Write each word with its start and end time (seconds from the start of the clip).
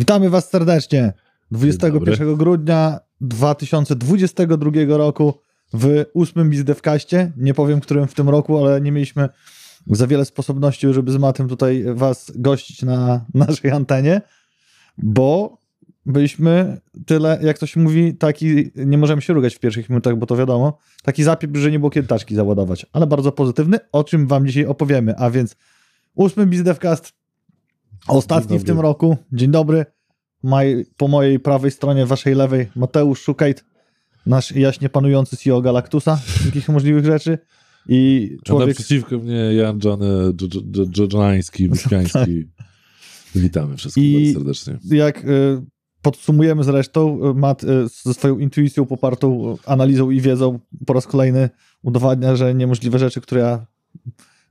Witamy 0.00 0.30
Was 0.30 0.50
serdecznie. 0.50 1.12
21 1.50 2.36
grudnia 2.36 3.00
2022 3.20 4.70
roku 4.88 5.34
w 5.74 6.04
ósmym 6.14 6.50
Bizdevkaście. 6.50 7.32
Nie 7.36 7.54
powiem, 7.54 7.80
którym 7.80 8.06
w 8.06 8.14
tym 8.14 8.28
roku, 8.28 8.58
ale 8.58 8.80
nie 8.80 8.92
mieliśmy 8.92 9.28
za 9.86 10.06
wiele 10.06 10.24
sposobności, 10.24 10.92
żeby 10.92 11.12
z 11.12 11.16
Matem 11.16 11.48
tutaj 11.48 11.84
Was 11.94 12.32
gościć 12.34 12.82
na 12.82 13.24
naszej 13.34 13.70
antenie, 13.70 14.20
bo 14.98 15.58
byliśmy 16.06 16.80
tyle, 17.06 17.38
jak 17.42 17.58
to 17.58 17.66
się 17.66 17.80
mówi, 17.80 18.14
taki, 18.14 18.70
nie 18.76 18.98
możemy 18.98 19.22
się 19.22 19.32
rugać 19.32 19.54
w 19.54 19.58
pierwszych 19.58 19.88
minutach, 19.88 20.16
bo 20.16 20.26
to 20.26 20.36
wiadomo, 20.36 20.78
taki 21.02 21.22
zapiep, 21.22 21.56
że 21.56 21.70
nie 21.70 21.78
było 21.78 21.90
kiedy 21.90 22.08
taczki 22.08 22.34
załadować, 22.34 22.86
ale 22.92 23.06
bardzo 23.06 23.32
pozytywny, 23.32 23.78
o 23.92 24.04
czym 24.04 24.26
Wam 24.26 24.46
dzisiaj 24.46 24.66
opowiemy, 24.66 25.16
a 25.16 25.30
więc 25.30 25.56
ósmy 26.14 26.46
Bizdevcast, 26.46 27.19
ostatni 28.08 28.58
w 28.58 28.64
tym 28.64 28.80
roku. 28.80 29.16
Dzień 29.32 29.50
dobry. 29.50 29.84
Maj, 30.42 30.86
po 30.96 31.08
mojej 31.08 31.40
prawej 31.40 31.70
stronie, 31.70 32.06
waszej 32.06 32.34
lewej 32.34 32.68
Mateusz 32.76 33.22
Szukajt, 33.22 33.64
nasz 34.26 34.52
jaśnie 34.52 34.88
panujący 34.88 35.36
CEO 35.36 35.62
Galactusa, 35.62 36.20
takich 36.44 36.68
możliwych 36.68 37.04
rzeczy. 37.04 37.38
I 37.88 38.30
człowiek... 38.44 38.68
A 38.68 38.70
naprzeciwko 38.70 39.18
mnie 39.18 39.54
Jan 39.54 39.80
Dżodżański, 40.90 41.68
Wyspiański. 41.70 42.44
Witamy 43.34 43.76
wszystkich 43.76 44.04
I 44.04 44.34
bardzo 44.34 44.54
serdecznie. 44.54 44.96
Jak 44.96 45.24
y, 45.24 45.62
podsumujemy 46.02 46.64
zresztą, 46.64 47.30
y, 47.30 47.34
Mat 47.34 47.64
y, 47.64 47.66
ze 48.02 48.14
swoją 48.14 48.38
intuicją 48.38 48.86
popartą 48.86 49.56
analizą 49.66 50.10
i 50.10 50.20
wiedzą 50.20 50.58
po 50.86 50.92
raz 50.92 51.06
kolejny 51.06 51.50
udowadnia, 51.82 52.36
że 52.36 52.54
niemożliwe 52.54 52.98
rzeczy, 52.98 53.20
które 53.20 53.40
ja 53.40 53.66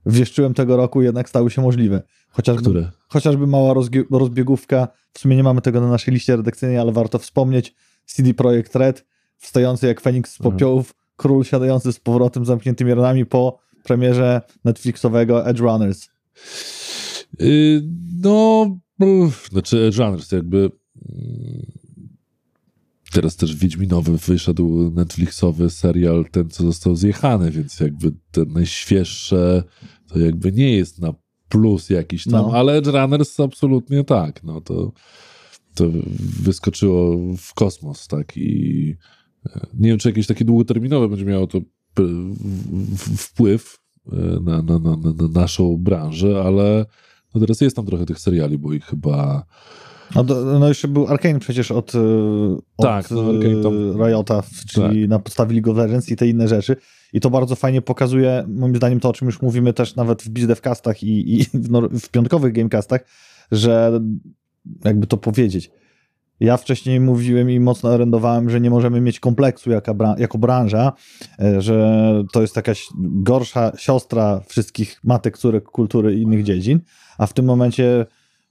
wieszczyłem 0.05 0.53
tego 0.53 0.77
roku, 0.77 1.01
jednak 1.01 1.29
stały 1.29 1.51
się 1.51 1.61
możliwe. 1.61 2.01
Chociażby, 2.29 2.61
Które? 2.61 2.91
chociażby 3.07 3.47
mała 3.47 3.73
rozbiegówka, 4.09 4.87
w 5.13 5.19
sumie 5.19 5.35
nie 5.35 5.43
mamy 5.43 5.61
tego 5.61 5.81
na 5.81 5.89
naszej 5.89 6.13
liście 6.13 6.35
redakcyjnej, 6.35 6.77
ale 6.77 6.91
warto 6.91 7.19
wspomnieć, 7.19 7.75
CD 8.05 8.33
Projekt 8.33 8.75
Red, 8.75 9.05
wstający 9.37 9.87
jak 9.87 10.01
Feniks 10.01 10.33
z 10.33 10.37
popiołów, 10.37 10.87
mhm. 10.87 10.95
król 11.15 11.43
siadający 11.43 11.93
z 11.93 11.99
powrotem 11.99 12.45
zamkniętymi 12.45 12.93
ranami 12.93 13.25
po 13.25 13.59
premierze 13.83 14.41
Netflixowego 14.65 15.47
Edge 15.47 15.59
Runners. 15.59 16.07
Yy, 17.39 17.83
no, 18.21 18.77
znaczy 19.51 19.77
Edge 19.87 19.97
Runners 19.97 20.31
jakby 20.31 20.57
mm, 20.57 21.71
teraz 23.11 23.35
też 23.35 23.55
Wiedźminowy 23.55 24.17
wyszedł 24.17 24.91
Netflixowy 24.91 25.69
serial, 25.69 26.25
ten 26.31 26.49
co 26.49 26.63
został 26.63 26.95
zjechany, 26.95 27.51
więc 27.51 27.79
jakby 27.79 28.11
te 28.31 28.45
najświeższe 28.45 29.63
to 30.07 30.19
jakby 30.19 30.51
nie 30.51 30.75
jest 30.75 30.99
na 30.99 31.13
plus 31.49 31.89
jakiś 31.89 32.23
tam, 32.23 32.31
no. 32.31 32.51
ale 32.53 32.73
Edge 32.73 32.87
Runners 32.87 33.39
absolutnie 33.39 34.03
tak, 34.03 34.43
no 34.43 34.61
to, 34.61 34.91
to 35.75 35.85
wyskoczyło 36.41 37.17
w 37.37 37.53
kosmos, 37.53 38.07
tak 38.07 38.37
i 38.37 38.95
e, 39.45 39.67
nie 39.73 39.89
wiem, 39.89 39.97
czy 39.97 40.09
jakieś 40.09 40.27
takie 40.27 40.45
długoterminowe 40.45 41.09
będzie 41.09 41.25
miało 41.25 41.47
to 41.47 41.61
wpływ 43.17 43.79
e, 44.11 44.15
na, 44.43 44.61
na, 44.61 44.79
na, 44.79 44.97
na 44.97 45.27
naszą 45.33 45.77
branżę, 45.77 46.41
ale 46.45 46.85
no 47.35 47.41
teraz 47.41 47.61
jest 47.61 47.75
tam 47.75 47.85
trochę 47.85 48.05
tych 48.05 48.19
seriali, 48.19 48.57
bo 48.57 48.73
ich 48.73 48.85
chyba 48.85 49.45
no, 50.15 50.23
no 50.59 50.67
jeszcze 50.67 50.87
był 50.87 51.07
Arkane 51.07 51.39
przecież 51.39 51.71
od, 51.71 51.95
e, 51.95 51.99
tak, 52.77 53.05
od 53.05 53.11
no, 53.11 53.29
Arkane 53.29 53.63
tam... 53.63 54.03
Riota, 54.05 54.43
czyli 54.67 55.01
tak. 55.01 55.09
na 55.09 55.19
podstawie 55.19 55.53
League 55.53 55.71
of 55.71 55.77
Legends 55.77 56.09
i 56.09 56.15
te 56.15 56.27
inne 56.27 56.47
rzeczy. 56.47 56.75
I 57.13 57.19
to 57.19 57.29
bardzo 57.29 57.55
fajnie 57.55 57.81
pokazuje, 57.81 58.45
moim 58.47 58.75
zdaniem, 58.75 58.99
to 58.99 59.09
o 59.09 59.13
czym 59.13 59.25
już 59.25 59.41
mówimy 59.41 59.73
też 59.73 59.95
nawet 59.95 60.23
w 60.23 60.29
BizDevcastach 60.29 61.03
i, 61.03 61.39
i 61.39 61.43
w, 61.43 61.99
w 61.99 62.09
piątkowych 62.09 62.53
gamecastach, 62.53 63.05
że 63.51 64.01
jakby 64.83 65.07
to 65.07 65.17
powiedzieć. 65.17 65.71
Ja 66.39 66.57
wcześniej 66.57 66.99
mówiłem 66.99 67.49
i 67.49 67.59
mocno 67.59 67.89
orędowałem, 67.89 68.49
że 68.49 68.61
nie 68.61 68.69
możemy 68.69 69.01
mieć 69.01 69.19
kompleksu 69.19 69.71
jako, 69.71 69.95
jako 70.17 70.37
branża, 70.37 70.93
e, 71.39 71.61
że 71.61 72.23
to 72.33 72.41
jest 72.41 72.55
jakaś 72.55 72.87
gorsza 72.99 73.71
siostra 73.77 74.41
wszystkich 74.47 74.99
matek, 75.03 75.37
córek, 75.37 75.63
kultury 75.63 76.15
i 76.15 76.21
innych 76.21 76.43
dziedzin, 76.43 76.79
a 77.17 77.25
w 77.25 77.33
tym 77.33 77.45
momencie 77.45 78.05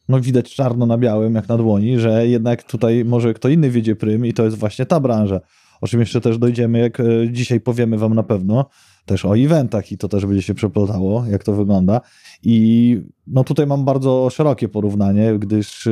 no 0.08 0.20
widać 0.20 0.54
czarno 0.54 0.86
na 0.86 0.98
białym, 0.98 1.34
jak 1.34 1.48
na 1.48 1.56
dłoni, 1.56 1.98
że 1.98 2.28
jednak 2.28 2.62
tutaj 2.62 3.04
może 3.04 3.34
kto 3.34 3.48
inny 3.48 3.70
wiedzie 3.70 3.96
prym 3.96 4.26
i 4.26 4.32
to 4.32 4.44
jest 4.44 4.56
właśnie 4.56 4.86
ta 4.86 5.00
branża 5.00 5.40
o 5.80 5.86
czym 5.86 6.00
jeszcze 6.00 6.20
też 6.20 6.38
dojdziemy, 6.38 6.78
jak 6.78 7.00
e, 7.00 7.04
dzisiaj 7.30 7.60
powiemy 7.60 7.98
wam 7.98 8.14
na 8.14 8.22
pewno, 8.22 8.68
też 9.06 9.24
o 9.24 9.38
eventach 9.38 9.92
i 9.92 9.98
to 9.98 10.08
też 10.08 10.26
będzie 10.26 10.42
się 10.42 10.54
przeplatało, 10.54 11.26
jak 11.26 11.44
to 11.44 11.54
wygląda. 11.54 12.00
I 12.42 13.00
no 13.26 13.44
tutaj 13.44 13.66
mam 13.66 13.84
bardzo 13.84 14.30
szerokie 14.30 14.68
porównanie, 14.68 15.38
gdyż 15.38 15.86
e, 15.86 15.90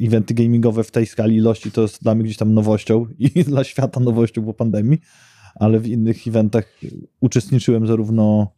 eventy 0.00 0.34
gamingowe 0.34 0.84
w 0.84 0.90
tej 0.90 1.06
skali 1.06 1.36
ilości 1.36 1.70
to 1.70 1.82
jest 1.82 2.02
dla 2.02 2.14
mnie 2.14 2.24
gdzieś 2.24 2.36
tam 2.36 2.54
nowością 2.54 3.06
i 3.18 3.44
dla 3.44 3.64
świata 3.64 4.00
nowością 4.00 4.44
po 4.44 4.54
pandemii, 4.54 4.98
ale 5.54 5.80
w 5.80 5.86
innych 5.86 6.26
eventach 6.26 6.80
uczestniczyłem 7.20 7.86
zarówno 7.86 8.52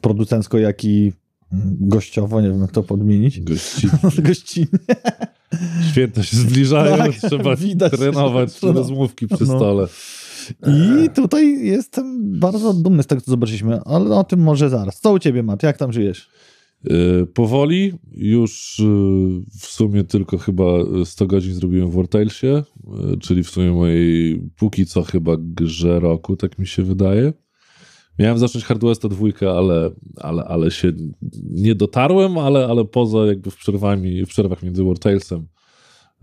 producencko, 0.00 0.58
jak 0.58 0.84
i 0.84 1.12
gościowo, 1.80 2.40
nie 2.40 2.48
wiem 2.48 2.60
jak 2.60 2.72
to 2.72 2.82
podmienić. 2.82 3.40
Gościnnie. 3.40 3.98
Gościnnie. 4.28 4.78
Święta 5.90 6.22
się 6.22 6.36
zbliżają, 6.36 6.96
tak, 6.96 7.14
trzeba 7.28 7.56
widać, 7.66 7.92
trenować 7.92 8.54
trzeba. 8.54 8.72
rozmówki 8.72 9.26
przy 9.26 9.44
no. 9.46 9.56
stole. 9.56 9.88
I 10.66 11.10
tutaj 11.10 11.66
jestem 11.66 12.38
bardzo 12.40 12.74
dumny 12.74 13.02
z 13.02 13.06
tego, 13.06 13.20
co 13.20 13.30
zobaczyliśmy, 13.30 13.80
ale 13.84 14.16
o 14.16 14.24
tym 14.24 14.40
może 14.40 14.70
zaraz. 14.70 15.00
Co 15.00 15.12
u 15.12 15.18
ciebie, 15.18 15.42
Mat? 15.42 15.62
Jak 15.62 15.76
tam 15.76 15.92
żyjesz? 15.92 16.30
Yy, 16.84 17.26
powoli, 17.34 17.92
już 18.12 18.78
yy, 18.78 19.58
w 19.60 19.66
sumie 19.66 20.04
tylko 20.04 20.38
chyba 20.38 20.64
100 21.04 21.26
godzin 21.26 21.54
zrobiłem 21.54 21.90
w 21.90 21.94
Wartailsie, 21.94 22.46
yy, 22.46 23.16
czyli 23.20 23.42
w 23.42 23.50
sumie 23.50 23.72
mojej 23.72 24.42
póki 24.56 24.86
co 24.86 25.02
chyba 25.02 25.32
grze 25.38 26.00
roku, 26.00 26.36
tak 26.36 26.58
mi 26.58 26.66
się 26.66 26.82
wydaje. 26.82 27.32
Miałem 28.18 28.38
zacząć 28.38 28.64
Hard 28.64 28.82
Westa 28.82 29.08
dwójkę, 29.08 29.50
ale, 29.50 29.90
ale, 30.16 30.44
ale 30.44 30.70
się 30.70 30.92
nie 31.50 31.74
dotarłem, 31.74 32.38
ale, 32.38 32.66
ale 32.66 32.84
poza 32.84 33.26
jakby 33.26 33.50
w, 33.50 33.56
przerwami, 33.56 34.24
w 34.24 34.28
przerwach 34.28 34.62
między 34.62 34.84
War 34.84 34.98
Talesem, 34.98 35.46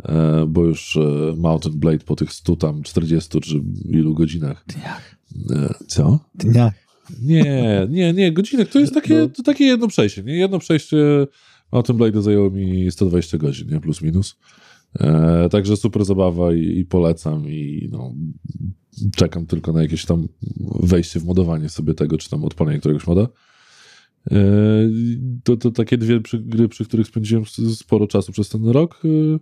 e, 0.03 0.45
bo 0.47 0.66
już 0.66 0.97
e, 0.97 1.34
Mountain 1.38 1.79
Blade 1.79 2.05
po 2.05 2.16
tych 2.16 2.34
100 2.34 2.55
tam 2.55 2.84
40 2.84 3.39
czy 3.39 3.61
ilu 3.89 4.13
godzinach. 4.13 4.66
Dniach. 4.67 5.16
E, 5.51 5.73
co? 5.88 6.19
Dniach. 6.35 6.73
Nie, 7.22 7.88
nie, 7.89 8.13
nie, 8.13 8.31
godzinek 8.31 8.69
to 8.69 8.79
jest 8.79 8.94
takie, 8.94 9.16
no. 9.16 9.29
to 9.29 9.44
takie 9.44 9.66
jedno 9.66 9.88
przejście. 9.88 10.23
Nie? 10.23 10.38
Jedno 10.38 10.59
przejście 10.59 10.97
Mountain 11.72 11.97
Blade 11.97 12.22
zajęło 12.22 12.50
mi 12.50 12.91
120 12.91 13.38
godzin, 13.38 13.69
nie? 13.69 13.79
plus 13.79 14.01
minus. 14.01 14.38
Także 15.51 15.78
super 15.78 16.05
zabawa 16.05 16.53
i, 16.53 16.79
i, 16.79 16.85
polecam 16.85 17.50
i 17.50 17.89
no, 17.91 18.13
czekam 19.16 19.45
tylko 19.45 19.73
na 19.73 19.81
jakieś 19.81 20.06
tam 20.06 20.28
wejście 20.83 21.19
w 21.19 21.25
modowanie 21.25 21.69
sobie 21.69 21.94
tego, 21.94 22.17
czy 22.17 22.29
tam 22.29 22.44
odpalenie 22.44 22.79
któregoś 22.79 23.07
moda. 23.07 23.28
E, 24.31 24.38
to, 25.44 25.57
to 25.57 25.72
takie 25.72 25.97
dwie 25.97 26.22
przy, 26.22 26.39
gry, 26.39 26.69
przy 26.69 26.85
których 26.85 27.07
spędziłem 27.07 27.44
sporo 27.75 28.07
czasu 28.07 28.31
przez 28.31 28.50
ten 28.50 28.67
rok. 28.67 29.01
E, 29.05 29.39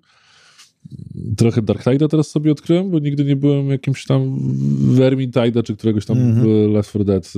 trochę 1.37 1.61
Dark 1.61 1.83
Tide'a 1.83 2.07
teraz 2.07 2.27
sobie 2.27 2.51
odkryłem, 2.51 2.91
bo 2.91 2.99
nigdy 2.99 3.25
nie 3.25 3.35
byłem 3.35 3.69
jakimś 3.69 4.05
tam 4.05 4.39
Vermintide'a, 4.95 5.63
czy 5.63 5.75
któregoś 5.75 6.05
tam 6.05 6.17
mm 6.17 6.43
-hmm. 6.43 6.73
Left 6.73 6.89
4 6.89 7.05
Dead, 7.05 7.33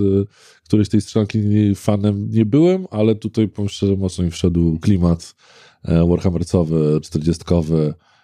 któryś 0.64 0.90
tej 0.90 1.02
strzelanki 1.02 1.40
fanem 1.76 2.30
nie 2.30 2.46
byłem, 2.46 2.86
ale 2.92 3.16
tutaj 3.16 3.48
powiem 3.48 3.70
szczerze, 3.70 3.96
mocno 3.96 4.24
mi 4.24 4.32
wszedł 4.32 4.80
klimat 4.80 5.36
Warhammercowy, 5.84 7.00
40-kowy, 7.02 7.76
E, 7.78 8.15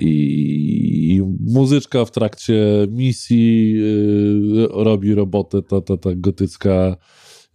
i, 0.00 1.14
i 1.14 1.22
muzyczka 1.40 2.04
w 2.04 2.10
trakcie 2.10 2.86
misji 2.90 3.74
y, 3.76 4.68
robi 4.70 5.14
robotę, 5.14 5.62
ta, 5.62 5.80
ta, 5.80 5.96
ta 5.96 6.10
gotycka 6.16 6.96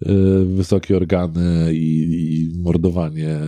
y, 0.01 0.45
wysokie 0.45 0.97
organy 0.97 1.73
i, 1.73 2.03
i 2.11 2.61
mordowanie 2.61 3.39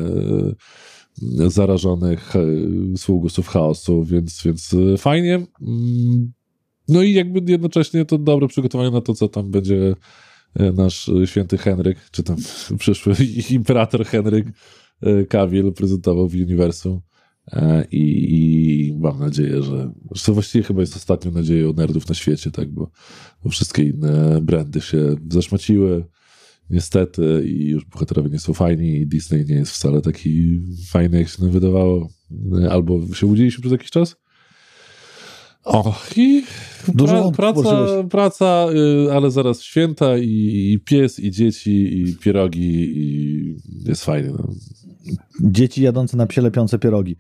zarażonych 1.47 2.33
sługusów 2.97 3.47
chaosu, 3.47 4.03
więc, 4.03 4.43
więc 4.45 4.75
fajnie. 4.97 5.33
Mm, 5.61 6.33
no 6.87 7.03
i 7.03 7.13
jakby 7.13 7.51
jednocześnie 7.51 8.05
to 8.05 8.17
dobre 8.17 8.47
przygotowanie 8.47 8.91
na 8.91 9.01
to, 9.01 9.13
co 9.13 9.27
tam 9.27 9.51
będzie 9.51 9.95
nasz 10.73 11.11
święty 11.25 11.57
Henryk, 11.57 11.97
czy 12.11 12.23
tam 12.23 12.37
przyszły 12.79 13.13
imperator 13.49 14.05
Henryk 14.05 14.47
Cavill 15.29 15.73
prezentował 15.73 16.27
w 16.27 16.33
uniwersum. 16.33 17.01
E, 17.51 17.85
I, 17.91 18.33
I, 18.33 18.93
mam 18.99 19.19
nadzieję, 19.19 19.63
że. 19.63 19.91
To 20.25 20.33
właściwie 20.33 20.63
chyba 20.63 20.81
jest 20.81 20.95
ostatnią 20.95 21.31
nadzieją 21.31 21.73
nerdów 21.73 22.09
na 22.09 22.15
świecie, 22.15 22.51
tak? 22.51 22.71
Bo, 22.71 22.91
bo 23.43 23.49
wszystkie 23.49 23.83
inne 23.83 24.41
brandy 24.41 24.81
się 24.81 25.15
zaszmaciły. 25.29 26.05
Niestety, 26.69 27.43
i 27.45 27.67
już 27.67 27.85
bohaterowie 27.85 28.29
nie 28.29 28.39
są 28.39 28.53
fajni, 28.53 28.97
i 28.97 29.07
Disney 29.07 29.45
nie 29.45 29.55
jest 29.55 29.71
wcale 29.71 30.01
taki 30.01 30.61
fajny, 30.89 31.19
jak 31.19 31.29
się 31.29 31.41
nam 31.43 31.51
wydawało. 31.51 32.09
Albo 32.69 33.15
się 33.15 33.27
łudziliśmy 33.27 33.61
przez 33.61 33.71
jakiś 33.71 33.89
czas. 33.89 34.15
O, 35.63 35.99
i 36.15 36.43
Dużo 36.93 37.31
pra, 37.31 37.53
praca, 37.53 38.03
praca, 38.03 38.67
y, 39.07 39.13
ale 39.13 39.31
zaraz 39.31 39.61
święta 39.61 40.17
i, 40.17 40.71
i, 40.73 40.79
pies, 40.79 41.19
i 41.19 41.31
dzieci, 41.31 42.01
i 42.01 42.15
pierogi, 42.15 42.99
i 42.99 43.55
jest 43.85 44.05
fajnie. 44.05 44.29
No. 44.29 44.53
Dzieci 45.41 45.81
jadące 45.81 46.17
na 46.17 46.27
psie 46.27 46.41
lepiące 46.41 46.79
pierogi. 46.79 47.15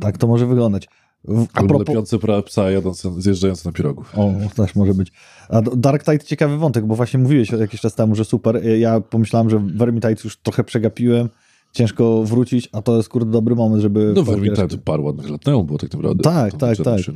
Tak 0.00 0.18
to 0.18 0.26
może 0.26 0.46
wyglądać. 0.46 0.88
W, 1.24 1.46
a 1.52 1.58
Albo 1.58 1.68
propos... 1.68 1.88
lepiący 1.88 2.18
psa 2.44 2.70
jadący, 2.70 3.10
zjeżdżający 3.18 3.66
na 3.66 3.72
pirogów. 3.72 4.12
O, 4.18 4.32
też 4.56 4.74
może 4.74 4.94
być. 4.94 5.12
A 5.48 5.62
Dark 5.62 6.04
Tide 6.04 6.24
ciekawy 6.24 6.58
wątek, 6.58 6.86
bo 6.86 6.94
właśnie 6.94 7.20
mówiłeś 7.20 7.50
jakiś 7.50 7.80
czas 7.80 7.94
temu, 7.94 8.14
że 8.14 8.24
super. 8.24 8.64
Ja 8.64 9.00
pomyślałem, 9.00 9.50
że 9.50 9.58
Vermintide 9.58 10.16
już 10.24 10.36
trochę 10.36 10.64
przegapiłem, 10.64 11.28
ciężko 11.72 12.24
wrócić, 12.24 12.68
a 12.72 12.82
to 12.82 12.96
jest 12.96 13.08
kurde 13.08 13.30
dobry 13.32 13.54
moment, 13.54 13.82
żeby... 13.82 14.12
No 14.16 14.22
Vermintide 14.22 14.78
parę 14.78 15.02
ładnych 15.02 15.30
lat 15.30 15.44
temu 15.44 15.64
było 15.64 15.78
tak 15.78 15.92
naprawdę. 15.92 16.22
Tak, 16.22 16.54
tak, 16.54 16.76
tak. 16.76 17.00
Się, 17.00 17.12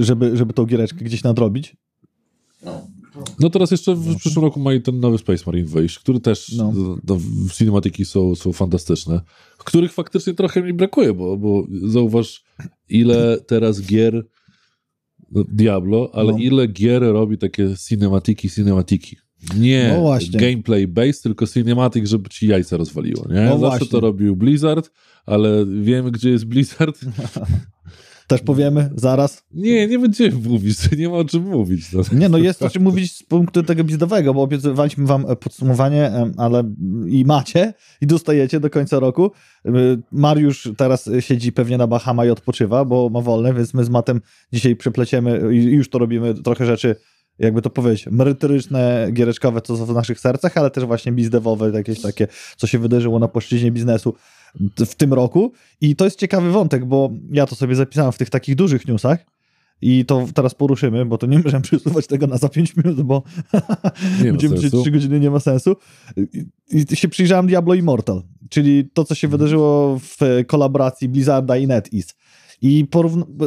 żeby, 0.00 0.36
żeby 0.36 0.52
tą 0.52 0.64
giereczkę 0.64 1.04
gdzieś 1.04 1.22
nadrobić. 1.22 1.76
No. 2.64 2.86
No 3.40 3.50
teraz 3.50 3.70
jeszcze 3.70 3.94
w 3.94 4.16
przyszłym 4.16 4.44
roku 4.44 4.60
ma 4.60 4.70
ten 4.84 5.00
nowy 5.00 5.18
Space 5.18 5.42
Marine 5.46 5.68
wyjść, 5.68 5.98
który 5.98 6.20
też, 6.20 6.52
no. 6.52 6.72
no 7.04 7.18
cinematyki 7.52 8.04
są, 8.04 8.34
są 8.34 8.52
fantastyczne, 8.52 9.20
których 9.58 9.92
faktycznie 9.92 10.34
trochę 10.34 10.62
mi 10.62 10.72
brakuje, 10.72 11.14
bo, 11.14 11.36
bo 11.36 11.66
zauważ, 11.82 12.44
ile 12.88 13.38
teraz 13.46 13.82
gier 13.82 14.26
no, 15.30 15.44
Diablo, 15.48 16.10
ale 16.12 16.32
no. 16.32 16.38
ile 16.38 16.66
gier 16.66 17.02
robi 17.02 17.38
takie 17.38 17.74
cinematyki, 17.88 18.50
cinematyki. 18.50 19.16
Nie 19.58 20.00
no 20.02 20.18
gameplay 20.40 20.86
based, 20.86 21.22
tylko 21.22 21.46
cinematic, 21.46 22.08
żeby 22.08 22.28
ci 22.28 22.46
jajca 22.46 22.76
rozwaliło. 22.76 23.26
Nie? 23.28 23.40
No 23.40 23.58
Zawsze 23.58 23.58
właśnie. 23.58 23.86
to 23.86 24.00
robił 24.00 24.36
Blizzard, 24.36 24.90
ale 25.26 25.66
wiemy, 25.80 26.10
gdzie 26.10 26.30
jest 26.30 26.44
Blizzard. 26.44 27.00
Też 28.26 28.40
powiemy 28.40 28.90
zaraz. 28.96 29.42
Nie, 29.54 29.86
nie 29.86 29.98
będziemy 29.98 30.48
mówić, 30.48 30.78
nie 30.98 31.08
ma 31.08 31.14
o 31.14 31.24
czym 31.24 31.42
mówić. 31.42 31.92
No. 31.92 32.02
Nie, 32.12 32.28
no 32.28 32.38
jest 32.38 32.62
o 32.62 32.70
czym 32.70 32.82
mówić 32.82 33.12
z 33.12 33.22
punktu 33.22 33.62
tego 33.62 33.84
bizdowego, 33.84 34.34
bo 34.34 34.42
obiecywaliśmy 34.42 35.06
wam 35.06 35.24
e, 35.28 35.36
podsumowanie, 35.36 36.12
ale 36.36 36.72
i 37.06 37.24
macie, 37.24 37.74
i 38.00 38.06
dostajecie 38.06 38.60
do 38.60 38.70
końca 38.70 39.00
roku. 39.00 39.30
E, 39.66 39.70
Mariusz 40.12 40.68
teraz 40.76 41.10
siedzi 41.20 41.52
pewnie 41.52 41.78
na 41.78 41.86
Bahama 41.86 42.26
i 42.26 42.30
odpoczywa, 42.30 42.84
bo 42.84 43.08
ma 43.08 43.20
wolne, 43.20 43.54
więc 43.54 43.74
my 43.74 43.84
z 43.84 43.88
Matem 43.88 44.20
dzisiaj 44.52 44.76
przepleciemy 44.76 45.54
i 45.54 45.62
już 45.62 45.90
to 45.90 45.98
robimy 45.98 46.34
trochę 46.34 46.66
rzeczy 46.66 46.96
jakby 47.38 47.62
to 47.62 47.70
powiedzieć, 47.70 48.06
merytoryczne, 48.10 49.08
giereczkowe, 49.12 49.60
co 49.60 49.76
w 49.86 49.94
naszych 49.94 50.20
sercach, 50.20 50.56
ale 50.56 50.70
też 50.70 50.84
właśnie 50.84 51.12
bizdewowe, 51.12 51.70
jakieś 51.70 52.00
takie, 52.00 52.28
co 52.56 52.66
się 52.66 52.78
wydarzyło 52.78 53.18
na 53.18 53.28
płaszczyźnie 53.28 53.72
biznesu 53.72 54.14
w 54.86 54.94
tym 54.94 55.12
roku. 55.12 55.52
I 55.80 55.96
to 55.96 56.04
jest 56.04 56.18
ciekawy 56.18 56.50
wątek, 56.50 56.84
bo 56.84 57.10
ja 57.30 57.46
to 57.46 57.56
sobie 57.56 57.74
zapisałem 57.74 58.12
w 58.12 58.18
tych 58.18 58.30
takich 58.30 58.54
dużych 58.54 58.88
newsach. 58.88 59.26
I 59.82 60.04
to 60.04 60.26
teraz 60.34 60.54
poruszymy, 60.54 61.06
bo 61.06 61.18
to 61.18 61.26
nie 61.26 61.38
możemy 61.38 61.62
przesuwać 61.70 62.06
tego 62.06 62.26
na 62.26 62.36
za 62.36 62.48
5 62.48 62.76
minut, 62.76 63.02
bo 63.02 63.22
będziemy 64.22 64.58
się 64.62 64.70
3 64.70 64.90
godziny, 64.90 65.20
nie 65.20 65.30
ma 65.30 65.40
sensu. 65.40 65.76
I, 66.72 66.84
I 66.90 66.96
się 66.96 67.08
przyjrzałem 67.08 67.46
Diablo 67.46 67.74
Immortal, 67.74 68.22
czyli 68.50 68.90
to, 68.94 69.04
co 69.04 69.14
się 69.14 69.26
mhm. 69.26 69.38
wydarzyło 69.38 69.98
w 69.98 70.44
kolaboracji 70.46 71.08
Blizzarda 71.08 71.56
i 71.56 71.66
NetEase. 71.66 72.14
I 72.62 72.86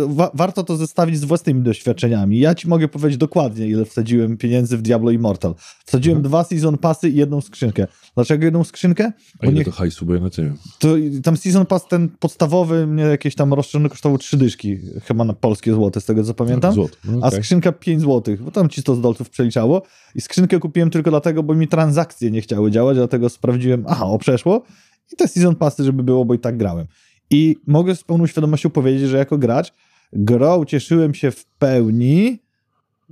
wa 0.08 0.32
warto 0.34 0.64
to 0.64 0.78
zestawić 0.78 1.18
z 1.18 1.24
własnymi 1.24 1.62
doświadczeniami. 1.62 2.40
Ja 2.40 2.56
ci 2.56 2.68
mogę 2.68 2.88
powiedzieć 2.88 3.18
dokładnie, 3.18 3.68
ile 3.68 3.86
wsadziłem 3.86 4.38
pieniędzy 4.38 4.78
w 4.78 4.82
Diablo 4.82 5.12
Immortal. 5.12 5.56
Wsadziłem 5.86 6.18
mhm. 6.18 6.30
dwa 6.30 6.44
season 6.44 6.78
passy 6.78 7.10
i 7.10 7.16
jedną 7.16 7.42
skrzynkę. 7.42 7.88
Dlaczego 8.16 8.46
jedną 8.46 8.64
skrzynkę? 8.64 9.12
Bo 9.42 9.44
A 9.44 9.46
ile 9.46 9.54
nie... 9.54 9.66
to 9.66 9.72
hajsu, 9.72 10.06
bo 10.06 10.14
ja 10.14 10.22
na 10.22 10.30
ciebie. 10.30 10.54
To, 10.80 10.96
tam 11.24 11.38
season 11.38 11.66
pass 11.66 11.88
ten 11.88 12.10
podstawowy 12.10 12.88
mnie 12.88 13.04
jakieś 13.04 13.36
tam 13.36 13.54
roszczony 13.54 13.90
kosztował 13.90 14.18
trzy 14.18 14.38
dyszki, 14.38 14.78
chyba 15.04 15.24
na 15.24 15.34
polskie 15.34 15.74
złote, 15.74 16.02
z 16.02 16.06
tego 16.06 16.24
co 16.24 16.34
pamiętam. 16.34 16.76
No, 16.78 16.88
no, 17.06 17.18
okay. 17.18 17.40
A 17.40 17.42
skrzynka 17.42 17.72
5 17.72 18.02
złotych, 18.02 18.44
bo 18.44 18.52
tam 18.52 18.70
ci 18.70 18.82
100 18.82 18.96
z 18.96 19.02
dolców 19.02 19.30
przeliczało. 19.30 19.82
I 20.16 20.22
skrzynkę 20.22 20.60
kupiłem 20.60 20.90
tylko 20.90 21.10
dlatego, 21.10 21.44
bo 21.44 21.54
mi 21.54 21.68
transakcje 21.68 22.32
nie 22.32 22.42
chciały 22.42 22.72
działać, 22.72 22.98
dlatego 22.98 23.30
sprawdziłem, 23.30 23.86
aha, 23.88 24.06
o 24.06 24.18
przeszło. 24.18 24.64
I 25.14 25.16
te 25.16 25.28
season 25.28 25.56
passy, 25.56 25.84
żeby 25.84 26.04
było, 26.04 26.26
bo 26.26 26.34
i 26.34 26.40
tak 26.40 26.58
grałem. 26.58 26.88
I 27.32 27.56
mogę 27.68 27.96
z 27.96 28.04
pełną 28.04 28.28
świadomością 28.28 28.70
powiedzieć, 28.70 29.10
że 29.10 29.18
jako 29.18 29.38
gracz 29.38 29.74
grą 30.14 30.66
cieszyłem 30.66 31.14
się 31.14 31.32
w 31.32 31.46
pełni 31.46 32.40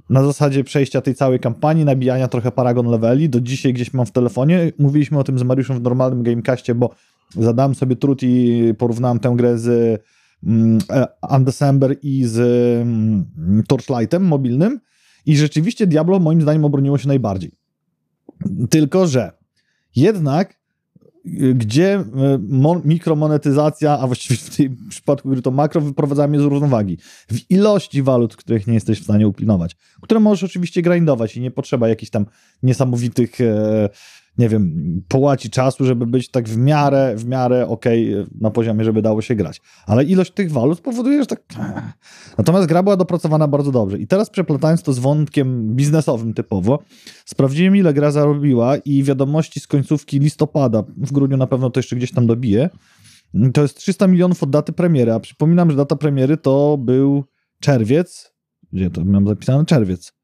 na 0.09 0.23
zasadzie 0.23 0.63
przejścia 0.63 1.01
tej 1.01 1.15
całej 1.15 1.39
kampanii, 1.39 1.85
nabijania 1.85 2.27
trochę 2.27 2.51
paragon 2.51 2.87
leveli. 2.87 3.29
Do 3.29 3.41
dzisiaj 3.41 3.73
gdzieś 3.73 3.93
mam 3.93 4.05
w 4.05 4.11
telefonie. 4.11 4.71
Mówiliśmy 4.79 5.19
o 5.19 5.23
tym 5.23 5.39
z 5.39 5.43
Mariuszem 5.43 5.79
w 5.79 5.81
normalnym 5.81 6.23
Gamecastie, 6.23 6.75
bo 6.75 6.89
zadałem 7.35 7.75
sobie 7.75 7.95
trud 7.95 8.23
i 8.23 8.63
porównałem 8.77 9.19
tę 9.19 9.33
grę 9.35 9.57
z 9.57 10.01
mm, 10.43 10.77
e, 10.89 11.07
Undecember 11.35 11.95
i 12.01 12.23
z 12.25 12.39
mm, 12.81 13.63
Torchlightem 13.67 14.23
mobilnym 14.23 14.79
i 15.25 15.37
rzeczywiście 15.37 15.87
Diablo 15.87 16.19
moim 16.19 16.41
zdaniem 16.41 16.65
obroniło 16.65 16.97
się 16.97 17.07
najbardziej. 17.07 17.51
Tylko, 18.69 19.07
że 19.07 19.31
jednak 19.95 20.56
gdzie 21.55 21.93
e, 21.93 22.05
mikromonetyzacja, 22.85 23.99
a 23.99 24.07
właściwie 24.07 24.37
w 24.37 24.55
tym 24.55 24.77
przypadku 24.89 25.29
gry 25.29 25.41
to 25.41 25.51
makro, 25.51 25.81
wyprowadza 25.81 26.27
mnie 26.27 26.39
z 26.39 26.43
równowagi. 26.43 26.97
W 27.31 27.51
ilości 27.51 28.03
walut, 28.03 28.35
których 28.35 28.67
nie 28.67 28.73
jesteś 28.73 28.99
w 28.99 29.03
stanie 29.03 29.27
upilnować. 29.27 29.75
Które 30.01 30.19
możesz 30.19 30.43
oczywiście 30.43 30.81
grindować 30.81 31.37
i 31.37 31.41
nie 31.41 31.51
potrzeba 31.51 31.87
jakichś 31.87 32.09
tam 32.09 32.25
niesamowitych 32.63 33.41
e, 33.41 33.89
nie 34.37 34.49
wiem, 34.49 35.01
połaci 35.07 35.49
czasu, 35.49 35.85
żeby 35.85 36.05
być 36.05 36.31
tak 36.31 36.49
w 36.49 36.57
miarę, 36.57 37.13
w 37.15 37.25
miarę 37.25 37.67
okej 37.67 38.13
okay 38.13 38.27
na 38.41 38.51
poziomie, 38.51 38.83
żeby 38.83 39.01
dało 39.01 39.21
się 39.21 39.35
grać. 39.35 39.61
Ale 39.85 40.03
ilość 40.03 40.31
tych 40.31 40.51
walut 40.51 40.81
powoduje, 40.81 41.19
że 41.19 41.25
tak... 41.25 41.43
Natomiast 42.37 42.67
gra 42.67 42.83
była 42.83 42.97
dopracowana 42.97 43.47
bardzo 43.47 43.71
dobrze. 43.71 43.97
I 43.97 44.07
teraz 44.07 44.29
przeplatając 44.29 44.83
to 44.83 44.93
z 44.93 44.99
wątkiem 44.99 45.75
biznesowym 45.75 46.33
typowo, 46.33 46.79
sprawdziłem 47.25 47.75
ile 47.75 47.93
gra 47.93 48.11
zarobiła 48.11 48.77
i 48.77 49.03
wiadomości 49.03 49.59
z 49.59 49.67
końcówki 49.67 50.19
listopada, 50.19 50.83
w 50.97 51.11
grudniu 51.11 51.37
na 51.37 51.47
pewno 51.47 51.69
to 51.69 51.79
jeszcze 51.79 51.95
gdzieś 51.95 52.11
tam 52.11 52.27
dobije, 52.27 52.69
to 53.53 53.61
jest 53.61 53.77
300 53.77 54.07
milionów 54.07 54.43
od 54.43 54.49
daty 54.49 54.73
premiery, 54.73 55.13
a 55.13 55.19
przypominam, 55.19 55.71
że 55.71 55.77
data 55.77 55.95
premiery 55.95 56.37
to 56.37 56.77
był 56.77 57.23
czerwiec, 57.59 58.33
gdzie 58.73 58.89
to 58.89 59.05
mam 59.05 59.27
zapisane? 59.27 59.65
Czerwiec. 59.65 60.16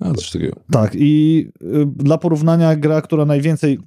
A, 0.00 0.14
coś 0.14 0.30
takiego. 0.30 0.56
Tak, 0.70 0.92
i 0.94 1.46
y, 1.62 1.86
dla 1.86 2.18
porównania 2.18 2.76
gra, 2.76 3.00
która 3.00 3.24
najwięcej 3.24 3.78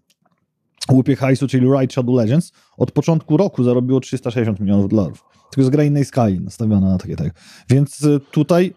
łupie 0.92 1.16
hajsu, 1.16 1.48
czyli 1.48 1.68
Ride 1.80 1.94
Shadow 1.94 2.16
Legends, 2.16 2.52
od 2.78 2.92
początku 2.92 3.38
roku 3.38 3.64
zarobiło 3.64 4.00
360 4.00 4.60
milionów 4.60 4.90
dolarów. 4.90 5.24
Tylko 5.52 5.68
z 5.68 5.70
gra 5.70 5.84
innej 5.84 6.06
skali 6.06 6.40
nastawiona 6.40 6.90
na 6.90 6.98
takie 6.98 7.16
tak. 7.16 7.34
Więc 7.70 8.04
y, 8.04 8.20
tutaj 8.32 8.74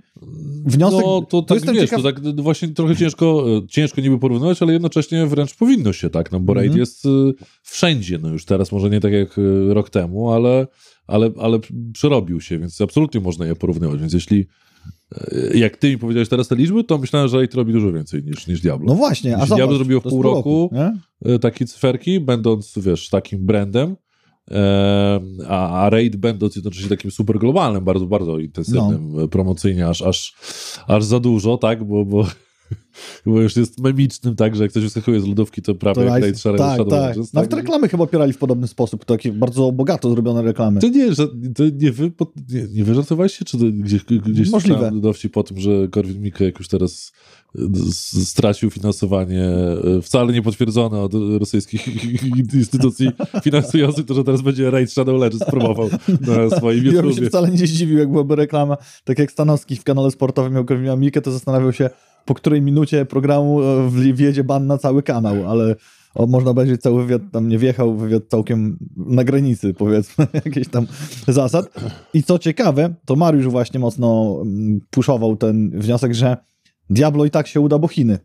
wniosek... 0.64 1.00
No 1.04 1.22
to, 1.22 1.42
to 1.42 1.54
tak, 1.60 1.74
wiesz, 1.74 1.90
ciekaw... 1.90 2.02
to 2.02 2.12
tak 2.12 2.40
właśnie 2.40 2.68
trochę 2.68 2.96
ciężko, 2.96 3.44
y, 3.64 3.66
ciężko 3.66 4.00
niby 4.00 4.18
porównywać, 4.18 4.62
ale 4.62 4.72
jednocześnie 4.72 5.26
wręcz 5.26 5.54
powinno 5.54 5.92
się 5.92 6.10
tak, 6.10 6.32
no 6.32 6.40
bo 6.40 6.52
-hmm. 6.52 6.56
Raid 6.56 6.74
jest 6.76 7.04
wszędzie, 7.62 8.18
no 8.18 8.28
już 8.28 8.44
teraz 8.44 8.72
może 8.72 8.90
nie 8.90 9.00
tak 9.00 9.12
jak 9.12 9.36
rok 9.68 9.90
temu, 9.90 10.30
ale, 10.30 10.66
ale, 11.06 11.30
ale 11.40 11.58
przerobił 11.92 12.40
się, 12.40 12.58
więc 12.58 12.80
absolutnie 12.80 13.20
można 13.20 13.46
je 13.46 13.56
porównywać, 13.56 14.00
więc 14.00 14.12
jeśli 14.12 14.46
jak 15.54 15.76
ty 15.76 15.90
mi 15.90 15.98
powiedziałeś 15.98 16.28
teraz 16.28 16.48
te 16.48 16.56
liczby, 16.56 16.84
to 16.84 16.98
myślałem, 16.98 17.28
że 17.28 17.36
Raid 17.36 17.54
robi 17.54 17.72
dużo 17.72 17.92
więcej 17.92 18.22
niż, 18.22 18.46
niż 18.46 18.60
Diablo. 18.60 18.86
No 18.86 18.94
właśnie. 18.94 19.30
Jeśli 19.30 19.42
a 19.42 19.46
zobacz, 19.46 19.58
Diablo 19.58 19.76
zrobiło 19.76 20.00
w 20.00 20.04
pół 20.04 20.22
roku, 20.22 20.70
roku 20.72 21.38
takie 21.40 21.66
cyferki, 21.66 22.20
będąc, 22.20 22.72
wiesz, 22.76 23.08
takim 23.08 23.46
brandem, 23.46 23.96
e, 24.50 25.20
a, 25.48 25.84
a 25.84 25.90
Raid 25.90 26.16
będąc 26.16 26.56
jednocześnie 26.56 26.88
takim 26.88 27.10
super 27.10 27.38
globalnym, 27.38 27.84
bardzo, 27.84 28.06
bardzo 28.06 28.38
intensywnym, 28.38 29.12
no. 29.12 29.28
promocyjnie, 29.28 29.88
aż, 29.88 30.02
aż, 30.02 30.34
aż 30.86 31.04
za 31.04 31.20
dużo, 31.20 31.56
tak, 31.56 31.84
bo, 31.84 32.04
bo 32.04 32.26
bo 33.26 33.40
już 33.40 33.56
jest 33.56 33.80
memicznym, 33.80 34.36
tak, 34.36 34.56
że 34.56 34.62
jak 34.62 34.70
ktoś 34.70 34.82
wyskakuje 34.82 35.20
z 35.20 35.26
lodówki, 35.26 35.62
to 35.62 35.74
prawie 35.74 35.94
to 35.94 36.02
jak 36.02 36.22
Raid 36.22 36.38
Shadow 36.38 36.58
tak, 36.58 36.74
Shadow 36.74 36.90
tak. 36.90 37.16
Nawet 37.34 37.50
tak? 37.50 37.60
reklamy 37.60 37.88
chyba 37.88 38.04
opierali 38.04 38.32
w 38.32 38.38
podobny 38.38 38.68
sposób, 38.68 39.04
takie 39.04 39.32
bardzo 39.32 39.72
bogato 39.72 40.10
zrobione 40.10 40.42
reklamy. 40.42 40.80
To 40.80 40.88
nie, 40.88 41.14
że, 41.14 41.28
to 41.28 41.64
nie 41.74 41.92
wy, 41.92 42.12
nie, 42.48 42.66
nie 42.72 42.84
wyżartowaliście, 42.84 43.44
czy 43.44 43.58
to 43.58 43.64
gdzieś, 43.70 44.04
gdzieś 44.04 44.50
Możliwe. 44.50 44.90
dowcip 44.94 45.32
po 45.32 45.42
tym, 45.42 45.60
że 45.60 45.88
Korwin 45.88 46.22
Mikke, 46.22 46.44
jak 46.44 46.58
już 46.58 46.68
teraz 46.68 47.12
stracił 48.24 48.70
finansowanie 48.70 49.44
e, 49.44 50.02
wcale 50.02 50.32
nie 50.32 50.42
potwierdzone 50.42 51.00
od 51.00 51.12
rosyjskich 51.38 51.86
instytucji 52.54 53.10
finansujących, 53.42 54.06
to 54.06 54.14
że 54.14 54.24
teraz 54.24 54.42
będzie 54.42 54.70
Raid 54.70 54.92
Shadow 54.92 55.20
Legends 55.20 55.46
promował 55.46 55.88
na 56.20 56.56
swoim 56.56 56.84
YouTube. 56.84 56.94
Ja 56.94 57.02
bym 57.02 57.12
się 57.12 57.26
wcale 57.26 57.50
nie 57.50 57.66
zdziwił, 57.66 57.98
jak 57.98 58.10
byłaby 58.10 58.36
reklama, 58.36 58.76
tak 59.04 59.18
jak 59.18 59.32
Stanowski 59.32 59.76
w 59.76 59.84
kanale 59.84 60.10
sportowym 60.10 60.52
miał 60.52 60.64
Korwina 60.64 60.96
Mikke, 60.96 61.22
to 61.22 61.32
zastanawiał 61.32 61.72
się, 61.72 61.90
po 62.24 62.34
której 62.34 62.62
minucie 62.62 63.04
programu 63.04 63.62
e, 63.62 63.90
wjedzie 64.14 64.44
ban 64.44 64.66
na 64.66 64.78
cały 64.78 65.02
kanał, 65.02 65.50
ale 65.50 65.76
o, 66.14 66.26
można 66.26 66.50
obejrzeć 66.50 66.80
cały 66.82 67.02
wywiad, 67.02 67.22
tam 67.32 67.48
nie 67.48 67.58
wjechał, 67.58 67.96
wywiad 67.96 68.22
całkiem 68.28 68.78
na 68.96 69.24
granicy, 69.24 69.74
powiedzmy, 69.74 70.26
jakichś 70.44 70.68
tam 70.68 70.86
zasad. 71.28 71.66
I 72.14 72.22
co 72.22 72.38
ciekawe, 72.38 72.94
to 73.04 73.16
Mariusz 73.16 73.48
właśnie 73.48 73.80
mocno 73.80 74.38
mm, 74.42 74.80
puszował 74.90 75.36
ten 75.36 75.70
wniosek, 75.80 76.14
że 76.14 76.36
Diablo 76.90 77.24
i 77.24 77.30
tak 77.30 77.46
się 77.46 77.60
uda, 77.60 77.78
bo 77.78 77.88
Chiny, 77.88 78.18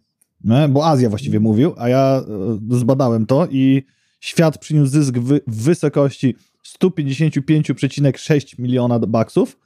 nie? 0.43 0.67
bo 0.69 0.87
Azja 0.87 1.09
właściwie 1.09 1.39
mówił, 1.39 1.73
a 1.77 1.89
ja 1.89 2.23
e, 2.71 2.77
zbadałem 2.77 3.25
to 3.25 3.47
i 3.51 3.83
świat 4.19 4.57
przyniósł 4.57 4.91
zysk 4.91 5.17
w 5.17 5.39
wysokości 5.47 6.35
155,6 6.83 8.59
miliona 8.59 8.99
baksów, 8.99 9.57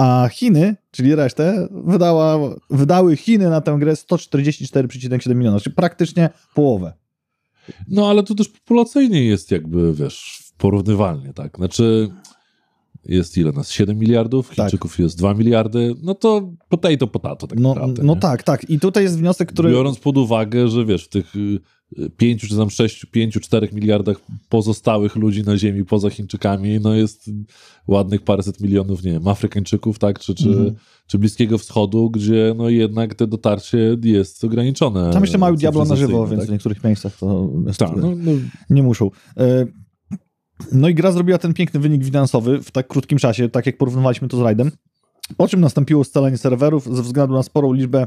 a 0.00 0.28
Chiny, 0.28 0.76
czyli 0.90 1.14
resztę, 1.14 1.68
wydała, 1.70 2.38
wydały 2.70 3.16
Chiny 3.16 3.50
na 3.50 3.60
tę 3.60 3.76
grę 3.80 3.92
144,7 3.92 5.34
miliona, 5.34 5.60
czyli 5.60 5.74
praktycznie 5.74 6.30
połowę. 6.54 6.92
No 7.88 8.10
ale 8.10 8.22
to 8.22 8.34
też 8.34 8.48
populacyjnie 8.48 9.24
jest 9.24 9.50
jakby, 9.50 9.94
wiesz, 9.94 10.42
porównywalnie, 10.58 11.32
tak? 11.32 11.56
Znaczy, 11.56 12.10
jest 13.04 13.38
ile 13.38 13.52
nas? 13.52 13.70
7 13.70 13.98
miliardów, 13.98 14.48
Tak. 14.48 14.56
Chińczyków 14.56 14.98
jest 14.98 15.18
2 15.18 15.34
miliardy, 15.34 15.94
no 16.02 16.14
to 16.14 16.52
potato 16.68 17.06
potato 17.06 17.46
tak 17.46 17.58
No, 17.60 17.68
naprawdę. 17.68 18.02
no 18.02 18.14
nie? 18.14 18.20
tak, 18.20 18.42
tak. 18.42 18.70
I 18.70 18.80
tutaj 18.80 19.02
jest 19.02 19.18
wniosek, 19.18 19.52
który... 19.52 19.70
Biorąc 19.70 19.98
pod 19.98 20.18
uwagę, 20.18 20.68
że 20.68 20.84
wiesz, 20.84 21.04
w 21.04 21.08
tych 21.08 21.32
5 22.16 22.48
czy 22.48 22.56
tam 22.56 22.70
6, 22.70 23.04
5, 23.06 23.34
4 23.34 23.68
miliardach 23.72 24.16
pozostałych 24.48 25.16
ludzi 25.16 25.42
na 25.42 25.56
ziemi 25.58 25.84
poza 25.84 26.10
Chińczykami, 26.10 26.80
no 26.80 26.94
jest 26.94 27.30
ładnych 27.88 28.22
paręset 28.22 28.60
milionów, 28.60 29.04
nie 29.04 29.12
wiem, 29.12 29.28
Afrykańczyków, 29.28 29.98
tak, 29.98 30.18
czy, 30.18 30.34
czy, 30.34 30.48
Mhm. 30.48 30.74
czy 31.06 31.18
Bliskiego 31.18 31.58
Wschodu, 31.58 32.10
gdzie 32.10 32.54
no 32.56 32.68
jednak 32.68 33.14
te 33.14 33.26
dotarcie 33.26 33.96
jest 34.04 34.44
ograniczone. 34.44 35.10
Tam 35.12 35.22
jeszcze 35.22 35.38
mają 35.38 35.56
Diablo 35.56 35.84
na 35.84 35.96
żywo, 35.96 36.06
cywilizacyjnie, 36.06 36.30
więc 36.36 36.42
w 36.42 36.46
tak? 36.46 36.52
niektórych 36.52 36.84
miejscach 36.84 37.16
to 37.16 37.50
jest, 37.66 37.78
Tak, 37.78 37.96
no, 37.96 38.12
no, 38.16 38.32
nie 38.70 38.82
muszą. 38.82 39.10
No 40.72 40.88
i 40.88 40.94
gra 40.94 41.12
zrobiła 41.12 41.38
ten 41.38 41.54
piękny 41.54 41.80
wynik 41.80 42.04
finansowy 42.04 42.62
w 42.62 42.70
tak 42.70 42.88
krótkim 42.88 43.18
czasie, 43.18 43.48
tak 43.48 43.66
jak 43.66 43.78
porównywaliśmy 43.78 44.28
to 44.28 44.36
z 44.36 44.40
Raidem, 44.40 44.70
po 45.36 45.48
czym 45.48 45.60
nastąpiło 45.60 46.04
scalenie 46.04 46.38
serwerów 46.38 46.96
ze 46.96 47.02
względu 47.02 47.34
na 47.34 47.42
sporą 47.42 47.72
liczbę 47.72 48.06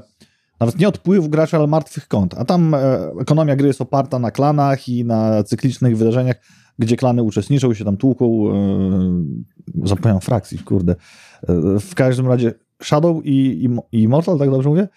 nawet 0.60 0.80
nie 0.80 0.88
odpływu 0.88 1.30
graczy, 1.30 1.58
ale 1.58 1.68
martwych 1.68 2.08
kont. 2.08 2.34
A 2.38 2.46
tam 2.46 2.74
e, 2.74 3.12
ekonomia 3.22 3.56
gry 3.56 3.68
jest 3.68 3.82
oparta 3.82 4.20
na 4.20 4.32
klanach 4.32 4.90
i 4.90 5.06
na 5.06 5.44
cyklicznych 5.44 5.98
wydarzeniach, 5.98 6.36
gdzie 6.80 6.98
klany 6.98 7.24
uczestniczą 7.24 7.74
się 7.74 7.86
tam 7.86 7.98
tłuką. 7.98 8.50
E, 8.50 9.88
zapomniałem 9.88 10.22
frakcji, 10.22 10.60
kurde. 10.60 10.96
E, 11.48 11.80
w 11.80 11.96
każdym 11.96 12.28
razie 12.28 12.54
Shadow 12.84 13.26
i, 13.26 13.66
i, 13.66 13.98
i 13.98 14.04
Immortal, 14.04 14.40
tak 14.40 14.50
dobrze 14.50 14.70
mówię? 14.70 14.88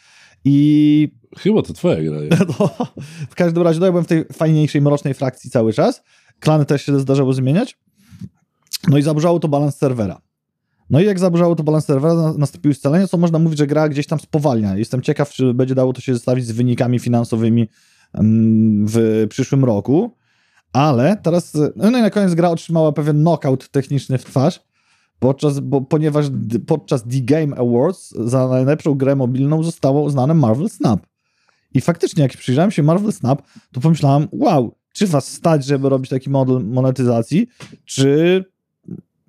I 0.45 1.09
chyba 1.39 1.63
to 1.63 1.73
twoja 1.73 2.03
gra 2.03 2.21
jest. 2.21 2.39
no, 2.61 2.71
w 3.31 3.35
każdym 3.35 3.63
razie 3.63 3.81
no, 3.81 3.87
ja 3.87 3.93
byłem 3.93 4.05
w 4.05 4.09
tej 4.09 4.25
fajniejszej, 4.25 4.81
mrocznej 4.81 5.15
frakcji 5.15 5.51
cały 5.51 5.73
czas. 5.73 6.03
Klany 6.41 6.65
też 6.65 6.83
się 6.83 7.01
zdarzały 7.01 7.35
zmieniać. 7.35 7.79
No 8.89 8.99
i 8.99 9.03
zaburzało 9.03 9.39
to 9.41 9.49
balans 9.49 9.77
serwera. 9.77 10.21
No 10.91 11.01
i 11.01 11.05
jak 11.05 11.19
zaburzało 11.19 11.55
to 11.57 11.63
balans 11.65 11.85
serwera, 11.85 12.15
na- 12.15 12.33
nastąpiły 12.33 12.75
scalenia, 12.75 13.07
co 13.07 13.17
można 13.17 13.39
mówić, 13.39 13.59
że 13.59 13.67
gra 13.67 13.89
gdzieś 13.89 14.07
tam 14.07 14.21
spowalnia. 14.21 14.77
Jestem 14.77 15.03
ciekaw, 15.03 15.31
czy 15.31 15.55
będzie 15.55 15.75
dało 15.75 15.93
to 15.93 16.01
się 16.01 16.15
zestawić 16.15 16.47
z 16.47 16.53
wynikami 16.53 16.99
finansowymi 16.99 17.69
mm, 18.15 18.87
w 18.89 19.27
przyszłym 19.31 19.65
roku. 19.65 20.17
Ale 20.73 21.17
teraz, 21.23 21.53
no 21.77 21.89
i 21.99 22.03
na 22.03 22.11
koniec 22.11 22.35
gra 22.35 22.51
otrzymała 22.51 22.93
pewien 22.93 23.21
knockout 23.21 23.69
techniczny 23.69 24.19
w 24.19 24.25
twarz, 24.25 24.61
podczas, 25.19 25.61
bo, 25.61 25.81
ponieważ 25.81 26.27
podczas 26.67 27.03
The 27.03 27.21
Game 27.21 27.57
Awards 27.57 28.11
za 28.11 28.49
najlepszą 28.49 28.95
grę 28.95 29.17
mobilną 29.17 29.63
zostało 29.63 30.03
uznane 30.03 30.35
Marvel 30.35 30.69
Snap. 30.69 31.07
I 31.75 31.81
faktycznie, 31.81 32.23
jak 32.23 32.37
przyjrzałem 32.37 32.71
się 32.71 32.83
Marvel 32.83 33.13
Snap, 33.13 33.43
to 33.73 33.81
pomyślałem, 33.81 34.29
wow, 34.33 34.75
czy 34.97 35.07
was 35.07 35.33
stać, 35.33 35.65
żeby 35.65 35.89
robić 35.89 36.11
taki 36.11 36.31
model 36.31 36.65
monetyzacji, 36.65 37.49
czy 37.85 38.45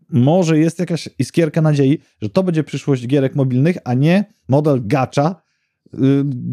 może 0.09 0.59
jest 0.59 0.79
jakaś 0.79 1.09
iskierka 1.19 1.61
nadziei, 1.61 1.99
że 2.21 2.29
to 2.29 2.43
będzie 2.43 2.63
przyszłość 2.63 3.07
gierek 3.07 3.35
mobilnych, 3.35 3.77
a 3.83 3.93
nie 3.93 4.33
model 4.47 4.81
gacha 4.85 5.41
y, 5.93 5.97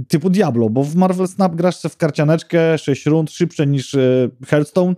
typu 0.09 0.31
Diablo, 0.31 0.71
bo 0.71 0.85
w 0.85 0.95
Marvel 0.95 1.29
Snap 1.29 1.55
grasz 1.55 1.83
w 1.83 1.97
karcianeczkę 1.97 2.79
6 2.79 3.07
rund, 3.07 3.31
szybsze 3.31 3.67
niż 3.67 3.95
y, 3.95 4.31
Hearthstone 4.47 4.95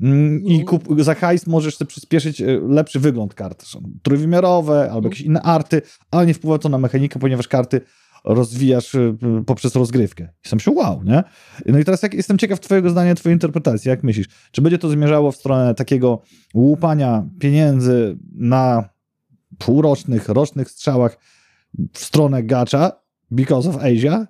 mm, 0.00 0.44
i 0.44 0.58
No. 0.58 0.64
kup, 0.64 1.02
za 1.02 1.14
hajs 1.14 1.46
możesz 1.46 1.76
sobie 1.76 1.88
przyspieszyć 1.88 2.40
y, 2.40 2.60
lepszy 2.68 3.00
wygląd 3.00 3.34
kart. 3.34 3.62
Są 3.66 3.82
trójwymiarowe 4.02 4.90
albo 4.92 5.08
jakieś 5.08 5.20
inne 5.20 5.42
arty, 5.42 5.82
ale 6.10 6.26
nie 6.26 6.34
wpływa 6.34 6.58
to 6.58 6.68
na 6.68 6.78
mechanikę, 6.78 7.18
ponieważ 7.18 7.48
karty 7.48 7.80
rozwijasz 8.24 8.94
y, 8.94 9.14
poprzez 9.46 9.74
rozgrywkę. 9.76 10.28
I 10.44 10.48
sam 10.48 10.60
się 10.60 10.70
wow, 10.70 11.02
nie? 11.04 11.22
No 11.66 11.78
i 11.78 11.84
teraz 11.84 12.02
jak, 12.02 12.14
jestem 12.14 12.38
ciekaw 12.38 12.60
twojego 12.60 12.90
zdania, 12.90 13.14
twojej 13.14 13.36
interpretacji. 13.36 13.88
Jak 13.88 14.02
myślisz? 14.02 14.26
Czy 14.52 14.62
będzie 14.62 14.78
to 14.78 14.88
zmierzało 14.88 15.32
w 15.32 15.36
stronę 15.36 15.74
takiego 15.74 16.22
łupania 16.54 17.26
pieniędzy 17.40 18.18
na 18.34 18.88
półrocznych, 19.58 20.28
rocznych 20.28 20.70
strzałach 20.70 21.18
w 21.92 21.98
stronę 21.98 22.42
gacza 22.42 22.92
because 23.30 23.68
of 23.70 23.76
Asia? 23.76 24.26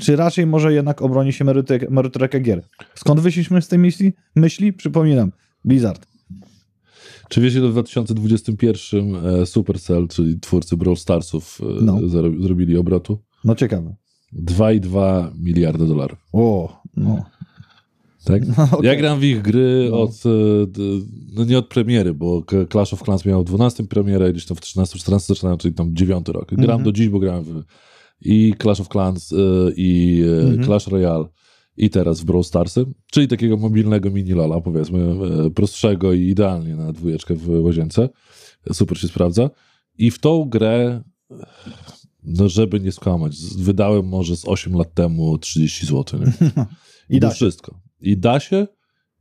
Czy 0.00 0.16
raczej 0.16 0.46
może 0.46 0.72
jednak 0.72 1.02
obroni 1.02 1.32
się 1.32 1.44
merytorykę, 1.44 1.86
merytorykę 1.90 2.40
gier? 2.40 2.68
Skąd 2.94 3.20
wyszliśmy 3.20 3.62
z 3.62 3.68
tej 3.68 3.78
myśli? 3.78 4.12
myśli? 4.36 4.72
Przypominam, 4.72 5.32
Blizzard. 5.64 6.06
Czy 7.28 7.40
wiecie, 7.40 7.60
że 7.60 7.68
w 7.68 7.72
2021 7.72 9.16
e, 9.16 9.46
Supercell, 9.46 10.08
czyli 10.08 10.40
twórcy 10.40 10.76
Brawl 10.76 10.96
Starsów, 10.96 11.58
e, 11.62 11.84
No. 11.84 11.96
zaro- 11.96 12.42
zrobili 12.42 12.76
obrotu? 12.76 13.22
No 13.44 13.54
ciekawe. 13.54 13.94
2,2 14.32 15.30
miliarda 15.38 15.84
dolarów. 15.86 16.18
O, 16.32 16.82
no. 16.96 17.24
Tak? 18.24 18.42
Okej. 18.72 18.90
Ja 18.90 18.96
gram 18.96 19.20
w 19.20 19.24
ich 19.24 19.42
gry 19.42 19.88
No. 19.90 20.02
od, 20.02 20.10
e, 20.10 20.30
no 21.34 21.44
nie 21.44 21.58
od 21.58 21.68
premiery, 21.68 22.14
bo 22.14 22.42
Clash 22.72 22.92
of 22.92 23.02
Clans 23.02 23.24
miał 23.24 23.42
w 23.42 23.44
12 23.46 23.84
premierę, 23.84 24.32
gdzieś 24.32 24.46
tam 24.46 24.56
w 24.56 24.60
13-14 24.60 25.18
zaczynałem, 25.28 25.58
czyli 25.58 25.74
tam 25.74 25.94
9 25.96 26.28
rok. 26.28 26.48
Gram 26.48 26.62
Mhm. 26.64 26.82
do 26.82 26.92
dziś, 26.92 27.08
bo 27.08 27.18
grałem 27.18 27.44
w 27.44 27.62
i 28.20 28.54
Clash 28.62 28.80
of 28.80 28.88
Clans 28.88 29.32
e, 29.32 29.36
i 29.76 30.22
e, 30.38 30.40
Mhm. 30.42 30.64
Clash 30.64 30.86
Royale 30.86 31.24
i 31.76 31.90
teraz 31.90 32.20
w 32.20 32.24
Brawl 32.24 32.42
Starsy, 32.42 32.84
czyli 33.12 33.28
takiego 33.28 33.56
mobilnego 33.56 34.10
mini 34.10 34.30
lola, 34.32 34.60
powiedzmy, 34.60 35.14
prostszego 35.54 36.12
i 36.12 36.20
idealnie 36.20 36.76
na 36.76 36.92
dwójeczkę 36.92 37.34
w 37.34 37.48
łazience. 37.64 38.08
Super 38.72 38.98
się 38.98 39.08
sprawdza. 39.08 39.50
I 39.98 40.10
w 40.10 40.18
tą 40.18 40.44
grę, 40.44 41.02
no 42.24 42.48
żeby 42.48 42.80
nie 42.80 42.92
skłamać, 42.92 43.36
wydałem 43.58 44.08
może 44.08 44.36
z 44.36 44.48
8 44.48 44.74
lat 44.74 44.94
temu 44.94 45.38
30 45.38 45.86
zł. 45.86 46.20
Nie? 46.20 46.64
I 47.16 47.20
da 47.20 47.28
to 47.28 47.34
się. 47.34 47.36
wszystko. 47.36 47.80
I 48.00 48.16
da 48.16 48.40
się, 48.40 48.66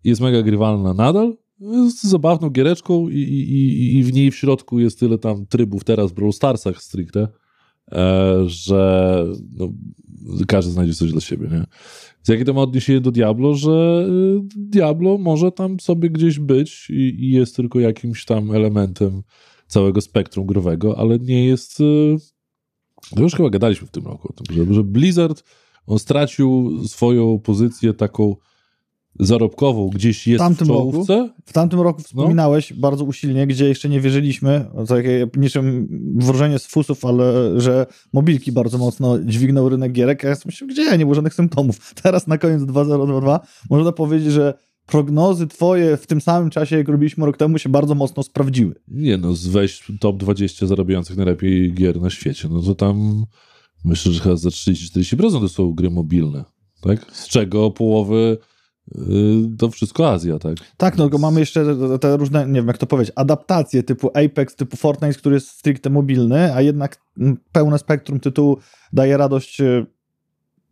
jest 0.03 0.21
mega 0.21 0.41
grywalna 0.41 0.93
nadal, 0.93 1.37
jest 1.59 2.03
zabawną 2.03 2.49
giereczką 2.49 3.09
i, 3.09 3.17
i, 3.17 3.97
i, 3.97 4.03
w 4.03 4.13
niej 4.13 4.31
w 4.31 4.35
środku 4.35 4.79
jest 4.79 4.99
tyle 4.99 5.17
tam 5.17 5.45
trybów 5.45 5.83
teraz 5.83 6.11
w 6.11 6.13
Brawl 6.13 6.31
Starsach 6.31 6.81
stricte, 6.81 7.27
e, 7.91 8.43
że 8.45 9.25
no, 9.55 9.73
każdy 10.47 10.71
znajdzie 10.71 10.93
coś 10.93 11.11
dla 11.11 11.21
siebie, 11.21 11.47
nie? 11.51 11.63
Z 12.23 12.29
jakie 12.29 12.45
to 12.45 12.53
ma 12.53 12.61
odniesienie 12.61 13.01
do 13.01 13.11
Diablo, 13.11 13.55
że 13.55 14.07
y, 14.09 14.41
Diablo 14.55 15.17
może 15.17 15.51
tam 15.51 15.79
sobie 15.79 16.09
gdzieś 16.09 16.39
być 16.39 16.89
i, 16.89 17.15
i 17.19 17.31
jest 17.31 17.55
tylko 17.55 17.79
jakimś 17.79 18.25
tam 18.25 18.51
elementem 18.51 19.21
całego 19.67 20.01
spektrum 20.01 20.45
growego, 20.45 20.97
ale 20.97 21.19
nie 21.19 21.45
jest... 21.45 21.79
To 23.15 23.21
już 23.21 23.33
chyba 23.33 23.49
gadaliśmy 23.49 23.87
w 23.87 23.91
tym 23.91 24.05
roku 24.05 24.29
o 24.29 24.33
tym, 24.33 24.55
że, 24.55 24.73
że 24.73 24.83
Blizzard 24.83 25.43
on 25.87 25.99
stracił 25.99 26.79
swoją 26.87 27.39
pozycję 27.39 27.93
taką 27.93 28.35
zarobkową, 29.19 29.89
gdzieś 29.89 30.27
jest 30.27 30.43
w 30.43 30.47
tamtym 30.47 30.67
czołówce. 30.67 31.29
W 31.45 31.53
tamtym 31.53 31.81
roku 31.81 32.01
wspominałeś 32.01 32.73
bardzo 32.73 33.05
usilnie, 33.05 33.47
gdzie 33.47 33.67
jeszcze 33.67 33.89
nie 33.89 34.01
wierzyliśmy, 34.01 34.65
takie 34.87 35.27
niczym 35.37 35.87
wróżenie 36.15 36.59
z 36.59 36.65
fusów, 36.65 37.05
ale 37.05 37.59
że 37.61 37.85
mobilki 38.13 38.51
bardzo 38.51 38.77
mocno 38.77 39.19
dźwignął 39.19 39.69
rynek 39.69 39.91
gierek. 39.91 40.25
A 40.25 40.27
ja 40.27 40.35
myślę, 40.45 40.67
gdzie? 40.67 40.97
Nie 40.97 41.05
było 41.05 41.15
żadnych 41.15 41.33
symptomów. 41.33 41.93
Teraz 42.03 42.27
na 42.27 42.37
koniec 42.37 42.63
2022 42.65 43.39
można 43.69 43.91
powiedzieć, 43.91 44.31
że 44.31 44.53
prognozy 44.85 45.47
twoje 45.47 45.97
w 45.97 46.07
tym 46.07 46.21
samym 46.21 46.49
czasie, 46.49 46.77
jak 46.77 46.87
robiliśmy 46.87 47.25
rok 47.25 47.37
temu, 47.37 47.57
się 47.57 47.69
bardzo 47.69 47.95
mocno 47.95 48.23
sprawdziły. 48.23 48.75
Nie 48.87 49.17
no, 49.17 49.33
weź 49.49 49.91
top 49.99 50.17
20 50.17 50.67
zarabiających 50.67 51.17
najlepiej 51.17 51.73
gier 51.73 52.01
na 52.01 52.09
świecie, 52.09 52.47
no 52.51 52.61
to 52.61 52.75
tam 52.75 53.25
myślę, 53.85 54.11
że 54.11 54.19
chyba 54.19 54.35
za 54.35 54.49
30-40% 54.49 55.39
to 55.39 55.49
są 55.49 55.73
gry 55.73 55.89
mobilne, 55.89 56.43
tak? 56.81 57.05
Z 57.11 57.27
czego 57.27 57.71
połowy 57.71 58.37
y, 58.95 58.99
to 59.57 59.69
wszystko 59.69 60.11
Azja, 60.11 60.39
tak? 60.39 60.55
Tak, 60.77 60.97
no 60.97 61.03
tylko 61.03 61.17
mamy 61.17 61.39
jeszcze 61.39 61.65
te- 61.65 61.99
te 61.99 62.17
różne, 62.17 62.47
nie 62.47 62.53
wiem 62.53 62.67
jak 62.67 62.77
to 62.77 62.85
powiedzieć, 62.87 63.13
adaptacje 63.15 63.83
typu 63.83 64.09
Apex, 64.13 64.55
typu 64.55 64.77
Fortnite, 64.77 65.13
który 65.13 65.35
jest 65.35 65.47
stricte 65.47 65.89
mobilny, 65.89 66.53
a 66.55 66.61
jednak 66.61 66.97
mm, 67.19 67.37
pełne 67.51 67.79
spektrum 67.79 68.19
tytułu 68.19 68.57
daje 68.93 69.17
radość 69.17 69.61
y, 69.61 69.85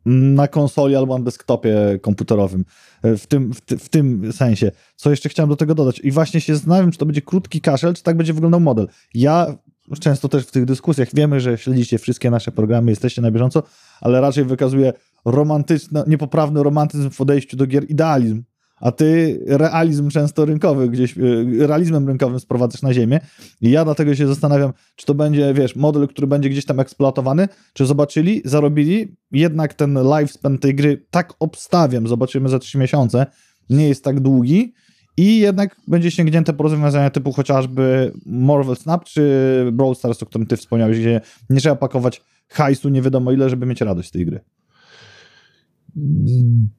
na 0.05 0.48
konsoli 0.48 0.96
albo 0.96 1.17
na 1.17 1.24
desktopie 1.24 2.00
komputerowym. 2.01 2.65
Y, 3.05 3.17
W 3.17 3.27
tym, 3.27 3.53
w, 3.53 3.62
ty, 3.62 3.77
w 3.77 3.89
tym 3.89 4.34
sensie. 4.34 4.72
Co 4.96 5.10
jeszcze 5.10 5.29
chciałem 5.29 5.50
do 5.50 5.55
tego 5.55 5.75
dodać? 5.75 6.00
I 6.00 6.12
właśnie 6.12 6.41
się 6.41 6.55
zastanawiam, 6.55 6.91
czy 6.91 6.98
to 6.98 7.05
będzie 7.05 7.22
krótki 7.22 7.62
kaszel, 7.62 7.93
czy 7.93 8.03
tak 8.03 8.17
będzie 8.17 8.34
wyglądał 8.34 8.60
model. 8.60 8.88
Ja 9.13 9.58
często 10.00 10.29
też 10.29 10.46
w 10.46 10.51
tych 10.51 10.65
dyskusjach 10.65 11.08
wiemy, 11.13 11.39
że 11.39 11.58
śledzicie 11.58 11.98
wszystkie 11.98 12.31
nasze 12.31 12.51
programy, 12.51 12.91
jesteście 12.91 13.22
na 13.22 13.31
bieżąco, 13.31 13.63
ale 14.01 14.22
raczej 14.22 14.46
wykazuję 14.46 14.93
romantyczny, 15.25 16.03
niepoprawny 16.08 16.63
romantyzm 16.63 17.10
w 17.10 17.17
podejściu 17.17 17.58
do 17.58 17.67
gier, 17.67 17.86
idealizm 17.89 18.43
a 18.81 18.91
ty 18.91 19.39
realizm 19.47 20.09
często 20.09 20.45
rynkowy, 20.45 20.89
gdzieś 20.89 21.17
y, 21.17 21.67
realizmem 21.67 22.07
rynkowym 22.07 22.39
sprowadzasz 22.39 22.81
na 22.81 22.93
ziemię. 22.93 23.19
I 23.61 23.71
ja 23.71 23.85
dlatego 23.85 24.15
się 24.15 24.27
zastanawiam, 24.27 24.73
czy 24.95 25.05
to 25.05 25.13
będzie, 25.13 25.53
wiesz, 25.53 25.75
model, 25.75 26.07
który 26.07 26.27
będzie 26.27 26.50
gdzieś 26.50 26.65
tam 26.65 26.79
eksploatowany, 26.79 27.47
czy 27.73 27.85
zobaczyli, 27.85 28.41
zarobili, 28.45 29.15
jednak 29.31 29.73
ten 29.73 30.00
lifespan 30.03 30.57
tej 30.57 30.75
gry, 30.75 31.05
tak 31.11 31.33
obstawiam, 31.39 32.07
zobaczymy 32.07 32.50
za 32.50 32.59
trzy 32.59 32.77
miesiące, 32.77 33.25
nie 33.69 33.88
jest 33.88 34.03
tak 34.03 34.19
długi 34.19 34.73
i 35.17 35.39
jednak 35.39 35.75
będzie 35.88 36.11
sięgnięte 36.11 36.53
po 36.53 36.63
rozwiązania 36.63 37.09
typu 37.09 37.31
chociażby 37.31 38.11
Marvel 38.25 38.75
Snap 38.75 39.05
czy 39.05 39.69
Brawl 39.73 39.95
Stars, 39.95 40.23
o 40.23 40.25
którym 40.25 40.47
ty 40.47 40.57
wspomniałeś, 40.57 41.00
gdzie 41.00 41.21
nie 41.50 41.59
trzeba 41.59 41.75
pakować 41.75 42.21
hajsu 42.50 42.89
nie 42.89 43.01
wiadomo 43.01 43.31
ile, 43.31 43.50
żeby 43.50 43.65
mieć 43.65 43.81
radość 43.81 44.09
z 44.09 44.11
tej 44.11 44.25
gry. 44.25 44.39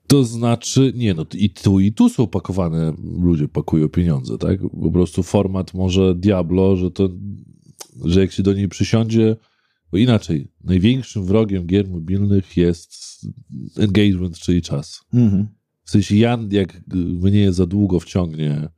To 0.06 0.24
znaczy, 0.24 0.92
nie 0.96 1.14
no, 1.14 1.26
i 1.34 1.50
tu 1.50 1.80
i 1.80 1.92
tu 1.92 2.08
są 2.08 2.26
pakowane, 2.26 2.92
ludzie 3.20 3.48
pakują 3.48 3.88
pieniądze, 3.88 4.38
tak? 4.38 4.60
Po 4.82 4.90
prostu 4.90 5.22
format 5.22 5.74
może 5.74 6.14
Diablo, 6.14 6.76
że 6.76 6.90
to, 6.90 7.08
że 8.04 8.20
jak 8.20 8.32
się 8.32 8.42
do 8.42 8.52
niej 8.52 8.68
przysiądzie, 8.68 9.36
bo 9.92 9.98
inaczej, 9.98 10.48
największym 10.64 11.24
wrogiem 11.24 11.66
gier 11.66 11.88
mobilnych 11.88 12.56
jest 12.56 12.94
engagement, 13.78 14.38
czyli 14.38 14.62
czas. 14.62 15.04
Mhm. 15.14 15.48
W 15.84 15.90
sensie 15.90 16.16
ja, 16.16 16.38
jak 16.50 16.82
mnie 16.94 17.52
za 17.52 17.66
długo 17.66 18.00
wciągnie 18.00 18.68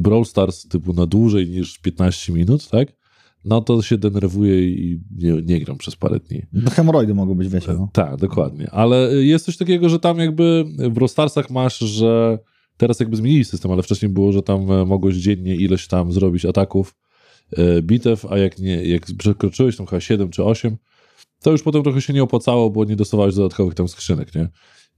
Brawl 0.00 0.24
Stars 0.24 0.68
typu 0.68 0.92
na 0.92 1.06
dłużej 1.06 1.50
niż 1.50 1.78
15 1.78 2.32
minut, 2.32 2.68
tak? 2.68 3.01
No 3.44 3.60
to 3.60 3.82
się 3.82 3.98
denerwuję 3.98 4.68
i 4.68 5.00
nie, 5.16 5.32
nie 5.32 5.60
gram 5.60 5.78
przez 5.78 5.96
parę 5.96 6.20
dni. 6.20 6.42
No 6.52 6.70
hemoroidy 6.70 7.14
mogą 7.14 7.34
być, 7.34 7.48
wiecie. 7.48 7.72
No. 7.72 7.88
Tak, 7.92 8.16
dokładnie. 8.16 8.70
Ale 8.70 9.14
jest 9.14 9.44
coś 9.44 9.56
takiego, 9.56 9.88
że 9.88 9.98
tam 9.98 10.18
jakby 10.18 10.64
w 10.78 10.88
Brawl 10.88 11.08
Starsach 11.08 11.50
masz, 11.50 11.78
że 11.78 12.38
teraz 12.76 13.00
jakby 13.00 13.16
zmienili 13.16 13.44
system, 13.44 13.70
ale 13.70 13.82
wcześniej 13.82 14.08
było, 14.08 14.32
że 14.32 14.42
tam 14.42 14.72
e, 14.72 14.84
mogłeś 14.84 15.16
dziennie 15.16 15.56
ileś 15.56 15.86
tam 15.86 16.12
zrobić 16.12 16.44
ataków, 16.44 16.94
e, 17.52 17.82
bitew, 17.82 18.26
a 18.32 18.38
jak 18.38 18.58
nie, 18.58 18.84
jak 18.84 19.06
przekroczyłeś 19.18 19.76
tam 19.76 19.86
chyba 19.86 20.00
7 20.00 20.30
czy 20.30 20.44
8, 20.44 20.76
to 21.42 21.50
już 21.50 21.62
potem 21.62 21.82
trochę 21.82 22.00
się 22.00 22.12
nie 22.12 22.22
opłacało, 22.22 22.70
bo 22.70 22.84
nie 22.84 22.96
dostawałeś 22.96 23.34
dodatkowych 23.34 23.74
tam 23.74 23.88
skrzynek, 23.88 24.34
nie? 24.34 24.48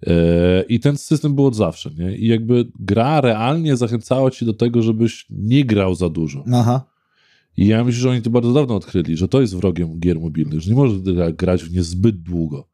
E, 0.06 0.64
I 0.68 0.80
ten 0.80 0.96
system 0.96 1.34
był 1.34 1.46
od 1.46 1.56
zawsze, 1.56 1.90
nie? 1.98 2.16
I 2.16 2.26
jakby 2.28 2.68
gra 2.80 3.20
realnie 3.20 3.76
zachęcała 3.76 4.30
cię 4.30 4.46
do 4.46 4.54
tego, 4.54 4.82
żebyś 4.82 5.26
nie 5.30 5.64
grał 5.64 5.94
za 5.94 6.08
dużo. 6.08 6.44
Aha. 6.52 6.93
I 7.56 7.66
ja 7.66 7.84
myślę, 7.84 8.00
że 8.00 8.10
oni 8.10 8.22
to 8.22 8.30
bardzo 8.30 8.52
dawno 8.52 8.76
odkryli, 8.76 9.16
że 9.16 9.28
to 9.28 9.40
jest 9.40 9.56
wrogiem 9.56 10.00
gier 10.00 10.20
mobilnych, 10.20 10.60
że 10.60 10.70
nie 10.70 10.76
możesz 10.76 10.98
grać 11.36 11.64
w 11.64 11.74
nie 11.74 11.82
zbyt 11.82 12.22
długo. 12.22 12.68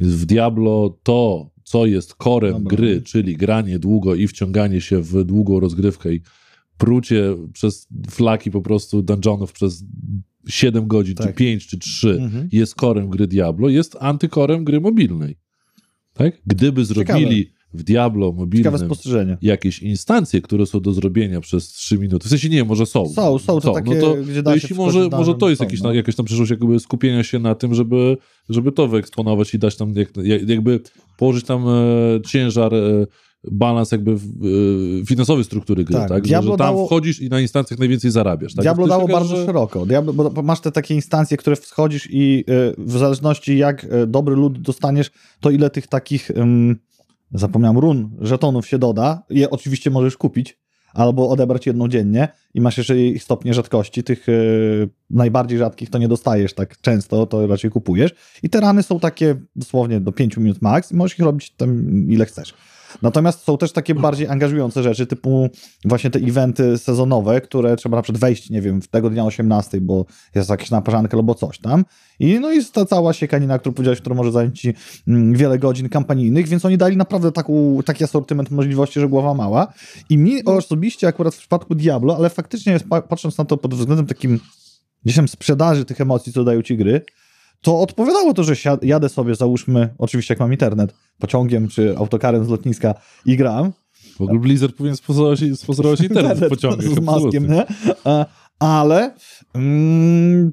Więc 0.00 0.12
w 0.12 0.26
Diablo 0.26 0.98
to, 1.02 1.50
co 1.64 1.86
jest 1.86 2.14
korem 2.14 2.52
Dobra. 2.52 2.76
gry, 2.76 3.02
czyli 3.02 3.36
granie 3.36 3.78
długo 3.78 4.14
i 4.14 4.28
wciąganie 4.28 4.80
się 4.80 5.00
w 5.00 5.24
długą 5.24 5.60
rozgrywkę 5.60 6.14
i 6.14 6.20
prucie 6.78 7.36
przez 7.52 7.88
flaki 8.10 8.50
po 8.50 8.62
prostu 8.62 9.02
dungeonów 9.02 9.52
przez 9.52 9.84
7 10.48 10.86
godzin, 10.86 11.14
tak. 11.14 11.26
czy 11.26 11.34
5, 11.34 11.66
czy 11.66 11.78
3 11.78 12.10
mhm. 12.10 12.48
jest 12.52 12.74
korem 12.74 13.10
gry 13.10 13.26
Diablo, 13.26 13.68
jest 13.68 13.96
antykorem 14.00 14.64
gry 14.64 14.80
mobilnej. 14.80 15.36
Tak? 16.12 16.42
Gdyby 16.46 16.84
zrobili. 16.84 17.53
W 17.74 17.82
Diablo 17.82 18.32
mobilnym 18.32 18.74
jakieś 19.42 19.78
instancje, 19.78 20.40
które 20.40 20.66
są 20.66 20.80
do 20.80 20.92
zrobienia 20.92 21.40
przez 21.40 21.68
3 21.68 21.98
minuty, 21.98 22.26
w 22.26 22.30
sensie 22.30 22.48
nie, 22.48 22.64
może 22.64 22.86
są. 22.86 23.06
Są, 23.08 23.38
są, 23.38 23.60
to 23.60 23.60
są. 23.60 23.74
takie, 23.74 23.94
no 23.94 24.00
to, 24.00 24.14
gdzie 24.14 24.42
da 24.42 24.54
jeśli 24.54 24.76
może, 24.76 25.08
może 25.08 25.34
to 25.34 25.48
jest 25.48 25.62
jakiś, 25.62 25.82
no. 25.82 25.92
jakaś 25.92 26.16
tam 26.16 26.26
przyszłość 26.26 26.50
jakby 26.50 26.80
skupienia 26.80 27.24
się 27.24 27.38
na 27.38 27.54
tym, 27.54 27.74
żeby, 27.74 28.16
żeby 28.48 28.72
to 28.72 28.88
wyeksponować 28.88 29.54
i 29.54 29.58
dać 29.58 29.76
tam 29.76 29.94
jak, 29.94 30.48
jakby 30.48 30.80
położyć 31.16 31.44
tam 31.44 31.68
e, 31.68 31.72
ciężar 32.26 32.74
e, 32.74 33.06
balans 33.50 33.92
jakby 33.92 34.12
e, 34.12 34.16
finansowy 35.06 35.44
struktury 35.44 35.84
gry, 35.84 35.94
tak? 35.94 36.08
tak? 36.08 36.26
Że, 36.26 36.42
że, 36.42 36.48
tam 36.48 36.56
dało... 36.56 36.86
wchodzisz 36.86 37.20
i 37.20 37.28
na 37.28 37.40
instancjach 37.40 37.80
najwięcej 37.80 38.10
zarabiasz. 38.10 38.54
Tak? 38.54 38.62
Diablo 38.62 38.86
dało 38.86 39.08
bardzo 39.08 39.36
że... 39.36 39.46
szeroko. 39.46 39.86
Diablo, 39.86 40.12
bo 40.12 40.42
masz 40.42 40.60
te 40.60 40.72
takie 40.72 40.94
instancje, 40.94 41.36
które 41.36 41.56
wchodzisz 41.56 42.08
i 42.10 42.44
y, 42.48 42.74
w 42.78 42.98
zależności 42.98 43.58
jak 43.58 43.84
y, 43.84 44.06
dobry 44.06 44.34
lud 44.36 44.60
dostaniesz, 44.60 45.10
to 45.40 45.50
ile 45.50 45.70
tych 45.70 45.86
takich, 45.86 46.30
zapomniałem, 47.34 47.78
run, 47.78 48.10
żetonów 48.20 48.66
się 48.66 48.78
doda, 48.78 49.22
je 49.30 49.50
oczywiście 49.50 49.90
możesz 49.90 50.16
kupić, 50.16 50.58
albo 50.94 51.30
odebrać 51.30 51.66
jedną 51.66 51.88
dziennie 51.88 52.28
i 52.54 52.60
masz 52.60 52.78
jeszcze 52.78 52.94
stopnie 53.18 53.54
rzadkości, 53.54 54.04
tych 54.04 54.28
y, 54.28 54.88
najbardziej 55.10 55.58
rzadkich 55.58 55.90
to 55.90 55.98
nie 55.98 56.08
dostajesz 56.08 56.54
tak 56.54 56.80
często, 56.80 57.26
to 57.26 57.46
raczej 57.46 57.70
kupujesz. 57.70 58.14
I 58.42 58.50
te 58.50 58.60
rany 58.60 58.82
są 58.82 59.00
takie 59.00 59.36
dosłownie 59.56 60.00
do 60.00 60.12
5 60.12 60.36
minut 60.36 60.62
max 60.62 60.92
i 60.92 60.96
możesz 60.96 61.18
ich 61.18 61.24
robić 61.24 61.50
tam 61.50 62.10
ile 62.10 62.26
chcesz. 62.26 62.54
Natomiast 63.02 63.44
są 63.44 63.58
też 63.58 63.72
takie 63.72 63.94
bardziej 63.94 64.28
angażujące 64.28 64.82
rzeczy, 64.82 65.06
typu 65.06 65.48
właśnie 65.84 66.10
te 66.10 66.18
eventy 66.18 66.78
sezonowe, 66.78 67.40
które 67.40 67.76
trzeba 67.76 67.96
na 67.96 68.02
przykład 68.02 68.20
wejść, 68.20 68.50
nie 68.50 68.62
wiem, 68.62 68.82
w 68.82 68.88
tego 68.88 69.10
dnia 69.10 69.24
18, 69.24 69.80
bo 69.80 70.06
jest 70.34 70.50
jakaś 70.50 70.70
naparzanka 70.70 71.16
albo 71.16 71.34
coś 71.34 71.58
tam. 71.58 71.84
I 72.18 72.40
no 72.40 72.50
jest 72.50 72.72
ta 72.72 72.84
cała 72.84 73.12
siekanina, 73.12 73.58
którą 73.58 73.74
powiedziałeś, 73.74 74.00
która 74.00 74.16
może 74.16 74.32
zająć 74.32 74.60
ci 74.60 74.74
mm, 75.08 75.34
wiele 75.34 75.58
godzin 75.58 75.88
kampanijnych, 75.88 76.48
więc 76.48 76.64
oni 76.64 76.78
dali 76.78 76.96
naprawdę 76.96 77.32
taką, 77.32 77.78
taki 77.84 78.04
asortyment 78.04 78.50
możliwości, 78.50 79.00
że 79.00 79.08
głowa 79.08 79.34
mała. 79.34 79.72
I 80.10 80.18
mi 80.18 80.44
osobiście 80.44 81.08
akurat 81.08 81.34
w 81.34 81.38
przypadku 81.38 81.74
Diablo, 81.74 82.16
ale 82.16 82.30
faktycznie 82.30 82.72
jest, 82.72 82.84
patrząc 83.08 83.38
na 83.38 83.44
to 83.44 83.56
pod 83.56 83.74
względem 83.74 84.06
takim 84.06 84.40
gdzieś 85.04 85.16
tam 85.16 85.28
sprzedaży 85.28 85.84
tych 85.84 86.00
emocji, 86.00 86.32
co 86.32 86.44
dają 86.44 86.62
ci 86.62 86.76
gry, 86.76 87.00
to 87.60 87.80
odpowiadało 87.80 88.34
to, 88.34 88.44
że 88.44 88.54
jadę 88.82 89.08
sobie, 89.08 89.34
załóżmy, 89.34 89.94
oczywiście 89.98 90.34
jak 90.34 90.40
mam 90.40 90.52
internet, 90.52 90.94
pociągiem 91.18 91.68
czy 91.68 91.96
autokarem 91.96 92.44
z 92.44 92.48
lotniska 92.48 92.94
i 93.26 93.36
gram. 93.36 93.72
W 94.16 94.20
ogóle 94.20 94.40
Blizzard 94.40 94.76
powinien 94.76 94.96
sponsorować, 94.96 95.40
sponsorować 95.54 96.00
internet 96.00 96.38
w 96.44 96.48
pociągu. 96.48 96.82
Z 96.82 97.00
maskiem, 97.00 97.46
nie? 97.46 97.66
Ale 98.58 99.14
mm, 99.54 100.52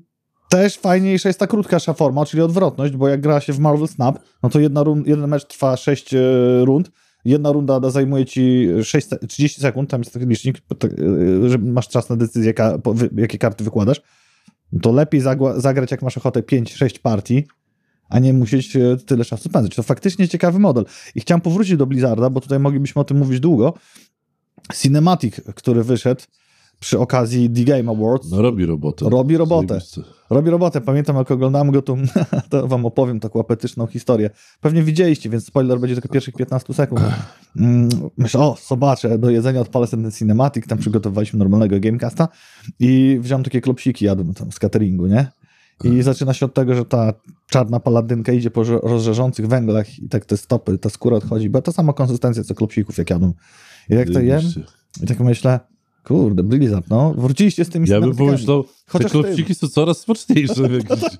też 0.49 0.77
fajniejsza 0.77 1.29
jest 1.29 1.39
ta 1.39 1.47
krótka 1.47 1.79
forma, 1.79 2.25
czyli 2.25 2.43
odwrotność, 2.43 2.93
bo 2.93 3.07
jak 3.07 3.21
gra 3.21 3.39
się 3.39 3.53
w 3.53 3.59
Marvel 3.59 3.87
Snap, 3.87 4.19
no 4.43 4.49
to 4.49 4.59
jedna 4.59 4.83
rund, 4.83 5.07
jeden 5.07 5.29
mecz 5.29 5.47
trwa 5.47 5.77
6 5.77 6.13
e, 6.13 6.19
rund, 6.65 6.91
jedna 7.25 7.51
runda 7.51 7.89
zajmuje 7.89 8.25
ci 8.25 8.67
6, 8.83 9.07
30 9.27 9.61
sekund, 9.61 9.89
tam 9.89 10.01
jest 10.01 10.13
taki 10.13 10.25
licznik, 10.25 10.57
e, 10.57 11.49
że 11.49 11.57
masz 11.57 11.87
czas 11.87 12.09
na 12.09 12.15
decyzję, 12.15 12.53
jakie 13.17 13.37
karty 13.37 13.63
wykładasz 13.63 14.01
to 14.81 14.91
lepiej 14.91 15.21
zagrać, 15.55 15.91
jak 15.91 16.01
masz 16.01 16.17
ochotę 16.17 16.41
5-6 16.41 16.99
partii, 16.99 17.47
a 18.11 18.19
nie 18.19 18.33
musieć 18.33 18.75
e, 18.75 18.97
tyle 19.05 19.25
czasu 19.25 19.49
spędzać. 19.49 19.75
To 19.75 19.83
faktycznie 19.83 20.27
ciekawy 20.27 20.59
model. 20.59 20.85
I 21.15 21.21
chciałem 21.21 21.41
powrócić 21.41 21.77
do 21.77 21.85
Blizzarda, 21.85 22.29
bo 22.29 22.41
tutaj 22.41 22.59
moglibyśmy 22.59 23.01
o 23.01 23.05
tym 23.05 23.17
mówić 23.17 23.39
długo. 23.39 23.73
Cinematic, 24.73 25.41
który 25.55 25.83
wyszedł, 25.83 26.21
przy 26.79 26.99
okazji 26.99 27.49
The 27.49 27.63
Game 27.63 27.91
Awards. 27.91 28.31
No 28.31 28.41
robi 28.41 28.65
robotę. 28.65 29.09
Robi 29.09 29.37
robotę. 29.37 29.79
Robi 30.29 30.49
robotę. 30.49 30.81
Pamiętam, 30.81 31.15
jak 31.15 31.31
oglądałem 31.31 31.71
go, 31.71 31.81
to, 31.81 31.97
to 32.49 32.67
wam 32.67 32.85
opowiem 32.85 33.19
taką 33.19 33.39
apetyczną 33.39 33.87
historię. 33.87 34.29
Pewnie 34.61 34.83
widzieliście, 34.83 35.29
więc 35.29 35.45
spoiler 35.45 35.79
będzie 35.79 35.95
tylko 35.95 36.09
pierwszych 36.09 36.35
15 36.35 36.73
sekund. 36.73 37.01
Mm, 37.55 37.89
myślę, 38.17 38.39
o, 38.39 38.57
zobaczę, 38.67 39.17
do 39.17 39.29
jedzenia 39.29 39.61
odpalę 39.61 39.87
ten 39.87 40.11
cinematic, 40.11 40.67
tam 40.67 40.77
przygotowaliśmy 40.77 41.39
normalnego 41.39 41.79
gamecasta 41.79 42.27
i 42.79 43.19
wziąłem 43.21 43.43
takie 43.43 43.61
klopsiki, 43.61 44.05
jadłem 44.05 44.33
tam 44.33 44.51
z 44.51 44.59
cateringu, 44.59 45.07
nie? 45.07 45.31
I 45.83 46.01
zaczyna 46.01 46.33
się 46.33 46.45
od 46.45 46.53
tego, 46.53 46.75
że 46.75 46.85
ta 46.85 47.13
czarna 47.49 47.79
paladynka 47.79 48.31
idzie 48.31 48.51
po 48.51 48.63
rozżerzących 48.63 49.47
węglach 49.47 49.99
i 49.99 50.09
tak 50.09 50.25
te 50.25 50.37
stopy, 50.37 50.77
ta 50.77 50.89
skóra 50.89 51.17
odchodzi, 51.17 51.49
bo 51.49 51.61
to 51.61 51.71
sama 51.71 51.93
konsystencja 51.93 52.43
co 52.43 52.55
klopsików, 52.55 52.97
jak 52.97 53.09
jadłem. 53.09 53.33
I 53.89 53.93
jak 53.93 54.09
to 54.09 54.19
jem, 54.19 54.41
i 55.03 55.07
tak 55.07 55.19
myślę, 55.19 55.59
Kurde, 56.03 56.43
Blizzard, 56.43 56.89
no. 56.89 57.13
Wróciliście 57.13 57.65
z 57.65 57.69
tymi 57.69 57.89
Ja 57.89 58.01
bym 58.01 58.15
pomyślał, 58.15 58.65
Chociaż 58.87 59.11
te 59.11 59.21
klopsiki 59.21 59.55
są 59.55 59.67
coraz 59.67 59.99
smaczniejsze. 59.99 60.53
No 60.89 60.97
tak. 60.97 61.11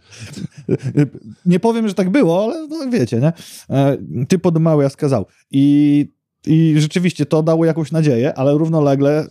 nie 1.45 1.59
powiem, 1.59 1.87
że 1.87 1.93
tak 1.93 2.09
było, 2.09 2.43
ale 2.43 2.67
no, 2.67 2.89
wiecie, 2.91 3.19
nie? 3.19 3.33
E, 3.69 3.97
ty 4.27 4.39
podmały, 4.39 4.83
ja 4.83 4.89
skazał. 4.89 5.25
I, 5.51 6.05
I 6.45 6.75
rzeczywiście 6.77 7.25
to 7.25 7.43
dało 7.43 7.65
jakąś 7.65 7.91
nadzieję, 7.91 8.33
ale 8.33 8.53
równolegle 8.53 9.27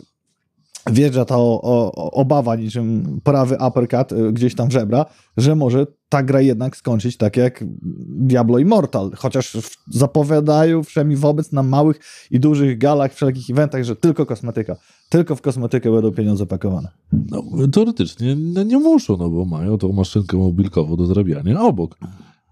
wjeżdża 0.89 1.25
ta 1.25 1.37
o, 1.37 1.61
o, 1.61 2.11
obawa 2.11 2.55
niczym 2.55 3.19
prawy 3.23 3.57
uppercut 3.67 4.11
y, 4.11 4.33
gdzieś 4.33 4.55
tam 4.55 4.69
w 4.69 4.71
żebra, 4.71 5.05
że 5.37 5.55
może 5.55 5.87
ta 6.09 6.23
gra 6.23 6.41
jednak 6.41 6.77
skończyć 6.77 7.17
tak 7.17 7.37
jak 7.37 7.63
Diablo 8.07 8.59
Immortal, 8.59 9.11
chociaż 9.15 9.57
zapowiadają 9.87 10.83
wszemi 10.83 11.15
wobec 11.15 11.51
na 11.51 11.63
małych 11.63 11.99
i 12.31 12.39
dużych 12.39 12.77
galach, 12.77 13.13
wszelkich 13.13 13.49
eventach, 13.49 13.83
że 13.83 13.95
tylko 13.95 14.25
kosmetyka, 14.25 14.75
tylko 15.09 15.35
w 15.35 15.41
kosmetykę 15.41 15.91
będą 15.91 16.11
pieniądze 16.11 16.45
pakowane. 16.45 16.89
No, 17.31 17.43
teoretycznie 17.73 18.35
no, 18.35 18.63
nie 18.63 18.77
muszą, 18.77 19.17
no 19.17 19.29
bo 19.29 19.45
mają 19.45 19.77
tą 19.77 19.91
maszynkę 19.91 20.37
mobilkową 20.37 20.95
do 20.95 21.05
zarabiania 21.05 21.61
obok 21.61 21.97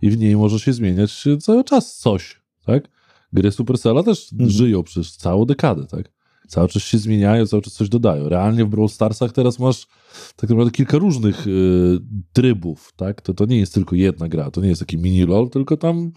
i 0.02 0.10
w 0.10 0.18
niej 0.18 0.38
może 0.38 0.60
się 0.60 0.74
zmieniać 0.74 1.26
cały 1.42 1.64
czas 1.64 1.96
coś, 1.98 2.42
tak? 2.66 2.90
Gry 3.34 3.52
Supercella 3.52 4.04
też 4.04 4.32
mhm. 4.34 4.50
żyją 4.50 4.84
przez 4.84 5.18
całą 5.18 5.46
dekadę, 5.46 5.86
tak? 5.86 6.19
Cały 6.50 6.68
czas 6.68 6.84
się 6.84 6.98
zmieniają, 6.98 7.48
cały 7.48 7.62
czas 7.62 7.74
coś 7.74 7.90
dodają. 7.90 8.30
Realnie 8.30 8.66
w 8.66 8.70
Brawl 8.70 8.88
Starsach 8.88 9.32
teraz 9.32 9.60
masz 9.60 9.88
tak 10.36 10.50
naprawdę 10.50 10.72
kilka 10.72 10.98
różnych 10.98 11.48
y, 11.48 12.00
trybów, 12.34 12.94
tak? 12.96 13.22
To, 13.22 13.34
to 13.34 13.46
nie 13.46 13.58
jest 13.58 13.74
tylko 13.74 13.96
jedna 13.96 14.30
gra, 14.30 14.52
to 14.52 14.62
nie 14.62 14.70
jest 14.70 14.82
taki 14.82 14.98
mini 14.98 15.26
LOL, 15.26 15.50
tylko 15.50 15.78
tam 15.78 16.12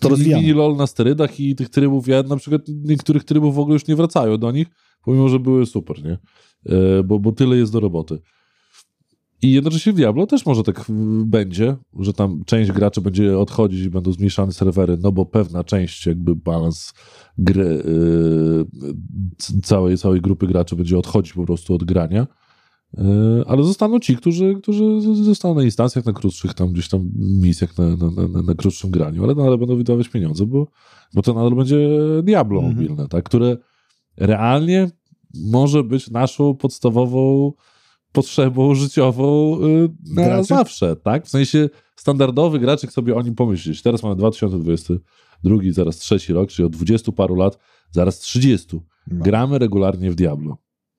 to 0.00 0.16
mini 0.16 0.52
LOL 0.52 0.76
na 0.76 0.86
sterydach 0.86 1.40
i 1.40 1.56
tych 1.56 1.68
trybów, 1.68 2.08
ja 2.08 2.22
na 2.22 2.36
przykład 2.36 2.62
niektórych 2.68 3.24
trybów 3.24 3.54
w 3.54 3.58
ogóle 3.58 3.72
już 3.72 3.86
nie 3.86 3.96
wracają 3.96 4.38
do 4.38 4.50
nich, 4.50 4.66
pomimo, 5.04 5.28
że 5.28 5.38
były 5.38 5.66
super, 5.66 6.04
nie? 6.04 6.18
Y, 6.98 7.02
bo, 7.04 7.18
bo 7.18 7.32
tyle 7.32 7.56
jest 7.56 7.72
do 7.72 7.80
roboty. 7.80 8.18
I 9.42 9.52
jednocześnie 9.52 9.92
w 9.92 9.96
Diablo 9.96 10.26
też 10.26 10.46
może 10.46 10.62
tak 10.62 10.84
będzie, 11.24 11.76
że 11.98 12.12
tam 12.12 12.44
część 12.46 12.72
graczy 12.72 13.00
będzie 13.00 13.38
odchodzić 13.38 13.84
i 13.84 13.90
będą 13.90 14.12
zmniejszane 14.12 14.52
serwery, 14.52 14.98
no 15.00 15.12
bo 15.12 15.26
pewna 15.26 15.64
część 15.64 16.06
jakby 16.06 16.36
balans 16.36 16.92
gry, 17.38 17.82
yy, 18.82 19.62
całej, 19.62 19.98
całej 19.98 20.20
grupy 20.20 20.46
graczy 20.46 20.76
będzie 20.76 20.98
odchodzić 20.98 21.32
po 21.32 21.44
prostu 21.44 21.74
od 21.74 21.84
grania. 21.84 22.26
E, 22.98 23.04
ale 23.46 23.64
zostaną 23.64 23.98
ci, 23.98 24.16
którzy, 24.16 24.54
którzy 24.62 25.00
zostaną 25.24 25.54
na 25.54 25.62
instancjach, 25.62 26.04
na 26.04 26.12
krótszych 26.12 26.54
tam 26.54 26.72
gdzieś 26.72 26.88
tam 26.88 27.10
misjach, 27.16 27.78
na, 27.78 27.96
na, 27.96 28.28
na, 28.28 28.42
na 28.42 28.54
krótszym 28.54 28.90
graniu, 28.90 29.24
ale 29.24 29.34
nadal 29.34 29.58
będą 29.58 29.76
wydawać 29.76 30.08
pieniądze, 30.08 30.46
bo, 30.46 30.66
bo 31.14 31.22
to 31.22 31.34
nadal 31.34 31.54
będzie 31.54 31.88
Diablo 32.22 32.60
mhm. 32.60 32.76
mobilne, 32.76 33.08
tak? 33.08 33.24
które 33.24 33.56
realnie 34.16 34.90
może 35.34 35.84
być 35.84 36.10
naszą 36.10 36.54
podstawową 36.54 37.52
potrzebą 38.12 38.74
życiową 38.74 39.58
y, 39.60 39.88
na 40.14 40.24
Graczy? 40.24 40.44
zawsze, 40.44 40.96
tak? 40.96 41.26
W 41.26 41.28
sensie 41.28 41.68
standardowy 41.96 42.58
graczyk 42.58 42.92
sobie 42.92 43.14
o 43.14 43.22
nim 43.22 43.34
pomyśleć. 43.34 43.82
Teraz 43.82 44.02
mamy 44.02 44.16
2022, 44.16 45.56
zaraz 45.70 45.96
trzeci 45.96 46.32
rok, 46.32 46.50
czyli 46.50 46.66
od 46.66 46.72
20 46.72 47.12
paru 47.12 47.34
lat, 47.34 47.58
zaraz 47.90 48.18
30. 48.18 48.80
No. 49.10 49.24
Gramy 49.24 49.58
regularnie 49.58 50.10
w 50.10 50.14
Diablo. 50.14 50.56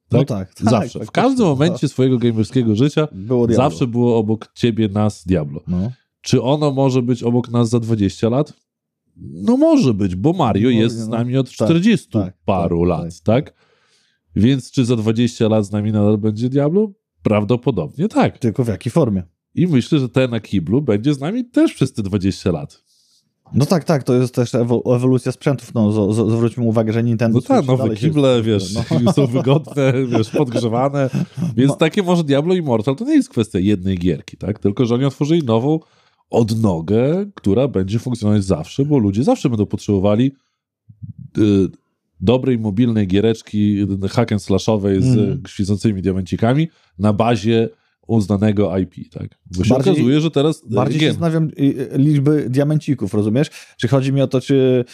Tak? 0.10 0.19
No 0.19 0.26
tak, 0.26 0.54
tak 0.54 0.69
Zawsze. 0.69 0.99
Tak, 0.99 1.08
w 1.08 1.12
każdym 1.12 1.38
tak, 1.38 1.47
momencie 1.47 1.88
swojego 1.88 2.17
gamerskiego 2.17 2.76
życia 2.76 3.08
było 3.12 3.47
zawsze 3.54 3.88
było 3.88 4.17
obok 4.17 4.52
ciebie 4.54 4.89
nas 4.89 5.26
Diablo. 5.26 5.62
No. 5.67 5.91
Czy 6.21 6.41
ono 6.41 6.71
może 6.71 7.02
być 7.02 7.23
obok 7.23 7.49
nas 7.49 7.69
za 7.69 7.80
20 7.80 8.30
lat? 8.30 8.54
No 9.17 9.58
może 9.58 9.93
być, 9.93 10.15
bo 10.15 10.34
Mario 10.34 10.69
no, 10.69 10.76
jest 10.76 10.95
z 10.95 11.08
no. 11.08 11.17
nami 11.17 11.38
od 11.38 11.49
40 11.49 12.10
tak, 12.10 12.26
tak, 12.26 12.38
paru 12.45 12.80
tak, 12.80 12.89
lat, 12.89 13.21
tak? 13.21 13.54
Więc 14.36 14.71
czy 14.71 14.86
za 14.86 14.95
20 14.95 15.47
lat 15.47 15.65
z 15.65 15.71
nami 15.71 15.91
nadal 15.91 16.17
będzie 16.17 16.49
Diablo? 16.49 16.91
Prawdopodobnie 17.24 18.08
tak. 18.08 18.38
Tylko 18.38 18.64
w 18.64 18.68
jakiej 18.68 18.92
formie? 18.92 19.24
I 19.56 19.68
myślę, 19.68 20.00
że 20.00 20.10
ten 20.10 20.32
na 20.32 20.40
kiblu 20.40 20.82
będzie 20.82 21.14
z 21.14 21.20
nami 21.20 21.46
też 21.46 21.74
przez 21.74 21.94
te 21.94 22.04
20 22.04 22.52
lat. 22.52 22.84
No 23.54 23.66
tak, 23.66 23.84
tak, 23.84 24.04
to 24.04 24.14
jest 24.14 24.36
też 24.36 24.56
ewolucja 24.86 25.32
sprzętów. 25.32 25.74
No, 25.74 25.92
z, 25.92 26.16
z, 26.16 26.32
zwróćmy 26.32 26.64
uwagę, 26.64 26.94
że 26.94 27.04
Nintendo. 27.04 27.38
No 27.38 27.42
tak, 27.42 27.68
nowe 27.68 27.96
kible, 27.96 28.38
się... 28.38 28.44
wiesz, 28.44 28.74
no. 28.74 29.14
są 29.14 29.28
wygodne, 29.28 29.94
wiesz, 30.08 30.30
podgrzewane. 30.30 31.10
Więc 31.58 31.70
no. 31.70 31.76
takie 31.76 32.04
może 32.04 32.24
Diablo 32.24 32.54
Immortal 32.54 32.96
to 32.96 33.06
nie 33.06 33.16
jest 33.16 33.30
kwestia 33.30 33.60
jednej 33.60 33.98
gierki, 33.98 34.38
tak? 34.38 34.60
Tylko, 34.60 34.86
że 34.86 34.96
oni 34.96 35.06
otworzyli 35.06 35.44
nową 35.44 35.80
odnogę, 36.30 37.26
która 37.36 37.68
będzie 37.68 38.00
funkcjonować 38.00 38.44
zawsze, 38.44 38.86
bo 38.86 38.98
ludzie 38.98 39.24
zawsze 39.24 39.50
będą 39.50 39.66
potrzebowali 39.66 40.32
y, 41.38 41.68
dobrej 42.24 42.60
mobilnej 42.60 43.08
giereczki 43.08 43.88
hack 44.10 44.32
and 44.32 44.44
slashowej 44.44 45.02
z 45.02 45.18
mm. 45.18 45.42
świecącymi 45.48 46.02
diamencikami 46.02 46.68
na 47.00 47.14
bazie 47.14 47.70
uznanego 48.08 48.78
IP, 48.78 48.94
tak? 49.12 49.28
Bo 49.58 49.64
się 49.64 49.70
bardziej, 49.70 49.94
okazuje, 49.94 50.22
że 50.22 50.32
teraz... 50.32 50.64
E, 50.72 50.76
bardziej 50.76 51.00
się 51.00 51.08
zastanawiam 51.08 51.52
liczby 51.96 52.50
diamencików, 52.50 53.14
rozumiesz? 53.14 53.50
Czy 53.78 53.88
chodzi 53.88 54.14
mi 54.14 54.22
o 54.22 54.28
to, 54.28 54.42
czy 54.42 54.86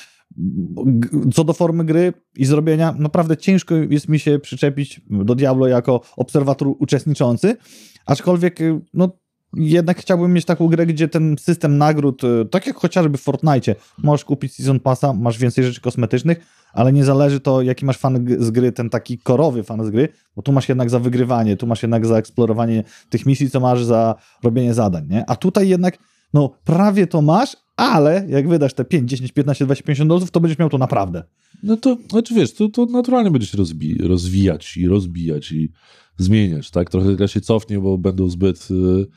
co 1.33 1.43
do 1.43 1.53
formy 1.53 1.85
gry 1.85 2.13
i 2.35 2.45
zrobienia, 2.45 2.95
naprawdę 2.99 3.37
ciężko 3.37 3.75
jest 3.75 4.09
mi 4.09 4.19
się 4.19 4.39
przyczepić 4.39 5.01
do 5.09 5.35
Diablo 5.35 5.67
jako 5.67 6.01
obserwator 6.17 6.67
uczestniczący, 6.79 7.57
aczkolwiek 8.05 8.59
no, 8.93 9.18
jednak 9.53 9.97
chciałbym 9.97 10.33
mieć 10.33 10.45
taką 10.45 10.67
grę, 10.67 10.85
gdzie 10.85 11.07
ten 11.07 11.35
system 11.39 11.77
nagród, 11.77 12.23
e, 12.23 12.45
tak 12.45 12.67
jak 12.67 12.75
chociażby 12.75 13.17
w 13.17 13.21
Fortnite, 13.21 13.75
możesz 13.97 14.25
kupić 14.25 14.53
Season 14.53 14.79
Passa, 14.79 15.13
masz 15.13 15.37
więcej 15.37 15.63
rzeczy 15.63 15.81
kosmetycznych, 15.81 16.39
ale 16.73 16.93
nie 16.93 17.03
zależy 17.03 17.39
to, 17.39 17.61
jaki 17.61 17.85
masz 17.85 17.97
fan 17.97 18.25
z 18.39 18.51
gry, 18.51 18.71
ten 18.71 18.89
taki 18.89 19.17
korowy 19.17 19.63
fan 19.63 19.85
z 19.85 19.89
gry, 19.89 20.09
bo 20.35 20.41
tu 20.41 20.51
masz 20.51 20.69
jednak 20.69 20.89
za 20.89 20.99
wygrywanie, 20.99 21.57
tu 21.57 21.67
masz 21.67 21.83
jednak 21.83 22.05
za 22.05 22.17
eksplorowanie 22.17 22.83
tych 23.09 23.25
misji, 23.25 23.49
co 23.49 23.59
masz 23.59 23.83
za 23.83 24.15
robienie 24.43 24.73
zadań, 24.73 25.07
nie? 25.09 25.29
A 25.29 25.35
tutaj 25.35 25.69
jednak, 25.69 25.97
no, 26.33 26.49
prawie 26.63 27.07
to 27.07 27.21
masz, 27.21 27.57
ale 27.75 28.25
jak 28.27 28.49
wydasz 28.49 28.73
te 28.73 28.85
5, 28.85 29.09
10, 29.09 29.31
15, 29.31 29.65
20, 29.65 29.83
50 29.83 30.09
dolców, 30.09 30.31
to 30.31 30.39
będziesz 30.39 30.59
miał 30.59 30.69
to 30.69 30.77
naprawdę. 30.77 31.23
No 31.63 31.77
to, 31.77 31.97
znaczy 32.09 32.33
wiesz, 32.33 32.53
to, 32.53 32.69
to 32.69 32.85
naturalnie 32.85 33.31
będziesz 33.31 33.53
rozbi- 33.53 34.07
rozwijać 34.07 34.77
i 34.77 34.87
rozbijać 34.87 35.51
i 35.51 35.71
zmieniać, 36.17 36.71
tak? 36.71 36.89
Trochę 36.89 37.15
gra 37.15 37.27
się 37.27 37.41
cofnie, 37.41 37.79
bo 37.79 37.97
będą 37.97 38.29
zbyt... 38.29 38.69
Yy 38.69 39.07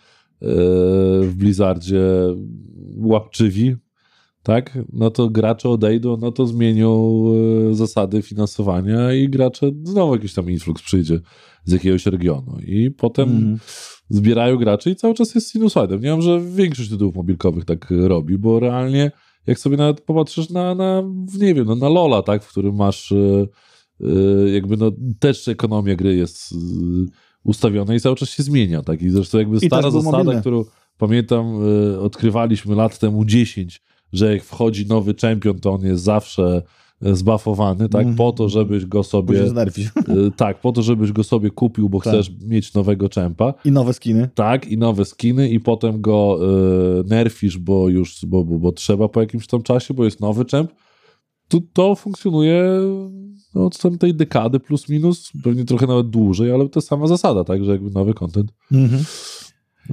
w 1.23 1.33
Blizzardzie 1.37 2.03
łapczywi, 2.97 3.77
tak, 4.43 4.79
no 4.93 5.11
to 5.11 5.31
gracze 5.31 5.69
odejdą, 5.69 6.17
no 6.17 6.33
to 6.33 6.47
zmienią 6.47 7.23
e, 7.71 7.75
zasady 7.75 8.23
finansowania 8.23 9.13
i 9.13 9.29
gracze 9.29 9.71
znowu 9.85 10.15
jakiś 10.15 10.35
tam 10.35 10.51
influx 10.51 10.83
przyjdzie 10.83 11.21
z 11.65 11.73
jakiegoś 11.73 12.07
regionu 12.07 12.59
i 12.67 12.91
potem 12.91 13.31
mm. 13.31 13.59
zbierają 14.09 14.57
graczy 14.57 14.91
i 14.91 14.97
cały 14.97 15.15
czas 15.15 15.35
jest 15.35 15.51
sinusoidem. 15.51 16.01
Nie 16.01 16.09
wiem, 16.09 16.23
że 16.23 16.41
większość 16.41 16.91
tytułów 16.91 17.15
mobilkowych 17.15 17.65
tak 17.65 17.91
robi, 17.91 18.39
bo 18.39 18.61
realnie 18.61 19.11
jak 19.47 19.59
sobie 19.59 19.77
nawet 19.77 20.01
popatrzysz 20.01 20.51
na, 20.51 20.75
na 20.75 21.03
nie 21.39 21.55
wiem, 21.55 21.67
no, 21.67 21.75
na 21.75 21.89
Lola, 21.89 22.23
tak, 22.23 22.45
w 22.45 22.49
którym 22.49 22.75
masz 22.75 23.13
e, 23.13 23.47
jakby 24.53 24.77
no 24.77 24.93
też 25.19 25.49
ekonomia 25.49 25.97
gry 25.97 26.15
jest 26.15 26.55
ustawione 27.45 27.97
i 27.97 28.01
cały 28.01 28.17
czas 28.17 28.29
się 28.29 28.43
zmienia. 28.43 28.83
Tak? 28.83 29.03
I 29.03 29.11
zresztą 29.11 29.39
jakby 29.39 29.61
stara 29.61 29.91
zasada, 29.91 30.19
mobilne. 30.19 30.41
którą 30.41 30.65
pamiętam, 30.99 31.67
y, 31.95 32.01
odkrywaliśmy 32.01 32.75
lat 32.75 32.99
temu 32.99 33.25
10, 33.25 33.83
że 34.13 34.33
jak 34.33 34.45
wchodzi 34.45 34.87
nowy 34.87 35.15
czempion, 35.15 35.59
to 35.61 35.73
on 35.73 35.85
jest 35.85 36.03
zawsze 36.03 36.63
e, 37.03 37.17
zbafowany, 37.17 37.89
tak, 37.89 38.03
mm. 38.03 38.17
po 38.17 38.33
to, 38.33 38.49
żebyś 38.49 38.87
go 38.87 39.03
sobie... 39.03 39.43
Y, 40.09 40.31
tak, 40.37 40.61
po 40.61 40.73
to, 40.73 40.83
żebyś 40.83 41.13
go 41.13 41.25
sobie 41.25 41.51
kupił, 41.51 41.89
bo 41.89 42.01
tak. 42.01 42.13
chcesz 42.13 42.31
mieć 42.47 42.75
nowego 42.75 43.09
czempa. 43.09 43.55
I 43.65 43.73
nowe 43.73 43.93
skiny. 43.93 44.29
Tak, 44.35 44.69
i 44.69 44.79
nowe 44.79 45.05
skiny 45.05 45.49
i 45.49 45.61
potem 45.61 46.01
go 46.01 46.39
y, 47.01 47.05
nerfisz, 47.09 47.59
bo 47.59 47.89
już, 47.89 48.25
bo, 48.27 48.45
bo, 48.45 48.59
bo, 48.59 48.73
trzeba 48.73 49.09
po 49.09 49.21
jakimś 49.21 49.47
tam 49.47 49.63
czasie, 49.63 49.95
bo 49.95 50.05
jest 50.05 50.21
nowy 50.21 50.45
czemp. 50.45 50.73
To, 51.49 51.59
to 51.73 51.95
funkcjonuje 51.95 52.65
no, 53.55 53.67
od 53.67 53.79
tamtej 53.79 54.15
dekady 54.15 54.61
plus 54.61 54.89
minus, 54.89 55.33
pewnie 55.45 55.65
trochę 55.65 55.87
nawet 55.87 56.11
dłużej, 56.11 56.53
ale 56.53 56.69
to 56.69 56.81
sama 56.81 57.07
zasada, 57.07 57.45
tak, 57.45 57.65
że 57.65 57.73
jakby 57.73 57.91
nowy 57.91 58.15
content 58.15 58.53
mhm. 58.73 59.05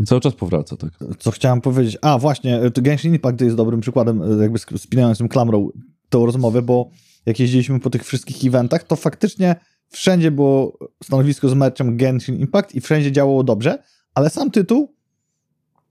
cały 0.06 0.22
czas 0.22 0.34
powraca, 0.34 0.78
tak. 0.78 0.92
Co 1.20 1.32
chciałem 1.32 1.62
powiedzieć, 1.62 1.98
a 2.02 2.18
właśnie, 2.18 2.62
Genshin 2.74 3.14
Impact 3.14 3.42
jest 3.42 3.56
dobrym 3.56 3.82
przykładem, 3.82 4.22
jakby 4.42 4.60
spinającym 4.60 5.28
klamrą 5.28 5.70
tą 6.10 6.26
rozmowę, 6.26 6.62
bo 6.62 6.90
jak 7.26 7.40
jeździliśmy 7.40 7.80
po 7.80 7.90
tych 7.90 8.06
wszystkich 8.06 8.46
eventach, 8.46 8.84
to 8.84 8.96
faktycznie 8.96 9.56
wszędzie 9.90 10.32
było 10.32 10.78
stanowisko 11.04 11.50
z 11.50 11.54
meczem 11.54 11.98
Genshin 11.98 12.36
Impact 12.36 12.76
i 12.76 12.82
wszędzie 12.82 13.12
działało 13.12 13.44
dobrze, 13.44 13.84
ale 14.14 14.30
sam 14.30 14.52
tytuł 14.52 14.96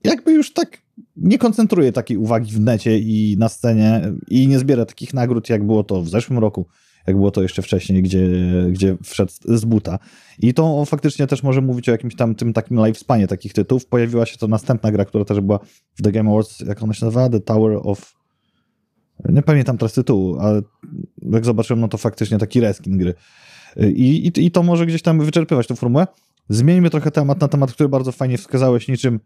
jakby 0.03 0.31
już 0.31 0.53
tak 0.53 0.81
nie 1.15 1.37
koncentruje 1.37 1.91
takiej 1.91 2.17
uwagi 2.17 2.51
w 2.51 2.59
necie 2.59 2.99
i 2.99 3.35
na 3.39 3.49
scenie 3.49 4.01
i 4.27 4.47
nie 4.47 4.59
zbiera 4.59 4.85
takich 4.85 5.13
nagród, 5.13 5.49
jak 5.49 5.65
było 5.65 5.83
to 5.83 6.01
w 6.01 6.09
zeszłym 6.09 6.39
roku 6.39 6.67
jak 7.09 7.17
było 7.17 7.31
to 7.31 7.41
jeszcze 7.41 7.61
wcześniej, 7.61 8.03
gdzie, 8.03 8.27
gdzie 8.69 8.97
wszedł 9.03 9.31
z 9.45 9.65
buta. 9.65 9.99
I 10.39 10.53
to 10.53 10.85
faktycznie 10.85 11.27
też 11.27 11.43
może 11.43 11.61
mówić 11.61 11.89
o 11.89 11.91
jakimś 11.91 12.15
tam 12.15 12.35
tym 12.35 12.53
takim 12.53 12.85
lifespanie 12.85 13.27
takich 13.27 13.53
tytułów. 13.53 13.85
Pojawiła 13.85 14.25
się 14.25 14.37
to 14.37 14.47
następna 14.47 14.91
gra, 14.91 15.05
która 15.05 15.25
też 15.25 15.41
była 15.41 15.59
w 15.95 16.01
The 16.01 16.11
Game 16.11 16.29
Awards, 16.29 16.59
jak 16.59 16.83
ona 16.83 16.93
się 16.93 17.05
nazywa? 17.05 17.29
The 17.29 17.39
Tower 17.39 17.79
of... 17.83 18.13
Nie 19.29 19.41
pamiętam 19.41 19.77
teraz 19.77 19.93
tytułu, 19.93 20.39
ale 20.39 20.61
jak 21.31 21.45
zobaczyłem, 21.45 21.79
no 21.81 21.87
to 21.87 21.97
faktycznie 21.97 22.37
taki 22.37 22.59
reskin 22.59 22.97
gry. 22.97 23.13
I, 23.77 24.31
i, 24.37 24.45
i 24.45 24.51
to 24.51 24.63
może 24.63 24.85
gdzieś 24.85 25.01
tam 25.01 25.25
wyczerpywać 25.25 25.67
tę 25.67 25.75
formułę. 25.75 26.07
Zmieńmy 26.49 26.89
trochę 26.89 27.11
temat 27.11 27.41
na 27.41 27.47
temat, 27.47 27.71
który 27.71 27.89
bardzo 27.89 28.11
fajnie 28.11 28.37
wskazałeś, 28.37 28.87
niczym 28.87 29.19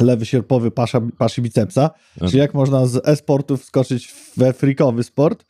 lewy 0.00 0.26
sierpowy 0.26 0.70
pasza, 0.70 1.00
paszy 1.18 1.42
bicepsa, 1.42 1.90
czyli 2.18 2.38
jak 2.38 2.54
można 2.54 2.86
z 2.86 3.08
e-sportu 3.08 3.56
wskoczyć 3.56 4.14
we 4.36 4.52
freakowy 4.52 5.02
sport, 5.02 5.44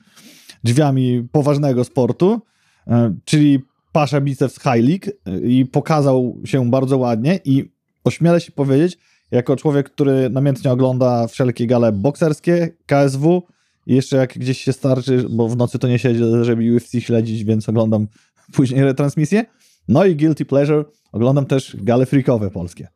drzwiami 0.65 1.29
poważnego 1.33 1.85
sportu, 1.85 2.41
e, 2.87 3.15
czyli 3.25 3.63
Pasza 3.93 4.21
Biceps 4.21 4.65
League 4.65 5.11
e, 5.27 5.41
i 5.41 5.67
pokazał 5.67 6.39
się 6.45 6.71
bardzo 6.71 6.99
ładnie 6.99 7.41
i 7.45 7.73
ośmielę 8.05 8.41
się 8.41 8.53
powiedzieć, 8.53 8.99
jako 9.31 9.57
człowiek, 9.57 9.91
który 9.91 10.31
namiętnie 10.31 10.73
ogląda 10.73 11.27
wszelkie 11.27 11.67
gale 11.67 11.93
bokserskie, 11.93 12.69
KSW 12.87 13.43
i 13.87 13.95
jeszcze 13.95 14.17
jak 14.17 14.39
gdzieś 14.39 14.59
się 14.59 14.73
starczy, 14.73 15.27
bo 15.31 15.49
w 15.49 15.57
nocy 15.57 15.79
to 15.79 15.89
nie 15.89 15.99
siedzę, 15.99 16.45
żeby 16.45 16.75
UFC 16.77 16.93
śledzić, 17.01 17.45
więc 17.45 17.69
oglądam 17.69 18.07
później 18.57 18.85
retransmisję. 18.85 19.45
No 19.89 20.05
i 20.05 20.17
Guilty 20.17 20.45
Pleasure, 20.45 20.85
oglądam 21.13 21.47
też 21.47 21.77
gale 21.81 22.07
freakowe 22.07 22.51
polskie. 22.51 22.89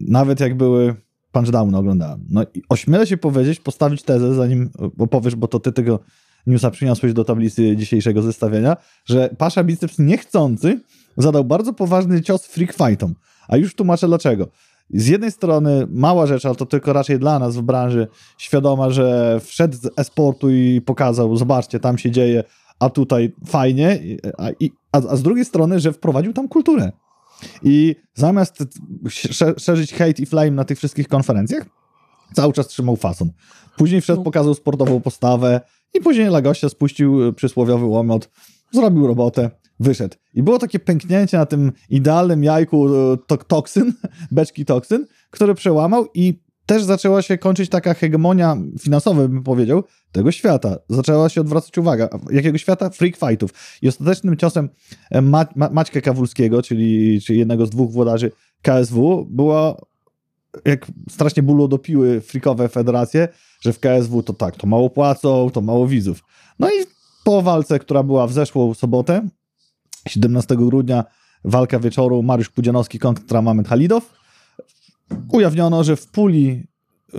Nawet 0.00 0.40
jak 0.40 0.56
były 0.56 0.94
punchdowny 1.32 1.78
oglądałem. 1.78 2.26
No 2.30 2.42
i 2.54 2.62
ośmielę 2.68 3.06
się 3.06 3.16
powiedzieć, 3.16 3.60
postawić 3.60 4.02
tezę, 4.02 4.34
zanim 4.34 4.70
opowiesz, 4.98 5.34
bo 5.34 5.48
to 5.48 5.60
ty 5.60 5.72
tego 5.72 6.00
newsa 6.46 6.70
przyniosłeś 6.70 7.12
do 7.12 7.24
tablicy 7.24 7.76
dzisiejszego 7.76 8.22
zestawienia, 8.22 8.76
że 9.04 9.30
Pasza 9.38 9.64
Biceps 9.64 9.98
niechcący 9.98 10.80
zadał 11.16 11.44
bardzo 11.44 11.72
poważny 11.72 12.22
cios 12.22 12.46
freak 12.46 12.72
fightom. 12.72 13.14
A 13.48 13.56
już 13.56 13.74
tłumaczę 13.74 14.06
dlaczego. 14.06 14.48
Z 14.90 15.06
jednej 15.06 15.32
strony 15.32 15.86
mała 15.90 16.26
rzecz, 16.26 16.46
ale 16.46 16.54
to 16.54 16.66
tylko 16.66 16.92
raczej 16.92 17.18
dla 17.18 17.38
nas 17.38 17.56
w 17.56 17.62
branży, 17.62 18.06
świadoma, 18.38 18.90
że 18.90 19.40
wszedł 19.44 19.76
z 19.76 19.90
e-sportu 19.96 20.50
i 20.50 20.80
pokazał, 20.80 21.36
zobaczcie, 21.36 21.80
tam 21.80 21.98
się 21.98 22.10
dzieje, 22.10 22.44
a 22.78 22.90
tutaj 22.90 23.34
fajnie, 23.46 24.00
a, 24.38 24.48
a, 24.92 25.00
a 25.08 25.16
z 25.16 25.22
drugiej 25.22 25.44
strony, 25.44 25.80
że 25.80 25.92
wprowadził 25.92 26.32
tam 26.32 26.48
kulturę. 26.48 26.92
I 27.62 27.96
zamiast 28.14 28.64
szerzyć 29.58 29.94
hate 29.94 30.22
i 30.22 30.26
flame 30.26 30.50
na 30.50 30.64
tych 30.64 30.78
wszystkich 30.78 31.08
konferencjach, 31.08 31.66
cały 32.34 32.52
czas 32.52 32.68
trzymał 32.68 32.96
fason. 32.96 33.30
Później 33.76 34.00
wszedł, 34.00 34.20
no. 34.20 34.24
pokazał 34.24 34.54
sportową 34.54 35.00
postawę, 35.00 35.60
i 35.94 36.00
później 36.00 36.28
dla 36.28 36.42
gościa 36.42 36.68
spuścił 36.68 37.32
przysłowiowy 37.32 37.84
łomot, 37.84 38.30
zrobił 38.72 39.06
robotę, 39.06 39.50
wyszedł. 39.80 40.16
I 40.34 40.42
było 40.42 40.58
takie 40.58 40.78
pęknięcie 40.78 41.36
na 41.36 41.46
tym 41.46 41.72
idealnym 41.90 42.44
jajku 42.44 42.88
e, 42.88 43.16
to, 43.26 43.36
toksyn, 43.36 43.92
beczki 44.30 44.64
toksyn, 44.64 45.06
który 45.30 45.54
przełamał 45.54 46.06
i 46.14 46.46
też 46.66 46.84
zaczęła 46.84 47.22
się 47.22 47.38
kończyć 47.38 47.70
taka 47.70 47.94
hegemonia 47.94 48.56
finansowa, 48.80 49.28
bym 49.28 49.42
powiedział, 49.42 49.84
tego 50.12 50.32
świata. 50.32 50.76
Zaczęła 50.88 51.28
się 51.28 51.40
odwracać 51.40 51.78
uwaga. 51.78 52.08
Jakiego 52.30 52.58
świata? 52.58 52.90
Freak 52.90 53.16
fightów. 53.16 53.50
I 53.82 53.88
ostatecznym 53.88 54.36
ciosem 54.36 54.68
e, 55.10 55.22
Ma 55.22 55.46
Ma 55.56 55.70
Maćka 55.70 56.00
Kawulskiego, 56.00 56.62
czyli, 56.62 57.20
czyli 57.20 57.38
jednego 57.38 57.66
z 57.66 57.70
dwóch 57.70 57.90
włodarzy 57.90 58.32
KSW, 58.62 59.26
było 59.30 59.86
jak 60.64 60.86
strasznie 61.10 61.42
bólu 61.42 61.68
dopiły 61.68 62.20
freakowe 62.20 62.68
federacje, 62.68 63.28
że 63.60 63.72
w 63.72 63.80
KSW 63.80 64.22
to 64.22 64.32
tak, 64.32 64.56
to 64.56 64.66
mało 64.66 64.90
płacą, 64.90 65.50
to 65.50 65.60
mało 65.60 65.86
widzów. 65.86 66.22
No 66.58 66.70
i 66.70 66.84
po 67.24 67.42
walce, 67.42 67.78
która 67.78 68.02
była 68.02 68.26
w 68.26 68.32
zeszłą 68.32 68.74
sobotę, 68.74 69.28
17 70.08 70.56
grudnia, 70.56 71.04
walka 71.44 71.78
wieczoru 71.78 72.22
Mariusz 72.22 72.48
Pudzianowski 72.48 72.98
kontra 72.98 73.42
Mamet 73.42 73.68
Halidow, 73.68 74.12
ujawniono, 75.32 75.84
że 75.84 75.96
w 75.96 76.06
puli 76.06 76.66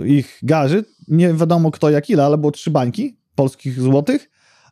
ich 0.04 0.38
garzy, 0.42 0.84
nie 1.08 1.34
wiadomo 1.34 1.70
kto 1.70 1.90
jak 1.90 2.10
ile, 2.10 2.24
ale 2.24 2.38
było 2.38 2.52
trzy 2.52 2.70
bańki 2.70 3.18
polskich 3.34 3.80
złotych, 3.80 4.30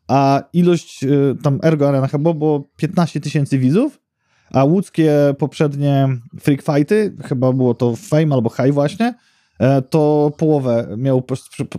a 0.09 0.43
ilość, 0.53 1.05
y, 1.05 1.37
tam 1.43 1.59
Ergo 1.63 1.89
Arena 1.89 2.07
chyba 2.07 2.33
było 2.33 2.69
15 2.77 3.21
tysięcy 3.21 3.59
widzów, 3.59 4.01
a 4.51 4.65
łódzkie 4.65 5.35
poprzednie 5.39 6.09
freak 6.41 6.63
fighty, 6.63 7.17
chyba 7.25 7.53
było 7.53 7.75
to 7.75 7.97
Fame 7.97 8.35
albo 8.35 8.51
High 8.51 8.73
właśnie, 8.73 9.15
e, 9.59 9.83
to 9.83 10.33
połowę, 10.39 10.95
miał 10.97 11.23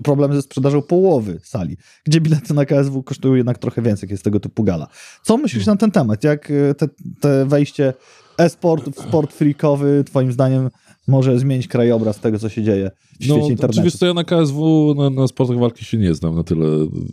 problem 0.04 0.34
ze 0.36 0.42
sprzedażą 0.42 0.82
połowy 0.82 1.40
sali, 1.44 1.78
gdzie 2.06 2.22
bilety 2.22 2.54
na 2.54 2.66
KSW 2.66 3.04
kosztują 3.04 3.36
jednak 3.36 3.58
trochę 3.58 3.82
więcej, 3.82 4.08
jak 4.08 4.12
jest 4.12 4.24
tego 4.24 4.40
typu 4.40 4.64
gala. 4.64 4.88
Co 5.24 5.38
myślisz 5.38 5.66
na 5.66 5.76
ten 5.76 5.92
temat? 5.92 6.24
Jak 6.24 6.52
e, 6.52 6.74
te, 6.74 6.88
te 7.20 7.46
wejście 7.46 7.94
e-sport 8.38 8.90
w 8.90 9.02
sport 9.02 9.34
freakowy, 9.34 10.04
twoim 10.04 10.32
zdaniem, 10.32 10.70
może 11.08 11.40
zmienić 11.40 11.68
krajobraz 11.68 12.20
tego, 12.20 12.40
co 12.40 12.50
się 12.50 12.64
dzieje 12.64 12.92
w 13.20 13.24
świecie 13.24 13.40
no, 13.40 13.50
internetu. 13.50 13.80
Oczywiście 13.80 14.06
ja 14.06 14.14
na 14.14 14.24
KSW, 14.24 14.94
na, 14.98 15.10
na 15.10 15.28
sportach 15.28 15.58
walki 15.58 15.86
się 15.86 15.98
nie 15.98 16.14
znam 16.14 16.36
na 16.36 16.44
tyle, 16.44 16.68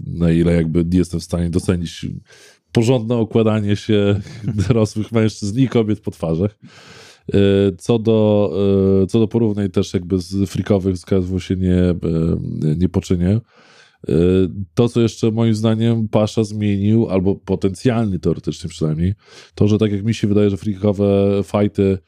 na 0.06 0.30
ile 0.30 0.52
jakby 0.52 0.84
jestem 0.92 1.20
w 1.20 1.24
stanie 1.24 1.50
docenić 1.50 2.06
porządne 2.74 3.16
okładanie 3.16 3.76
się 3.76 4.20
dorosłych 4.68 5.12
mężczyzn 5.12 5.60
i 5.60 5.68
kobiet 5.68 6.00
po 6.00 6.10
twarzach. 6.10 6.58
E, 7.32 7.38
co 7.78 7.98
do, 7.98 8.50
e, 9.02 9.06
co 9.06 9.18
do 9.18 9.28
porównań 9.28 9.70
też 9.70 9.94
jakby 9.94 10.18
z 10.18 10.50
frikowych 10.50 10.96
z 10.96 11.04
się 11.38 11.56
nie, 11.56 11.80
e, 11.80 11.96
nie 12.76 12.88
poczynię. 12.88 13.40
To, 14.74 14.88
co 14.88 15.00
jeszcze 15.00 15.30
moim 15.30 15.54
zdaniem 15.54 16.08
Pasza 16.08 16.44
zmienił, 16.44 17.08
albo 17.10 17.34
potencjalnie 17.34 18.18
teoretycznie 18.18 18.70
przynajmniej, 18.70 19.14
to, 19.54 19.68
że 19.68 19.78
tak 19.78 19.92
jak 19.92 20.04
mi 20.04 20.14
się 20.14 20.28
wydaje, 20.28 20.50
że 20.50 20.56
frikowe 20.56 21.40
fighty 21.44 21.98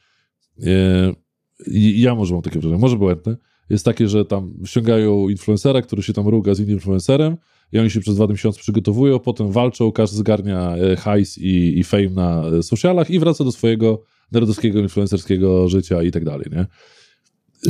ja 1.95 2.15
może 2.15 2.33
mam 2.33 2.43
takie 2.43 2.59
wrażenie, 2.59 2.81
może 2.81 2.95
błędne, 2.95 3.37
jest 3.69 3.85
takie, 3.85 4.07
że 4.07 4.25
tam 4.25 4.53
ściągają 4.65 5.29
influencera, 5.29 5.81
który 5.81 6.03
się 6.03 6.13
tam 6.13 6.27
ruga 6.27 6.55
z 6.55 6.59
innym 6.59 6.73
influencerem 6.73 7.37
i 7.71 7.79
oni 7.79 7.89
się 7.89 7.99
przez 7.99 8.15
dwa 8.15 8.27
miesiące 8.27 8.59
przygotowują, 8.59 9.19
potem 9.19 9.51
walczą, 9.51 9.91
każdy 9.91 10.17
zgarnia 10.17 10.75
e, 10.77 10.95
hajs 10.95 11.37
i, 11.37 11.79
i 11.79 11.83
fame 11.83 12.09
na 12.09 12.43
e, 12.47 12.63
socialach 12.63 13.09
i 13.09 13.19
wraca 13.19 13.43
do 13.43 13.51
swojego 13.51 14.03
narodowskiego, 14.31 14.79
influencerskiego 14.79 15.69
życia 15.69 16.03
i 16.03 16.11
tak 16.11 16.25
dalej, 16.25 16.45
nie? 16.51 16.59
E, 16.59 16.67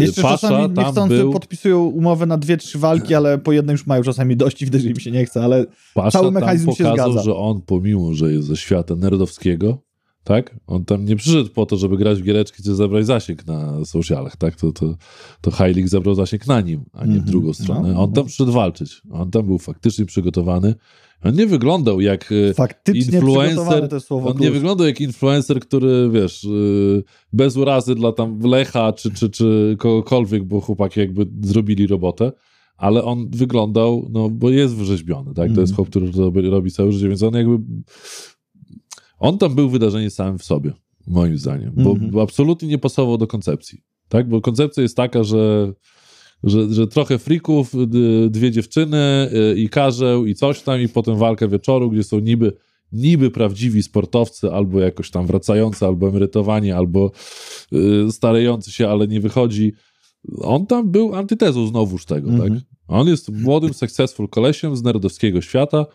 Jeszcze 0.02 0.22
Pasza, 0.22 0.38
czasami 0.38 0.74
niechcący 0.78 1.18
był... 1.18 1.32
podpisują 1.34 1.84
umowę 1.84 2.26
na 2.26 2.38
dwie, 2.38 2.58
trzy 2.58 2.80
walki, 2.80 3.16
ale 3.16 3.38
po 3.38 3.52
jednej 3.52 3.74
już 3.74 3.88
mają 3.88 4.04
czasami 4.04 4.38
dość 4.38 4.62
i 4.62 4.66
widać, 4.66 4.82
że 4.82 4.90
im 4.90 5.00
się 5.00 5.12
nie 5.12 5.26
chce, 5.26 5.44
ale 5.44 5.66
Pasza 5.94 6.20
cały 6.20 6.32
mechanizm 6.32 6.72
się 6.72 6.94
zgadza. 6.94 7.24
że 7.24 7.36
on 7.36 7.62
pomimo, 7.62 8.14
że 8.14 8.34
jest 8.34 8.48
ze 8.48 8.58
świata 8.58 8.96
nerdowskiego, 8.96 9.87
tak? 10.28 10.56
On 10.68 10.86
tam 10.86 11.06
nie 11.06 11.16
przyszedł 11.16 11.50
po 11.50 11.66
to, 11.66 11.78
żeby 11.78 11.98
grać 11.98 12.22
w 12.22 12.24
giereczki, 12.24 12.64
czy 12.64 12.76
zebrać 12.76 13.06
zasięg 13.06 13.48
na 13.48 13.86
socialach, 13.86 14.36
tak? 14.36 14.56
To, 14.56 14.72
to, 14.72 14.96
to 15.42 15.52
Heilig 15.52 15.90
zebrał 15.90 16.16
zasięg 16.16 16.48
na 16.48 16.62
nim, 16.62 16.86
a 16.94 17.06
nie 17.06 17.12
w 17.12 17.16
mhm. 17.16 17.26
drugą 17.32 17.54
stronę. 17.54 17.94
No, 17.94 18.04
on 18.04 18.14
tam 18.14 18.24
no. 18.24 18.28
przyszedł 18.28 18.52
walczyć. 18.52 19.02
On 19.12 19.32
tam 19.32 19.46
był 19.46 19.58
faktycznie 19.58 20.06
przygotowany. 20.06 20.76
On 21.24 21.36
nie 21.36 21.48
wyglądał 21.48 22.02
jak 22.02 22.30
e, 22.50 22.54
faktycznie 22.54 23.18
influencer. 23.18 23.90
To 23.90 24.00
słowo 24.00 24.30
on 24.30 24.38
nie 24.38 24.52
wyglądał 24.52 24.88
jak 24.88 25.02
influencer, 25.02 25.60
który 25.60 26.10
wiesz, 26.14 26.46
e, 26.46 26.48
bez 27.34 27.58
urazy 27.58 27.96
dla 27.96 28.12
tam 28.12 28.40
Lecha 28.40 28.94
czy, 28.94 29.12
czy, 29.12 29.30
czy 29.30 29.76
kogokolwiek, 29.80 30.44
bo 30.44 30.62
chłopaki 30.62 31.00
jakby 31.00 31.28
zrobili 31.42 31.88
robotę 31.88 32.32
ale 32.78 33.04
on 33.04 33.30
wyglądał, 33.30 34.08
no 34.12 34.30
bo 34.30 34.50
jest 34.50 34.76
wyrzeźbiony, 34.76 35.34
tak? 35.34 35.54
To 35.54 35.62
jest 35.62 35.72
mhm. 35.72 35.76
chłop, 35.76 35.90
który 35.90 36.12
to 36.12 36.32
robi 36.50 36.72
całe 36.72 36.92
życie, 36.92 37.08
więc 37.08 37.24
on 37.24 37.34
jakby 37.34 37.58
on 39.20 39.38
tam 39.38 39.56
był 39.56 39.70
wydarzeniem 39.70 40.10
samym 40.10 40.38
w 40.38 40.44
sobie, 40.44 40.74
moim 41.08 41.38
zdaniem, 41.38 41.72
bo, 41.76 41.92
mm 41.92 42.02
-hmm. 42.02 42.12
bo 42.12 42.22
absolutnie 42.22 42.68
nie 42.68 42.78
pasował 42.78 43.18
do 43.18 43.28
koncepcji. 43.28 43.82
Tak? 44.10 44.30
Bo 44.30 44.42
koncepcja 44.42 44.84
jest 44.84 44.98
taka, 44.98 45.24
że, 45.24 45.74
że, 46.44 46.74
że 46.74 46.88
trochę 46.88 47.18
frików, 47.18 47.74
dwie 48.30 48.52
dziewczyny 48.52 49.30
y, 49.34 49.60
i 49.60 49.70
karzeł 49.70 50.26
i 50.26 50.36
coś 50.36 50.62
tam, 50.62 50.82
i 50.82 50.90
potem 50.90 51.18
walka 51.18 51.48
wieczoru, 51.48 51.92
gdzie 51.92 52.04
są 52.04 52.20
niby 52.20 52.54
niby 52.92 53.32
prawdziwi 53.32 53.84
sportowcy, 53.84 54.52
albo 54.52 54.80
jakoś 54.80 55.12
tam 55.12 55.28
wracający, 55.28 55.86
albo 55.86 56.08
emerytowani, 56.08 56.72
albo 56.72 57.12
yy, 57.72 58.12
starający 58.12 58.72
się, 58.72 58.90
ale 58.90 59.08
nie 59.08 59.22
wychodzi. 59.22 59.74
On 60.38 60.66
tam 60.66 60.92
był 60.92 61.16
antytezą 61.16 61.68
znowuż 61.68 62.06
tego, 62.06 62.32
tak? 62.32 62.40
Mhm. 62.40 62.62
On 62.88 63.08
jest 63.08 63.30
młodym, 63.30 63.74
successful 63.74 64.30
kolesiem 64.30 64.78
z 64.78 64.84
nerdowskiego 64.84 65.42
świata, 65.42 65.86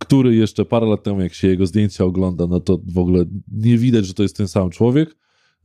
który 0.00 0.34
jeszcze 0.34 0.64
parę 0.64 0.86
lat 0.86 1.02
temu, 1.02 1.20
jak 1.20 1.34
się 1.34 1.48
jego 1.48 1.66
zdjęcia 1.66 2.04
ogląda, 2.04 2.46
no 2.46 2.60
to 2.60 2.80
w 2.94 2.98
ogóle 2.98 3.24
nie 3.52 3.78
widać, 3.78 4.06
że 4.06 4.14
to 4.14 4.22
jest 4.22 4.36
ten 4.36 4.48
sam 4.48 4.70
człowiek. 4.70 5.16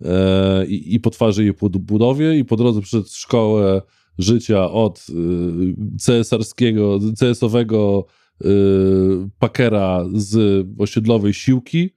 E, 0.02 0.66
i, 0.66 0.96
I 0.96 1.00
po 1.00 1.10
twarzy 1.10 1.46
i 1.46 1.54
po 1.54 1.70
budowie, 1.70 2.38
i 2.38 2.46
po 2.46 2.56
drodze 2.56 2.82
przed 2.82 3.12
szkołę 3.12 3.82
życia 4.18 4.72
od 4.72 5.06
y, 5.10 5.98
cesarskiego, 6.00 7.00
CS-owego 7.20 8.06
y, 8.42 8.48
pakera 9.40 10.06
z 10.14 10.66
osiedlowej 10.80 11.34
siłki 11.34 11.90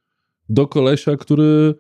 do 0.49 0.67
kolesia, 0.67 1.17
który 1.17 1.75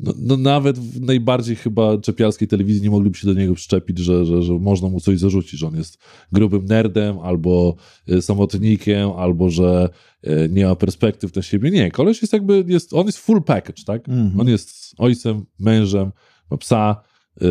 no, 0.00 0.12
no, 0.18 0.36
nawet 0.36 0.78
w 0.78 1.00
najbardziej 1.00 1.56
chyba 1.56 1.98
czepialskiej 1.98 2.48
telewizji 2.48 2.82
nie 2.82 2.90
mogliby 2.90 3.18
się 3.18 3.26
do 3.26 3.34
niego 3.34 3.54
przyczepić, 3.54 3.98
że, 3.98 4.26
że, 4.26 4.42
że 4.42 4.52
można 4.52 4.88
mu 4.88 5.00
coś 5.00 5.18
zarzucić, 5.18 5.60
że 5.60 5.66
on 5.66 5.76
jest 5.76 5.98
grubym 6.32 6.64
nerdem, 6.64 7.18
albo 7.18 7.76
e, 8.08 8.22
samotnikiem, 8.22 9.10
albo 9.10 9.50
że 9.50 9.88
e, 10.22 10.48
nie 10.48 10.66
ma 10.66 10.76
perspektyw 10.76 11.36
na 11.36 11.42
siebie. 11.42 11.70
Nie, 11.70 11.90
koleś 11.90 12.22
jest 12.22 12.32
jakby, 12.32 12.64
jest, 12.68 12.94
on 12.94 13.06
jest 13.06 13.18
full 13.18 13.42
package, 13.42 13.82
tak? 13.86 14.08
-hmm. 14.08 14.40
On 14.40 14.48
jest 14.48 14.94
ojcem, 14.98 15.46
mężem, 15.58 16.12
ma 16.50 16.56
psa, 16.56 17.02
e, 17.40 17.46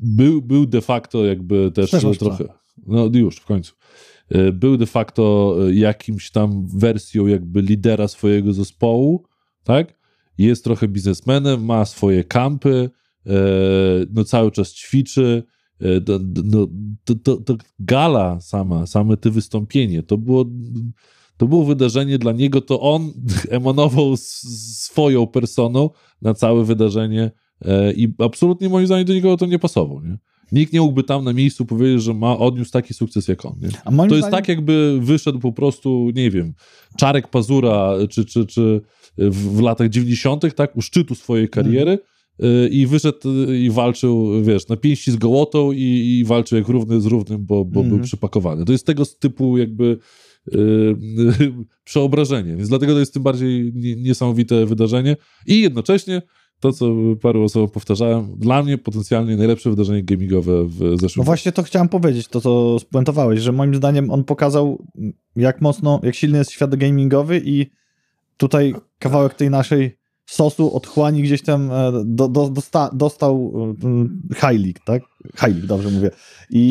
był, 0.00 0.42
był 0.42 0.66
de 0.66 0.80
facto 0.80 1.24
jakby 1.24 1.70
też 1.74 1.90
trochę, 2.18 2.44
no 2.86 3.10
już 3.14 3.36
w 3.36 3.44
końcu, 3.44 3.74
był 4.52 4.76
de 4.76 4.86
facto 4.86 5.56
jakimś 5.72 6.30
tam 6.30 6.66
wersją 6.78 7.26
jakby 7.26 7.62
lidera 7.62 8.08
swojego 8.08 8.52
zespołu, 8.52 9.26
tak? 9.64 10.01
Jest 10.38 10.64
trochę 10.64 10.88
biznesmenem, 10.88 11.64
ma 11.64 11.84
swoje 11.84 12.24
kampy, 12.24 12.90
e, 13.26 13.32
no 14.12 14.24
cały 14.24 14.50
czas 14.50 14.72
ćwiczy. 14.72 15.42
E, 15.80 15.84
no, 16.44 16.68
to, 17.04 17.14
to, 17.14 17.36
to 17.36 17.56
gala 17.78 18.40
sama, 18.40 18.86
same 18.86 19.16
te 19.16 19.30
wystąpienie, 19.30 20.02
to 20.02 20.18
było, 20.18 20.44
to 21.36 21.46
było 21.46 21.64
wydarzenie 21.64 22.18
dla 22.18 22.32
niego, 22.32 22.60
to 22.60 22.80
on 22.80 23.12
emanował 23.50 24.16
swoją 24.16 25.26
personą 25.26 25.90
na 26.22 26.34
całe 26.34 26.64
wydarzenie 26.64 27.30
e, 27.64 27.92
i 27.92 28.14
absolutnie 28.18 28.68
moim 28.68 28.86
zdaniem 28.86 29.06
do 29.06 29.14
niego 29.14 29.36
to 29.36 29.46
nie 29.46 29.58
pasował, 29.58 30.02
nie? 30.02 30.18
Nikt 30.52 30.72
nie 30.72 30.80
mógłby 30.80 31.02
tam 31.02 31.24
na 31.24 31.32
miejscu 31.32 31.66
powiedzieć, 31.66 32.02
że 32.02 32.14
ma 32.14 32.38
odniósł 32.38 32.70
taki 32.70 32.94
sukces 32.94 33.28
jak 33.28 33.44
on. 33.44 33.54
To 34.08 34.16
jest 34.16 34.30
tak, 34.30 34.48
jakby 34.48 34.98
wyszedł 35.00 35.38
po 35.38 35.52
prostu, 35.52 36.10
nie 36.14 36.30
wiem, 36.30 36.54
Czarek 36.96 37.28
Pazura, 37.28 37.92
czy, 38.10 38.24
czy, 38.24 38.46
czy 38.46 38.80
w, 39.18 39.56
w 39.56 39.60
latach 39.60 39.88
90., 39.88 40.54
tak, 40.54 40.76
u 40.76 40.82
szczytu 40.82 41.14
swojej 41.14 41.48
kariery. 41.48 41.90
Mm. 41.90 42.70
I 42.70 42.86
wyszedł 42.86 43.52
i 43.52 43.70
walczył, 43.70 44.44
wiesz, 44.44 44.68
na 44.68 44.76
pięści 44.76 45.12
z 45.12 45.16
gołotą 45.16 45.72
i, 45.72 46.18
i 46.18 46.24
walczył 46.24 46.58
jak 46.58 46.68
równy 46.68 47.00
z 47.00 47.06
równym, 47.06 47.46
bo, 47.46 47.64
bo 47.64 47.70
był 47.70 47.82
mhm. 47.82 48.02
przypakowany. 48.02 48.64
To 48.64 48.72
jest 48.72 48.86
tego 48.86 49.06
typu 49.06 49.58
jakby 49.58 49.98
yy, 50.52 50.96
przeobrażenie, 51.84 52.56
więc 52.56 52.68
dlatego 52.68 52.92
to 52.92 52.98
jest 52.98 53.14
tym 53.14 53.22
bardziej 53.22 53.72
niesamowite 53.96 54.66
wydarzenie 54.66 55.16
i 55.46 55.60
jednocześnie 55.60 56.22
to, 56.62 56.72
co 56.72 56.86
paru 57.22 57.44
osobom 57.44 57.70
powtarzałem, 57.70 58.34
dla 58.36 58.62
mnie 58.62 58.78
potencjalnie 58.78 59.36
najlepsze 59.36 59.70
wydarzenie 59.70 60.02
gamingowe 60.02 60.64
w 60.64 60.72
zeszłym 60.74 61.00
roku. 61.00 61.12
No 61.16 61.24
właśnie 61.24 61.52
to 61.52 61.62
chciałem 61.62 61.88
powiedzieć, 61.88 62.28
to 62.28 62.40
co 62.40 62.78
spuentowałeś, 62.78 63.40
że 63.40 63.52
moim 63.52 63.74
zdaniem 63.74 64.10
on 64.10 64.24
pokazał, 64.24 64.84
jak 65.36 65.60
mocno, 65.60 66.00
jak 66.02 66.14
silny 66.14 66.38
jest 66.38 66.50
świat 66.50 66.76
gamingowy 66.76 67.42
i 67.44 67.66
tutaj 68.36 68.74
kawałek 68.98 69.34
tej 69.34 69.50
naszej 69.50 69.98
sosu 70.26 70.76
otchłani 70.76 71.22
gdzieś 71.22 71.42
tam 71.42 71.72
e, 71.72 71.92
do, 72.04 72.28
do, 72.28 72.48
dosta, 72.48 72.90
dostał 72.92 73.52
High 74.34 74.60
League, 74.64 74.80
tak? 74.84 75.02
League, 75.42 75.66
dobrze 75.66 75.90
mówię. 75.90 76.10
I 76.50 76.70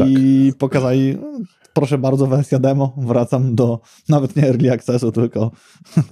tak. 0.49 0.57
pokazali, 0.57 1.17
no, 1.21 1.39
proszę 1.73 1.97
bardzo, 1.97 2.27
wersja 2.27 2.59
demo, 2.59 2.93
wracam 2.97 3.55
do 3.55 3.79
nawet 4.09 4.35
nie 4.35 4.47
early 4.47 4.71
accessu, 4.71 5.11
tylko 5.11 5.51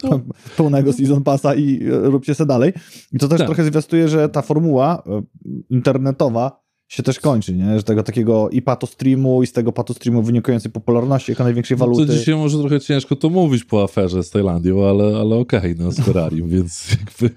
no. 0.03 0.19
pełnego 0.57 0.93
season 0.93 1.23
passa 1.23 1.55
i 1.55 1.83
e, 1.83 1.99
róbcie 1.99 2.35
se 2.35 2.45
dalej. 2.45 2.73
I 3.13 3.17
to 3.17 3.27
też 3.27 3.37
tak. 3.37 3.47
trochę 3.47 3.63
zwiastuje, 3.63 4.07
że 4.07 4.29
ta 4.29 4.41
formuła 4.41 5.03
e, 5.07 5.21
internetowa 5.69 6.68
się 6.89 7.03
też 7.03 7.19
kończy, 7.19 7.53
nie? 7.53 7.77
Że 7.77 7.83
tego 7.83 8.03
takiego 8.03 8.49
i 8.49 8.61
streamu 8.87 9.43
i 9.43 9.47
z 9.47 9.51
tego 9.51 9.73
streamu 9.95 10.23
wynikającej 10.23 10.71
popularności 10.71 11.31
jako 11.31 11.43
największej 11.43 11.77
waluty. 11.77 12.01
No 12.01 12.07
to 12.07 12.13
dzisiaj 12.13 12.35
może 12.35 12.59
trochę 12.59 12.79
ciężko 12.79 13.15
to 13.15 13.29
mówić 13.29 13.63
po 13.63 13.83
aferze 13.83 14.23
z 14.23 14.29
Tajlandią, 14.29 14.89
ale, 14.89 15.03
ale 15.03 15.35
okej, 15.35 15.59
okay, 15.59 15.75
no 15.79 15.91
z 15.91 15.99
Ferrari, 15.99 16.43
więc 16.47 16.87
jakby... 16.91 17.35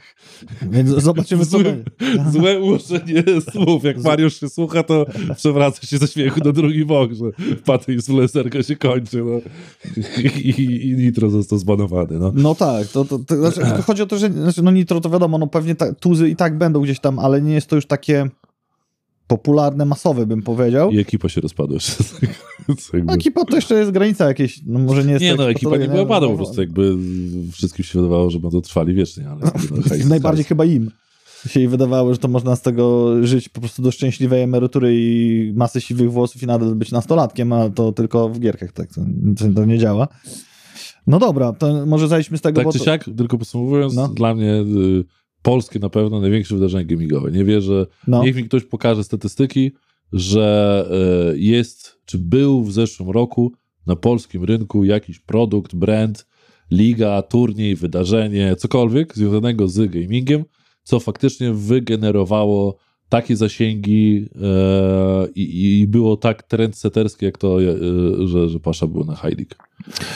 Więc 0.62 0.88
zobaczymy, 0.90 1.46
co 1.46 1.58
będzie. 1.58 1.84
Złe 2.32 2.60
ułożenie 2.60 3.24
słów. 3.52 3.84
Jak 3.84 4.02
Mariusz 4.02 4.40
się 4.40 4.48
słucha, 4.48 4.82
to 4.82 5.06
przewraca 5.36 5.86
się 5.86 5.98
ze 5.98 6.08
śmiechu 6.08 6.40
na 6.44 6.52
drugi 6.52 6.84
bok, 6.84 7.12
że 7.12 7.24
Paty 7.64 7.92
Influencerka 7.92 8.62
się 8.62 8.76
kończy, 8.76 9.24
no. 9.24 9.40
I, 10.16 10.30
i, 10.30 10.88
I, 10.88 10.96
Nitro 10.96 11.30
został 11.30 11.58
zbanowany, 11.58 12.18
no. 12.18 12.32
No 12.34 12.54
tak, 12.54 12.86
to, 12.86 13.04
to, 13.04 13.18
to, 13.18 13.36
znaczy, 13.36 13.60
to 13.76 13.82
chodzi 13.92 14.02
o 14.02 14.06
to, 14.06 14.18
że 14.18 14.32
znaczy, 14.32 14.62
no 14.62 14.70
Nitro 14.70 15.00
to 15.00 15.10
wiadomo, 15.10 15.38
no 15.38 15.46
pewnie 15.46 15.74
ta, 15.74 15.94
tuzy 15.94 16.28
i 16.28 16.36
tak 16.36 16.58
będą 16.58 16.80
gdzieś 16.80 17.00
tam, 17.00 17.18
ale 17.18 17.42
nie 17.42 17.54
jest 17.54 17.66
to 17.66 17.76
już 17.76 17.86
takie 17.86 18.30
popularne, 19.36 19.84
masowe, 19.84 20.26
bym 20.26 20.42
powiedział. 20.42 20.90
I 20.90 20.98
ekipa 20.98 21.28
się 21.28 21.40
rozpadła. 21.40 21.78
no, 23.04 23.14
ekipa 23.14 23.44
to 23.44 23.56
jeszcze 23.56 23.74
jest 23.74 23.90
granica 23.90 24.28
jakieś, 24.28 24.60
no 24.66 24.78
może 24.78 25.04
nie 25.04 25.12
jest... 25.12 25.24
Nie, 25.24 25.34
no 25.34 25.50
ekipa 25.50 25.76
nie 25.76 25.88
była 25.88 26.06
pada, 26.06 26.28
po 26.28 26.36
prostu 26.36 26.60
jakby 26.60 26.96
wszystkim 27.52 27.84
się 27.84 27.98
wydawało, 27.98 28.30
że 28.30 28.40
będą 28.40 28.60
trwali 28.60 28.94
wiecznie, 28.94 29.28
ale... 29.28 29.40
No, 30.00 30.08
najbardziej 30.08 30.44
chyba 30.44 30.64
im 30.64 30.90
się 31.46 31.60
jej 31.60 31.68
wydawało, 31.68 32.12
że 32.12 32.18
to 32.18 32.28
można 32.28 32.56
z 32.56 32.62
tego 32.62 33.14
żyć 33.26 33.48
po 33.48 33.60
prostu 33.60 33.82
do 33.82 33.90
szczęśliwej 33.90 34.42
emerytury 34.42 34.94
i 34.94 35.52
masy 35.56 35.80
siwych 35.80 36.12
włosów 36.12 36.42
i 36.42 36.46
nadal 36.46 36.74
być 36.74 36.90
nastolatkiem, 36.90 37.52
a 37.52 37.70
to 37.70 37.92
tylko 37.92 38.28
w 38.28 38.40
gierkach 38.40 38.72
tak 38.72 38.88
to, 38.94 39.00
to 39.54 39.64
nie 39.64 39.78
działa. 39.78 40.08
No 41.06 41.18
dobra, 41.18 41.52
to 41.52 41.86
może 41.86 42.08
zejdźmy 42.08 42.38
z 42.38 42.40
tego, 42.40 42.64
Tak 42.64 42.72
czy 42.72 42.78
siak, 42.78 43.04
tylko 43.16 43.38
podsumowując, 43.38 43.94
no. 43.94 44.08
dla 44.08 44.34
mnie... 44.34 44.64
Polskie 45.42 45.78
na 45.78 45.88
pewno 45.88 46.20
największe 46.20 46.54
wydarzenie 46.54 46.84
gamingowe. 46.84 47.30
Nie 47.30 47.44
wierzę, 47.44 47.86
no. 48.06 48.24
niech 48.24 48.36
mi 48.36 48.44
ktoś 48.44 48.64
pokaże 48.64 49.04
statystyki, 49.04 49.72
że 50.12 50.86
e, 51.32 51.38
jest, 51.38 52.00
czy 52.04 52.18
był 52.18 52.64
w 52.64 52.72
zeszłym 52.72 53.10
roku 53.10 53.52
na 53.86 53.96
polskim 53.96 54.44
rynku 54.44 54.84
jakiś 54.84 55.18
produkt, 55.18 55.74
brand, 55.74 56.26
liga, 56.70 57.22
turniej, 57.22 57.76
wydarzenie, 57.76 58.56
cokolwiek 58.56 59.14
związanego 59.14 59.68
z 59.68 59.90
gamingiem, 59.90 60.44
co 60.82 61.00
faktycznie 61.00 61.52
wygenerowało 61.52 62.76
takie 63.08 63.36
zasięgi 63.36 64.28
e, 64.42 65.28
i, 65.34 65.80
i, 65.80 65.86
było 65.86 66.16
tak 66.16 66.42
trendseterskie, 66.42 67.26
jak 67.26 67.38
to, 67.38 67.62
e, 67.62 67.76
że, 68.26 68.48
że 68.48 68.60
Pasza 68.60 68.86
był 68.86 69.04
na 69.04 69.16
League. 69.22 69.54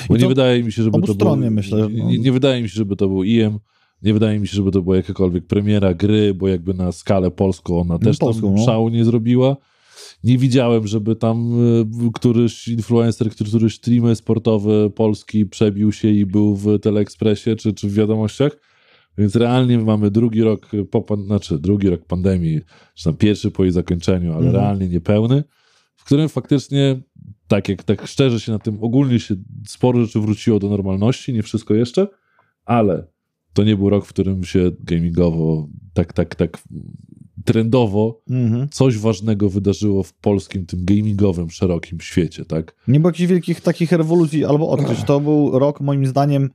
Bo 0.08 0.16
nie 0.16 0.28
wydaje 0.28 0.62
mi 0.62 0.72
się, 0.72 0.82
żeby 0.82 1.02
to 1.02 1.14
był... 1.14 1.36
myślę. 1.50 1.78
No. 1.78 1.88
Nie, 1.88 2.18
nie, 2.18 2.32
wydaje 2.32 2.62
mi 2.62 2.68
się, 2.68 2.74
żeby 2.74 2.96
to 2.96 3.08
był 3.08 3.24
IEM, 3.24 3.58
nie 4.02 4.12
wydaje 4.12 4.40
mi 4.40 4.48
się, 4.48 4.56
żeby 4.56 4.70
to 4.70 4.82
była 4.82 4.96
jakakolwiek 4.96 5.46
premiera 5.46 5.94
gry, 5.94 6.34
bo 6.34 6.48
jakby 6.48 6.74
na 6.74 6.92
skalę 6.92 7.30
polską 7.30 7.80
ona 7.80 7.98
też 7.98 8.18
Polską, 8.18 8.48
tam 8.48 8.56
no. 8.56 8.64
szału 8.64 8.88
nie 8.88 9.04
zrobiła. 9.04 9.56
Nie 10.24 10.38
widziałem, 10.38 10.86
żeby 10.86 11.16
tam 11.16 11.52
y, 12.06 12.12
któryś 12.14 12.68
influencer, 12.68 13.30
któryś 13.30 13.74
streamer 13.74 14.16
sportowy 14.16 14.90
polski 14.90 15.46
przebił 15.46 15.92
się 15.92 16.08
i 16.08 16.26
był 16.26 16.56
w 16.56 16.78
Teleekspresie 16.78 17.56
czy, 17.56 17.72
czy 17.72 17.88
w 17.88 17.94
wiadomościach. 17.94 18.56
Więc 19.18 19.36
realnie 19.36 19.78
mamy 19.78 20.10
drugi 20.10 20.42
rok 20.42 20.70
po, 20.90 21.16
znaczy 21.26 21.58
drugi 21.58 21.88
rok 21.88 22.04
pandemii, 22.04 22.60
czy 22.94 23.04
tam 23.04 23.16
pierwszy 23.16 23.50
po 23.50 23.64
jej 23.64 23.72
zakończeniu, 23.72 24.32
ale 24.32 24.42
mm. 24.42 24.54
realnie 24.54 24.88
niepełny, 24.88 25.44
w 25.96 26.04
którym 26.04 26.28
faktycznie, 26.28 27.00
tak 27.48 27.68
jak 27.68 27.82
tak 27.82 28.06
szczerze 28.06 28.40
się 28.40 28.52
na 28.52 28.58
tym, 28.58 28.78
ogólnie 28.80 29.20
się 29.20 29.34
sporo 29.68 30.04
rzeczy 30.04 30.20
wróciło 30.20 30.58
do 30.58 30.68
normalności, 30.68 31.32
nie 31.32 31.42
wszystko 31.42 31.74
jeszcze, 31.74 32.08
ale 32.64 33.06
to 33.56 33.64
nie 33.64 33.76
był 33.76 33.90
rok, 33.90 34.06
w 34.06 34.08
którym 34.08 34.44
się 34.44 34.70
gamingowo, 34.80 35.68
tak, 35.94 36.12
tak, 36.12 36.34
tak 36.34 36.58
trendowo 37.44 38.20
mhm. 38.30 38.68
coś 38.68 38.98
ważnego 38.98 39.50
wydarzyło 39.50 40.02
w 40.02 40.12
polskim, 40.12 40.66
tym 40.66 40.84
gamingowym, 40.84 41.50
szerokim 41.50 42.00
świecie, 42.00 42.44
tak? 42.44 42.74
Nie 42.88 43.00
było 43.00 43.08
jakichś 43.08 43.28
wielkich 43.30 43.60
takich 43.60 43.92
rewolucji 43.92 44.44
albo 44.44 44.68
odkryć. 44.68 45.04
To 45.04 45.20
był 45.20 45.58
rok, 45.58 45.80
moim 45.80 46.06
zdaniem, 46.06 46.50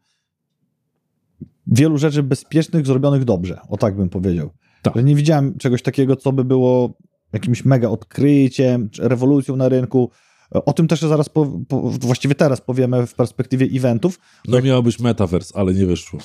wielu 1.67 1.97
rzeczy 1.97 2.23
bezpiecznych, 2.23 2.85
zrobionych 2.85 3.23
dobrze. 3.23 3.59
O 3.69 3.77
tak 3.77 3.95
bym 3.95 4.09
powiedział. 4.09 4.49
Tak. 4.81 4.95
Że 4.95 5.03
nie 5.03 5.15
widziałem 5.15 5.57
czegoś 5.57 5.81
takiego, 5.81 6.15
co 6.15 6.31
by 6.31 6.43
było 6.43 6.93
jakimś 7.33 7.65
mega 7.65 7.89
odkryciem, 7.89 8.89
rewolucją 8.99 9.55
na 9.55 9.69
rynku. 9.69 10.09
O 10.51 10.73
tym 10.73 10.87
też 10.87 11.01
zaraz, 11.01 11.29
po, 11.29 11.59
po, 11.67 11.81
właściwie 11.81 12.35
teraz 12.35 12.61
powiemy 12.61 13.07
w 13.07 13.13
perspektywie 13.15 13.65
eventów. 13.65 14.19
No 14.47 14.61
miało 14.61 14.83
być 14.83 14.99
metaverse, 14.99 15.57
ale 15.57 15.73
nie 15.73 15.85
wyszło. 15.85 16.19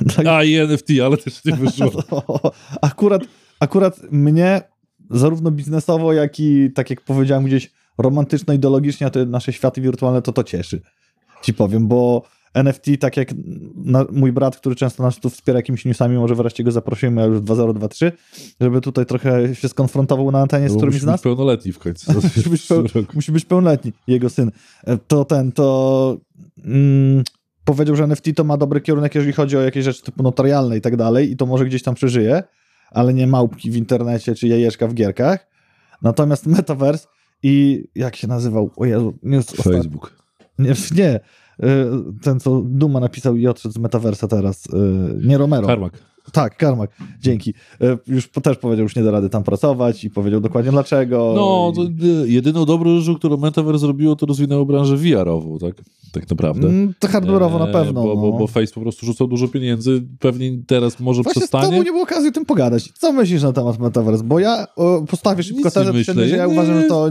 Tak. 0.16 0.26
A 0.26 0.44
i 0.44 0.54
NFT, 0.54 0.88
ale 1.04 1.16
też 1.16 1.44
nie 1.44 1.52
wyszło. 1.52 2.02
akurat, 2.80 3.22
akurat 3.60 4.00
mnie 4.10 4.62
zarówno 5.10 5.50
biznesowo, 5.50 6.12
jak 6.12 6.40
i 6.40 6.70
tak 6.74 6.90
jak 6.90 7.00
powiedziałem 7.00 7.44
gdzieś 7.44 7.70
romantyczno-ideologicznie, 7.98 9.10
te 9.10 9.26
nasze 9.26 9.52
światy 9.52 9.80
wirtualne, 9.80 10.22
to 10.22 10.32
to 10.32 10.44
cieszy. 10.44 10.82
Ci 11.42 11.54
powiem, 11.54 11.88
bo 11.88 12.22
NFT, 12.54 12.86
tak 13.00 13.16
jak 13.16 13.28
na, 13.74 14.06
mój 14.12 14.32
brat, 14.32 14.56
który 14.56 14.74
często 14.76 15.02
nas 15.02 15.20
tu 15.20 15.30
wspiera 15.30 15.58
jakimiś 15.58 15.84
newsami, 15.84 16.16
może 16.16 16.34
wreszcie 16.34 16.64
go 16.64 16.72
zaprosimy, 16.72 17.20
ja 17.20 17.26
już 17.26 17.40
2023, 17.40 18.12
żeby 18.60 18.80
tutaj 18.80 19.06
trochę 19.06 19.54
się 19.54 19.68
skonfrontował 19.68 20.30
na 20.30 20.40
antenie 20.40 20.68
z 20.68 20.76
którymś 20.76 21.00
z 21.00 21.04
nas. 21.04 21.12
Musi 21.12 21.16
być 21.16 21.22
pełnoletni 21.22 21.72
w 21.72 21.78
końcu. 21.78 22.12
musi, 22.36 22.50
być 22.50 22.66
peł, 22.66 22.84
musi 23.14 23.32
być 23.32 23.44
pełnoletni, 23.44 23.92
jego 24.06 24.30
syn. 24.30 24.50
E, 24.84 24.98
to 24.98 25.24
ten, 25.24 25.52
to... 25.52 26.16
Mm, 26.64 27.22
powiedział, 27.64 27.96
że 27.96 28.04
NFT 28.04 28.26
to 28.36 28.44
ma 28.44 28.56
dobry 28.56 28.80
kierunek, 28.80 29.14
jeżeli 29.14 29.32
chodzi 29.32 29.56
o 29.56 29.60
jakieś 29.60 29.84
rzeczy 29.84 30.02
typu 30.02 30.22
notarialne 30.22 30.76
i 30.76 30.80
tak 30.80 30.96
dalej 30.96 31.30
i 31.30 31.36
to 31.36 31.46
może 31.46 31.64
gdzieś 31.64 31.82
tam 31.82 31.94
przeżyje, 31.94 32.42
ale 32.90 33.14
nie 33.14 33.26
małpki 33.26 33.70
w 33.70 33.76
internecie 33.76 34.34
czy 34.34 34.48
jajeczka 34.48 34.88
w 34.88 34.94
gierkach. 34.94 35.46
Natomiast 36.02 36.46
Metaverse 36.46 37.08
i 37.42 37.84
jak 37.94 38.16
się 38.16 38.28
nazywał? 38.28 38.70
O 38.76 38.84
Jezu, 38.84 39.14
nie, 39.22 39.42
Facebook. 39.42 40.16
Nie, 40.58 40.74
nie, 40.96 41.20
y, 41.62 41.86
ten 42.22 42.40
co 42.40 42.62
Duma 42.64 43.00
napisał 43.00 43.36
i 43.36 43.46
odszedł 43.46 43.74
z 43.74 43.78
Metaversa 43.78 44.28
teraz. 44.28 44.66
Y, 44.66 44.70
nie 45.26 45.38
Romero. 45.38 45.66
Karmak. 45.66 46.11
Tak, 46.32 46.56
Karmak, 46.56 46.90
dzięki. 47.20 47.54
E, 47.80 47.98
już 48.06 48.28
też 48.28 48.56
powiedział, 48.56 48.82
już 48.82 48.96
nie 48.96 49.02
da 49.02 49.10
rady 49.10 49.30
tam 49.30 49.42
pracować 49.42 50.04
i 50.04 50.10
powiedział 50.10 50.40
dokładnie 50.40 50.70
dlaczego. 50.70 51.32
No, 51.36 51.72
to 51.76 51.82
e, 51.82 52.28
jedyną 52.28 52.64
dobrą 52.64 53.00
rzeczą, 53.00 53.18
którą 53.18 53.36
Metaverse 53.36 53.78
zrobiło, 53.78 54.16
to 54.16 54.26
rozwinęło 54.26 54.66
branżę 54.66 54.96
VR-ową, 54.96 55.58
tak? 55.58 55.74
Tak 56.12 56.30
naprawdę. 56.30 56.68
Mm, 56.68 56.94
to 56.98 57.08
hardware'owo 57.08 57.58
na 57.58 57.68
e, 57.68 57.72
pewno. 57.72 58.02
Bo, 58.02 58.08
no. 58.08 58.16
bo, 58.16 58.32
bo 58.32 58.46
Face 58.46 58.72
po 58.74 58.80
prostu 58.80 59.06
rzucał 59.06 59.26
dużo 59.26 59.48
pieniędzy, 59.48 60.02
pewnie 60.18 60.50
teraz 60.66 61.00
może 61.00 61.22
Właśnie 61.22 61.40
przestanie. 61.40 61.66
Właśnie 61.66 61.84
nie 61.84 61.90
było 61.90 62.02
okazji 62.02 62.28
o 62.28 62.32
tym 62.32 62.44
pogadać. 62.44 62.92
Co 62.98 63.12
myślisz 63.12 63.42
na 63.42 63.52
temat 63.52 63.78
Metaverse? 63.78 64.24
Bo 64.24 64.38
ja 64.38 64.66
o, 64.76 65.04
postawię 65.08 65.42
szybko 65.42 65.70
tezę, 65.70 65.92
myślę, 65.92 66.14
że 66.14 66.36
ja 66.36 66.46
nie, 66.46 66.52
uważam, 66.52 66.80
że 66.80 66.88
to... 66.88 67.10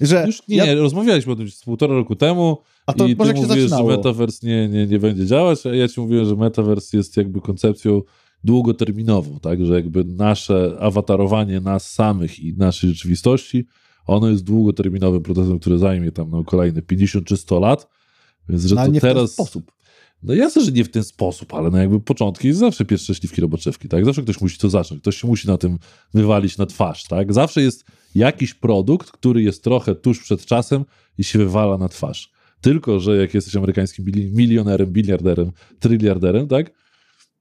Że 0.00 0.24
już 0.26 0.48
nie, 0.48 0.56
ja... 0.56 0.66
nie, 0.66 0.74
rozmawialiśmy 0.74 1.32
o 1.32 1.36
tym 1.36 1.46
półtora 1.64 1.94
roku 1.94 2.16
temu 2.16 2.58
a 2.86 2.92
to 2.92 3.06
i 3.06 3.16
ty 3.16 3.34
mówiłeś, 3.34 3.70
że 3.70 3.84
Metaverse 3.84 4.46
nie, 4.46 4.68
nie, 4.68 4.86
nie 4.86 4.98
będzie 4.98 5.26
działać, 5.26 5.66
a 5.66 5.74
ja 5.74 5.88
ci 5.88 6.00
mówiłem, 6.00 6.24
że 6.24 6.36
Metaverse 6.36 6.96
jest 6.96 7.16
jakby 7.16 7.40
koncepcją 7.40 8.02
długoterminowo, 8.44 9.40
tak, 9.40 9.66
że 9.66 9.74
jakby 9.74 10.04
nasze 10.04 10.76
awatarowanie 10.80 11.60
nas 11.60 11.92
samych 11.92 12.40
i 12.40 12.54
naszej 12.56 12.90
rzeczywistości, 12.90 13.66
ono 14.06 14.28
jest 14.28 14.44
długoterminowym 14.44 15.22
procesem, 15.22 15.58
który 15.58 15.78
zajmie 15.78 16.12
tam 16.12 16.30
no, 16.30 16.44
kolejne 16.44 16.82
50 16.82 17.26
czy 17.26 17.36
100 17.36 17.60
lat, 17.60 17.88
więc 18.48 18.64
że 18.64 18.74
no, 18.74 18.84
to 18.84 18.90
nie 18.90 19.00
teraz... 19.00 19.32
W 19.32 19.36
ten 19.36 19.46
sposób. 19.46 19.72
No 20.22 20.34
jasne, 20.34 20.64
że 20.64 20.72
nie 20.72 20.84
w 20.84 20.90
ten 20.90 21.04
sposób, 21.04 21.54
ale 21.54 21.70
no 21.70 21.78
jakby 21.78 22.00
początki 22.00 22.48
jest 22.48 22.60
zawsze 22.60 22.84
pierwsze 22.84 23.14
śliwki 23.14 23.40
roboczewki, 23.40 23.88
tak? 23.88 24.04
Zawsze 24.04 24.22
ktoś 24.22 24.40
musi 24.40 24.58
to 24.58 24.70
zacząć, 24.70 25.00
ktoś 25.00 25.16
się 25.16 25.28
musi 25.28 25.48
na 25.48 25.58
tym 25.58 25.78
wywalić 26.14 26.58
na 26.58 26.66
twarz, 26.66 27.04
tak? 27.04 27.32
Zawsze 27.32 27.62
jest 27.62 27.84
jakiś 28.14 28.54
produkt, 28.54 29.10
który 29.10 29.42
jest 29.42 29.64
trochę 29.64 29.94
tuż 29.94 30.22
przed 30.22 30.46
czasem 30.46 30.84
i 31.18 31.24
się 31.24 31.38
wywala 31.38 31.78
na 31.78 31.88
twarz. 31.88 32.30
Tylko, 32.60 33.00
że 33.00 33.16
jak 33.16 33.34
jesteś 33.34 33.56
amerykańskim 33.56 34.04
milionerem, 34.34 34.92
biliarderem, 34.92 35.52
tryliarderem, 35.80 36.48
tak? 36.48 36.81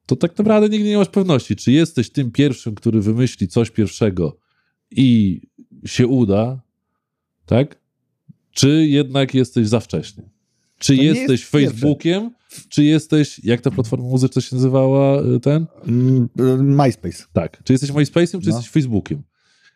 To 0.06 0.16
tak 0.16 0.38
naprawdę 0.38 0.70
nigdy 0.70 0.90
nie 0.90 0.98
masz 0.98 1.10
pewności, 1.10 1.56
czy 1.56 1.72
jesteś 1.72 2.10
tym 2.10 2.32
pierwszym, 2.32 2.76
który 2.76 3.02
wymyśli 3.02 3.48
coś 3.48 3.72
pierwszego 3.72 4.38
i 4.92 5.42
się 5.86 6.08
uda, 6.08 6.62
tak? 7.46 7.82
Czy 8.52 8.88
jednak 8.88 9.34
jesteś 9.34 9.68
za 9.68 9.80
wcześnie? 9.80 10.24
Czy 10.80 10.96
to 10.96 11.04
jesteś 11.04 11.30
jest 11.30 11.52
Facebookiem, 11.52 12.32
czy 12.70 12.84
jesteś, 12.84 13.39
jak 13.43 13.62
ta 13.62 13.72
platforma 13.72 14.06
muzyczna 14.06 14.41
się 14.41 14.56
nazywała, 14.56 15.22
y, 15.22 15.39
ten? 15.39 15.66
Mm, 15.88 16.30
y, 16.39 16.64
MySpace. 16.64 17.24
Tak. 17.34 17.64
Czy 17.64 17.74
jesteś 17.74 17.91
MySpace'em, 17.91 18.41
czy 18.41 18.49
no. 18.49 18.56
jesteś 18.56 18.70
Facebookiem? 18.70 19.24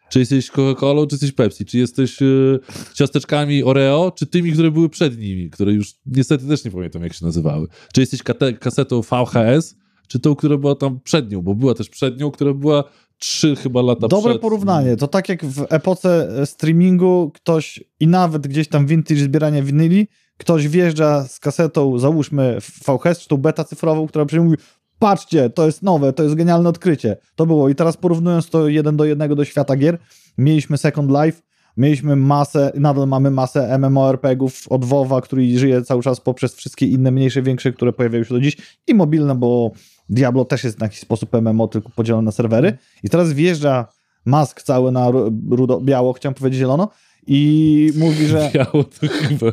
Czy 0.10 0.20
jesteś 0.20 0.52
Coca-Colą, 0.52 1.08
czy 1.08 1.16
jesteś 1.16 1.32
Pepsi? 1.32 1.66
Czy 1.66 1.78
jesteś 1.78 2.22
y, 2.22 2.60
ciasteczkami 2.94 3.64
Oreo, 3.64 4.12
czy 4.12 4.26
tymi, 4.26 4.52
które 4.52 4.72
były 4.72 4.90
przed 4.90 5.18
nimi, 5.18 5.50
które 5.50 5.74
już 5.74 5.94
niestety 6.06 6.48
też 6.48 6.66
nie 6.66 6.72
pamiętam, 6.72 7.04
jak 7.04 7.14
się 7.14 7.26
nazywały? 7.26 7.68
Czy 7.94 8.02
jesteś 8.02 8.24
kasetą 8.60 9.02
VHS, 9.02 9.76
czy 10.08 10.20
tą, 10.20 10.36
która 10.36 10.58
była 10.58 10.76
tam 10.76 11.00
przed 11.00 11.32
nią, 11.32 11.42
bo 11.42 11.56
była 11.56 11.74
też 11.74 11.90
przed 11.90 12.20
nią, 12.20 12.32
która 12.32 12.54
była 12.54 12.84
trzy 13.18 13.56
chyba 13.56 13.82
lata 13.82 14.08
Dobre 14.08 14.32
przed. 14.32 14.42
porównanie. 14.42 14.96
To 14.96 15.08
tak 15.08 15.30
jak 15.30 15.46
w 15.46 15.66
epoce 15.70 16.30
e, 16.42 16.46
streamingu 16.46 17.32
ktoś 17.34 17.84
i 18.00 18.08
nawet 18.08 18.48
gdzieś 18.48 18.68
tam 18.68 18.88
vintage 18.88 19.20
zbierania 19.20 19.62
winyli, 19.62 20.08
ktoś 20.38 20.68
wjeżdża 20.68 21.28
z 21.28 21.40
kasetą, 21.40 22.00
załóżmy 22.00 22.58
VHS, 22.60 23.20
czy 23.20 23.28
tą 23.28 23.38
beta 23.38 23.64
cyfrową, 23.64 24.08
która 24.08 24.26
przyjmuje 24.26 24.50
mówi 24.50 24.64
patrzcie, 25.00 25.50
to 25.50 25.66
jest 25.66 25.82
nowe, 25.82 26.14
to 26.14 26.24
jest 26.24 26.36
genialne 26.36 26.70
odkrycie. 26.70 27.18
To 27.36 27.46
było. 27.46 27.70
I 27.70 27.76
teraz 27.76 27.98
porównując 27.98 28.50
to 28.50 28.68
jeden 28.68 28.98
do 28.98 29.06
jednego 29.06 29.36
do 29.36 29.46
świata 29.46 29.76
gier, 29.76 29.98
mieliśmy 30.38 30.78
Second 30.78 31.12
Life, 31.12 31.42
mieliśmy 31.78 32.16
masę, 32.16 32.72
nadal 32.76 33.08
mamy 33.08 33.32
masę 33.32 33.78
MMORPGów 33.78 34.68
od 34.70 34.86
WoWa, 34.86 35.22
który 35.22 35.60
żyje 35.60 35.82
cały 35.82 36.04
czas 36.04 36.22
poprzez 36.22 36.56
wszystkie 36.56 36.88
inne 36.88 37.12
mniejsze, 37.12 37.42
większe, 37.42 37.72
które 37.72 37.94
pojawiają 37.94 38.24
się 38.24 38.34
do 38.34 38.40
dziś 38.40 38.58
i 38.88 38.94
mobilne, 38.94 39.36
bo 39.36 39.72
Diablo 40.10 40.46
też 40.46 40.64
jest 40.64 40.78
w 40.78 40.82
jakiś 40.82 41.00
sposób 41.00 41.34
MMO, 41.42 41.68
tylko 41.68 41.90
podzielone 41.90 42.26
na 42.26 42.32
serwery. 42.32 42.78
I 43.04 43.10
teraz 43.10 43.34
wjeżdża 43.34 43.88
mask 44.26 44.62
cały 44.62 44.92
na 44.92 45.12
rudo, 45.50 45.82
biało, 45.82 46.14
chciałem 46.14 46.34
powiedzieć 46.34 46.60
zielono, 46.60 46.90
i 47.28 47.92
mówi, 47.98 48.28
że... 48.28 48.50
Biało 48.56 48.84
to 48.84 49.08
chyba... 49.08 49.46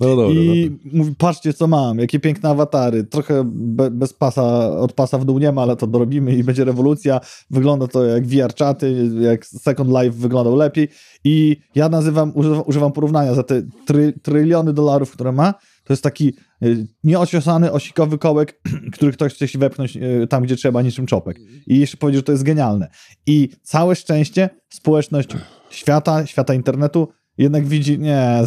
No 0.00 0.16
dobra, 0.16 0.40
I 0.40 0.70
dobra. 0.70 0.90
mówi, 0.92 1.14
patrzcie 1.18 1.52
co 1.52 1.66
mam, 1.66 1.98
jakie 1.98 2.20
piękne 2.20 2.48
awatary. 2.48 3.04
Trochę 3.04 3.42
be, 3.44 3.90
bez 3.90 4.12
pasa, 4.12 4.70
od 4.70 4.92
pasa 4.92 5.18
w 5.18 5.24
dół 5.24 5.38
nie 5.38 5.52
ma, 5.52 5.62
ale 5.62 5.76
to 5.76 5.86
dorobimy 5.86 6.34
i 6.34 6.44
będzie 6.44 6.64
rewolucja. 6.64 7.20
Wygląda 7.50 7.86
to 7.86 8.04
jak 8.04 8.26
VR 8.26 8.54
czaty, 8.54 9.10
jak 9.20 9.46
Second 9.46 9.90
Life 9.90 10.10
wyglądał 10.10 10.56
lepiej. 10.56 10.88
I 11.24 11.56
ja 11.74 11.88
nazywam, 11.88 12.32
używam, 12.34 12.62
używam 12.66 12.92
porównania 12.92 13.34
za 13.34 13.42
te 13.42 13.62
try, 13.86 14.12
tryliony 14.22 14.72
dolarów, 14.72 15.10
które 15.10 15.32
ma. 15.32 15.54
To 15.88 15.92
jest 15.92 16.02
taki 16.02 16.34
y, 16.62 16.86
nieociosany, 17.04 17.72
osikowy 17.72 18.18
kołek, 18.18 18.60
który 18.94 19.12
ktoś 19.12 19.34
chce 19.34 19.48
się 19.48 19.58
wepchnąć 19.58 19.96
y, 19.96 20.26
tam, 20.30 20.42
gdzie 20.42 20.56
trzeba, 20.56 20.82
niczym 20.82 21.06
czopek. 21.06 21.38
I 21.66 21.78
jeszcze 21.78 21.96
powiedzieć, 21.96 22.18
że 22.18 22.22
to 22.22 22.32
jest 22.32 22.44
genialne. 22.44 22.88
I 23.26 23.48
całe 23.62 23.96
szczęście 23.96 24.50
społeczność 24.68 25.28
świata, 25.70 26.26
świata 26.26 26.54
internetu 26.54 27.08
jednak 27.38 27.66
widzi, 27.66 27.98
nie, 27.98 28.42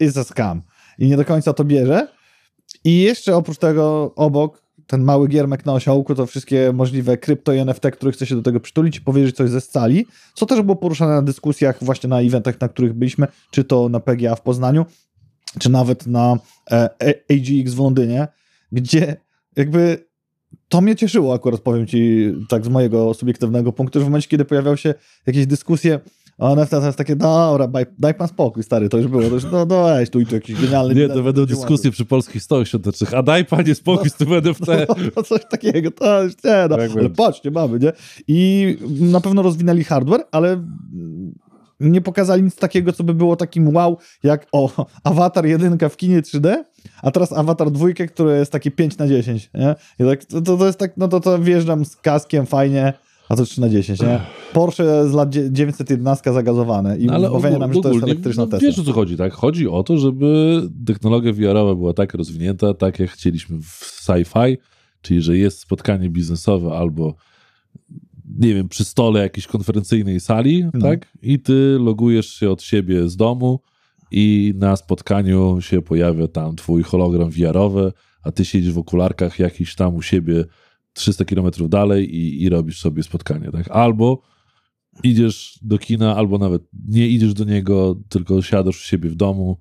jest 0.00 0.16
a 0.18 0.24
scam. 0.24 0.62
I 0.98 1.06
nie 1.06 1.16
do 1.16 1.24
końca 1.24 1.52
to 1.52 1.64
bierze. 1.64 2.08
I 2.84 3.00
jeszcze 3.00 3.36
oprócz 3.36 3.58
tego 3.58 4.14
obok, 4.16 4.62
ten 4.86 5.02
mały 5.02 5.28
giermek 5.28 5.66
na 5.66 5.72
osiołku, 5.72 6.14
to 6.14 6.26
wszystkie 6.26 6.72
możliwe 6.72 7.18
krypto 7.18 7.52
i 7.52 7.58
NFT, 7.58 7.82
które 7.92 8.12
chce 8.12 8.26
się 8.26 8.34
do 8.34 8.42
tego 8.42 8.60
przytulić 8.60 9.00
powiedzieć 9.00 9.36
coś 9.36 9.50
ze 9.50 9.60
scali, 9.60 10.06
co 10.34 10.46
też 10.46 10.62
było 10.62 10.76
poruszane 10.76 11.14
na 11.14 11.22
dyskusjach 11.22 11.84
właśnie 11.84 12.08
na 12.08 12.20
eventach, 12.20 12.60
na 12.60 12.68
których 12.68 12.92
byliśmy, 12.92 13.26
czy 13.50 13.64
to 13.64 13.88
na 13.88 14.00
PGA 14.00 14.34
w 14.34 14.42
Poznaniu, 14.42 14.86
czy 15.58 15.70
nawet 15.70 16.06
na 16.06 16.36
e, 16.70 16.90
AGX 17.30 17.74
w 17.74 17.78
Londynie, 17.78 18.28
gdzie 18.72 19.16
jakby 19.56 20.04
to 20.68 20.80
mnie 20.80 20.96
cieszyło 20.96 21.34
akurat, 21.34 21.60
powiem 21.60 21.86
ci 21.86 22.32
tak 22.48 22.64
z 22.64 22.68
mojego 22.68 23.14
subiektywnego 23.14 23.72
punktu, 23.72 23.98
że 23.98 24.04
w 24.04 24.08
momencie, 24.08 24.28
kiedy 24.28 24.44
pojawiały 24.44 24.76
się 24.78 24.94
jakieś 25.26 25.46
dyskusje 25.46 26.00
o 26.38 26.52
NFT, 26.52 26.70
to 26.70 26.86
jest 26.86 26.98
takie, 26.98 27.16
dobra, 27.16 27.68
daj, 27.68 27.86
daj 27.98 28.14
pan 28.14 28.28
spokój, 28.28 28.62
stary, 28.62 28.88
to 28.88 28.98
już 28.98 29.06
było, 29.06 29.22
to 29.22 29.28
już, 29.28 29.44
no, 29.44 29.66
no 29.66 29.84
weź, 29.84 30.10
tu 30.10 30.20
i 30.20 30.26
tu 30.26 30.34
jakiś 30.34 30.60
genialny... 30.60 30.94
Nie, 30.94 31.08
to 31.08 31.22
będą 31.22 31.46
dyskusje 31.46 31.90
przy 31.90 32.04
polskich 32.04 32.42
stołach 32.42 32.68
świątecznych, 32.68 33.14
a 33.14 33.22
daj 33.22 33.44
panie 33.44 33.74
spokój 33.74 34.10
z 34.10 34.14
tym 34.14 34.32
NFT. 34.32 34.66
No, 34.88 34.94
no 35.16 35.22
coś 35.22 35.40
takiego, 35.50 35.90
to 35.90 36.22
już 36.22 36.32
nie, 36.44 36.66
no, 36.70 36.76
Tak 36.76 36.80
ale 36.80 36.88
będzie. 36.88 37.10
patrzcie, 37.10 37.50
mamy, 37.50 37.78
nie? 37.78 37.92
I 38.28 38.76
na 39.00 39.20
pewno 39.20 39.42
rozwinęli 39.42 39.84
hardware, 39.84 40.24
ale 40.32 40.64
nie 41.90 42.00
pokazali 42.00 42.42
nic 42.42 42.56
takiego, 42.56 42.92
co 42.92 43.04
by 43.04 43.14
było 43.14 43.36
takim 43.36 43.76
wow, 43.76 43.98
jak 44.22 44.46
o, 44.52 44.86
Avatar 45.04 45.46
1 45.46 45.78
w 45.90 45.96
kinie 45.96 46.22
3D, 46.22 46.56
a 47.02 47.10
teraz 47.10 47.32
Avatar 47.32 47.70
2, 47.70 47.88
który 48.08 48.36
jest 48.38 48.52
taki 48.52 48.70
5 48.70 48.98
na 48.98 49.08
10, 49.08 49.50
nie? 49.54 49.74
I 49.98 50.04
tak, 50.04 50.24
to, 50.24 50.56
to 50.56 50.66
jest 50.66 50.78
tak, 50.78 50.96
no 50.96 51.08
to, 51.08 51.20
to 51.20 51.38
wjeżdżam 51.38 51.84
z 51.84 51.96
kaskiem 51.96 52.46
fajnie, 52.46 52.92
a 53.28 53.36
to 53.36 53.44
3 53.44 53.60
na 53.60 53.68
10, 53.68 54.00
nie? 54.00 54.20
Porsche 54.52 55.08
z 55.08 55.12
lat 55.12 55.30
dzie- 55.30 55.52
911 55.52 56.32
zagazowane 56.32 56.98
i 56.98 57.08
Ale 57.08 57.30
mówienie 57.30 57.58
nam, 57.58 57.74
że 57.74 57.80
to 57.80 57.92
jest 57.92 58.04
elektryczna 58.04 58.42
no, 58.42 58.50
Tesla. 58.50 58.68
Wiesz 58.68 58.78
o 58.78 58.84
co 58.84 58.92
chodzi, 58.92 59.16
tak? 59.16 59.32
Chodzi 59.32 59.68
o 59.68 59.82
to, 59.82 59.98
żeby 59.98 60.60
technologia 60.86 61.32
VR-owa 61.32 61.74
była 61.74 61.92
tak 61.92 62.14
rozwinięta, 62.14 62.74
tak 62.74 62.98
jak 62.98 63.10
chcieliśmy 63.10 63.58
w 63.62 64.02
sci-fi, 64.04 64.56
czyli 65.02 65.22
że 65.22 65.36
jest 65.36 65.58
spotkanie 65.58 66.10
biznesowe 66.10 66.72
albo 66.72 67.14
nie 68.38 68.54
wiem, 68.54 68.68
przy 68.68 68.84
stole 68.84 69.20
jakiejś 69.20 69.46
konferencyjnej 69.46 70.20
sali, 70.20 70.64
No. 70.74 70.80
tak? 70.80 71.12
I 71.22 71.38
ty 71.38 71.76
logujesz 71.80 72.34
się 72.34 72.50
od 72.50 72.62
siebie 72.62 73.08
z 73.08 73.16
domu 73.16 73.60
i 74.10 74.54
na 74.56 74.76
spotkaniu 74.76 75.60
się 75.60 75.82
pojawia 75.82 76.28
tam 76.28 76.56
twój 76.56 76.82
hologram 76.82 77.30
VR-owy, 77.30 77.92
a 78.22 78.32
ty 78.32 78.44
siedzisz 78.44 78.72
w 78.72 78.78
okularkach 78.78 79.38
jakiś 79.38 79.74
tam 79.74 79.94
u 79.94 80.02
siebie 80.02 80.44
300 80.92 81.24
kilometrów 81.24 81.70
dalej 81.70 82.16
i, 82.16 82.42
i 82.42 82.48
robisz 82.48 82.80
sobie 82.80 83.02
spotkanie, 83.02 83.50
tak? 83.52 83.68
Albo 83.70 84.22
idziesz 85.02 85.58
do 85.62 85.78
kina, 85.78 86.16
albo 86.16 86.38
nawet 86.38 86.62
nie 86.88 87.08
idziesz 87.08 87.34
do 87.34 87.44
niego, 87.44 88.00
tylko 88.08 88.42
siadasz 88.42 88.76
u 88.80 88.88
siebie 88.88 89.10
w 89.10 89.14
domu, 89.14 89.56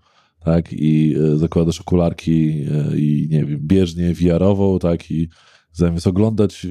tak, 0.45 0.73
i 0.73 1.15
e, 1.33 1.37
zakładasz 1.37 1.81
okularki 1.81 2.49
e, 2.71 2.97
i 2.97 3.27
nie 3.31 3.45
wiem, 3.45 3.59
bieżnię 3.59 4.13
VR-ową, 4.13 4.79
tak, 4.79 5.11
i 5.11 5.29
zamiast 5.73 6.07
oglądać 6.07 6.67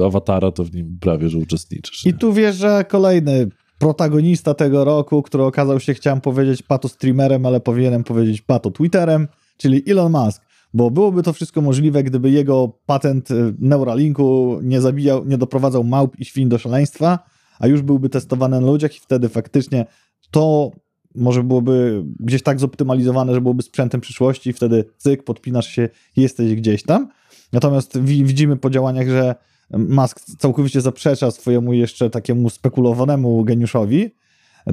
e, 0.00 0.04
awatara, 0.04 0.52
to 0.52 0.64
w 0.64 0.74
nim 0.74 0.98
prawie, 1.00 1.28
że 1.28 1.38
uczestniczysz. 1.38 2.04
I 2.04 2.08
nie? 2.08 2.14
tu 2.14 2.32
wjeżdża 2.32 2.84
kolejny 2.84 3.48
protagonista 3.78 4.54
tego 4.54 4.84
roku, 4.84 5.22
który 5.22 5.44
okazał 5.44 5.80
się, 5.80 5.94
chciałem 5.94 6.20
powiedzieć, 6.20 6.62
pato 6.62 6.88
streamerem, 6.88 7.46
ale 7.46 7.60
powinienem 7.60 8.04
powiedzieć 8.04 8.40
pato 8.40 8.70
Twitterem, 8.70 9.28
czyli 9.56 9.90
Elon 9.90 10.12
Musk. 10.12 10.42
Bo 10.74 10.90
byłoby 10.90 11.22
to 11.22 11.32
wszystko 11.32 11.60
możliwe, 11.60 12.02
gdyby 12.02 12.30
jego 12.30 12.78
patent 12.86 13.30
y, 13.30 13.54
Neuralinku 13.58 14.58
nie 14.62 14.80
zabijał, 14.80 15.24
nie 15.24 15.38
doprowadzał 15.38 15.84
małp 15.84 16.18
i 16.18 16.24
świń 16.24 16.48
do 16.48 16.58
szaleństwa, 16.58 17.18
a 17.58 17.66
już 17.66 17.82
byłby 17.82 18.08
testowany 18.08 18.60
na 18.60 18.66
ludziach 18.66 18.96
i 18.96 19.00
wtedy 19.00 19.28
faktycznie 19.28 19.86
to 20.30 20.70
może 21.14 21.42
byłoby 21.42 22.04
gdzieś 22.20 22.42
tak 22.42 22.60
zoptymalizowane, 22.60 23.34
że 23.34 23.40
byłoby 23.40 23.62
sprzętem 23.62 24.00
przyszłości 24.00 24.50
i 24.50 24.52
wtedy 24.52 24.84
cyk, 24.96 25.24
podpinasz 25.24 25.66
się 25.66 25.88
i 26.16 26.22
jesteś 26.22 26.54
gdzieś 26.54 26.82
tam. 26.82 27.08
Natomiast 27.52 28.00
wi- 28.00 28.24
widzimy 28.24 28.56
po 28.56 28.70
działaniach, 28.70 29.08
że 29.08 29.34
Musk 29.70 30.20
całkowicie 30.38 30.80
zaprzecza 30.80 31.30
swojemu 31.30 31.72
jeszcze 31.72 32.10
takiemu 32.10 32.50
spekulowanemu 32.50 33.44
geniuszowi 33.44 34.10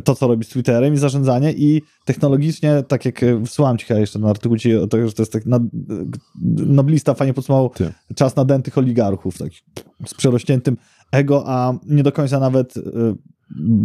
to, 0.03 0.15
co 0.15 0.27
robi 0.27 0.45
z 0.45 0.49
Twitterem 0.49 0.93
i 0.93 0.97
zarządzanie 0.97 1.53
i 1.53 1.81
technologicznie, 2.05 2.83
tak 2.87 3.05
jak 3.05 3.23
e, 3.23 3.35
wysłałem 3.35 3.77
ci 3.77 3.85
chyba 3.85 3.99
jeszcze 3.99 4.19
na 4.19 4.29
artykuł, 4.29 4.57
ci 4.57 4.71
to, 4.89 5.07
że 5.07 5.13
to 5.13 5.21
jest 5.21 5.31
tak 5.31 5.45
nad, 5.45 5.61
noblista 6.57 7.13
fajnie 7.13 7.33
podsumował 7.33 7.69
Ty. 7.69 7.93
czas 8.15 8.35
nadętych 8.35 8.77
oligarchów, 8.77 9.37
takich 9.37 9.63
z 10.05 10.13
przerośniętym 10.13 10.77
ego, 11.11 11.43
a 11.47 11.73
nie 11.87 12.03
do 12.03 12.11
końca 12.11 12.39
nawet 12.39 12.77
e, 12.77 12.81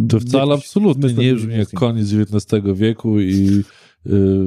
To 0.09 0.19
wcale 0.19 0.53
absolutnie 0.53 1.13
nie 1.13 1.33
brzmi 1.35 1.57
jak 1.57 1.69
koniec 1.69 2.07
XIX 2.13 2.63
wieku 2.73 3.19
i 3.19 3.63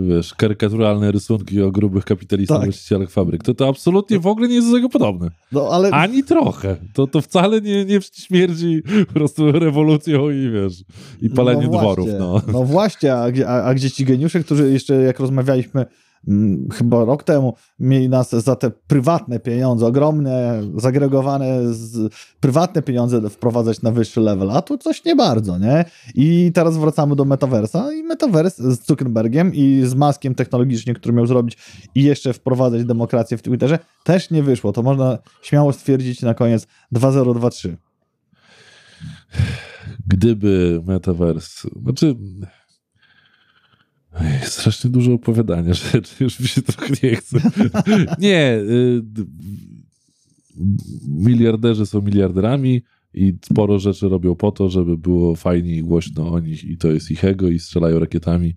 wiesz, 0.08 0.34
karykaturalne 0.34 1.12
rysunki 1.12 1.62
o 1.62 1.70
grubych 1.70 2.04
kapitalistach, 2.04 2.56
Tak. 2.56 2.66
właścicielach 2.66 3.10
fabryk. 3.10 3.42
To 3.42 3.54
to 3.54 3.68
absolutnie 3.68 4.18
w 4.18 4.26
ogóle 4.26 4.48
nie 4.48 4.54
jest 4.54 4.68
do 4.68 4.74
tego 4.74 4.88
podobne. 4.88 5.30
No, 5.52 5.68
ale 5.68 5.90
Ani 5.90 6.24
trochę. 6.24 6.76
To, 6.92 7.06
to 7.06 7.20
wcale 7.20 7.60
nie, 7.60 7.84
nie 7.84 8.00
śmierdzi 8.12 8.82
po 9.08 9.12
prostu 9.12 9.52
rewolucją 9.52 10.30
i 10.30 10.50
wiesz, 10.50 10.84
i 11.22 11.30
paleniem 11.30 11.70
no 11.70 11.78
dworów. 11.78 12.08
No. 12.18 12.42
no 12.52 12.64
właśnie, 12.64 13.14
a, 13.14 13.32
gdzie- 13.32 13.48
a, 13.48 13.62
a 13.64 13.74
gdzie 13.74 13.90
ci 13.90 14.04
geniusze, 14.04 14.40
którzy 14.40 14.72
jeszcze 14.72 14.94
jak 14.94 15.20
rozmawialiśmy 15.20 15.86
chyba 16.72 17.04
rok 17.04 17.24
temu, 17.24 17.54
mieli 17.78 18.08
nas 18.08 18.30
za 18.30 18.56
te 18.56 18.70
prywatne 18.70 19.40
pieniądze, 19.40 19.86
ogromne, 19.86 20.62
zagregowane 20.76 21.74
z 21.74 22.14
prywatne 22.40 22.82
pieniądze 22.82 23.30
wprowadzać 23.30 23.82
na 23.82 23.90
wyższy 23.90 24.20
level, 24.20 24.50
a 24.50 24.62
tu 24.62 24.78
coś 24.78 25.04
nie 25.04 25.16
bardzo, 25.16 25.58
nie? 25.58 25.84
I 26.14 26.50
teraz 26.54 26.76
wracamy 26.76 27.16
do 27.16 27.24
Metaversa 27.24 27.92
i 27.92 28.02
Metavers 28.02 28.58
z 28.58 28.86
Zuckerbergiem 28.86 29.54
i 29.54 29.82
z 29.84 29.94
maskiem 29.94 30.34
technologicznie, 30.34 30.94
który 30.94 31.14
miał 31.14 31.26
zrobić 31.26 31.58
i 31.94 32.02
jeszcze 32.02 32.32
wprowadzać 32.32 32.84
demokrację 32.84 33.36
w 33.36 33.42
Twitterze, 33.42 33.78
też 34.04 34.30
nie 34.30 34.42
wyszło. 34.42 34.72
To 34.72 34.82
można 34.82 35.18
śmiało 35.42 35.72
stwierdzić 35.72 36.22
na 36.22 36.34
koniec 36.34 36.66
2023. 36.92 37.76
Gdyby 40.06 40.82
Metaverse, 40.86 41.68
znaczy 41.82 42.16
Ej, 44.20 44.40
strasznie 44.42 44.90
dużo 44.90 45.12
opowiadania 45.12 45.74
rzeczy, 45.74 46.14
już 46.24 46.40
mi 46.40 46.48
się 46.48 46.62
trochę 46.62 46.94
nie 47.02 47.16
chce. 47.16 47.40
Nie, 48.18 48.58
y, 48.58 49.02
miliarderzy 51.08 51.86
są 51.86 52.00
miliarderami 52.00 52.82
i 53.14 53.34
sporo 53.44 53.78
rzeczy 53.78 54.08
robią 54.08 54.34
po 54.34 54.52
to, 54.52 54.70
żeby 54.70 54.96
było 54.96 55.36
fajnie 55.36 55.76
i 55.76 55.82
głośno 55.82 56.28
o 56.28 56.40
nich 56.40 56.64
i 56.64 56.76
to 56.76 56.88
jest 56.88 57.10
ich 57.10 57.24
ego 57.24 57.48
i 57.48 57.58
strzelają 57.58 57.98
rakietami. 57.98 58.54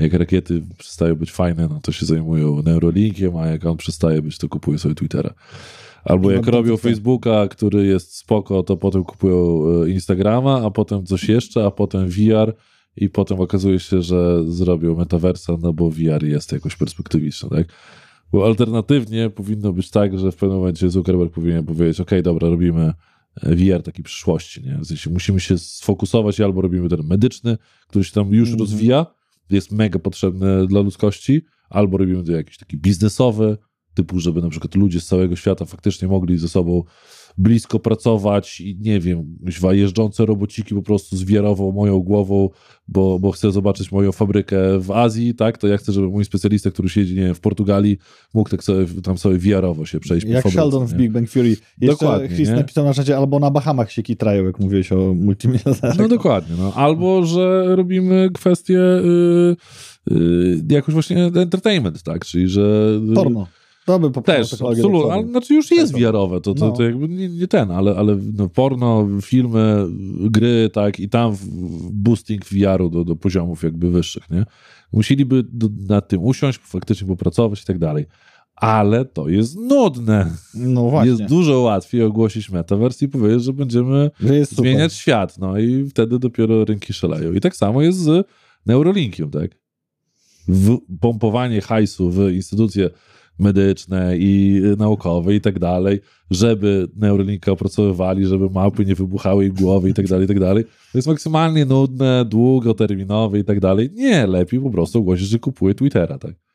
Jak 0.00 0.12
rakiety 0.12 0.62
przestają 0.78 1.14
być 1.14 1.32
fajne, 1.32 1.68
no 1.68 1.80
to 1.80 1.92
się 1.92 2.06
zajmują 2.06 2.62
Neuralinkiem, 2.62 3.36
a 3.36 3.46
jak 3.46 3.66
on 3.66 3.76
przestaje 3.76 4.22
być, 4.22 4.38
to 4.38 4.48
kupują 4.48 4.78
sobie 4.78 4.94
Twittera. 4.94 5.34
Albo 6.04 6.30
jak 6.30 6.46
robią. 6.46 6.76
Facebooka, 6.76 7.48
który 7.48 7.86
jest 7.86 8.16
spoko, 8.16 8.62
to 8.62 8.76
potem 8.76 9.04
kupują 9.04 9.62
e, 9.82 9.90
Instagrama, 9.90 10.62
a 10.66 10.70
potem 10.70 11.06
coś 11.06 11.28
jeszcze, 11.28 11.64
a 11.64 11.70
potem 11.70 12.08
VR 12.08 12.54
i 12.96 13.08
potem 13.08 13.40
okazuje 13.40 13.80
się, 13.80 14.02
że 14.02 14.52
zrobią 14.52 14.96
metaversa, 14.96 15.56
no 15.62 15.72
bo 15.72 15.90
VR 15.90 16.24
jest 16.24 16.52
jakoś 16.52 16.76
perspektywiczny, 16.76 17.48
tak? 17.48 17.66
Bo 18.32 18.46
alternatywnie 18.46 19.30
powinno 19.30 19.72
być 19.72 19.90
tak, 19.90 20.18
że 20.18 20.32
w 20.32 20.36
pewnym 20.36 20.58
momencie 20.58 20.90
Zuckerberg 20.90 21.32
powinien 21.32 21.64
powiedzieć, 21.64 22.00
ok, 22.00 22.10
dobra, 22.22 22.48
robimy 22.48 22.92
VR 23.42 23.82
taki 23.82 24.02
przyszłości, 24.02 24.62
nie? 24.62 24.78
W 24.78 24.86
sensie 24.86 25.10
musimy 25.10 25.40
się 25.40 25.58
sfokusować 25.58 26.40
albo 26.40 26.60
robimy 26.60 26.88
ten 26.88 27.02
medyczny, 27.02 27.58
który 27.88 28.04
się 28.04 28.12
tam 28.12 28.32
już 28.32 28.48
mm. 28.48 28.60
rozwija, 28.60 29.06
jest 29.50 29.72
mega 29.72 29.98
potrzebny 29.98 30.66
dla 30.66 30.80
ludzkości, 30.80 31.42
albo 31.70 31.98
robimy 31.98 32.24
to 32.24 32.32
jakiś 32.32 32.58
taki 32.58 32.76
biznesowy, 32.76 33.58
typu, 33.96 34.20
żeby 34.20 34.42
na 34.42 34.48
przykład 34.48 34.74
ludzie 34.74 35.00
z 35.00 35.06
całego 35.06 35.36
świata 35.36 35.64
faktycznie 35.64 36.08
mogli 36.08 36.38
ze 36.38 36.48
sobą 36.48 36.84
blisko 37.38 37.78
pracować 37.78 38.60
i 38.60 38.78
nie 38.80 39.00
wiem, 39.00 39.38
jeżdżące 39.72 40.26
robociki 40.26 40.74
po 40.74 40.82
prostu 40.82 41.16
zwierowo 41.16 41.72
moją 41.72 42.00
głową, 42.00 42.50
bo, 42.88 43.18
bo 43.18 43.32
chcę 43.32 43.52
zobaczyć 43.52 43.92
moją 43.92 44.12
fabrykę 44.12 44.78
w 44.78 44.90
Azji, 44.90 45.34
tak, 45.34 45.58
to 45.58 45.66
ja 45.66 45.76
chcę, 45.76 45.92
żeby 45.92 46.08
mój 46.08 46.24
specjalista, 46.24 46.70
który 46.70 46.88
siedzi, 46.88 47.14
nie 47.14 47.22
wiem, 47.22 47.34
w 47.34 47.40
Portugalii, 47.40 47.98
mógł 48.34 48.50
tak 48.50 48.64
sobie, 48.64 48.86
tam 49.02 49.18
sobie 49.18 49.38
wiarowo 49.38 49.86
się 49.86 50.00
przejść 50.00 50.26
Jak 50.26 50.42
po 50.42 50.50
fabryce, 50.50 50.62
Sheldon 50.62 50.86
w 50.86 50.94
Big 50.94 51.12
Bang 51.12 51.30
Fury. 51.30 51.48
Jeszcze 51.48 51.66
Dokładnie, 51.80 52.28
Chris 52.28 52.48
nie? 52.48 52.54
napisał 52.54 52.84
na 52.84 52.94
czacie, 52.94 53.16
albo 53.16 53.38
na 53.38 53.50
Bahamach 53.50 53.92
się 53.92 54.02
kitrają, 54.02 54.44
jak 54.44 54.60
mówiłeś 54.60 54.92
o 54.92 55.14
multimilionerach. 55.14 55.98
No 55.98 56.08
dokładnie, 56.08 56.56
no. 56.58 56.72
albo, 56.74 57.26
że 57.26 57.76
robimy 57.76 58.30
kwestię 58.34 58.80
y, 58.80 59.56
y, 60.10 60.64
jakoś 60.68 60.94
właśnie 60.94 61.24
entertainment, 61.24 62.02
tak, 62.02 62.24
czyli, 62.24 62.48
że... 62.48 63.00
Porno. 63.14 63.46
To 63.86 63.98
by 63.98 64.22
Też, 64.22 64.52
absolutnie, 64.52 65.12
ale 65.12 65.26
znaczy 65.26 65.54
już 65.54 65.70
jest 65.70 65.96
wiarowe, 65.96 66.40
to, 66.40 66.54
to, 66.54 66.66
No. 66.66 66.72
to 66.72 66.82
jakby 66.82 67.08
nie, 67.08 67.28
nie 67.28 67.48
ten, 67.48 67.70
ale, 67.70 67.96
ale 67.96 68.18
no 68.34 68.48
porno, 68.48 69.08
filmy, 69.22 69.86
gry, 70.30 70.70
tak, 70.72 71.00
i 71.00 71.08
tam 71.08 71.36
boosting 71.92 72.44
VR-u 72.44 72.90
do, 72.90 73.04
do 73.04 73.16
poziomów 73.16 73.62
jakby 73.62 73.90
wyższych, 73.90 74.30
nie? 74.30 74.44
Musieliby 74.92 75.44
do, 75.52 75.68
nad 75.88 76.08
tym 76.08 76.22
usiąść, 76.22 76.58
faktycznie 76.58 77.06
popracować 77.06 77.62
i 77.62 77.64
tak 77.64 77.78
dalej. 77.78 78.06
Ale 78.56 79.04
to 79.04 79.28
jest 79.28 79.56
nudne. 79.56 80.30
No 80.54 80.90
właśnie. 80.90 81.10
Jest 81.10 81.24
dużo 81.24 81.60
łatwiej 81.60 82.02
ogłosić 82.02 82.50
metaverse 82.50 83.04
i 83.04 83.08
powiedzieć, 83.08 83.44
że 83.44 83.52
będziemy 83.52 84.10
zmieniać 84.42 84.92
świat, 84.92 85.38
no 85.38 85.58
i 85.58 85.88
wtedy 85.90 86.18
dopiero 86.18 86.64
rynki 86.64 86.92
szaleją. 86.92 87.32
I 87.32 87.40
tak 87.40 87.56
samo 87.56 87.82
jest 87.82 87.98
z 87.98 88.26
Neuralinkiem, 88.66 89.30
tak? 89.30 89.50
W, 90.48 90.78
pompowanie 91.00 91.60
hajsu 91.60 92.10
w 92.10 92.30
instytucje 92.30 92.90
medyczne 93.38 94.18
i 94.18 94.62
y, 94.64 94.76
naukowe 94.76 95.34
i 95.34 95.40
tak 95.40 95.58
dalej, 95.58 96.00
żeby 96.30 96.88
Neuralinka 96.96 97.52
opracowywali, 97.52 98.26
żeby 98.26 98.50
małpy 98.50 98.84
nie 98.84 98.94
wybuchały 98.94 99.46
ich 99.46 99.52
głowy 99.52 99.90
i 99.90 99.94
tak 99.94 100.08
dalej, 100.08 100.24
i 100.24 100.28
tak 100.28 100.40
dalej. 100.40 100.64
To 100.64 100.98
jest 100.98 101.08
maksymalnie 101.08 101.64
nudne, 101.64 102.24
długoterminowe 102.24 103.38
i 103.38 103.44
tak 103.44 103.60
dalej. 103.60 103.90
Nie, 103.94 104.26
lepiej 104.26 104.60
po 104.60 104.70
prostu 104.70 104.98
ogłosić, 104.98 105.28
że 105.28 105.38
kupuje 105.38 105.74
Twittera, 105.74 106.18
tak? 106.18 106.45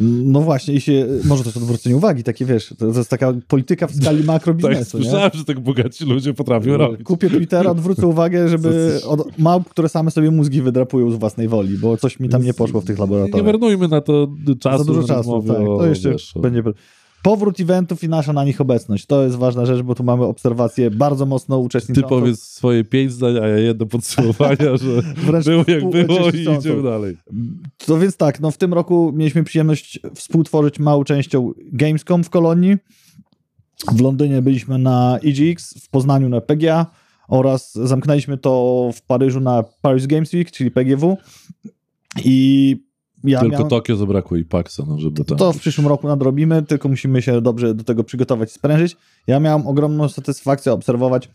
No 0.00 0.40
właśnie, 0.40 0.74
i 0.74 0.80
się, 0.80 1.06
może 1.24 1.42
to 1.42 1.48
jest 1.48 1.56
odwrócenie 1.56 1.96
uwagi, 1.96 2.22
takie 2.22 2.44
wiesz, 2.44 2.74
to, 2.78 2.92
to 2.92 2.98
jest 2.98 3.10
taka 3.10 3.32
polityka 3.48 3.86
w 3.86 3.94
skali 3.94 4.18
Tak, 4.18 4.26
makrobiznesu, 4.26 4.98
nie? 4.98 5.04
słyszałem, 5.04 5.30
że 5.34 5.44
tak 5.44 5.60
bogaci 5.60 6.04
ludzie 6.04 6.34
potrafią 6.34 6.76
robić. 6.76 7.02
Kupię 7.02 7.30
Twittera, 7.30 7.70
odwrócę 7.70 8.06
uwagę, 8.06 8.48
żeby 8.48 8.98
od 9.06 9.38
małp, 9.38 9.68
które 9.68 9.88
same 9.88 10.10
sobie 10.10 10.30
mózgi 10.30 10.62
wydrapują 10.62 11.10
z 11.10 11.14
własnej 11.16 11.48
woli, 11.48 11.78
bo 11.78 11.96
coś 11.96 12.20
mi 12.20 12.28
tam 12.28 12.42
nie 12.42 12.54
poszło 12.54 12.80
w 12.80 12.84
tych 12.84 12.96
Nie 12.96 13.00
laboratoriach. 13.00 13.46
marnujmy 13.46 13.88
na 13.88 14.00
to 14.00 14.28
czasu. 14.60 14.84
Za 14.84 14.92
dużo 14.92 15.08
czasu, 15.08 15.42
tak. 15.42 15.56
To 15.56 15.86
jeszcze 15.86 16.14
o- 16.34 16.40
będzie... 16.40 16.62
Powrót 17.22 17.60
eventów 17.60 18.04
i 18.04 18.08
nasza 18.08 18.32
na 18.32 18.44
nich 18.44 18.60
obecność. 18.60 19.06
To 19.06 19.24
jest 19.24 19.36
ważna 19.36 19.66
rzecz, 19.66 19.82
bo 19.82 19.94
tu 19.94 20.04
mamy 20.04 20.24
obserwację 20.24 20.90
bardzo 20.90 21.26
mocno 21.26 21.56
Ty 21.56 21.62
uczestniczącą. 21.62 22.08
powiedz 22.08 22.42
swoje 22.42 22.84
pięć 22.84 23.12
zdań, 23.12 23.36
a 23.38 23.46
ja 23.46 23.58
jedno 23.58 23.86
podsumowania, 23.86 24.76
że 24.76 25.02
Wręcz 25.26 25.44
było 25.44 25.64
jak 25.68 25.90
było 26.06 26.30
i 26.30 26.58
idziemy 26.58 26.82
dalej. 26.82 27.16
To 27.86 27.98
więc 27.98 28.16
tak, 28.16 28.40
no 28.40 28.50
w 28.50 28.56
tym 28.56 28.74
roku 28.74 29.12
mieliśmy 29.16 29.44
przyjemność 29.44 30.00
współtworzyć 30.14 30.78
małą 30.78 31.04
częścią 31.04 31.52
Gamescom 31.72 32.24
w 32.24 32.30
Kolonii. 32.30 32.76
W 33.92 34.00
Londynie 34.00 34.42
byliśmy 34.42 34.78
na 34.78 35.18
EGX, 35.24 35.84
w 35.84 35.88
Poznaniu 35.88 36.28
na 36.28 36.40
PGA 36.40 36.86
oraz 37.28 37.74
zamknęliśmy 37.74 38.38
to 38.38 38.90
w 38.94 39.02
Paryżu 39.02 39.40
na 39.40 39.64
Paris 39.82 40.06
Games 40.06 40.32
Week, 40.32 40.50
czyli 40.50 40.70
PGW. 40.70 41.16
I 42.24 42.87
ja 43.24 43.40
Tylko 43.40 43.52
miałem... 43.52 43.68
Tokio 43.68 43.96
zabrakło 43.96 44.36
i 44.36 44.44
Paxa, 44.44 44.80
no 44.88 44.98
żeby 44.98 45.24
tam... 45.24 45.38
To 45.38 45.52
w 45.52 45.58
przyszłym 45.58 45.86
roku 45.86 46.08
nadrobimy, 46.08 46.62
tylko 46.62 46.88
musimy 46.88 47.22
się 47.22 47.40
dobrze 47.40 47.74
do 47.74 47.84
tego 47.84 48.04
przygotować 48.04 48.50
i 48.50 48.52
sprężyć. 48.52 48.96
Ja 49.26 49.40
miałem 49.40 49.66
ogromną 49.66 50.08
satysfakcję 50.08 50.72
obserwować, 50.72 51.30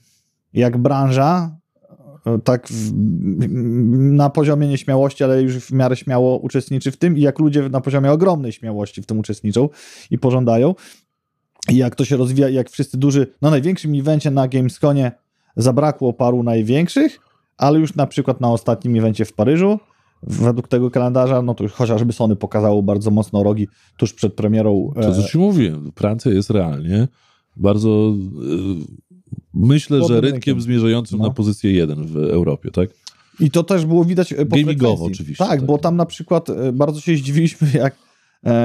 jak 0.53 0.77
branża 0.77 1.57
e, 2.25 2.39
tak 2.39 2.67
w, 2.67 2.91
na 4.15 4.29
poziomie 4.29 4.67
nieśmiałości, 4.67 5.23
ale 5.23 5.41
już 5.41 5.57
w 5.57 5.71
miarę 5.71 5.95
śmiało 5.95 6.37
uczestniczy 6.37 6.91
w 6.91 6.97
tym 6.97 7.17
i 7.17 7.21
jak 7.21 7.39
ludzie 7.39 7.69
na 7.69 7.81
poziomie 7.81 8.11
ogromnej 8.11 8.51
śmiałości 8.51 9.01
w 9.01 9.05
tym 9.05 9.19
uczestniczą 9.19 9.69
i 10.11 10.17
pożądają. 10.17 10.75
I 11.69 11.77
jak 11.77 11.95
to 11.95 12.05
się 12.05 12.17
rozwija, 12.17 12.49
jak 12.49 12.69
wszyscy 12.69 12.97
duży, 12.97 13.27
na 13.41 13.49
największym 13.49 13.99
evencie 13.99 14.31
na 14.31 14.47
Gamesconie 14.47 15.11
zabrakło 15.55 16.13
paru 16.13 16.43
największych, 16.43 17.19
ale 17.57 17.79
już 17.79 17.95
na 17.95 18.07
przykład 18.07 18.41
na 18.41 18.51
ostatnim 18.51 18.95
evencie 18.95 19.25
w 19.25 19.33
Paryżu, 19.33 19.79
według 20.27 20.67
tego 20.67 20.91
kalendarza, 20.91 21.41
no 21.41 21.53
to 21.53 21.67
chociażby 21.67 22.13
Sony 22.13 22.35
pokazało 22.35 22.83
bardzo 22.83 23.11
mocno 23.11 23.43
rogi 23.43 23.67
tuż 23.97 24.13
przed 24.13 24.33
premierą. 24.33 24.91
To, 24.95 25.15
co 25.15 25.21
e, 25.21 25.23
ci 25.25 25.37
mówiłem, 25.37 25.91
Francja 25.95 26.31
jest 26.31 26.49
realnie 26.49 27.07
bardzo... 27.55 28.13
e, 28.19 29.03
Myślę, 29.53 29.97
że 30.07 30.13
rynkiem 30.21 30.31
rynkiem. 30.33 30.61
zmierzającym 30.61 31.19
No. 31.19 31.27
na 31.27 31.33
pozycję 31.33 31.71
jeden 31.71 32.05
w 32.05 32.17
Europie, 32.17 32.71
tak? 32.71 32.89
I 33.39 33.51
to 33.51 33.63
też 33.63 33.85
było 33.85 34.05
widać 34.05 34.33
e, 34.33 34.45
po 34.45 34.55
Gamingowo 34.55 35.05
oczywiście, 35.05 35.43
Tak, 35.45 35.49
tak. 35.59 35.65
bo 35.65 35.77
tam 35.77 35.95
na 35.95 36.05
przykład 36.05 36.47
bardzo 36.73 37.01
się 37.01 37.15
zdziwiliśmy, 37.17 37.67
jak 37.83 37.95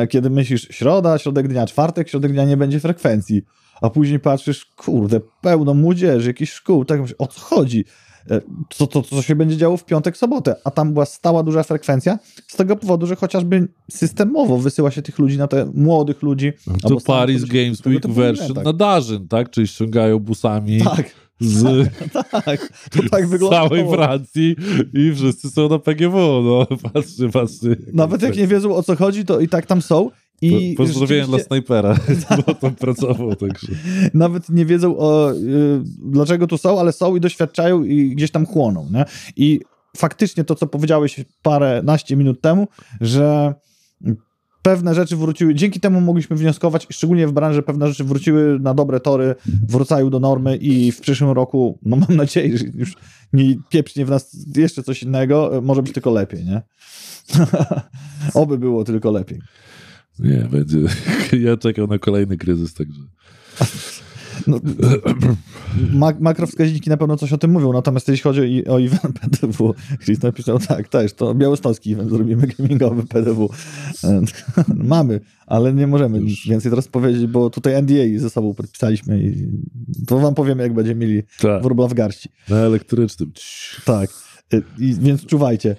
kiedy 0.09 0.31
myślisz 0.31 0.69
środa, 0.71 1.19
środek 1.19 1.49
dnia, 1.49 1.67
czwartek, 1.67 2.09
środek 2.09 2.33
dnia 2.33 2.45
nie 2.45 2.57
będzie 2.57 2.81
frekwencji, 2.81 3.43
a 3.81 3.91
później 3.91 4.21
patrzysz, 4.21 4.65
kurde, 4.65 5.21
pełno 5.41 5.75
młodzieży, 5.75 6.29
jakichś 6.29 6.53
szkół, 6.53 6.85
tak 6.85 7.01
myślisz, 7.01 7.17
o 7.19 7.27
co 7.27 7.41
chodzi? 7.41 7.85
E, 8.31 8.41
Co, 8.70 8.87
to, 8.87 9.03
co 9.03 9.22
się 9.22 9.35
będzie 9.35 9.57
działo 9.57 9.76
w 9.76 9.85
piątek, 9.85 10.16
sobotę? 10.16 10.57
A 10.64 10.70
tam 10.70 10.93
była 10.93 11.05
stała 11.05 11.43
duża 11.43 11.62
frekwencja 11.62 12.18
z 12.47 12.57
tego 12.57 12.76
powodu, 12.76 13.07
że 13.07 13.16
chociażby 13.16 13.68
systemowo 13.91 14.59
wysyła 14.59 14.91
się 14.91 15.03
tych 15.03 15.18
ludzi 15.18 15.39
na 15.39 15.49
te 15.49 15.70
młodych 15.74 16.22
ludzi. 16.22 16.53
To 16.83 16.89
samych 16.89 17.05
Paris 17.05 17.41
ludzi, 17.41 17.53
Games 17.53 17.87
Week 17.87 18.07
version 18.07 18.76
Darzyn, 18.76 19.29
tak? 19.29 19.51
Czyli 19.51 19.68
ściągają 19.68 20.18
busami 20.18 20.81
Tak, 20.81 21.11
z 21.41 21.89
tak, 22.45 22.72
to 22.91 23.03
tak 23.11 23.24
całej 23.51 23.89
Francji 23.91 24.57
i 24.95 25.12
wszyscy 25.14 25.51
są 25.51 25.68
na 25.68 25.79
PGW, 25.79 26.43
no 26.43 26.66
patrzcie, 26.93 27.29
patrzcie. 27.29 27.76
Nawet 27.93 28.22
jak 28.22 28.37
nie 28.37 28.47
wiedzą 28.47 28.74
o 28.74 28.83
co 28.83 28.97
chodzi, 28.97 29.24
to 29.24 29.41
i 29.41 29.49
tak 29.49 29.66
tam 29.66 29.83
są. 29.83 30.11
I 30.43 30.74
Po- 30.76 30.82
Pozdrowienia 30.82 31.26
dla 31.26 31.39
snajpera, 31.39 31.97
bo 32.47 32.55
tam 32.55 32.74
pracował, 32.74 33.36
także... 33.36 33.66
nawet 34.14 34.49
nie 34.49 34.66
wiedzą 34.66 34.99
o, 34.99 35.32
y, 35.32 35.36
dlaczego 36.05 36.47
tu 36.47 36.59
są, 36.59 36.80
ale 36.80 36.93
są 36.93 37.16
i 37.16 37.20
doświadczają 37.20 37.84
i 37.84 38.11
gdzieś 38.11 38.30
tam 38.30 38.47
chłoną. 38.47 38.86
Nie? 38.93 39.05
I 39.36 39.61
faktycznie 39.97 40.45
to, 40.45 40.55
co 40.55 40.66
powiedziałeś 40.66 41.24
parę 41.43 41.82
naście 41.84 42.16
minut 42.16 42.41
temu, 42.41 42.68
że 43.01 43.55
pewne 44.62 44.95
rzeczy 44.95 45.16
wróciły, 45.16 45.55
dzięki 45.55 45.80
temu 45.80 46.01
mogliśmy 46.01 46.36
wnioskować, 46.36 46.86
szczególnie 46.91 47.26
w 47.26 47.32
branży 47.32 47.62
pewne 47.62 47.89
rzeczy 47.89 48.05
wróciły 48.05 48.59
na 48.61 48.74
dobre 48.74 49.01
tory, 49.01 49.34
wracają 49.68 50.11
do 50.11 50.20
normy 50.20 50.57
i 50.57 50.93
w 50.93 51.01
przyszłym 51.01 51.30
roku, 51.30 51.78
no 51.82 51.97
mam 51.97 52.16
nadzieję, 52.16 52.59
że 52.59 52.64
już 52.74 52.95
nie 53.32 53.57
pieprznie 53.68 54.07
w 54.07 54.11
nas 54.11 54.36
jeszcze 54.57 54.82
coś 54.82 55.03
innego, 55.03 55.61
może 55.62 55.82
być 55.82 55.93
tylko 55.93 56.11
lepiej, 56.11 56.45
nie? 56.45 56.62
Oby 58.34 58.59
było 58.59 58.84
tylko 58.84 59.11
lepiej. 59.11 59.41
Nie, 60.19 60.49
będzie... 60.51 60.79
Ja 61.47 61.57
czekam 61.57 61.87
na 61.87 61.99
kolejny 61.99 62.37
kryzys, 62.37 62.75
także... 62.75 63.01
No, 64.47 64.61
mak 65.93 66.21
makrowskaźniki 66.21 66.91
na 66.91 66.97
pewno 66.97 67.16
coś 67.16 67.33
o 67.33 67.39
tym 67.39 67.51
mówią, 67.51 67.73
natomiast 67.73 68.09
jeśli 68.09 68.23
chodzi 68.23 68.64
o, 68.66 68.75
o 68.75 68.81
event 68.81 69.19
PDW, 69.21 69.75
Chris 70.05 70.23
napisał 70.23 70.59
tak, 70.59 70.89
też, 70.89 71.12
to 71.12 71.35
białostocki 71.35 71.93
event 71.93 72.11
zrobimy 72.11 72.47
gamingowy 72.47 73.07
PDW. 73.07 73.49
Mamy, 74.75 75.21
ale 75.47 75.73
nie 75.73 75.87
możemy 75.87 76.21
nic 76.21 76.47
więcej 76.47 76.71
teraz 76.71 76.89
powiedzieć, 76.89 77.27
bo 77.27 77.51
tutaj 77.51 77.83
NDA 77.83 78.19
ze 78.19 78.31
sobą 78.31 78.55
podpisaliśmy 78.55 79.23
i 79.23 79.47
to 80.07 80.19
wam 80.19 80.35
powiemy, 80.35 80.62
jak 80.62 80.75
będziemy 80.75 81.07
mieli 81.07 81.23
Tak, 81.41 81.62
wróbla 81.62 81.89
w 81.89 81.95
garści. 81.95 82.29
na 82.49 82.57
elektrycznym. 82.57 83.33
Tak. 83.85 84.11
Y, 84.55 84.63
więc 84.79 85.27
czuwajcie. 85.27 85.77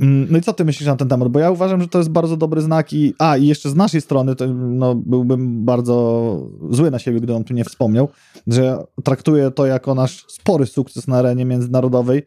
Mm, 0.00 0.26
No 0.30 0.38
i 0.38 0.40
co 0.40 0.52
ty 0.52 0.64
myślisz 0.64 0.86
na 0.86 0.96
ten 0.96 1.08
temat? 1.08 1.28
Bo 1.28 1.38
ja 1.38 1.50
uważam, 1.50 1.80
że 1.80 1.88
to 1.88 1.98
jest 1.98 2.10
bardzo 2.10 2.36
dobry 2.36 2.60
znak 2.60 2.92
i 2.92 3.14
a, 3.18 3.36
i 3.36 3.46
jeszcze 3.46 3.70
z 3.70 3.74
naszej 3.74 4.00
strony 4.00 4.36
to 4.36 4.46
no, 4.54 4.94
byłbym 4.94 5.64
bardzo 5.64 6.48
zły 6.70 6.90
na 6.90 6.98
siebie, 6.98 7.20
gdybym 7.20 7.44
tu 7.44 7.54
nie 7.54 7.64
wspomniał, 7.64 8.08
że 8.46 8.78
traktuję 9.04 9.50
to 9.50 9.66
jako 9.66 9.94
nasz 9.94 10.24
spory 10.28 10.66
sukces 10.66 11.08
na 11.08 11.16
arenie 11.16 11.44
międzynarodowej, 11.44 12.22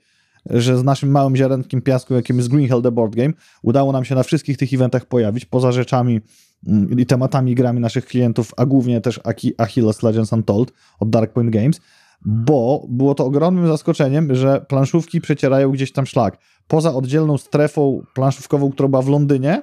że 0.49 0.77
z 0.77 0.83
naszym 0.83 1.11
małym 1.11 1.35
ziarenkiem 1.35 1.81
piasku, 1.81 2.13
jakim 2.13 2.37
jest 2.37 2.49
Green 2.49 2.67
Hell 2.69 2.81
The 2.81 2.91
Board 2.91 3.15
Game, 3.15 3.33
udało 3.61 3.91
nam 3.91 4.05
się 4.05 4.15
na 4.15 4.23
wszystkich 4.23 4.57
tych 4.57 4.73
eventach 4.73 5.05
pojawić, 5.05 5.45
poza 5.45 5.71
rzeczami 5.71 6.21
mm, 6.67 6.99
i 6.99 7.05
tematami 7.05 7.55
grami 7.55 7.79
naszych 7.79 8.05
klientów, 8.05 8.53
a 8.57 8.65
głównie 8.65 9.01
też 9.01 9.19
Achilles 9.57 10.03
Legends 10.03 10.33
Untold 10.33 10.73
od 10.99 11.09
Dark 11.09 11.33
Point 11.33 11.49
Games, 11.49 11.81
bo 12.25 12.85
było 12.89 13.15
to 13.15 13.25
ogromnym 13.25 13.67
zaskoczeniem, 13.67 14.35
że 14.35 14.65
planszówki 14.69 15.21
przecierają 15.21 15.71
gdzieś 15.71 15.91
tam 15.91 16.05
szlak. 16.05 16.37
Poza 16.67 16.93
oddzielną 16.93 17.37
strefą 17.37 18.03
planszówkową, 18.13 18.71
która 18.71 18.89
była 18.89 19.01
w 19.01 19.07
Londynie, 19.07 19.61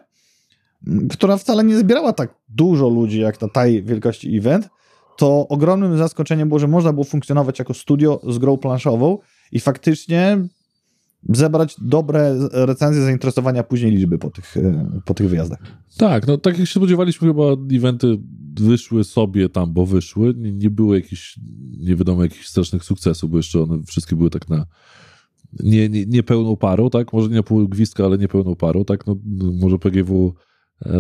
która 1.11 1.37
wcale 1.37 1.65
nie 1.65 1.77
zbierała 1.77 2.13
tak 2.13 2.35
dużo 2.49 2.89
ludzi 2.89 3.21
jak 3.21 3.41
na 3.41 3.49
tej 3.49 3.83
wielkości 3.85 4.37
event, 4.39 4.69
to 5.17 5.49
ogromnym 5.49 5.99
zaskoczeniem 5.99 6.49
było, 6.49 6.59
że 6.59 6.69
można 6.69 6.93
było 6.93 7.05
funkcjonować 7.05 7.59
jako 7.59 7.75
studio 7.75 8.21
z 8.29 8.39
grą 8.39 8.57
planszową 8.57 9.19
i 9.53 9.61
faktycznie 9.61 10.39
zebrać 11.29 11.77
dobre 11.81 12.49
recenzje 12.53 13.03
zainteresowania, 13.03 13.63
później 13.63 13.93
liczby 13.93 14.19
po 14.19 14.31
tych, 14.31 14.57
e, 14.57 15.01
po 15.05 15.15
tych 15.15 15.29
wyjazdach. 15.29 15.59
Tak, 15.99 16.27
no 16.27 16.39
tak 16.39 16.59
jak 16.59 16.69
się 16.69 16.81
spodziewaliśmy, 16.81 17.29
chyba 17.29 17.45
eventy 17.73 18.19
wyszły 18.61 19.05
sobie 19.05 19.49
tam, 19.49 19.73
bo 19.73 19.87
wyszły. 19.87 20.35
Nie, 20.37 20.53
nie 20.53 20.71
było 20.71 20.95
jakichś, 20.95 21.39
nie 21.79 21.97
wiadomo, 21.97 22.23
jakichś 22.23 22.47
strasznych 22.47 22.85
sukcesów, 22.85 23.31
bo 23.31 23.37
jeszcze 23.37 23.63
one 23.63 23.83
wszystkie 23.83 24.17
były 24.17 24.31
tak 24.31 24.49
na 24.49 24.67
nie, 25.61 25.89
nie, 25.89 26.07
nie 26.07 26.23
pełną 26.23 26.57
parą, 26.57 26.91
tak? 26.91 27.13
Może 27.13 27.29
nie 27.29 27.43
pół 27.43 27.69
gwizdka, 27.69 28.05
ale 28.05 28.19
nie 28.19 28.29
pełną 28.29 28.57
parą, 28.57 28.85
tak? 28.85 29.07
No, 29.07 29.17
może 29.61 29.79
PGW 29.79 30.35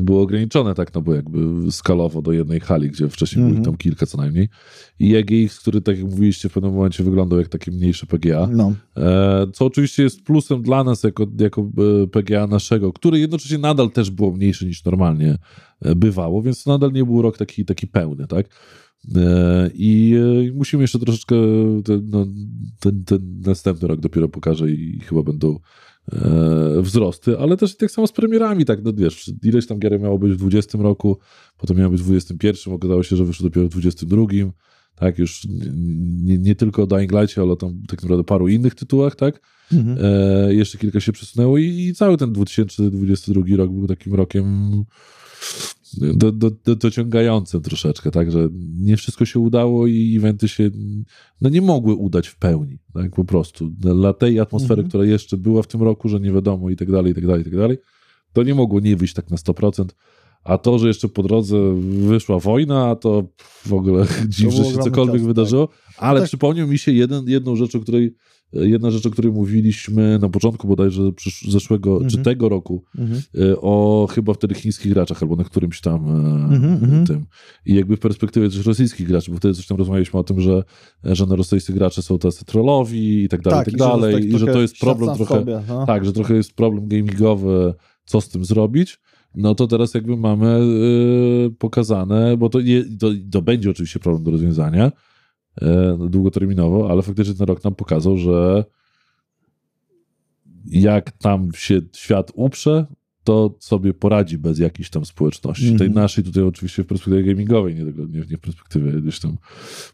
było 0.02 0.22
ograniczone 0.22 0.74
tak, 0.74 0.94
no 0.94 1.02
bo 1.02 1.14
jakby 1.14 1.72
skalowo 1.72 2.22
do 2.22 2.32
jednej 2.32 2.60
hali, 2.60 2.90
gdzie 2.90 3.08
wcześniej 3.08 3.44
mm 3.44 3.52
-hmm. 3.52 3.54
było 3.54 3.66
tam 3.66 3.76
kilka 3.76 4.06
co 4.06 4.18
najmniej. 4.18 4.48
I 4.98 5.16
EGX, 5.16 5.60
który 5.60 5.80
tak 5.80 5.96
jak 5.96 6.06
mówiliście 6.06 6.48
w 6.48 6.52
pewnym 6.52 6.74
momencie 6.74 7.04
wyglądał 7.04 7.38
jak 7.38 7.48
takie 7.48 7.70
mniejsze 7.70 8.06
PGA, 8.06 8.48
no. 8.52 8.72
E, 8.96 9.46
co 9.52 9.66
oczywiście 9.66 10.02
jest 10.02 10.24
plusem 10.24 10.62
dla 10.62 10.84
nas 10.84 11.02
jako, 11.02 11.26
jako 11.40 11.62
e, 12.02 12.06
PGA 12.06 12.46
naszego, 12.46 12.92
który 12.92 13.18
jednocześnie 13.18 13.58
nadal 13.58 13.90
też 13.90 14.10
było 14.10 14.32
mniejszy 14.32 14.66
niż 14.66 14.84
normalnie 14.84 15.38
bywało, 15.96 16.42
więc 16.42 16.66
nadal 16.66 16.92
nie 16.92 17.04
był 17.04 17.22
rok 17.22 17.38
taki, 17.38 17.64
taki 17.64 17.86
pełny, 17.86 18.26
tak? 18.26 18.46
I 19.74 20.16
musimy 20.54 20.82
jeszcze 20.82 20.98
troszeczkę 20.98 21.36
ten, 21.84 22.08
no, 22.08 22.26
ten, 22.80 23.04
ten 23.04 23.40
następny 23.46 23.88
rok 23.88 24.00
dopiero 24.00 24.28
pokaże 24.28 24.70
i 24.70 25.00
chyba 25.00 25.22
będą 25.22 25.58
e, 26.12 26.82
wzrosty, 26.82 27.38
ale 27.38 27.56
też 27.56 27.76
tak 27.76 27.90
samo 27.90 28.06
z 28.06 28.12
premierami, 28.12 28.64
tak, 28.64 28.84
no 28.84 28.92
wiesz, 28.92 29.30
ileś 29.42 29.66
tam 29.66 29.78
gier 29.78 30.00
miało 30.00 30.18
być 30.18 30.32
w 30.32 30.36
20 30.36 30.78
roku, 30.78 31.18
potem 31.58 31.76
miało 31.76 31.90
być 31.90 32.00
w 32.00 32.04
21, 32.04 32.74
okazało 32.74 33.02
się, 33.02 33.16
że 33.16 33.24
wyszło 33.24 33.48
dopiero 33.48 33.66
w 33.66 33.70
22, 33.70 34.26
tak, 34.94 35.18
już 35.18 35.46
nie, 36.22 36.38
nie 36.38 36.54
tylko 36.54 36.82
o 36.82 36.86
Dying 36.86 37.12
Light, 37.12 37.38
ale 37.38 37.56
tam 37.56 37.82
tak 37.88 38.02
naprawdę 38.02 38.24
paru 38.24 38.48
innych 38.48 38.74
tytułach, 38.74 39.16
tak, 39.16 39.40
mhm. 39.72 39.98
e, 40.00 40.54
jeszcze 40.54 40.78
kilka 40.78 41.00
się 41.00 41.12
przesunęło 41.12 41.58
i, 41.58 41.64
i 41.64 41.94
cały 41.94 42.16
ten 42.16 42.32
2022 42.32 43.56
rok 43.56 43.70
był 43.70 43.86
takim 43.86 44.14
rokiem 44.14 44.70
do, 45.94 46.32
do, 46.32 46.50
do, 46.50 46.76
dociągającym 46.76 47.62
troszeczkę, 47.62 48.10
tak, 48.10 48.32
że 48.32 48.48
nie 48.78 48.96
wszystko 48.96 49.24
się 49.24 49.38
udało 49.38 49.86
i 49.86 50.16
eventy 50.16 50.48
się 50.48 50.70
no 51.40 51.48
nie 51.48 51.62
mogły 51.62 51.94
udać 51.94 52.28
w 52.28 52.36
pełni, 52.36 52.78
tak, 52.94 53.14
po 53.14 53.24
prostu. 53.24 53.68
Dla 53.68 54.12
tej 54.12 54.40
atmosfery, 54.40 54.80
mhm. 54.80 54.88
która 54.88 55.04
jeszcze 55.04 55.36
była 55.36 55.62
w 55.62 55.66
tym 55.66 55.82
roku, 55.82 56.08
że 56.08 56.20
nie 56.20 56.32
wiadomo 56.32 56.70
i 56.70 56.76
tak 56.76 56.90
dalej, 56.90 57.12
i 57.12 57.14
tak 57.14 57.26
dalej, 57.26 57.40
i 57.40 57.44
tak 57.44 57.56
dalej, 57.56 57.78
to 58.32 58.42
nie 58.42 58.54
mogło 58.54 58.80
nie 58.80 58.96
wyjść 58.96 59.14
tak 59.14 59.30
na 59.30 59.36
100%. 59.36 59.84
A 60.44 60.58
to, 60.58 60.78
że 60.78 60.88
jeszcze 60.88 61.08
po 61.08 61.22
drodze 61.22 61.74
wyszła 61.80 62.38
wojna, 62.38 62.96
to 62.96 63.28
w 63.66 63.72
ogóle 63.72 64.06
dziw, 64.28 64.52
że 64.52 64.64
się 64.64 64.78
cokolwiek 64.78 65.16
czas, 65.16 65.26
wydarzyło. 65.26 65.66
Tak. 65.66 65.76
Ale 65.98 66.20
tak. 66.20 66.28
przypomniał 66.28 66.68
mi 66.68 66.78
się 66.78 66.92
jeden, 66.92 67.28
jedną 67.28 67.56
rzecz, 67.56 67.74
o 67.74 67.80
której 67.80 68.14
Jedna 68.52 68.90
rzecz, 68.90 69.06
o 69.06 69.10
której 69.10 69.32
mówiliśmy 69.32 70.18
na 70.18 70.28
początku 70.28 70.68
bodajże 70.68 71.02
zeszłego, 71.48 71.98
czy 71.98 72.04
mhm. 72.04 72.24
tego 72.24 72.48
roku, 72.48 72.84
mhm. 72.98 73.22
E, 73.38 73.60
o 73.60 74.06
chyba 74.10 74.34
wtedy 74.34 74.54
chińskich 74.54 74.92
graczach, 74.92 75.22
albo 75.22 75.36
na 75.36 75.44
którymś 75.44 75.80
tam 75.80 76.06
e, 76.06 76.54
mhm, 76.54 77.06
tym. 77.06 77.26
I 77.66 77.74
jakby 77.74 77.96
w 77.96 78.00
perspektywie 78.00 78.48
też 78.48 78.66
rosyjskich 78.66 79.08
graczy, 79.08 79.30
bo 79.30 79.36
wtedy 79.36 79.54
coś 79.54 79.66
tam 79.66 79.78
rozmawialiśmy 79.78 80.20
o 80.20 80.24
tym, 80.24 80.40
że, 80.40 80.62
że 81.04 81.26
na 81.26 81.36
rosyjscy 81.36 81.72
gracze 81.72 82.02
są 82.02 82.18
tacy 82.18 82.44
trollowi 82.44 83.24
i 83.24 83.28
tak 83.28 83.42
dalej, 83.42 83.64
tak, 83.64 83.68
i 83.68 83.70
tak 83.70 83.88
dalej. 83.88 84.14
Tak 84.14 84.24
I 84.24 84.38
że 84.38 84.46
to 84.46 84.60
jest 84.60 84.78
problem 84.78 85.16
trochę, 85.16 85.34
sobie, 85.34 85.60
no. 85.68 85.86
tak, 85.86 86.04
że 86.04 86.12
trochę 86.12 86.34
jest 86.34 86.54
problem 86.54 86.88
gamingowy, 86.88 87.74
co 88.04 88.20
z 88.20 88.28
tym 88.28 88.44
zrobić 88.44 88.98
no 89.34 89.54
to 89.54 89.66
teraz 89.66 89.94
jakby 89.94 90.16
mamy 90.16 90.66
yy, 90.66 91.50
pokazane, 91.58 92.36
bo 92.36 92.48
to, 92.48 92.60
je, 92.60 92.84
to, 92.98 93.10
to, 93.32 93.42
będzie 93.42 93.70
oczywiście 93.70 94.00
problem 94.00 94.24
do 94.24 94.30
rozwiązania, 94.30 94.84
E, 94.86 94.92
długoterminowo, 96.08 96.90
ale 96.90 97.02
faktycznie 97.02 97.34
ten 97.34 97.46
rok 97.46 97.64
nam 97.64 97.74
pokazał, 97.74 98.18
że 98.18 98.64
jak 100.66 101.10
tam 101.10 101.50
się 101.54 101.80
świat 101.92 102.32
uprze, 102.34 102.86
to 103.24 103.54
sobie 103.60 103.94
poradzi 103.94 104.38
bez 104.38 104.58
jakiejś 104.58 104.90
tam 104.90 105.04
społeczności. 105.04 105.64
Mm 105.64 105.76
-hmm. 105.76 105.78
Tej 105.78 105.90
naszej 105.90 106.24
tutaj 106.24 106.42
oczywiście 106.42 106.82
w 106.82 106.86
perspektywie 106.86 107.24
gamingowej, 107.24 107.74
nie, 107.74 107.84
nie, 107.84 108.26
nie 108.30 108.36
w 108.36 108.40
perspektywie 108.40 108.92
gdzieś 108.92 109.20
tam 109.20 109.36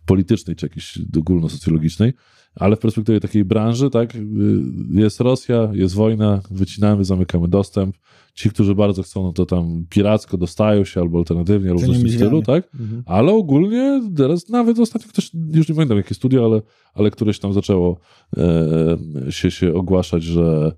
politycznej 0.07 0.57
czy 0.57 0.67
jakiejś 0.67 0.99
ogólnosocjologicznej, 1.19 2.13
ale 2.59 2.77
w 2.77 2.79
perspektywie 2.79 3.21
takiej 3.21 3.45
branży, 3.45 3.91
tak, 3.91 4.15
y, 4.15 4.19
jest 4.91 5.21
Rosja, 5.21 5.71
jest 5.73 5.95
wojna, 5.95 6.41
wycinamy, 6.51 7.05
zamykamy 7.05 7.49
dostęp. 7.49 7.97
Ci, 8.35 8.51
którzy 8.51 8.75
bardzo 8.75 9.03
chcą, 9.03 9.23
no 9.23 9.33
to 9.33 9.47
tam 9.47 9.85
piracko 9.91 10.37
dostają 10.37 10.85
się 10.85 11.01
albo 11.01 11.19
alternatywnie, 11.19 11.75
coś 11.75 11.99
w 11.99 12.03
tym 12.03 12.11
stylu, 12.11 12.43
tak? 12.43 12.69
Mhm. 12.81 13.03
Ale 13.07 13.33
ogólnie 13.33 14.03
teraz 14.17 14.49
nawet 14.49 14.79
ostatnio 14.79 15.09
ktoś, 15.09 15.31
już 15.55 15.69
nie 15.69 15.75
pamiętam 15.75 15.97
jakie 15.97 16.15
studio, 16.15 16.45
ale, 16.45 16.63
ale 16.95 17.11
któreś 17.11 17.39
tam 17.39 17.53
zaczęło 17.53 17.99
e, 18.37 18.97
się, 19.33 19.51
się 19.51 19.75
ogłaszać, 19.75 20.23
że 20.23 20.73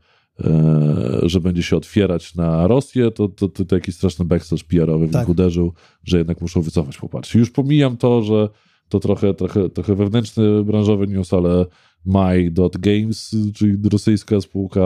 e, 0.45 1.21
że 1.23 1.41
będzie 1.41 1.63
się 1.63 1.77
otwierać 1.77 2.35
na 2.35 2.67
Rosję, 2.67 3.11
to, 3.11 3.29
to, 3.29 3.49
to, 3.49 3.65
to 3.65 3.75
jakiś 3.75 3.95
straszny 3.95 4.25
backstash 4.25 4.65
PR-owy 4.65 5.09
tak. 5.09 5.29
uderzył, 5.29 5.73
że 6.05 6.19
jednak 6.19 6.41
muszą 6.41 6.63
wycofać 6.63 6.99
poparcie. 6.99 7.39
Już 7.39 7.51
pomijam 7.51 7.97
to, 7.97 8.23
że 8.23 8.49
to 8.91 9.01
trochę, 9.01 9.35
trochę, 9.35 9.69
trochę 9.69 9.95
wewnętrzny 9.95 10.65
branżowy 10.65 11.07
news, 11.07 11.33
ale 11.33 11.67
My.Games, 12.07 13.37
czyli 13.55 13.77
rosyjska 13.93 14.41
spółka, 14.41 14.81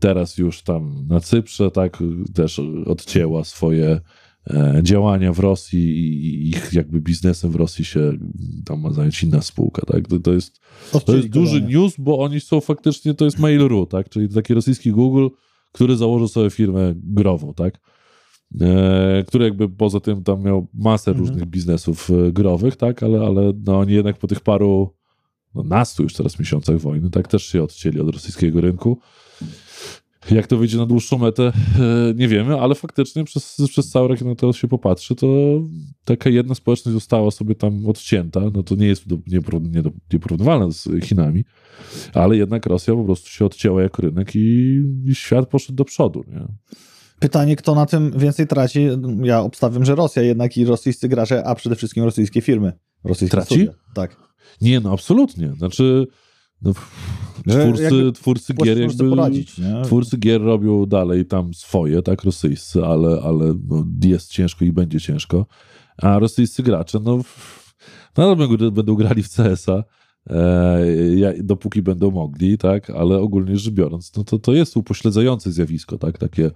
teraz 0.00 0.38
już 0.38 0.62
tam 0.62 1.06
na 1.08 1.20
Cyprze, 1.20 1.70
tak, 1.70 2.02
też 2.34 2.60
odcięła 2.86 3.44
swoje 3.44 4.00
e, 4.50 4.80
działania 4.82 5.32
w 5.32 5.38
Rosji 5.38 5.80
i 5.80 6.48
ich 6.48 6.72
jakby 6.72 7.00
biznesem 7.00 7.50
w 7.50 7.56
Rosji 7.56 7.84
się 7.84 8.12
tam 8.64 8.80
ma 8.80 8.92
zająć 8.92 9.22
inna 9.22 9.42
spółka, 9.42 9.86
tak? 9.86 10.08
To, 10.08 10.18
to 10.18 10.32
jest, 10.32 10.60
to 11.04 11.16
jest 11.16 11.28
duży 11.28 11.62
news, 11.62 11.94
bo 11.98 12.18
oni 12.18 12.40
są 12.40 12.60
faktycznie, 12.60 13.14
to 13.14 13.24
jest 13.24 13.38
Mail.ru, 13.38 13.86
tak? 13.86 14.08
Czyli 14.08 14.28
taki 14.28 14.54
rosyjski 14.54 14.90
Google, 14.90 15.28
który 15.72 15.96
założył 15.96 16.28
sobie 16.28 16.50
firmę 16.50 16.94
grową, 16.96 17.54
tak? 17.54 17.80
E, 18.60 19.24
który 19.26 19.44
jakby 19.44 19.68
poza 19.68 20.00
tym 20.00 20.24
tam 20.24 20.42
miał 20.42 20.66
masę 20.74 21.10
mhm. 21.10 21.26
różnych 21.26 21.46
biznesów 21.46 22.10
e, 22.10 22.32
growych, 22.32 22.76
tak, 22.76 23.02
ale, 23.02 23.20
ale 23.26 23.52
no 23.66 23.78
oni 23.78 23.92
jednak 23.92 24.18
po 24.18 24.26
tych 24.26 24.40
paru, 24.40 24.94
no 25.54 25.62
nastu 25.62 26.02
już 26.02 26.14
teraz 26.14 26.38
miesiącach 26.38 26.78
wojny, 26.78 27.10
tak, 27.10 27.28
też 27.28 27.46
się 27.46 27.62
odcięli 27.62 28.00
od 28.00 28.08
rosyjskiego 28.08 28.60
rynku. 28.60 28.98
Jak 30.30 30.46
to 30.46 30.56
wyjdzie 30.56 30.76
na 30.76 30.86
dłuższą 30.86 31.18
metę, 31.18 31.42
e, 31.46 32.14
nie 32.14 32.28
wiemy, 32.28 32.60
ale 32.60 32.74
faktycznie 32.74 33.24
przez, 33.24 33.56
przez 33.68 33.90
cały 33.90 34.08
rok, 34.08 34.20
na 34.20 34.34
to 34.34 34.52
się 34.52 34.68
popatrzy, 34.68 35.14
to 35.14 35.26
taka 36.04 36.30
jedna 36.30 36.54
społeczność 36.54 36.94
została 36.94 37.30
sobie 37.30 37.54
tam 37.54 37.86
odcięta. 37.86 38.40
No 38.54 38.62
to 38.62 38.74
nie 38.74 38.86
jest 38.86 39.04
nieporównywalne 40.12 40.72
z 40.72 40.88
Chinami, 41.04 41.44
ale 42.14 42.36
jednak 42.36 42.66
Rosja 42.66 42.94
po 42.94 43.04
prostu 43.04 43.28
się 43.28 43.44
odcięła 43.44 43.82
jako 43.82 44.02
rynek 44.02 44.36
i, 44.36 44.80
i 45.06 45.14
świat 45.14 45.48
poszedł 45.48 45.76
do 45.76 45.84
przodu. 45.84 46.24
Nie? 46.28 46.46
Pytanie, 47.18 47.56
kto 47.56 47.74
na 47.74 47.86
tym 47.86 48.18
więcej 48.18 48.46
traci? 48.46 48.88
Ja 49.22 49.40
obstawiam, 49.40 49.84
że 49.84 49.94
Rosja 49.94 50.22
jednak 50.22 50.56
i 50.56 50.64
rosyjscy 50.64 51.08
gracze, 51.08 51.46
a 51.46 51.54
przede 51.54 51.76
wszystkim 51.76 52.04
rosyjskie 52.04 52.40
firmy. 52.40 52.72
Rosyjskie 53.04 53.36
traci? 53.36 53.54
Studia. 53.54 53.72
Tak. 53.94 54.16
Nie, 54.60 54.80
no 54.80 54.92
absolutnie. 54.92 55.52
Znaczy, 55.58 56.06
no, 56.62 56.72
twórcy, 57.48 58.12
twórcy 58.12 58.54
gier 58.54 58.78
jakby, 58.78 59.10
poradzić, 59.10 59.60
twórcy 59.84 60.18
gier 60.18 60.42
robią 60.42 60.86
dalej 60.86 61.26
tam 61.26 61.54
swoje, 61.54 62.02
tak, 62.02 62.24
rosyjscy, 62.24 62.84
ale, 62.84 63.20
ale 63.22 63.54
no, 63.68 63.84
jest 64.04 64.30
ciężko 64.30 64.64
i 64.64 64.72
będzie 64.72 65.00
ciężko. 65.00 65.46
A 65.96 66.18
rosyjscy 66.18 66.62
gracze, 66.62 66.98
no, 67.04 67.18
nadal 68.16 68.36
będą, 68.36 68.70
będą 68.70 68.94
grali 68.94 69.22
w 69.22 69.28
CS-a, 69.28 69.84
e, 70.30 71.42
dopóki 71.42 71.82
będą 71.82 72.10
mogli, 72.10 72.58
tak, 72.58 72.90
ale 72.90 73.18
ogólnie 73.18 73.56
rzecz 73.56 73.74
biorąc, 73.74 74.16
no 74.16 74.24
to, 74.24 74.38
to 74.38 74.52
jest 74.52 74.76
upośledzające 74.76 75.52
zjawisko, 75.52 75.98
tak, 75.98 76.18
takie 76.18 76.50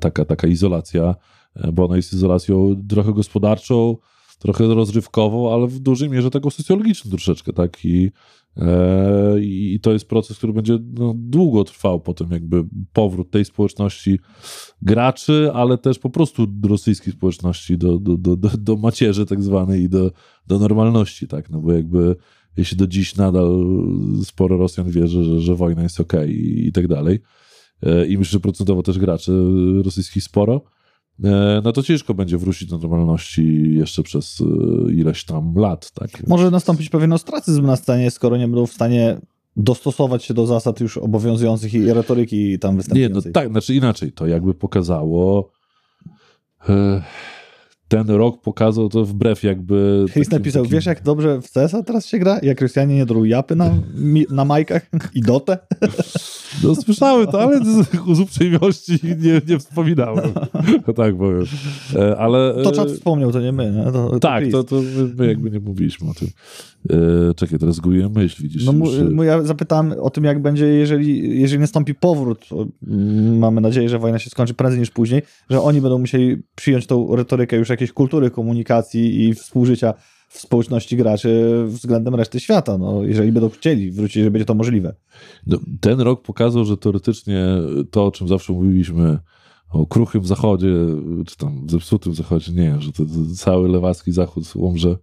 taka, 0.00 0.24
taka 0.24 0.46
izolacja, 0.46 1.14
e, 1.56 1.72
bo 1.72 1.84
ona 1.84 1.96
jest 1.96 2.12
izolacją 2.12 2.82
trochę 2.88 3.12
gospodarczą, 3.12 3.96
trochę 4.38 4.74
rozrywkową, 4.74 5.54
ale 5.54 5.66
w 5.66 5.78
dużej 5.78 6.10
mierze 6.10 6.30
taką 6.30 6.50
socjologiczną 6.50 7.10
troszeczkę, 7.10 7.52
tak? 7.52 7.84
I, 7.84 8.10
e, 8.56 9.40
i 9.40 9.80
to 9.82 9.92
jest 9.92 10.08
proces, 10.08 10.38
który 10.38 10.52
będzie 10.52 10.78
no, 10.98 11.14
długo 11.16 11.64
trwał 11.64 12.00
potem 12.00 12.30
jakby 12.30 12.64
powrót 12.92 13.30
tej 13.30 13.44
społeczności 13.44 14.18
graczy, 14.82 15.50
ale 15.54 15.78
też 15.78 15.98
po 15.98 16.10
prostu 16.10 16.46
rosyjskiej 16.64 17.12
społeczności 17.12 17.78
do, 17.78 17.98
do, 17.98 18.16
do, 18.16 18.36
do, 18.36 18.48
do 18.48 18.76
macierzy 18.76 19.26
tak 19.26 19.42
zwanej 19.42 19.82
i 19.82 19.88
do, 19.88 20.10
do 20.46 20.58
normalności, 20.58 21.28
tak? 21.28 21.50
No 21.50 21.60
bo 21.60 21.72
jakby 21.72 22.16
jeśli 22.56 22.76
do 22.76 22.86
dziś 22.86 23.16
nadal 23.16 23.64
sporo 24.24 24.56
Rosjan 24.56 24.90
wierzy, 24.90 25.24
że, 25.24 25.40
że 25.40 25.54
wojna 25.54 25.82
jest 25.82 26.00
okay 26.00 26.32
i, 26.32 26.66
i 26.66 26.72
tak 26.72 26.88
dalej, 26.88 27.18
E, 27.18 27.53
i 28.08 28.18
myślę, 28.18 28.32
że 28.32 28.40
procentowo 28.40 28.82
też 28.82 28.98
graczy 28.98 29.32
rosyjskich 29.84 30.24
sporo, 30.24 30.60
e, 31.24 31.60
no 31.64 31.72
to 31.72 31.82
ciężko 31.82 32.14
będzie 32.14 32.38
wrócić 32.38 32.68
do 32.68 32.78
normalności 32.78 33.74
jeszcze 33.74 34.02
przez 34.02 34.40
e, 34.40 34.92
ileś 34.92 35.24
tam 35.24 35.54
lat. 35.56 35.90
Tak? 35.90 36.26
Może 36.26 36.50
nastąpić 36.50 36.88
pewien 36.88 37.12
ostracyzm 37.12 37.66
na 37.66 37.76
scenie, 37.76 38.10
skoro 38.10 38.36
nie 38.36 38.48
będą 38.48 38.66
w 38.66 38.72
stanie 38.72 39.20
dostosować 39.56 40.24
się 40.24 40.34
do 40.34 40.46
zasad 40.46 40.80
już 40.80 40.98
obowiązujących 40.98 41.74
i 41.74 41.92
retoryki 41.92 42.58
tam 42.58 42.76
występującej. 42.76 43.22
Nie, 43.22 43.28
no 43.28 43.32
tak, 43.32 43.50
znaczy 43.50 43.74
inaczej, 43.74 44.12
to 44.12 44.26
jakby 44.26 44.54
pokazało 44.54 45.50
ten 47.88 48.10
rok 48.10 48.40
pokazał 48.40 48.88
to 48.88 49.04
wbrew 49.04 49.42
jakby... 49.42 50.04
Chris 50.12 50.30
napisał, 50.30 50.62
takim... 50.62 50.76
wiesz 50.76 50.86
jak 50.86 51.02
dobrze 51.02 51.40
w 51.42 51.52
CS-a 51.52 51.82
teraz 51.82 52.06
się 52.06 52.18
gra? 52.18 52.38
Jak 52.42 52.60
Rosjanie 52.60 52.94
nie 52.94 53.06
drą 53.06 53.24
japy 53.24 53.56
na, 53.56 53.70
na 54.30 54.44
majkach 54.44 54.86
i 55.14 55.20
dotę? 55.20 55.58
No 56.62 56.74
słyszałem 56.74 57.26
to, 57.26 57.42
ale 57.42 57.60
z, 57.64 58.20
uprzejmości 58.20 58.98
nie, 59.02 59.40
nie 59.48 59.58
wspominałem. 59.58 60.32
tak 60.96 61.16
powiem. 61.16 61.44
E, 61.96 62.16
ale... 62.16 62.54
To 62.64 62.72
czat 62.72 62.90
wspomniał, 62.90 63.32
to 63.32 63.40
nie 63.40 63.52
my. 63.52 63.70
Nie? 63.70 63.84
To, 63.92 64.10
to 64.10 64.20
tak, 64.20 64.44
to, 64.52 64.64
to 64.64 64.76
my, 64.76 65.14
my, 65.18 65.26
jakby 65.26 65.50
nie 65.50 65.60
mówiliśmy 65.60 66.10
o 66.10 66.14
tym. 66.14 66.28
E, 66.90 67.34
czekaj, 67.34 67.58
teraz 67.58 67.74
zgubiłem 67.74 68.12
myśl, 68.12 68.42
widzisz? 68.42 68.64
No, 68.64 68.72
mu, 68.72 69.22
ja 69.22 69.42
zapytałem 69.42 69.94
o 70.00 70.10
tym, 70.10 70.24
jak 70.24 70.42
będzie, 70.42 70.66
jeżeli, 70.66 71.40
jeżeli 71.40 71.60
nastąpi 71.60 71.94
powrót. 71.94 72.48
Mamy 73.38 73.60
nadzieję, 73.60 73.88
że 73.88 73.98
wojna 73.98 74.18
się 74.18 74.30
skończy 74.30 74.54
prędzej 74.54 74.80
niż 74.80 74.90
później, 74.90 75.22
że 75.50 75.60
oni 75.60 75.80
będą 75.80 75.98
musieli 75.98 76.42
przyjąć 76.54 76.86
tą 76.86 77.16
retorykę 77.16 77.56
już 77.56 77.68
jakiejś 77.68 77.92
kultury 77.92 78.30
komunikacji 78.30 79.24
i 79.24 79.34
współżycia 79.34 79.94
w 80.28 80.40
społeczności 80.40 80.96
graczy 80.96 81.64
względem 81.66 82.14
reszty 82.14 82.40
świata, 82.40 82.78
no, 82.78 83.02
jeżeli 83.02 83.32
będą 83.32 83.48
chcieli 83.48 83.90
wrócić, 83.90 84.22
że 84.22 84.30
będzie 84.30 84.44
to 84.44 84.54
możliwe. 84.54 84.94
No, 85.46 85.58
ten 85.80 86.00
rok 86.00 86.22
pokazał, 86.22 86.64
że 86.64 86.76
teoretycznie 86.76 87.46
to, 87.90 88.06
o 88.06 88.12
czym 88.12 88.28
zawsze 88.28 88.52
mówiliśmy, 88.52 89.18
o 89.70 89.86
kruchym 89.86 90.24
zachodzie, 90.24 90.72
czy 91.26 91.36
tam 91.36 91.66
zepsutym 91.70 92.14
zachodzie, 92.14 92.52
nie, 92.52 92.80
że 92.80 92.92
to, 92.92 93.04
to 93.04 93.34
cały 93.36 93.68
lewacki 93.68 94.12
zachód 94.12 94.52
umrze 94.56 94.96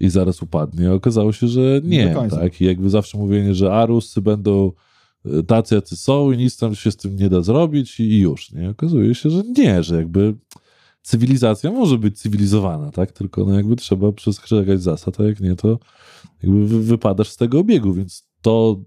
i 0.00 0.10
zaraz 0.10 0.42
upadnie. 0.42 0.92
Okazało 0.92 1.32
się, 1.32 1.48
że 1.48 1.80
nie. 1.84 2.16
Tak? 2.30 2.60
I 2.60 2.64
jakby 2.64 2.90
zawsze 2.90 3.18
mówienie, 3.18 3.54
że 3.54 3.74
a 3.74 3.86
Ruscy 3.86 4.22
będą 4.22 4.72
e, 5.24 5.42
tacy, 5.42 5.74
jacy 5.74 5.96
są 5.96 6.32
i 6.32 6.36
nic 6.36 6.56
tam 6.56 6.74
się 6.74 6.90
z 6.90 6.96
tym 6.96 7.16
nie 7.16 7.28
da 7.28 7.42
zrobić 7.42 8.00
i 8.00 8.18
już. 8.18 8.52
Nie? 8.52 8.70
Okazuje 8.70 9.14
się, 9.14 9.30
że 9.30 9.42
nie, 9.56 9.82
że 9.82 9.96
jakby 9.96 10.34
cywilizacja 11.02 11.70
może 11.70 11.98
być 11.98 12.18
cywilizowana, 12.18 12.90
tak? 12.90 13.12
Tylko 13.12 13.44
no 13.44 13.54
jakby 13.54 13.76
trzeba 13.76 14.12
przestrzegać 14.12 14.82
zasad, 14.82 15.20
a 15.20 15.24
jak 15.24 15.40
nie, 15.40 15.56
to 15.56 15.78
jakby 16.42 16.82
wypadasz 16.82 17.28
z 17.28 17.36
tego 17.36 17.58
obiegu, 17.58 17.92
więc 17.92 18.28
to 18.42 18.80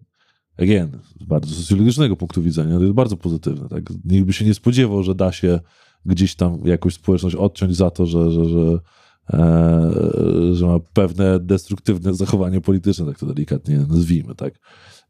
again, 0.58 1.00
z 1.22 1.24
bardzo 1.24 1.56
socjologicznego 1.56 2.16
punktu 2.16 2.42
widzenia, 2.42 2.76
to 2.76 2.82
jest 2.82 2.94
bardzo 2.94 3.18
pozytywne, 3.18 3.70
tak? 3.70 3.84
Nikt 4.06 4.26
by 4.26 4.34
się 4.34 4.46
nie 4.46 4.54
spodziewał, 4.54 5.04
że 5.04 5.16
da 5.16 5.32
się 5.32 5.60
gdzieś 6.06 6.36
tam 6.36 6.60
jakąś 6.66 6.94
społeczność 6.94 7.36
odciąć 7.36 7.76
za 7.76 7.90
to, 7.90 8.06
że, 8.06 8.32
że, 8.32 8.46
że, 8.46 8.80
że 10.52 10.66
ma 10.66 10.80
pewne 10.94 11.40
destruktywne 11.40 12.14
zachowanie 12.14 12.62
polityczne, 12.62 13.06
tak 13.06 13.20
to 13.20 13.26
delikatnie 13.26 13.86
nazwijmy, 13.90 14.36
tak? 14.36 14.54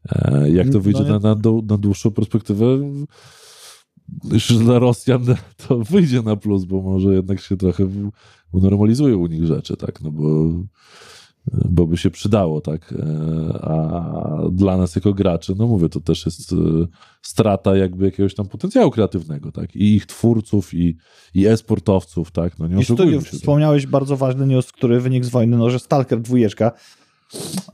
E, 0.08 0.50
jak 0.50 0.70
to 0.70 0.80
wyjdzie 0.80 1.02
no 1.02 1.18
na, 1.18 1.34
na, 1.34 1.36
na 1.68 1.78
dłuższą 1.78 2.10
perspektywę, 2.10 2.64
już 4.32 4.58
dla 4.58 4.78
Rosjan 4.78 5.24
to 5.68 5.78
wyjdzie 5.78 6.22
na 6.22 6.36
plus, 6.36 6.64
bo 6.64 6.82
może 6.82 7.14
jednak 7.14 7.40
się 7.40 7.56
trochę 7.56 7.88
unormalizują 8.52 9.18
u 9.18 9.26
nich 9.26 9.46
rzeczy, 9.46 9.76
tak, 9.76 10.00
no 10.00 10.10
bo, 10.10 10.52
bo 11.46 11.86
by 11.86 11.96
się 11.96 12.10
przydało, 12.10 12.60
tak, 12.60 12.94
e, 12.98 13.58
a 13.62 14.50
dla 14.52 14.76
nas 14.76 14.94
jako 14.94 15.14
graczy, 15.14 15.54
no 15.58 15.66
mówię, 15.66 15.88
to 15.88 16.00
też 16.00 16.26
jest 16.26 16.52
e, 16.52 16.56
strata 17.22 17.76
jakby 17.76 18.04
jakiegoś 18.04 18.34
tam 18.34 18.46
potencjału 18.46 18.90
kreatywnego, 18.90 19.52
tak, 19.52 19.76
i 19.76 19.94
ich 19.94 20.06
twórców, 20.06 20.74
i, 20.74 20.96
i 21.34 21.46
e-sportowców, 21.46 22.30
tak, 22.30 22.58
no 22.58 22.66
nie 22.66 22.82
I 22.82 22.86
tu 22.86 22.96
wspomniałeś 23.20 23.86
bardzo 23.86 24.16
ważny 24.16 24.46
news, 24.46 24.72
który 24.72 25.00
wynikł 25.00 25.26
z 25.26 25.28
wojny, 25.28 25.56
no, 25.56 25.70
że 25.70 25.78
Stalker 25.78 26.20
dwójeczka 26.20 26.72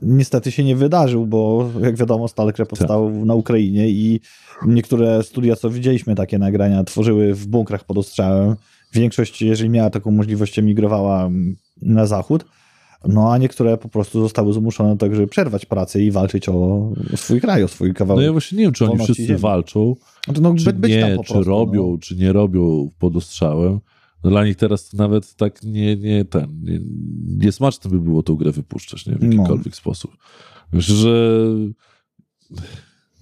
niestety 0.01 0.51
się 0.51 0.63
nie 0.63 0.75
wydarzył, 0.75 1.25
bo 1.25 1.69
jak 1.81 1.95
wiadomo 1.95 2.27
Stalker 2.27 2.67
powstał 2.67 3.11
tak. 3.11 3.25
na 3.25 3.35
Ukrainie 3.35 3.89
i 3.89 4.19
niektóre 4.65 5.23
studia, 5.23 5.55
co 5.55 5.69
widzieliśmy 5.69 6.15
takie 6.15 6.39
nagrania, 6.39 6.83
tworzyły 6.83 7.33
w 7.33 7.47
bunkrach 7.47 7.83
pod 7.83 7.97
ostrzałem. 7.97 8.55
Większość, 8.93 9.41
jeżeli 9.41 9.69
miała 9.69 9.89
taką 9.89 10.11
możliwość, 10.11 10.59
emigrowała 10.59 11.29
na 11.81 12.05
zachód. 12.05 12.45
No 13.07 13.31
a 13.31 13.37
niektóre 13.37 13.77
po 13.77 13.89
prostu 13.89 14.21
zostały 14.21 14.53
zmuszone 14.53 14.89
do 14.89 14.95
tego, 14.95 15.15
żeby 15.15 15.27
przerwać 15.27 15.65
pracę 15.65 16.01
i 16.01 16.11
walczyć 16.11 16.49
o 16.49 16.89
swój 17.15 17.41
kraj, 17.41 17.63
o 17.63 17.67
swój 17.67 17.93
kawałek. 17.93 18.21
No 18.21 18.25
ja 18.25 18.31
właśnie 18.31 18.57
nie 18.57 18.63
wiem, 18.63 18.73
czy 18.73 18.85
oni 18.85 19.03
wszyscy 19.03 19.25
ziemi. 19.25 19.39
walczą, 19.39 19.95
no 20.27 20.41
no, 20.41 20.55
czy 20.55 20.73
nie, 20.73 21.01
czy 21.09 21.15
prostu, 21.15 21.43
robią, 21.43 21.91
no. 21.91 21.97
czy 21.97 22.15
nie 22.15 22.33
robią 22.33 22.89
pod 22.99 23.15
ostrzałem. 23.15 23.79
No 24.23 24.29
dla 24.29 24.45
nich 24.45 24.55
teraz 24.55 24.93
nawet 24.93 25.35
tak 25.35 25.63
nie, 25.63 25.95
nie 25.95 26.25
ten, 26.25 26.61
nie, 26.63 26.79
nie 27.45 27.51
smaczne 27.51 27.91
by 27.91 27.99
było 27.99 28.23
tą 28.23 28.35
grę 28.35 28.51
wypuszczać, 28.51 29.05
nie, 29.05 29.15
w 29.15 29.23
no. 29.23 29.25
jakikolwiek 29.25 29.73
no. 29.73 29.77
sposób. 29.77 30.17
Myślę, 30.73 30.95
że 30.95 31.45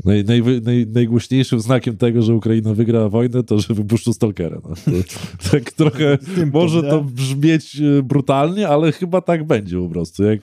naj, 0.06 0.24
naj, 0.24 0.42
naj, 0.62 0.88
najgłośniejszym 0.88 1.60
znakiem 1.60 1.98
tego, 1.98 2.22
że 2.22 2.36
Ukraina 2.36 2.74
wygra 2.74 3.10
wojnę, 3.10 3.44
to, 3.44 3.60
że 3.60 3.74
wypuszczą 3.74 4.14
Stalkera. 4.14 4.62
No. 4.64 4.76
To, 4.86 4.92
tak 5.52 5.72
trochę 5.72 6.18
może 6.54 6.84
to 6.84 7.04
brzmieć 7.04 7.82
e, 7.82 8.04
brutalnie, 8.04 8.68
ale 8.68 8.92
chyba 8.92 9.22
tak 9.22 9.48
będzie 9.48 9.80
po 9.80 9.90
prostu. 9.90 10.24
Jak 10.24 10.40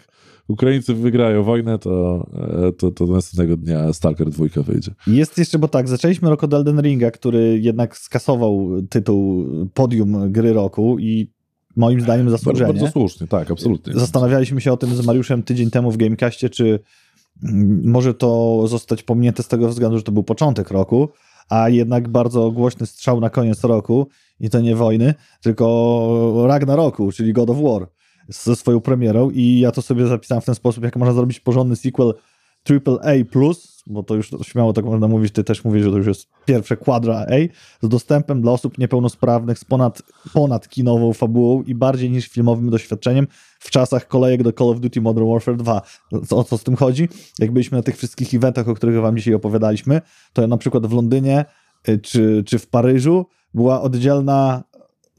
Ukraińcy 0.48 0.94
wygrają 0.94 1.42
wojnę, 1.42 1.78
to, 1.78 2.26
e, 2.68 2.72
to, 2.72 2.90
to 2.90 3.06
następnego 3.06 3.56
dnia 3.56 3.92
Stalker 3.92 4.30
2 4.30 4.62
wyjdzie. 4.62 4.94
Jest 5.06 5.38
jeszcze, 5.38 5.58
bo 5.58 5.68
tak, 5.68 5.88
zaczęliśmy 5.88 6.30
rok 6.30 6.44
od 6.44 6.54
Elden 6.54 6.80
Ringa, 6.80 7.10
który 7.10 7.58
jednak 7.62 7.96
skasował 7.96 8.70
tytuł 8.90 9.46
podium 9.74 10.32
gry 10.32 10.52
roku 10.52 10.98
i 10.98 11.30
moim 11.76 12.00
zdaniem 12.00 12.30
zasłużenie. 12.30 12.66
Bardzo, 12.66 12.80
bardzo 12.80 12.92
słusznie, 12.92 13.26
tak, 13.26 13.50
absolutnie. 13.50 13.92
Zastanawialiśmy 13.92 14.60
się 14.60 14.72
o 14.72 14.76
tym 14.76 14.94
z 14.94 15.06
Mariuszem 15.06 15.42
tydzień 15.42 15.70
temu 15.70 15.90
w 15.90 15.96
Gamecastie, 15.96 16.50
czy 16.50 16.80
może 17.82 18.14
to 18.14 18.62
zostać 18.66 19.02
pominięte 19.02 19.42
z 19.42 19.48
tego 19.48 19.68
względu, 19.68 19.98
że 19.98 20.02
to 20.02 20.12
był 20.12 20.22
początek 20.22 20.70
roku, 20.70 21.08
a 21.48 21.68
jednak 21.68 22.08
bardzo 22.08 22.50
głośny 22.50 22.86
strzał 22.86 23.20
na 23.20 23.30
koniec 23.30 23.64
roku 23.64 24.08
i 24.40 24.50
to 24.50 24.60
nie 24.60 24.76
wojny, 24.76 25.14
tylko 25.42 26.44
Ragnaroku, 26.46 27.12
czyli 27.12 27.32
God 27.32 27.50
of 27.50 27.56
War 27.62 27.88
ze 28.28 28.56
swoją 28.56 28.80
premierą 28.80 29.30
i 29.30 29.58
ja 29.58 29.72
to 29.72 29.82
sobie 29.82 30.06
zapisałem 30.06 30.42
w 30.42 30.44
ten 30.44 30.54
sposób, 30.54 30.84
jak 30.84 30.96
można 30.96 31.14
zrobić 31.14 31.40
porządny 31.40 31.76
sequel 31.76 32.14
AAA+, 32.70 33.24
bo 33.86 34.02
to 34.02 34.14
już 34.14 34.30
śmiało 34.42 34.72
tak 34.72 34.84
można 34.84 35.08
mówić, 35.08 35.32
ty 35.32 35.44
też 35.44 35.64
mówisz, 35.64 35.82
że 35.82 35.90
to 35.90 35.96
już 35.96 36.06
jest 36.06 36.28
pierwsze 36.44 36.76
quadra 36.76 37.14
A, 37.14 37.34
z 37.86 37.88
dostępem 37.88 38.42
dla 38.42 38.52
osób 38.52 38.78
niepełnosprawnych, 38.78 39.58
z 39.58 39.64
ponad, 39.64 40.02
ponad 40.32 40.68
kinową 40.68 41.12
fabułą 41.12 41.62
i 41.62 41.74
bardziej 41.74 42.10
niż 42.10 42.28
filmowym 42.28 42.70
doświadczeniem 42.70 43.26
w 43.58 43.70
czasach 43.70 44.08
kolejek 44.08 44.42
do 44.42 44.52
Call 44.52 44.68
of 44.68 44.80
Duty 44.80 45.00
Modern 45.00 45.30
Warfare 45.30 45.56
2. 45.56 45.82
O 46.30 46.44
co 46.44 46.58
z 46.58 46.64
tym 46.64 46.76
chodzi? 46.76 47.08
Jak 47.38 47.52
byliśmy 47.52 47.78
na 47.78 47.82
tych 47.82 47.96
wszystkich 47.96 48.34
eventach, 48.34 48.68
o 48.68 48.74
których 48.74 49.00
wam 49.00 49.16
dzisiaj 49.16 49.34
opowiadaliśmy, 49.34 50.00
to 50.32 50.46
na 50.46 50.56
przykład 50.56 50.86
w 50.86 50.92
Londynie 50.92 51.44
y, 51.88 51.98
czy, 51.98 52.44
czy 52.46 52.58
w 52.58 52.66
Paryżu 52.66 53.26
była 53.54 53.82
oddzielna 53.82 54.64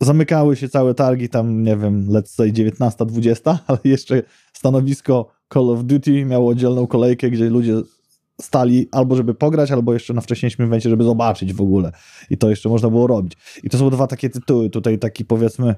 zamykały 0.01 0.55
się 0.55 0.69
całe 0.69 0.93
targi, 0.93 1.29
tam 1.29 1.63
nie 1.63 1.77
wiem, 1.77 2.07
let's 2.07 2.27
say 2.27 2.51
19-20, 2.51 3.57
ale 3.67 3.79
jeszcze 3.83 4.23
stanowisko 4.53 5.34
Call 5.53 5.69
of 5.69 5.83
Duty 5.83 6.25
miało 6.25 6.49
oddzielną 6.49 6.87
kolejkę, 6.87 7.29
gdzie 7.29 7.49
ludzie 7.49 7.81
stali 8.41 8.87
albo 8.91 9.15
żeby 9.15 9.33
pograć, 9.33 9.71
albo 9.71 9.93
jeszcze 9.93 10.13
na 10.13 10.21
wcześniejszym 10.21 10.65
evencie, 10.65 10.89
żeby 10.89 11.03
zobaczyć 11.03 11.53
w 11.53 11.61
ogóle. 11.61 11.91
I 12.29 12.37
to 12.37 12.49
jeszcze 12.49 12.69
można 12.69 12.89
było 12.89 13.07
robić. 13.07 13.33
I 13.63 13.69
to 13.69 13.77
są 13.77 13.89
dwa 13.89 14.07
takie 14.07 14.29
tytuły. 14.29 14.69
Tutaj 14.69 14.99
taki 14.99 15.25
powiedzmy 15.25 15.75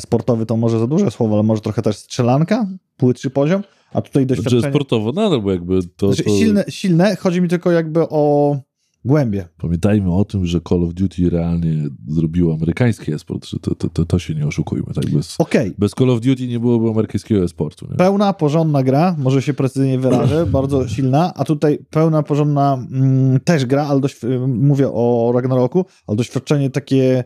sportowy 0.00 0.46
to 0.46 0.56
może 0.56 0.78
za 0.78 0.86
duże 0.86 1.10
słowo, 1.10 1.34
ale 1.34 1.42
może 1.42 1.60
trochę 1.60 1.82
też 1.82 1.96
strzelanka, 1.96 2.66
płytszy 2.96 3.30
poziom, 3.30 3.62
a 3.92 4.02
tutaj 4.02 4.22
znaczy, 4.22 4.26
doświadczenie... 4.26 4.60
Znaczy 4.60 4.72
sportowo 4.72 5.12
nadal, 5.12 5.42
bo 5.42 5.50
jakby 5.50 5.80
to... 5.96 6.06
Znaczy, 6.12 6.24
to... 6.24 6.30
Silne, 6.30 6.64
silne, 6.68 7.16
chodzi 7.16 7.40
mi 7.40 7.48
tylko 7.48 7.70
jakby 7.70 8.00
o 8.08 8.56
głębie. 9.04 9.48
Pamiętajmy 9.58 10.14
o 10.14 10.24
tym, 10.24 10.46
że 10.46 10.60
Call 10.68 10.84
of 10.84 10.94
Duty 10.94 11.30
realnie 11.30 11.88
zrobiło 12.08 12.54
amerykański 12.54 13.12
esport, 13.12 13.46
że 13.46 13.58
to, 13.58 13.74
to, 13.74 13.88
to, 13.88 14.04
to 14.04 14.18
się 14.18 14.34
nie 14.34 14.46
oszukujmy. 14.46 14.94
Tak? 14.94 15.10
Bez, 15.10 15.34
okay. 15.38 15.74
bez 15.78 15.92
Call 15.92 16.10
of 16.10 16.20
Duty 16.20 16.46
nie 16.46 16.60
byłoby 16.60 16.88
amerykańskiego 16.88 17.44
esportu. 17.44 17.86
Nie? 17.90 17.96
Pełna, 17.96 18.32
porządna 18.32 18.82
gra, 18.82 19.16
może 19.18 19.42
się 19.42 19.54
precyzyjnie 19.54 19.98
wyrażę, 19.98 20.46
bardzo 20.56 20.88
silna, 20.88 21.32
a 21.34 21.44
tutaj 21.44 21.78
pełna, 21.90 22.22
porządna 22.22 22.86
mm, 22.92 23.40
też 23.40 23.66
gra, 23.66 23.86
ale 23.86 24.00
dość, 24.00 24.20
mówię 24.48 24.88
o 24.92 25.30
Ragnaroku, 25.34 25.84
ale 26.06 26.16
doświadczenie 26.16 26.70
takie 26.70 27.24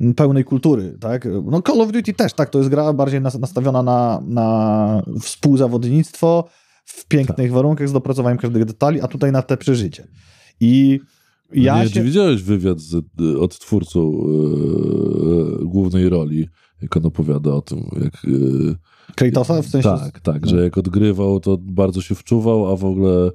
mm, 0.00 0.14
pełnej 0.14 0.44
kultury, 0.44 0.98
tak? 1.00 1.28
No 1.44 1.62
Call 1.62 1.80
of 1.80 1.92
Duty 1.92 2.12
też, 2.12 2.32
tak, 2.32 2.50
to 2.50 2.58
jest 2.58 2.70
gra 2.70 2.92
bardziej 2.92 3.20
nastawiona 3.20 3.82
na, 3.82 4.22
na 4.26 5.02
współzawodnictwo, 5.20 6.48
w 6.84 7.06
pięknych 7.06 7.36
tak. 7.46 7.52
warunkach 7.52 7.88
z 7.88 7.92
dopracowaniem 7.92 8.38
każdych 8.38 8.64
detali, 8.64 9.00
a 9.00 9.08
tutaj 9.08 9.32
na 9.32 9.42
te 9.42 9.56
przeżycie. 9.56 10.06
I 10.60 11.00
ja 11.52 11.84
nie, 11.84 11.90
się... 11.90 12.02
widziałeś 12.02 12.42
wywiad 12.42 12.80
z, 12.80 13.04
od 13.40 13.58
twórcą 13.58 14.12
yy, 14.12 15.66
głównej 15.66 16.08
roli, 16.08 16.48
jak 16.82 16.96
on 16.96 17.06
opowiada 17.06 17.54
o 17.54 17.62
tym, 17.62 17.90
jak... 18.04 18.24
Yy, 18.24 18.76
Kratosa 19.16 19.62
w 19.62 19.66
sensie? 19.66 19.88
Tak, 19.88 20.20
tak, 20.20 20.42
no. 20.42 20.48
że 20.48 20.64
jak 20.64 20.78
odgrywał, 20.78 21.40
to 21.40 21.58
bardzo 21.60 22.00
się 22.00 22.14
wczuwał, 22.14 22.72
a 22.72 22.76
w 22.76 22.84
ogóle 22.84 23.30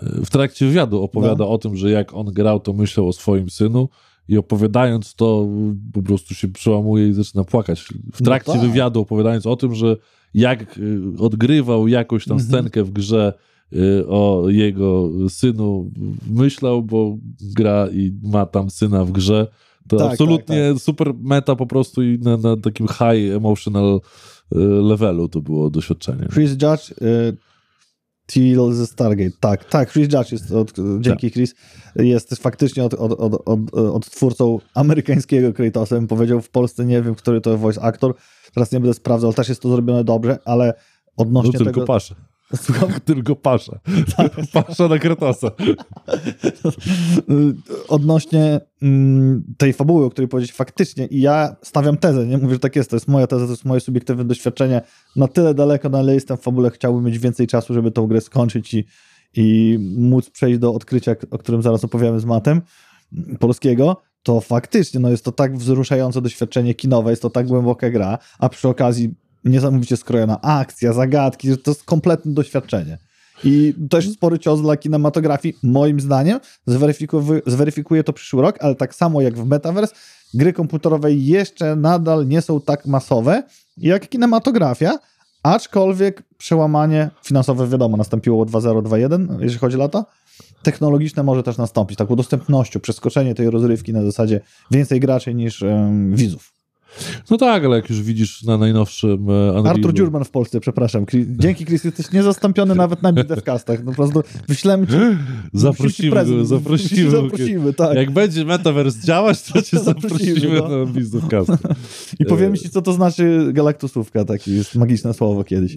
w 0.00 0.30
trakcie 0.30 0.66
wywiadu 0.66 1.02
opowiada 1.02 1.44
no. 1.44 1.50
o 1.50 1.58
tym, 1.58 1.76
że 1.76 1.90
jak 1.90 2.14
on 2.14 2.26
grał, 2.26 2.60
to 2.60 2.72
myślał 2.72 3.08
o 3.08 3.12
swoim 3.12 3.50
synu 3.50 3.88
i 4.28 4.38
opowiadając 4.38 5.14
to 5.14 5.48
po 5.92 6.02
prostu 6.02 6.34
się 6.34 6.48
przełamuje 6.48 7.08
i 7.08 7.12
zaczyna 7.12 7.44
płakać. 7.44 7.80
W 8.12 8.20
no 8.20 8.24
trakcie 8.24 8.52
no 8.54 8.60
tak. 8.60 8.68
wywiadu 8.68 9.00
opowiadając 9.00 9.46
o 9.46 9.56
tym, 9.56 9.74
że 9.74 9.96
jak 10.34 10.80
odgrywał 11.18 11.88
jakąś 11.88 12.24
tam 12.24 12.36
mhm. 12.36 12.48
scenkę 12.48 12.84
w 12.84 12.90
grze 12.90 13.32
o 14.08 14.44
jego 14.48 15.10
synu 15.28 15.90
myślał, 16.30 16.82
bo 16.82 17.16
gra 17.40 17.88
i 17.92 18.12
ma 18.22 18.46
tam 18.46 18.70
syna 18.70 19.04
w 19.04 19.12
grze, 19.12 19.46
To 19.88 19.96
tak, 19.96 20.12
absolutnie 20.12 20.62
tak, 20.68 20.74
tak. 20.74 20.82
super 20.82 21.14
meta 21.14 21.56
po 21.56 21.66
prostu 21.66 22.02
i 22.02 22.18
na, 22.18 22.36
na 22.36 22.56
takim 22.56 22.88
high 22.88 23.34
emotional 23.36 24.00
y, 24.52 24.58
levelu 24.58 25.28
to 25.28 25.40
było 25.40 25.70
doświadczenie. 25.70 26.28
Chris 26.32 26.50
Judge, 26.50 26.90
y, 27.02 27.36
Till 28.26 28.72
ze 28.72 28.86
Stargate, 28.86 29.36
tak, 29.40 29.64
tak, 29.64 29.92
Chris 29.92 30.12
Judge 30.12 30.32
jest, 30.32 30.52
od, 30.52 30.72
dzięki 31.00 31.26
tak. 31.26 31.34
Chris, 31.34 31.54
jest 31.96 32.34
faktycznie 32.34 32.84
od, 32.84 32.94
od, 32.94 33.12
od, 33.12 33.42
od, 33.44 33.74
od 33.74 34.10
twórcą 34.10 34.58
amerykańskiego 34.74 35.52
Kratosem. 35.52 36.06
Powiedział 36.06 36.40
w 36.40 36.50
Polsce, 36.50 36.84
nie 36.84 37.02
wiem, 37.02 37.14
który 37.14 37.40
to 37.40 37.58
voice 37.58 37.82
actor, 37.82 38.14
teraz 38.54 38.72
nie 38.72 38.80
będę 38.80 38.94
sprawdzał, 38.94 39.28
ale 39.28 39.34
też 39.34 39.48
jest 39.48 39.62
to 39.62 39.68
zrobione 39.68 40.04
dobrze, 40.04 40.38
ale 40.44 40.74
odnośnie 41.16 41.50
no, 41.52 41.58
tylko 41.58 41.72
tego... 41.72 41.86
Pasze. 41.86 42.14
Słucham? 42.62 42.88
Tylko 43.04 43.36
pasza. 43.36 43.78
Pasza 44.52 44.88
na 44.88 44.98
Kratosa. 44.98 45.50
Odnośnie 47.88 48.60
mm, 48.82 49.44
tej 49.58 49.72
fabuły, 49.72 50.04
o 50.04 50.10
której 50.10 50.28
powiedzieć 50.28 50.52
faktycznie 50.52 51.06
i 51.06 51.20
ja 51.20 51.56
stawiam 51.62 51.96
tezę, 51.96 52.26
nie 52.26 52.38
mówię, 52.38 52.54
że 52.54 52.60
tak 52.60 52.76
jest, 52.76 52.90
to 52.90 52.96
jest 52.96 53.08
moja 53.08 53.26
teza, 53.26 53.44
to 53.44 53.50
jest 53.50 53.64
moje 53.64 53.80
subiektywne 53.80 54.24
doświadczenie. 54.24 54.80
Na 55.16 55.28
tyle 55.28 55.54
daleko, 55.54 55.88
na 55.88 56.02
ile 56.02 56.14
jestem 56.14 56.36
w 56.36 56.40
fabule, 56.40 56.70
chciałbym 56.70 57.04
mieć 57.04 57.18
więcej 57.18 57.46
czasu, 57.46 57.74
żeby 57.74 57.90
tą 57.90 58.06
grę 58.06 58.20
skończyć 58.20 58.74
i, 58.74 58.84
i 59.34 59.78
móc 59.96 60.30
przejść 60.30 60.58
do 60.58 60.74
odkrycia, 60.74 61.16
o 61.30 61.38
którym 61.38 61.62
zaraz 61.62 61.84
opowiemy 61.84 62.20
z 62.20 62.24
matem 62.24 62.62
polskiego, 63.40 64.02
to 64.22 64.40
faktycznie 64.40 65.00
no 65.00 65.10
jest 65.10 65.24
to 65.24 65.32
tak 65.32 65.58
wzruszające 65.58 66.22
doświadczenie 66.22 66.74
kinowe, 66.74 67.10
jest 67.10 67.22
to 67.22 67.30
tak 67.30 67.46
głęboka 67.46 67.90
gra, 67.90 68.18
a 68.38 68.48
przy 68.48 68.68
okazji 68.68 69.14
niesamowicie 69.44 69.96
skrojona 69.96 70.40
akcja, 70.40 70.92
zagadki, 70.92 71.58
to 71.58 71.70
jest 71.70 71.84
kompletne 71.84 72.32
doświadczenie. 72.32 72.98
I 73.44 73.74
też 73.90 74.10
spory 74.10 74.38
cios 74.38 74.62
dla 74.62 74.76
kinematografii, 74.76 75.54
moim 75.62 76.00
zdaniem, 76.00 76.40
zweryfikuje, 77.46 78.04
to 78.04 78.12
przyszły 78.12 78.42
rok, 78.42 78.56
ale 78.60 78.74
tak 78.74 78.94
samo 78.94 79.20
jak 79.20 79.38
w 79.38 79.46
Metaverse, 79.46 79.94
gry 80.34 80.52
komputerowe 80.52 81.12
jeszcze 81.12 81.76
nadal 81.76 82.28
nie 82.28 82.42
są 82.42 82.60
tak 82.60 82.86
masowe 82.86 83.42
jak 83.76 84.08
kinematografia, 84.08 84.98
aczkolwiek 85.42 86.22
przełamanie 86.38 87.10
finansowe, 87.24 87.68
wiadomo, 87.68 87.96
nastąpiło 87.96 88.46
2.0, 88.46 89.42
jeśli 89.42 89.58
chodzi 89.58 89.76
o 89.76 89.78
lata, 89.78 90.04
technologiczne 90.62 91.22
może 91.22 91.42
też 91.42 91.56
nastąpić, 91.56 91.98
taką 91.98 92.16
dostępnością, 92.16 92.80
przeskoczenie 92.80 93.34
tej 93.34 93.50
rozrywki 93.50 93.92
na 93.92 94.02
zasadzie 94.04 94.40
więcej 94.70 95.00
graczy 95.00 95.34
niż 95.34 95.64
widzów. 96.10 96.53
No 97.30 97.36
tak, 97.36 97.64
ale 97.64 97.76
jak 97.76 97.90
już 97.90 98.02
widzisz 98.02 98.42
na 98.42 98.58
najnowszym 98.58 99.30
e, 99.30 99.52
Unrealu... 99.52 99.68
Artur 99.68 99.94
Dziurman 99.94 100.24
w 100.24 100.30
Polsce, 100.30 100.60
przepraszam. 100.60 101.06
Dzięki 101.28 101.66
Chris 101.66 101.84
jesteś 101.84 102.12
niezastąpiony 102.12 102.74
nawet 102.74 103.02
na 103.02 103.12
bitewcastach. 103.12 103.84
No 103.84 103.90
po 103.90 103.96
prostu 103.96 104.22
wyślemy 104.48 104.86
ci... 104.86 104.92
Zaprosimy 105.52 106.24
go, 106.24 106.44
zaprosimy. 106.44 107.10
zaprosimy 107.10 107.72
tak. 107.72 107.96
Jak 107.96 108.10
będzie 108.10 108.44
Metaverse 108.44 109.06
działać, 109.06 109.42
to 109.42 109.62
cię 109.62 109.78
zaprosimy 109.78 110.58
no. 110.58 110.68
na 110.68 110.86
bitewcasty. 110.86 111.68
I 112.20 112.24
powiemy 112.24 112.58
ci, 112.58 112.70
co 112.70 112.82
to 112.82 112.92
znaczy 112.92 113.50
galaktusówka, 113.52 114.24
takie 114.24 114.50
jest 114.50 114.74
magiczne 114.74 115.14
słowo 115.14 115.44
kiedyś. 115.44 115.76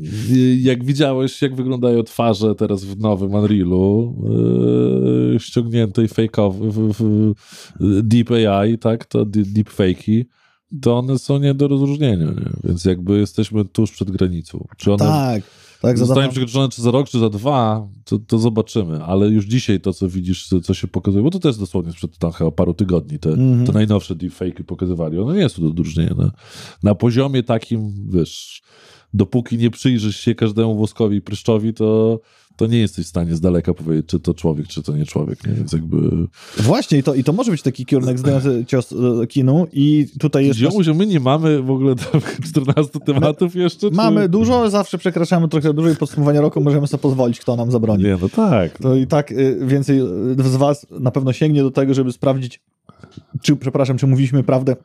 Jak 0.59 0.85
widziałeś, 0.85 1.41
jak 1.41 1.55
wyglądają 1.55 2.03
twarze 2.03 2.55
teraz 2.55 2.83
w 2.83 2.99
nowym 2.99 3.33
Unrealu, 3.33 4.15
yy, 5.31 5.39
ściągniętej 5.39 6.07
fake'owy, 6.07 7.33
Deep 8.03 8.31
AI, 8.31 8.77
tak, 8.77 9.05
to 9.05 9.25
deep 9.25 9.69
fake'i, 9.69 10.25
to 10.81 10.97
one 10.97 11.19
są 11.19 11.39
nie 11.39 11.53
do 11.53 11.67
rozróżnienia, 11.67 12.25
nie? 12.25 12.51
więc 12.63 12.85
jakby 12.85 13.19
jesteśmy 13.19 13.65
tuż 13.65 13.91
przed 13.91 14.11
granicą. 14.11 14.67
Czy 14.77 14.93
one 14.93 15.05
tak, 15.05 15.43
tak, 15.81 15.97
zostają 15.97 16.29
przekroczone 16.29 16.69
czy 16.69 16.81
za 16.81 16.91
rok, 16.91 17.09
czy 17.09 17.19
za 17.19 17.29
dwa, 17.29 17.87
to, 18.05 18.19
to 18.19 18.39
zobaczymy, 18.39 19.03
ale 19.03 19.27
już 19.27 19.45
dzisiaj 19.45 19.81
to, 19.81 19.93
co 19.93 20.09
widzisz, 20.09 20.49
co 20.63 20.73
się 20.73 20.87
pokazuje, 20.87 21.23
bo 21.23 21.29
to 21.29 21.39
też 21.39 21.57
dosłownie 21.57 21.91
sprzed 21.91 22.17
tam 22.17 22.31
chyba 22.31 22.51
paru 22.51 22.73
tygodni, 22.73 23.19
te, 23.19 23.29
mm 23.29 23.63
-hmm. 23.63 23.65
te 23.65 23.71
najnowsze 23.71 24.15
deepfake'y 24.15 24.63
pokazywali, 24.63 25.19
one 25.19 25.37
nie 25.37 25.49
są 25.49 25.61
do 25.61 25.67
odróżnienia. 25.67 26.13
Na, 26.17 26.31
na 26.83 26.95
poziomie 26.95 27.43
takim, 27.43 27.93
wiesz, 28.09 28.61
dopóki 29.13 29.57
nie 29.57 29.69
przyjrzysz 29.69 30.19
się 30.19 30.35
każdemu 30.35 30.77
woskowi 30.77 31.17
i 31.17 31.21
pryszczowi, 31.21 31.73
to 31.73 32.19
to 32.57 32.67
nie 32.67 32.79
jesteś 32.79 33.05
w 33.05 33.09
stanie 33.09 33.35
z 33.35 33.41
daleka 33.41 33.73
powiedzieć, 33.73 34.05
czy 34.05 34.19
to 34.19 34.33
człowiek, 34.33 34.67
czy 34.67 34.83
to 34.83 34.97
nie 34.97 35.05
człowiek, 35.05 35.47
nie? 35.47 35.53
Więc 35.53 35.73
jakby... 35.73 35.97
Właśnie, 36.57 36.97
i 36.97 37.03
to, 37.03 37.15
i 37.15 37.23
to 37.23 37.33
może 37.33 37.51
być 37.51 37.61
taki 37.61 37.85
kierunek 37.85 38.19
zdający 38.19 38.65
cios 38.67 38.93
e, 39.23 39.27
kinu 39.27 39.67
i 39.73 40.07
tutaj 40.19 40.47
jest... 40.47 40.59
Ziomuś, 40.59 40.87
my 40.87 41.05
nie 41.05 41.19
mamy 41.19 41.61
w 41.61 41.71
ogóle 41.71 41.95
14 42.49 42.99
tematów 43.05 43.55
my 43.55 43.61
jeszcze? 43.61 43.89
Czy... 43.89 43.95
Mamy 43.95 44.29
dużo, 44.29 44.69
zawsze 44.69 44.97
przekraczamy 44.97 45.47
trochę 45.47 45.73
dużo 45.73 45.89
i 45.89 45.95
podsumowanie 45.95 46.41
roku 46.41 46.61
możemy 46.61 46.87
sobie 46.87 47.01
pozwolić, 47.01 47.39
kto 47.39 47.55
nam 47.55 47.71
zabroni. 47.71 48.03
Nie, 48.03 48.17
no 48.21 48.29
tak. 48.29 48.77
To 48.77 48.95
i 48.95 49.07
tak 49.07 49.31
y, 49.31 49.59
więcej 49.61 49.99
z 50.37 50.55
was 50.55 50.85
na 50.91 51.11
pewno 51.11 51.33
sięgnie 51.33 51.63
do 51.63 51.71
tego, 51.71 51.93
żeby 51.93 52.11
sprawdzić, 52.11 52.61
czy, 53.41 53.55
przepraszam, 53.55 53.97
czy 53.97 54.07
mówiliśmy 54.07 54.43
prawdę 54.43 54.75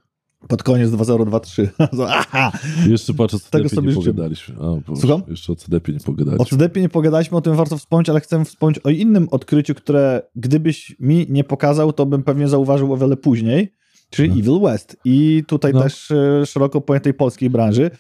pod 0.49 0.63
koniec 0.63 0.91
2023. 0.91 1.71
Aha! 2.09 2.53
Jeszcze 2.89 3.15
patrz, 3.15 3.35
o 3.35 3.39
CDP 3.39 3.83
nie 3.83 3.95
pogadaliśmy. 3.95 4.59
O, 4.59 4.81
Słucham? 4.97 5.23
Jeszcze 5.29 5.53
o 5.53 5.57
CDP 5.57 5.93
nie 5.93 6.01
pogadaliśmy. 6.01 6.43
O 6.43 6.45
CDP 6.45 6.81
nie 6.81 6.89
pogadaliśmy, 6.89 7.37
o 7.37 7.41
tym 7.41 7.57
warto 7.57 7.79
wspomnieć, 7.79 8.09
ale 8.09 8.21
chcę 8.21 8.45
wspomnieć 8.45 8.79
o 8.79 8.91
innym 8.91 9.29
odkryciu, 9.31 9.75
które 9.75 10.23
gdybyś 10.37 10.97
mi 11.01 11.27
nie 11.31 11.45
pokazał, 11.45 11.93
to 11.93 12.07
bym 12.07 12.23
pewnie 12.23 12.49
zauważył 12.49 12.93
o 12.93 12.97
wiele 12.97 13.17
później, 13.17 13.73
czyli 14.11 14.29
no. 14.29 14.35
Evil 14.39 14.61
West. 14.61 14.97
I 15.05 15.45
tutaj 15.47 15.73
no. 15.73 15.83
też 15.83 16.11
e, 16.11 16.47
szeroko 16.47 16.81
pojętej 16.81 17.15
polskiej 17.15 17.51
branży, 17.51 17.91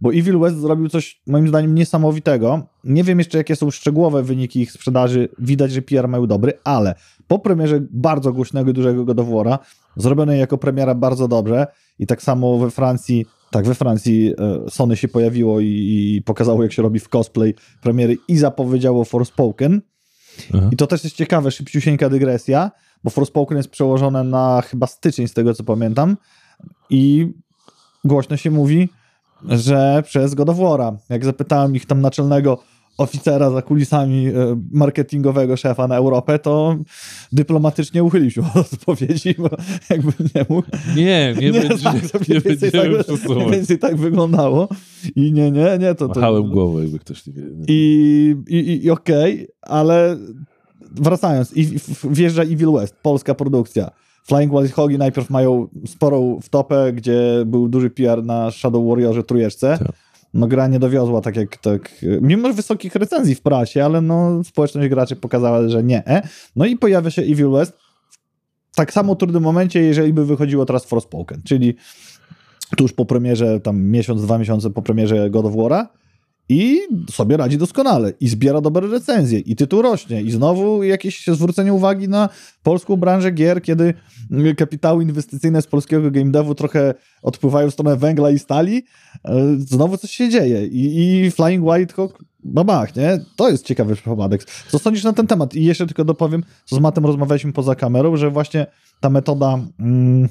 bo 0.00 0.14
Evil 0.14 0.38
West 0.38 0.60
zrobił 0.60 0.88
coś 0.88 1.20
moim 1.26 1.48
zdaniem 1.48 1.74
niesamowitego. 1.74 2.66
Nie 2.84 3.04
wiem 3.04 3.18
jeszcze, 3.18 3.38
jakie 3.38 3.56
są 3.56 3.70
szczegółowe 3.70 4.22
wyniki 4.22 4.60
ich 4.60 4.72
sprzedaży. 4.72 5.28
Widać, 5.38 5.72
że 5.72 5.82
PR 5.82 6.08
mają 6.08 6.26
dobry, 6.26 6.52
ale 6.64 6.94
po 7.28 7.38
premierze 7.38 7.80
bardzo 7.90 8.32
głośnego 8.32 8.70
i 8.70 8.74
dużego 8.74 9.04
God 9.04 9.20
of 9.20 9.26
War'a, 9.26 9.58
zrobionej 9.96 10.40
jako 10.40 10.58
premiera 10.58 10.94
bardzo 10.94 11.28
dobrze 11.28 11.66
i 12.02 12.06
tak 12.06 12.22
samo 12.22 12.58
we 12.58 12.70
Francji, 12.70 13.26
tak 13.50 13.66
we 13.66 13.74
Francji 13.74 14.34
e, 14.66 14.70
Sony 14.70 14.96
się 14.96 15.08
pojawiło 15.08 15.60
i, 15.60 15.66
i 15.66 16.22
pokazało, 16.22 16.62
jak 16.62 16.72
się 16.72 16.82
robi 16.82 17.00
w 17.00 17.08
cosplay 17.08 17.54
premiery 17.82 18.16
i 18.28 18.36
zapowiedziało 18.36 19.04
Forspoken. 19.04 19.82
Aha. 20.54 20.68
I 20.72 20.76
to 20.76 20.86
też 20.86 21.04
jest 21.04 21.16
ciekawe, 21.16 21.50
szybciusieńka 21.50 22.08
dygresja, 22.08 22.70
bo 23.04 23.10
Forspoken 23.10 23.56
jest 23.56 23.68
przełożone 23.68 24.24
na 24.24 24.62
chyba 24.62 24.86
styczeń, 24.86 25.28
z 25.28 25.32
tego 25.32 25.54
co 25.54 25.64
pamiętam 25.64 26.16
i 26.90 27.32
głośno 28.04 28.36
się 28.36 28.50
mówi, 28.50 28.88
że 29.48 30.02
przez 30.06 30.34
God 30.34 30.48
of 30.48 30.56
War'a. 30.56 30.96
Jak 31.08 31.24
zapytałem 31.24 31.76
ich 31.76 31.86
tam 31.86 32.00
naczelnego 32.00 32.58
oficera 32.98 33.50
za 33.50 33.62
kulisami 33.62 34.26
e, 34.26 34.32
marketingowego 34.72 35.56
szefa 35.56 35.88
na 35.88 35.96
Europę, 35.96 36.38
to 36.38 36.76
dyplomatycznie 37.32 38.04
uchylił 38.04 38.30
się 38.30 38.40
od 38.54 38.72
odpowiedzi, 38.74 39.34
bo 39.38 39.50
jakby 39.90 40.12
nie 40.34 40.46
mógł. 40.48 40.68
Nie, 40.96 41.34
nie, 41.40 41.50
nie 41.50 41.60
będzie, 41.60 41.84
tak, 42.12 42.28
nie 42.28 42.40
więcej, 42.40 42.72
tak, 42.72 42.90
więcej 43.50 43.78
tak 43.78 43.96
wyglądało. 43.96 44.68
I 45.16 45.32
nie, 45.32 45.50
nie, 45.50 45.78
nie. 45.78 45.94
To, 45.94 46.08
to, 46.08 46.20
Machałem 46.20 46.50
głową, 46.50 46.78
jakby 46.78 46.98
ktoś 46.98 47.26
nie 47.26 47.32
wie. 47.32 47.42
I, 47.68 48.36
i, 48.48 48.84
i 48.84 48.90
okej, 48.90 49.34
okay, 49.34 49.46
ale 49.62 50.16
wracając, 50.90 51.56
i, 51.56 51.78
wjeżdża 52.10 52.42
Evil 52.42 52.72
West, 52.72 52.96
polska 53.02 53.34
produkcja. 53.34 53.90
Flying 54.24 54.52
Wild 54.52 54.72
Hogi 54.72 54.98
najpierw 54.98 55.30
mają 55.30 55.68
sporą 55.86 56.40
wtopę, 56.42 56.92
gdzie 56.92 57.22
był 57.46 57.68
duży 57.68 57.90
PR 57.90 58.24
na 58.24 58.50
Shadow 58.50 58.88
Warriorze 58.88 59.22
trójeczce. 59.22 59.78
Tak 59.78 60.01
no 60.34 60.46
gra 60.46 60.68
nie 60.68 60.78
dowiozła 60.78 61.20
tak 61.20 61.36
jak 61.36 61.56
tak, 61.56 61.90
mimo 62.20 62.52
wysokich 62.52 62.94
recenzji 62.94 63.34
w 63.34 63.40
prasie, 63.40 63.84
ale 63.84 64.00
no 64.00 64.44
społeczność 64.44 64.88
graczy 64.88 65.16
pokazała, 65.16 65.68
że 65.68 65.82
nie. 65.82 66.22
No 66.56 66.66
i 66.66 66.76
pojawia 66.76 67.10
się 67.10 67.22
Evil 67.22 67.50
West 67.50 67.72
w 68.72 68.76
tak 68.76 68.92
samo 68.92 69.16
trudnym 69.16 69.42
momencie, 69.42 69.80
jeżeli 69.80 70.12
by 70.12 70.26
wychodziło 70.26 70.66
teraz 70.66 70.84
Forspoken, 70.84 71.42
czyli 71.44 71.74
tuż 72.76 72.92
po 72.92 73.04
premierze, 73.04 73.60
tam 73.60 73.82
miesiąc, 73.82 74.22
dwa 74.22 74.38
miesiące 74.38 74.70
po 74.70 74.82
premierze 74.82 75.30
God 75.30 75.46
of 75.46 75.52
War'a, 75.52 75.86
i 76.48 76.80
sobie 77.10 77.36
radzi 77.36 77.58
doskonale 77.58 78.12
i 78.20 78.28
zbiera 78.28 78.60
dobre 78.60 78.88
recenzje 78.88 79.38
i 79.38 79.56
tytuł 79.56 79.82
rośnie 79.82 80.22
i 80.22 80.30
znowu 80.30 80.82
jakieś 80.82 81.26
zwrócenie 81.26 81.72
uwagi 81.72 82.08
na 82.08 82.28
polską 82.62 82.96
branżę 82.96 83.30
gier, 83.30 83.62
kiedy 83.62 83.94
kapitały 84.56 85.02
inwestycyjne 85.02 85.62
z 85.62 85.66
polskiego 85.66 86.10
game 86.10 86.30
devu 86.30 86.54
trochę 86.54 86.94
odpływają 87.22 87.70
w 87.70 87.72
stronę 87.72 87.96
węgla 87.96 88.30
i 88.30 88.38
stali, 88.38 88.84
e, 89.24 89.56
znowu 89.58 89.96
coś 89.96 90.10
się 90.10 90.28
dzieje 90.28 90.66
i, 90.66 91.10
i 91.24 91.30
Flying 91.30 91.64
Whitehawk 91.66 92.24
babach, 92.44 92.96
nie? 92.96 93.20
To 93.36 93.50
jest 93.50 93.66
ciekawy 93.66 93.96
przypadek. 93.96 94.44
Co 94.44 94.78
sądzisz 94.78 95.04
na 95.04 95.12
ten 95.12 95.26
temat? 95.26 95.54
I 95.54 95.64
jeszcze 95.64 95.86
tylko 95.86 96.04
dopowiem, 96.04 96.42
co 96.64 96.76
z 96.76 96.78
Matem 96.78 97.06
rozmawialiśmy 97.06 97.52
poza 97.52 97.74
kamerą, 97.74 98.16
że 98.16 98.30
właśnie 98.30 98.66
ta 99.00 99.10
metoda 99.10 99.58
mm, 99.80 100.28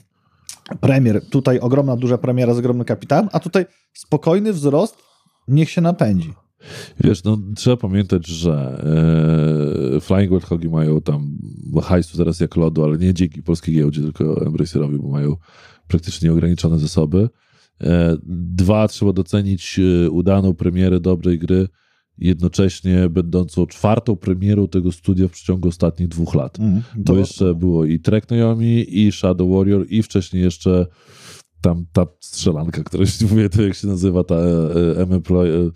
premier, 0.79 1.29
tutaj 1.29 1.59
ogromna, 1.59 1.95
duża 1.95 2.17
premiera 2.17 2.53
z 2.53 2.57
ogromnym 2.57 2.85
kapitałem, 2.85 3.29
a 3.31 3.39
tutaj 3.39 3.65
spokojny 3.93 4.53
wzrost 4.53 4.97
niech 5.47 5.69
się 5.69 5.81
napędzi. 5.81 6.33
Wiesz, 6.99 7.23
no 7.23 7.37
trzeba 7.55 7.77
pamiętać, 7.77 8.27
że 8.27 8.83
e, 9.95 9.99
Flying 10.01 10.31
Wild 10.31 10.43
Hogi 10.43 10.69
mają 10.69 11.01
tam 11.01 11.37
hajsu 11.83 12.17
zaraz 12.17 12.39
jak 12.39 12.55
lodu, 12.55 12.83
ale 12.83 12.97
nie 12.97 13.13
dzięki 13.13 13.43
polskiej 13.43 13.75
giełdzie, 13.75 14.01
tylko 14.01 14.45
Embracerowi, 14.45 14.97
bo 14.97 15.09
mają 15.09 15.35
praktycznie 15.87 16.25
nieograniczone 16.25 16.79
zasoby. 16.79 17.29
E, 17.81 18.17
dwa, 18.27 18.87
trzeba 18.87 19.13
docenić 19.13 19.79
e, 19.79 20.09
udaną 20.09 20.53
premierę 20.53 20.99
dobrej 20.99 21.39
gry 21.39 21.67
jednocześnie 22.17 23.09
będącą 23.09 23.65
czwartą 23.65 24.15
premierą 24.15 24.67
tego 24.67 24.91
studia 24.91 25.27
w 25.27 25.31
przeciągu 25.31 25.67
ostatnich 25.69 26.07
dwóch 26.07 26.35
lat. 26.35 26.59
Mm, 26.59 26.81
Bo 26.95 27.17
jeszcze 27.17 27.55
było 27.55 27.85
i 27.85 27.99
Trek 27.99 28.29
Naomi, 28.29 28.99
i 28.99 29.11
Shadow 29.11 29.49
Warrior, 29.49 29.85
i 29.89 30.03
wcześniej 30.03 30.43
jeszcze 30.43 30.87
tam 31.61 31.85
ta 31.93 32.05
strzelanka, 32.19 32.83
która 32.83 33.05
się 33.05 33.25
mówię, 33.25 33.49
to 33.49 33.61
jak 33.61 33.75
się 33.75 33.87
nazywa, 33.87 34.23
ta 34.23 34.35
e, 34.35 34.97
e, 34.97 35.01
e 35.01 35.71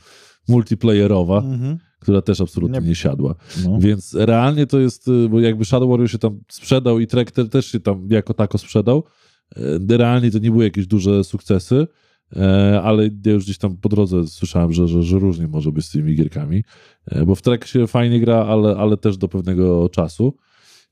multiplayerowa, 0.47 1.41
-hmm. 1.41 1.77
która 1.99 2.21
też 2.21 2.41
absolutnie 2.41 2.79
nie, 2.79 2.87
nie 2.87 2.95
siadła. 2.95 3.35
No. 3.65 3.79
Więc 3.79 4.13
realnie 4.13 4.67
to 4.67 4.79
jest, 4.79 5.07
e, 5.07 5.29
bo 5.29 5.39
jakby 5.39 5.65
Shadow 5.65 5.89
Warrior 5.89 6.09
się 6.09 6.17
tam 6.17 6.39
sprzedał 6.49 6.99
i 6.99 7.07
Trek 7.07 7.31
też 7.31 7.65
się 7.65 7.79
tam 7.79 8.07
jako 8.09 8.33
tako 8.33 8.57
sprzedał, 8.57 9.03
e, 9.55 9.97
realnie 9.97 10.31
to 10.31 10.39
nie 10.39 10.51
były 10.51 10.63
jakieś 10.63 10.87
duże 10.87 11.23
sukcesy, 11.23 11.87
ale 12.83 13.09
ja 13.25 13.31
już 13.31 13.43
gdzieś 13.43 13.57
tam 13.57 13.77
po 13.77 13.89
drodze 13.89 14.27
słyszałem, 14.27 14.73
że, 14.73 14.87
że, 14.87 15.03
że 15.03 15.19
różnie 15.19 15.47
może 15.47 15.71
być 15.71 15.85
z 15.85 15.91
tymi 15.91 16.15
gierkami, 16.15 16.63
bo 17.25 17.35
w 17.35 17.41
trek 17.41 17.65
się 17.65 17.87
fajnie 17.87 18.19
gra, 18.19 18.45
ale, 18.45 18.77
ale 18.77 18.97
też 18.97 19.17
do 19.17 19.27
pewnego 19.27 19.89
czasu. 19.89 20.37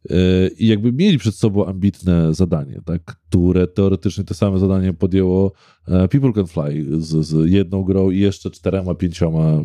E, 0.09 0.47
I 0.47 0.67
jakby 0.67 0.93
mieli 0.93 1.17
przed 1.17 1.35
sobą 1.35 1.65
ambitne 1.65 2.33
zadanie, 2.33 2.81
tak, 2.85 3.03
które 3.03 3.67
teoretycznie 3.67 4.23
te 4.23 4.33
same 4.33 4.59
zadanie 4.59 4.93
podjęło 4.93 5.51
People 6.11 6.33
Can 6.33 6.47
Fly 6.47 6.85
z, 7.01 7.25
z 7.25 7.51
jedną 7.51 7.83
grą 7.83 8.09
i 8.09 8.19
jeszcze 8.19 8.51
czterema, 8.51 8.95
pięcioma 8.95 9.61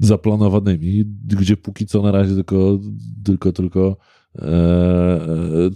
zaplanowanymi, 0.00 1.04
gdzie 1.24 1.56
póki 1.56 1.86
co 1.86 2.02
na 2.02 2.12
razie 2.12 2.34
tylko, 2.34 2.78
tylko, 3.24 3.52
tylko 3.52 3.96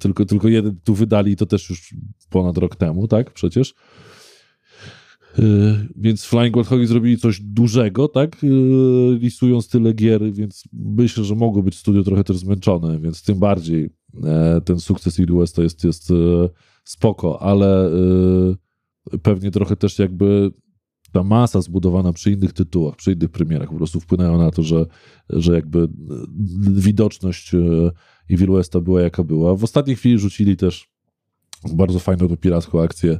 tylko, 0.01 0.25
tylko 0.25 0.49
jeden 0.49 0.77
tu 0.85 0.95
wydali, 0.95 1.37
to 1.37 1.47
też 1.47 1.71
już 1.71 1.95
ponad 2.31 2.59
rok 2.59 2.77
temu, 2.77 3.09
tak, 3.09 3.33
przecież. 3.33 3.75
Y, 5.39 5.43
więc 5.97 6.25
Flying 6.25 6.57
Wild 6.57 6.69
Hog 6.69 6.87
zrobili 6.87 7.19
coś 7.19 7.41
dużego, 7.41 8.09
tak? 8.09 8.45
Y, 8.45 8.49
Lisując 9.21 9.69
tyle 9.69 9.93
gier, 9.93 10.33
więc 10.33 10.65
myślę, 10.73 11.25
że 11.25 11.35
mogło 11.35 11.63
być 11.63 11.79
studio 11.79 12.03
trochę 12.03 12.25
też 12.25 12.37
zmęczone, 12.37 13.01
więc 13.01 13.23
tym 13.23 13.39
bardziej 13.39 13.91
e, 14.25 14.61
ten 14.65 14.81
sukces 14.81 15.21
West 15.21 15.57
to 15.57 15.63
jest, 15.63 15.85
jest 15.85 16.11
e, 16.11 16.15
spoko, 16.85 17.43
ale 17.43 17.87
e, 19.13 19.19
pewnie 19.23 19.51
trochę 19.51 19.77
też 19.77 19.99
jakby 19.99 20.51
ta 21.13 21.23
masa 21.23 21.61
zbudowana 21.61 22.13
przy 22.13 22.31
innych 22.31 22.53
tytułach, 22.53 22.97
przy 22.97 23.13
innych 23.13 23.31
premierach 23.31 23.69
po 23.69 23.77
prostu 23.77 24.01
wpłynęła 24.01 24.39
na 24.39 24.51
to, 24.51 24.63
że, 24.63 24.87
że 25.31 25.55
jakby 25.55 25.89
widoczność 26.71 27.53
Evil 28.31 28.53
Westa 28.53 28.81
była 28.81 29.01
jaka 29.03 29.25
była. 29.25 29.57
W 29.57 29.65
ostatniej 29.65 29.97
chwili 29.97 30.19
rzucili 30.19 30.57
też 30.57 30.89
bardzo 31.73 31.99
fajną 31.99 32.29
to 32.29 32.37
piracką 32.37 32.83
akcję 32.83 33.19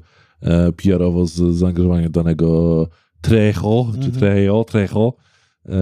PR-owo 0.77 1.27
z 1.27 1.57
zaangażowaniem 1.57 2.13
danego 2.13 2.89
Trejo, 3.21 3.87
czy 3.93 4.07
mhm. 4.07 4.13
Trejo, 4.13 4.65
Trejo, 4.65 5.15
e, 5.69 5.73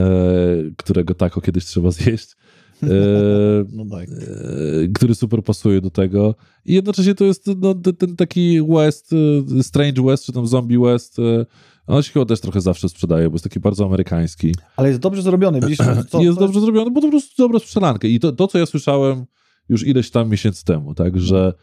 którego 0.77 1.15
tako 1.15 1.41
kiedyś 1.41 1.65
trzeba 1.65 1.91
zjeść. 1.91 2.37
E, 2.83 2.87
no 3.77 3.85
tak. 3.91 4.09
e, 4.09 4.89
który 4.95 5.15
super 5.15 5.43
pasuje 5.43 5.81
do 5.81 5.91
tego. 5.91 6.35
I 6.65 6.75
jednocześnie 6.75 7.15
to 7.15 7.25
jest 7.25 7.51
no, 7.57 7.75
ten 7.75 8.17
taki 8.17 8.63
West, 8.63 9.11
e, 9.59 9.63
Strange 9.63 10.03
West, 10.03 10.25
czy 10.25 10.33
tam 10.33 10.47
Zombie 10.47 10.79
West. 10.79 11.19
E, 11.19 11.47
on 11.87 12.03
się 12.03 12.13
chyba 12.13 12.25
też 12.25 12.41
trochę 12.41 12.61
zawsze 12.61 12.89
sprzedaje, 12.89 13.31
bo 13.31 13.35
jest 13.35 13.45
taki 13.45 13.61
bardzo 13.61 13.87
amerykański. 13.87 14.55
Ale 14.77 14.89
jest 14.89 15.01
dobrze 15.01 15.23
zrobiony, 15.23 15.61
widzisz? 15.61 15.79
Co, 16.11 16.23
jest 16.23 16.39
dobrze 16.39 16.61
zrobiony, 16.61 16.91
bo 16.91 17.01
to 17.01 17.07
po 17.07 17.11
prostu 17.11 17.43
dobra 17.43 17.59
strzelanka. 17.59 18.09
I 18.09 18.21
to, 18.21 18.33
to, 18.33 18.47
co 18.47 18.59
ja 18.59 18.67
słyszałem 18.67 19.25
już 19.69 19.87
ileś 19.87 20.11
tam 20.11 20.29
miesięcy 20.29 20.65
temu, 20.65 20.95
tak, 20.95 21.21
że, 21.21 21.55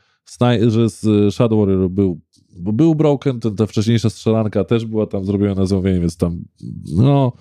że 0.67 0.89
z 0.89 1.33
Shadow 1.33 1.59
Warrior 1.59 1.89
był 1.89 2.21
bo 2.59 2.73
był 2.73 2.95
Broken, 2.95 3.39
ten, 3.39 3.55
ta 3.55 3.65
wcześniejsza 3.65 4.09
strzelanka 4.09 4.63
też 4.63 4.85
była 4.85 5.05
tam 5.05 5.25
zrobiona 5.25 5.55
na 5.55 5.65
zamówienie, 5.65 5.99
więc 5.99 6.17
tam, 6.17 6.43
no, 6.95 7.33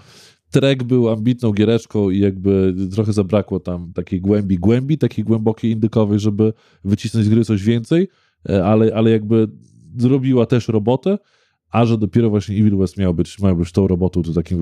Trek 0.50 0.84
był 0.84 1.08
ambitną 1.08 1.52
giereczką 1.52 2.10
i 2.10 2.18
jakby 2.18 2.74
trochę 2.92 3.12
zabrakło 3.12 3.60
tam 3.60 3.92
takiej 3.92 4.20
głębi, 4.20 4.58
głębi, 4.58 4.98
takiej 4.98 5.24
głębokiej 5.24 5.70
indykowej, 5.70 6.18
żeby 6.18 6.52
wycisnąć 6.84 7.26
z 7.26 7.28
gry 7.28 7.44
coś 7.44 7.62
więcej, 7.62 8.08
e, 8.48 8.64
ale, 8.64 8.94
ale 8.94 9.10
jakby 9.10 9.48
zrobiła 9.96 10.46
też 10.46 10.68
robotę, 10.68 11.18
a 11.70 11.86
że 11.86 11.98
dopiero 11.98 12.30
właśnie 12.30 12.56
Evil 12.56 12.76
West 12.76 12.96
miał 12.96 13.14
być, 13.14 13.38
miał 13.38 13.56
być 13.56 13.72
tą 13.72 13.86
robotą, 13.86 14.22
to 14.22 14.32
takim 14.32 14.60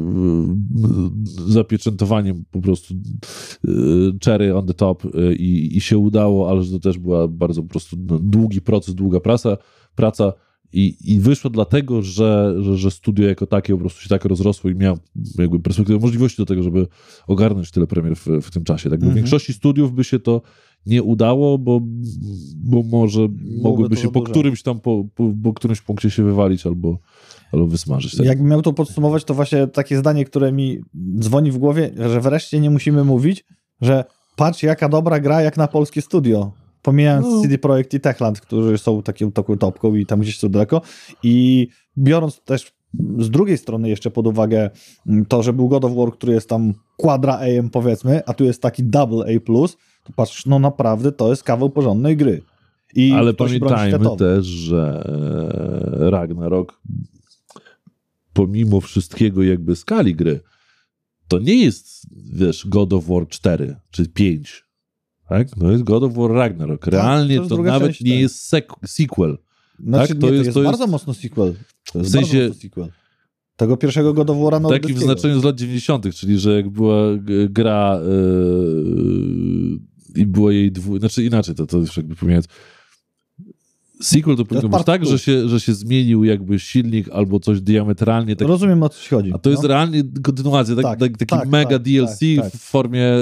e, 1.49 1.53
zapieczętowaniem 1.53 2.45
po 2.51 2.61
prostu 2.61 2.95
e, 2.95 3.69
cherry 4.25 4.57
on 4.57 4.67
the 4.67 4.75
top 4.75 5.03
i, 5.39 5.77
i 5.77 5.81
się 5.81 5.99
udało, 5.99 6.51
ale 6.51 6.63
że 6.63 6.73
to 6.73 6.79
też 6.79 6.99
była 6.99 7.29
bardzo 7.29 7.63
po 7.63 7.69
prostu 7.69 7.97
no, 8.09 8.19
długi 8.19 8.61
proces, 8.61 8.95
długa 8.95 9.21
praca, 9.21 9.57
praca 9.95 10.33
i, 10.75 10.97
I 11.05 11.21
wyszło 11.21 11.51
dlatego, 11.51 12.03
że, 12.03 12.55
że, 12.61 12.77
że, 12.77 12.91
studio 12.91 13.27
jako 13.27 13.47
takie 13.47 13.73
po 13.73 13.79
prostu 13.79 14.01
się 14.01 14.09
tak 14.09 14.25
rozrosło 14.25 14.71
i 14.71 14.75
miał 14.75 14.99
jakby 15.39 15.61
perspektywę 15.61 15.99
możliwości 15.99 16.37
do 16.39 16.47
tego, 16.47 16.63
żeby 16.63 16.87
ogarnąć 17.27 17.71
tyle 17.71 17.87
premier 17.87 18.17
w, 18.17 18.27
w 18.27 18.51
tym 18.51 18.65
czasie. 18.65 18.91
Tak? 18.91 18.99
Mhm. 18.99 19.13
W 19.13 19.15
większości 19.15 19.53
studiów 19.53 19.95
by 19.95 20.05
się 20.05 20.19
to 20.19 20.43
nie 20.87 21.03
udało, 21.03 21.59
bo, 21.59 21.81
bo 22.57 22.83
może 22.83 23.29
mogłyby 23.63 23.97
się 23.97 24.13
po 24.13 24.23
którymś 24.23 24.63
tam, 24.63 24.81
po, 24.81 25.05
po, 25.15 25.25
po, 25.43 25.53
którymś 25.53 25.81
punkcie 25.81 26.11
się 26.11 26.23
wywalić 26.23 26.67
albo, 26.67 26.99
albo 27.53 27.67
wysmażyć. 27.67 28.17
Tak? 28.17 28.27
Jakbym 28.27 28.49
miał 28.49 28.63
to 28.63 28.73
podsumować, 28.73 29.25
to 29.25 29.35
właśnie 29.35 29.67
takie 29.67 29.99
zdanie, 29.99 30.25
które 30.25 30.53
mi 30.53 30.79
dzwoni 31.19 31.53
w 31.53 31.59
głowie, 31.59 31.91
że 31.97 32.21
wreszcie 32.21 32.61
nie 32.61 32.71
musimy 32.71 33.05
mówić, 33.05 33.45
że 33.81 34.05
patrz 34.37 34.63
jaka 34.63 34.89
dobra 34.89 35.21
gra 35.21 35.43
jak 35.43 35.57
na 35.57 35.69
polskie 35.69 36.03
studio. 36.03 36.53
Pomijając 36.83 37.27
no. 37.27 37.43
CD 37.43 37.59
Projekt 37.59 37.95
i 37.95 38.01
Techland, 38.01 38.41
którzy 38.41 38.79
są 38.79 39.03
taką, 39.03 39.57
topką 39.59 39.95
i 39.95 40.07
tam 40.07 40.21
gdzieś 40.21 40.39
są 40.39 40.49
daleko. 40.49 40.83
I 41.23 41.69
biorąc 41.99 42.41
też 42.41 42.73
z 43.19 43.31
drugiej 43.31 43.59
strony 43.59 43.89
jeszcze 43.89 44.11
pod 44.11 44.27
uwagę 44.27 44.71
mm, 45.07 45.25
to, 45.25 45.43
że 45.43 45.53
był 45.53 45.69
God 45.69 45.85
of 45.85 45.93
War, 45.97 46.13
który 46.13 46.33
jest 46.33 46.49
tam 46.49 46.73
quadra 46.97 47.39
AM 47.39 47.71
powiedzmy, 47.71 48.23
a 48.27 48.35
tu 48.35 48.45
jest 48.45 48.63
taki 48.63 48.85
double 48.85 49.25
A+, 49.37 49.69
to 50.05 50.13
patrz, 50.13 50.47
no 50.47 50.59
naprawdę 50.59 51.13
to 51.13 51.31
jest 51.31 51.43
kawał 51.43 51.71
porządnej 51.71 52.17
gry. 52.17 52.43
I 52.95 53.13
Ale 53.13 53.35
pamiętajmy 53.35 54.17
też, 54.17 54.47
że 54.47 55.05
e, 56.03 56.11
Ragnarok 56.11 56.81
pomimo 58.33 58.81
wszystkiego 58.81 59.43
jakby 59.43 59.77
skali 59.77 60.15
gry, 60.15 60.41
to 61.29 61.39
nie 61.39 61.65
jest, 61.65 62.07
wiesz, 62.33 62.67
God 62.67 62.93
of 62.93 63.07
War 63.07 63.29
4 63.29 63.77
czy 63.91 64.09
5, 64.09 64.65
tak? 65.29 65.51
To 65.51 65.71
jest 65.71 65.85
God 65.85 66.03
of 66.03 66.15
War 66.15 66.31
Ragnarok. 66.31 66.85
Tak, 66.85 66.95
Realnie 66.95 67.39
tak, 67.39 67.49
to, 67.49 67.57
to 67.57 67.63
nawet 67.63 67.89
część, 67.89 68.01
nie 68.01 68.13
tak. 68.13 68.21
jest 68.21 68.49
sequel. 68.87 69.39
Znaczy, 69.79 70.09
tak? 70.09 70.19
to, 70.19 70.31
nie, 70.31 70.37
jest, 70.37 70.53
to, 70.55 70.61
jest, 70.61 70.71
bardzo 70.71 70.87
mocno 70.87 71.15
sequel. 71.15 71.55
To 71.93 71.99
jest 71.99 72.11
w 72.11 72.13
sensie, 72.13 72.55
sequel. 72.55 72.89
Tego 73.57 73.77
pierwszego 73.77 74.15
God 74.15 74.31
of 74.31 74.39
War 74.39 74.63
Taki 74.63 74.95
w 74.95 74.99
znaczeniu 74.99 75.41
z 75.41 75.45
lat 75.45 75.57
90., 75.57 76.15
czyli 76.15 76.39
że 76.39 76.55
jak 76.57 76.69
była 76.69 76.97
gra 77.49 78.01
yy, 78.03 79.79
i 80.17 80.27
było 80.27 80.51
jej 80.51 80.73
dwu... 80.73 80.99
Znaczy 80.99 81.25
inaczej, 81.25 81.55
to, 81.55 81.67
to 81.67 81.79
już 81.79 81.97
jakby 81.97 82.17
pomijając 82.17 82.49
Sequel 84.05 84.37
to 84.37 84.45
powinno 84.45 84.69
być 84.69 84.87
tak, 84.87 85.07
że 85.07 85.19
się, 85.19 85.49
że 85.49 85.61
się 85.61 85.75
zmienił 85.75 86.25
jakby 86.25 86.59
silnik 86.59 87.09
albo 87.13 87.41
coś 87.41 87.61
diametralnie. 87.61 88.37
Tak, 88.37 88.49
Rozumiem 88.49 88.83
o 88.83 88.89
co 88.89 89.17
chodzi. 89.17 89.33
A 89.33 89.39
to 89.39 89.51
no. 89.51 89.51
jest 89.51 89.65
realnie 89.65 90.03
kontynuacja, 90.23 90.75
tak, 90.75 90.85
tak, 90.85 90.99
tak 90.99 91.17
taki 91.17 91.37
tak, 91.37 91.49
mega 91.49 91.71
tak, 91.71 91.83
DLC 91.83 92.19
tak, 92.37 92.53
w 92.53 92.61
formie 92.61 93.13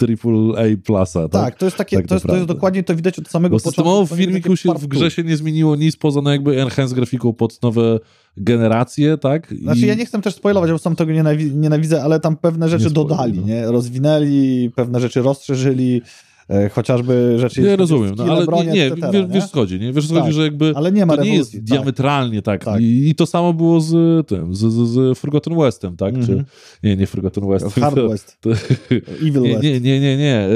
AAA 0.00 0.62
e, 0.62 0.76
Plusa. 0.76 1.28
Tak, 1.28 1.58
to 1.58 1.64
jest 1.64 1.76
takie, 1.76 2.02
to, 2.02 2.14
jest, 2.14 2.26
to 2.26 2.34
jest 2.34 2.46
dokładnie 2.46 2.82
to 2.82 2.96
widać 2.96 3.18
od 3.18 3.28
samego 3.28 3.56
Bo 3.56 3.62
początku. 3.62 4.06
W 4.06 4.18
filmiku 4.18 4.56
się 4.56 4.74
w 4.74 4.86
grze 4.86 5.10
się 5.10 5.22
nie 5.22 5.36
zmieniło 5.36 5.76
nic 5.76 5.96
poza 5.96 6.20
no 6.20 6.30
jakby 6.30 6.62
enhance 6.62 6.94
grafiką 6.94 7.32
pod 7.32 7.62
nowe 7.62 8.00
generacje, 8.36 9.18
tak? 9.18 9.52
I... 9.52 9.62
Znaczy 9.62 9.86
ja 9.86 9.94
nie 9.94 10.06
chcę 10.06 10.20
też 10.20 10.34
spoilować, 10.34 10.70
bo 10.70 10.78
sam 10.78 10.96
tego 10.96 11.12
nienawidzę, 11.54 12.02
ale 12.02 12.20
tam 12.20 12.36
pewne 12.36 12.68
rzeczy 12.68 12.90
dodali, 12.90 13.40
no. 13.40 13.46
nie? 13.46 13.66
Rozwinęli, 13.66 14.70
pewne 14.76 15.00
rzeczy 15.00 15.22
rozszerzyli. 15.22 16.02
E, 16.48 16.68
chociażby 16.68 17.38
rzeczy... 17.38 17.62
Nie 17.62 17.76
rozumiem, 17.76 18.14
no, 18.16 18.24
ale 18.24 18.64
nie, 18.64 18.72
nie, 18.72 18.86
etc., 18.86 19.10
wiesz, 19.12 19.26
wiesz 19.28 19.46
co 19.46 19.54
chodzi, 19.54 19.80
nie? 19.80 19.92
Wiesz 19.92 20.08
co 20.08 20.14
tak, 20.14 20.22
chodzi, 20.22 20.34
że 20.34 20.42
jakby 20.42 20.72
ale 20.76 20.92
nie 20.92 21.06
ma 21.06 21.16
to 21.16 21.24
nie 21.24 21.34
jest 21.34 21.52
tak. 21.52 21.62
diametralnie 21.62 22.42
tak. 22.42 22.64
tak. 22.64 22.80
I, 22.80 23.08
I, 23.08 23.14
to 23.14 23.26
samo 23.26 23.52
było 23.52 23.80
z 23.80 24.26
tym, 24.28 24.54
z, 24.54 24.58
z, 24.58 24.88
z 24.88 25.18
Forgotten 25.18 25.56
Westem, 25.56 25.96
tak? 25.96 26.14
Mm 26.14 26.22
-hmm. 26.22 26.26
Czy, 26.26 26.32
mhm. 26.32 26.48
nie, 26.82 26.96
nie 26.96 27.06
Forgotten 27.06 27.48
West. 27.48 27.66
Hard 27.80 27.96
West. 27.96 28.38
To, 28.40 28.50
Evil 29.28 29.42
nie, 29.42 29.52
West. 29.52 29.62
Nie, 29.62 29.80
nie, 29.80 30.00
nie, 30.00 30.16
nie. 30.16 30.48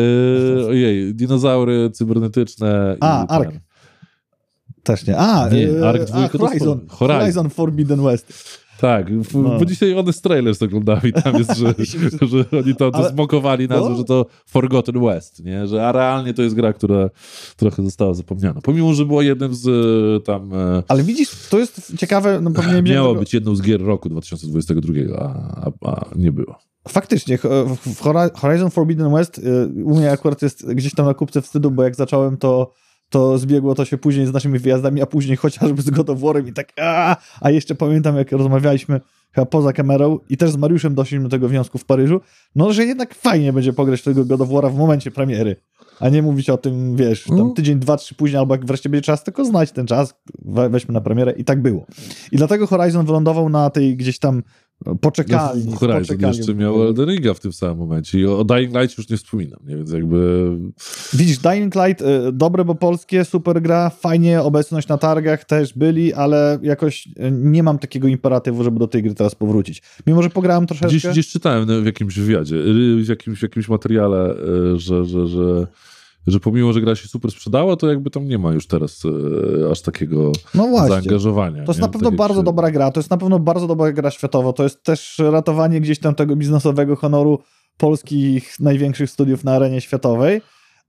Yy, 0.56 0.66
ojej, 0.68 1.14
dinozaury 1.14 1.90
cybernetyczne. 1.90 2.96
A, 3.00 3.26
Ark. 3.26 3.50
Też 4.82 5.06
nie. 5.06 5.18
A, 5.18 5.48
nie, 5.48 5.70
e, 5.70 5.88
Ark 5.88 6.04
2 6.04 6.28
to 6.28 6.38
Horizon, 6.38 6.80
Horizon. 6.88 7.20
Horizon 7.20 7.50
Forbidden 7.50 8.02
West. 8.02 8.58
Tak, 8.80 9.06
no. 9.34 9.58
bo 9.58 9.64
dzisiaj 9.64 9.94
one 9.94 10.12
z 10.12 10.20
trailers 10.20 10.62
oglądałem 10.62 11.02
i 11.04 11.12
tam 11.12 11.36
jest, 11.36 11.56
że, 11.60 11.74
że 12.28 12.44
oni 12.58 12.74
to, 12.74 12.90
to 12.90 13.08
zmokowali 13.08 13.68
nazwę, 13.68 13.90
no. 13.90 13.96
że 13.96 14.04
to 14.04 14.26
Forgotten 14.46 15.00
West, 15.04 15.44
nie? 15.44 15.66
Że, 15.66 15.86
a 15.86 15.92
realnie 15.92 16.34
to 16.34 16.42
jest 16.42 16.54
gra, 16.54 16.72
która 16.72 17.10
trochę 17.56 17.82
została 17.82 18.14
zapomniana. 18.14 18.60
Pomimo, 18.60 18.94
że 18.94 19.06
była 19.06 19.22
jednym 19.22 19.54
z 19.54 19.68
e, 19.68 20.20
tam... 20.20 20.54
E, 20.54 20.82
Ale 20.88 21.02
widzisz, 21.02 21.30
to 21.50 21.58
jest 21.58 21.96
ciekawe... 21.96 22.40
No 22.40 22.50
pewnie 22.50 22.82
miało 22.82 23.08
tego... 23.08 23.20
być 23.20 23.34
jedną 23.34 23.54
z 23.54 23.62
gier 23.62 23.82
roku 23.82 24.08
2022, 24.08 24.94
a, 25.18 25.24
a, 25.64 25.90
a 25.90 26.08
nie 26.16 26.32
było. 26.32 26.58
Faktycznie, 26.88 27.38
w 27.86 28.00
Horizon 28.34 28.70
Forbidden 28.70 29.12
West 29.12 29.38
e, 29.38 29.66
u 29.82 29.96
mnie 29.96 30.12
akurat 30.12 30.42
jest 30.42 30.74
gdzieś 30.74 30.94
tam 30.94 31.06
na 31.06 31.14
kupce 31.14 31.42
wstydu, 31.42 31.70
bo 31.70 31.82
jak 31.82 31.96
zacząłem 31.96 32.36
to 32.36 32.72
to 33.10 33.38
zbiegło 33.38 33.74
to 33.74 33.84
się 33.84 33.98
później 33.98 34.26
z 34.26 34.32
naszymi 34.32 34.58
wyjazdami, 34.58 35.02
a 35.02 35.06
później 35.06 35.36
chociażby 35.36 35.82
z 35.82 35.90
War'em 35.90 36.48
i 36.48 36.52
tak 36.52 36.72
a, 36.80 37.16
a 37.40 37.50
jeszcze 37.50 37.74
pamiętam, 37.74 38.16
jak 38.16 38.32
rozmawialiśmy 38.32 39.00
chyba 39.32 39.46
poza 39.46 39.72
kamerą 39.72 40.18
i 40.28 40.36
też 40.36 40.50
z 40.50 40.56
Mariuszem 40.56 40.94
doszliśmy 40.94 41.24
do 41.24 41.30
tego 41.30 41.48
wniosku 41.48 41.78
w 41.78 41.84
Paryżu, 41.84 42.20
no, 42.54 42.72
że 42.72 42.84
jednak 42.84 43.14
fajnie 43.14 43.52
będzie 43.52 43.72
pograć 43.72 44.02
tego 44.02 44.24
God 44.24 44.40
of 44.40 44.48
War'a 44.48 44.72
w 44.72 44.78
momencie 44.78 45.10
premiery, 45.10 45.56
a 46.00 46.08
nie 46.08 46.22
mówić 46.22 46.50
o 46.50 46.56
tym, 46.56 46.96
wiesz, 46.96 47.24
tam 47.24 47.36
No. 47.36 47.50
tydzień, 47.50 47.78
dwa, 47.78 47.96
trzy 47.96 48.14
później, 48.14 48.38
albo 48.38 48.54
jak 48.54 48.66
wreszcie 48.66 48.88
będzie 48.88 49.02
czas, 49.02 49.24
tylko 49.24 49.44
znać 49.44 49.72
ten 49.72 49.86
czas, 49.86 50.14
we, 50.44 50.68
weźmy 50.68 50.94
na 50.94 51.00
premierę 51.00 51.32
i 51.32 51.44
tak 51.44 51.62
było. 51.62 51.86
I 52.32 52.36
dlatego 52.36 52.66
Horizon 52.66 53.06
wylądował 53.06 53.48
na 53.48 53.70
tej 53.70 53.96
gdzieś 53.96 54.18
tam 54.18 54.42
poczekalni. 55.00 55.64
No, 55.64 55.76
Horizon 55.76 56.00
poczekalni. 56.00 56.36
jeszcze 56.36 56.54
miał 56.54 56.82
Elden 56.82 57.08
Ringa 57.08 57.34
w 57.34 57.40
tym 57.40 57.52
samym 57.52 57.78
momencie 57.78 58.20
i 58.20 58.26
o 58.26 58.44
Dying 58.44 58.74
Light 58.74 58.98
już 58.98 59.08
nie 59.08 59.16
wspominam, 59.16 59.60
nie? 59.66 59.76
więc 59.76 59.92
jakby 59.92 60.50
Widzisz, 61.12 61.38
Dying 61.38 61.74
Light, 61.74 62.02
y, 62.02 62.32
dobre, 62.32 62.64
bo 62.64 62.74
polskie, 62.74 63.24
super 63.24 63.62
gra, 63.62 63.90
fajnie, 63.90 64.42
obecność 64.42 64.88
na 64.88 64.98
targach 64.98 65.44
też 65.44 65.72
byli, 65.74 66.14
ale 66.14 66.58
jakoś 66.62 67.06
y, 67.06 67.30
nie 67.30 67.62
mam 67.62 67.78
takiego 67.78 68.08
imperatywu, 68.08 68.64
żeby 68.64 68.78
do 68.78 68.88
tej 68.88 69.02
gry 69.02 69.14
teraz 69.14 69.34
powrócić. 69.34 69.82
Mimo, 70.06 70.22
że 70.22 70.30
pograłem 70.30 70.66
troszeczkę. 70.66 70.88
gdzieś, 70.96 71.12
gdzieś 71.12 71.28
czytałem 71.28 71.82
w 71.82 71.86
jakimś 71.86 72.18
wywiadzie, 72.18 72.56
y, 72.56 73.04
w 73.04 73.08
jakimś, 73.08 73.38
w 73.38 73.42
jakimś 73.42 73.68
materiale, 73.68 74.34
y, 74.74 74.78
że, 74.78 75.04
że, 75.04 75.26
że, 75.26 75.66
że 76.30 76.40
pomimo, 76.40 76.72
że 76.72 76.80
gra 76.80 76.96
się 76.96 77.08
super 77.08 77.30
sprzedała, 77.30 77.76
to 77.76 77.88
jakby 77.88 78.10
tam 78.10 78.28
nie 78.28 78.38
ma 78.38 78.52
już 78.52 78.66
teraz 78.66 79.04
y, 79.04 79.70
aż 79.70 79.82
takiego 79.82 80.32
no 80.54 80.66
właśnie. 80.66 80.88
zaangażowania. 80.88 81.64
To 81.64 81.70
jest 81.72 81.80
nie? 81.80 81.86
na 81.86 81.92
pewno 81.92 82.12
bardzo 82.12 82.40
się- 82.40 82.44
dobra 82.44 82.70
gra, 82.70 82.90
to 82.90 83.00
jest 83.00 83.10
na 83.10 83.16
pewno 83.16 83.38
bardzo 83.38 83.66
dobra 83.66 83.92
gra 83.92 84.10
światowo, 84.10 84.52
to 84.52 84.62
jest 84.62 84.82
też 84.82 85.18
ratowanie 85.30 85.80
gdzieś 85.80 85.98
tam 85.98 86.14
tego 86.14 86.36
biznesowego 86.36 86.96
honoru 86.96 87.38
polskich 87.76 88.60
największych 88.60 89.10
studiów 89.10 89.44
na 89.44 89.52
arenie 89.52 89.80
światowej. 89.80 90.40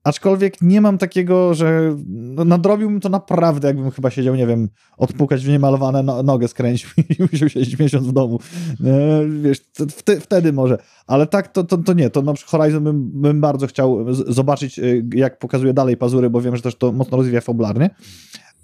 Aczkolwiek 0.04 0.62
nie 0.62 0.82
mam 0.82 0.98
takiego, 0.98 1.54
że 1.54 1.96
no, 2.08 2.46
nadrobiłbym 2.46 3.00
to 3.00 3.10
naprawdę, 3.10 3.68
jakbym 3.68 3.92
chyba 3.92 4.10
siedział, 4.10 4.36
nie 4.36 4.48
wiem, 4.48 4.70
odpukać 4.98 5.46
w 5.46 5.50
niemalowane 5.50 6.04
no, 6.04 6.24
nogę 6.24 6.48
skręcił 6.48 6.90
i 7.20 7.24
musiał 7.32 7.50
siedzieć 7.50 7.80
miesiąc 7.80 8.08
w 8.08 8.12
domu. 8.12 8.40
E, 8.86 9.26
wiesz, 9.42 9.60
t- 9.60 9.88
wte, 9.88 10.20
wtedy 10.20 10.54
może. 10.54 10.78
Ale 11.08 11.28
tak, 11.28 11.48
to, 11.48 11.64
to, 11.64 11.78
to 11.78 11.94
nie. 11.94 12.10
To 12.10 12.22
na 12.22 12.34
przykład 12.34 12.62
Horizon 12.62 12.84
bym, 12.84 13.22
bym 13.22 13.42
bardzo 13.42 13.68
chciał 13.68 14.14
zobaczyć, 14.14 14.80
e, 14.80 14.84
jak 15.16 15.40
pokazuje 15.40 15.74
dalej 15.74 15.98
pazury, 15.98 16.30
bo 16.30 16.42
wiem, 16.42 16.56
że 16.56 16.62
też 16.62 16.76
to 16.76 16.92
mocno 16.92 17.18
rozwija 17.18 17.42
fabularnie. 17.42 17.90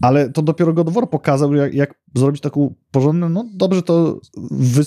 Ale 0.01 0.29
to 0.29 0.41
dopiero 0.41 0.73
God 0.73 0.87
of 0.87 0.93
War 0.93 1.09
pokazał, 1.09 1.53
jak, 1.53 1.73
jak 1.73 1.95
zrobić 2.15 2.41
taką 2.41 2.73
porządną, 2.91 3.29
no 3.29 3.45
dobrze 3.53 3.81
to 3.81 4.19
wy, 4.51 4.83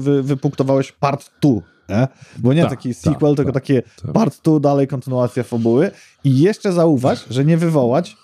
wy, 0.00 0.22
wypunktowałeś 0.22 0.92
part 0.92 1.30
2, 1.42 1.75
nie? 1.88 2.08
Bo 2.38 2.52
nie 2.52 2.62
Tak, 2.62 2.70
taki 2.70 2.88
tak, 2.88 2.98
sequel, 2.98 3.34
tylko 3.34 3.52
tak, 3.52 3.62
takie 3.62 3.82
tak. 4.02 4.12
part 4.12 4.42
2, 4.44 4.60
dalej 4.60 4.86
kontynuacja 4.86 5.42
fabuły. 5.42 5.90
I 6.24 6.38
jeszcze 6.38 6.72
zauważ, 6.72 7.26
że 7.30 7.44
nie 7.44 7.56
wywołać 7.56 8.16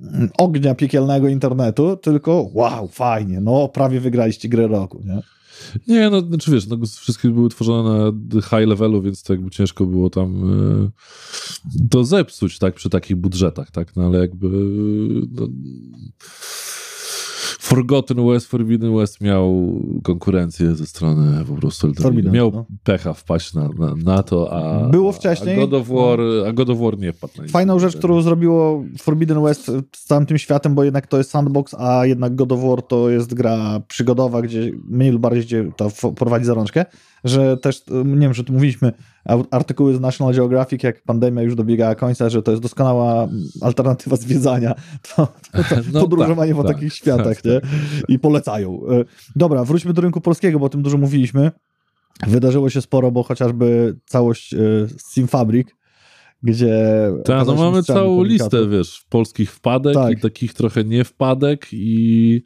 mm, 0.00 0.30
ognia 0.38 0.74
piekielnego 0.74 1.28
internetu, 1.28 1.96
tylko 1.96 2.50
wow, 2.54 2.88
fajnie, 2.88 3.40
no 3.40 3.68
prawie 3.68 4.00
wygraliście 4.00 4.48
grę 4.48 4.68
roku, 4.68 5.02
nie? 5.04 5.22
Nie, 5.88 6.10
no 6.10 6.20
znaczy 6.20 6.50
wiesz, 6.50 6.66
no, 6.66 6.76
wszystkie 7.00 7.28
były 7.28 7.48
tworzone 7.48 8.12
na 8.34 8.40
high 8.40 8.68
levelu, 8.68 9.02
więc 9.02 9.22
to 9.22 9.32
jakby 9.32 9.50
ciężko 9.50 9.86
było 9.86 10.10
tam 10.10 10.42
e, 10.84 11.88
to 11.90 12.04
zepsuć, 12.04 12.58
tak, 12.58 12.74
przy 12.74 12.90
takich 12.90 13.16
budżetach, 13.16 13.70
tak, 13.70 13.96
no 13.96 14.06
ale 14.06 14.18
jakby 14.18 14.48
no, 15.32 15.48
Forgotten 17.74 18.26
West, 18.26 18.46
Forbidden 18.46 18.96
West 18.96 19.20
miał 19.20 19.72
konkurencję 20.02 20.74
ze 20.74 20.86
strony 20.86 21.44
po 21.44 21.54
prostu 21.54 21.86
Elden 21.86 22.32
Miał 22.32 22.50
no. 22.50 22.66
pecha 22.84 23.12
wpaść 23.12 23.54
na, 23.54 23.68
na, 23.78 23.94
na 24.04 24.22
to, 24.22 24.52
a 24.52 24.88
Było 24.88 25.12
wcześniej. 25.12 25.54
A 25.54 25.58
God 25.58 25.74
of 25.74 25.88
War, 25.88 26.20
a 26.48 26.52
God 26.52 26.70
of 26.70 26.78
War 26.78 26.98
nie 26.98 27.12
wpadł 27.12 27.32
na. 27.42 27.48
Fajną 27.48 27.78
rzecz, 27.78 27.96
którą 27.96 28.22
zrobiło 28.22 28.84
Forbidden 28.98 29.42
West 29.42 29.66
z 29.96 30.04
całym 30.04 30.26
tym 30.26 30.38
światem, 30.38 30.74
bo 30.74 30.84
jednak 30.84 31.06
to 31.06 31.18
jest 31.18 31.30
sandbox, 31.30 31.74
a 31.78 32.06
jednak 32.06 32.34
God 32.34 32.52
of 32.52 32.60
War 32.60 32.82
to 32.82 33.10
jest 33.10 33.34
gra 33.34 33.80
przygodowa, 33.88 34.42
gdzie 34.42 34.72
mniej 34.88 35.10
lub 35.10 35.22
bardziej 35.22 35.42
gdzie 35.42 35.70
to 35.76 35.90
prowadzi 36.16 36.44
za 36.44 36.54
rączkę, 36.54 36.84
że 37.24 37.56
też, 37.56 37.84
nie 38.04 38.20
wiem, 38.20 38.34
że 38.34 38.44
tu 38.44 38.52
mówiliśmy, 38.52 38.92
artykuły 39.50 39.94
z 39.94 40.00
National 40.00 40.34
Geographic, 40.34 40.82
jak 40.82 41.02
pandemia 41.02 41.42
już 41.42 41.54
dobiegała 41.54 41.94
końca, 41.94 42.30
że 42.30 42.42
to 42.42 42.50
jest 42.50 42.62
doskonała 42.62 43.28
alternatywa 43.60 44.16
zwiedzania, 44.16 44.74
to, 45.16 45.28
to, 45.52 45.62
to 45.62 45.76
No 45.92 46.00
podróżowanie 46.00 46.52
tak, 46.52 46.62
po 46.62 46.68
tak, 46.68 46.76
takich 46.76 46.94
światach, 46.94 47.42
tak, 47.42 47.44
nie? 47.44 47.60
I 48.08 48.18
polecają. 48.18 48.80
E, 48.90 49.04
Dobra, 49.36 49.64
wróćmy 49.64 49.92
do 49.92 50.02
rynku 50.02 50.20
polskiego, 50.20 50.58
bo 50.58 50.66
o 50.66 50.68
tym 50.68 50.82
dużo 50.82 50.98
mówiliśmy. 50.98 51.50
Wydarzyło 52.26 52.70
się 52.70 52.80
sporo, 52.82 53.10
bo 53.10 53.22
chociażby 53.22 53.96
całość 54.06 54.54
e, 54.54 54.58
Steam 54.98 55.28
Fabric, 55.28 55.68
gdzie... 56.42 56.84
Tak, 57.24 57.46
no 57.46 57.54
mamy 57.54 57.82
całą 57.82 58.22
listę, 58.22 58.68
wiesz, 58.68 59.04
polskich 59.08 59.52
wpadek 59.52 59.94
Tak. 59.94 60.18
i 60.18 60.20
takich 60.20 60.54
trochę 60.54 60.84
nie 60.84 61.04
wpadek 61.04 61.66
i, 61.72 62.42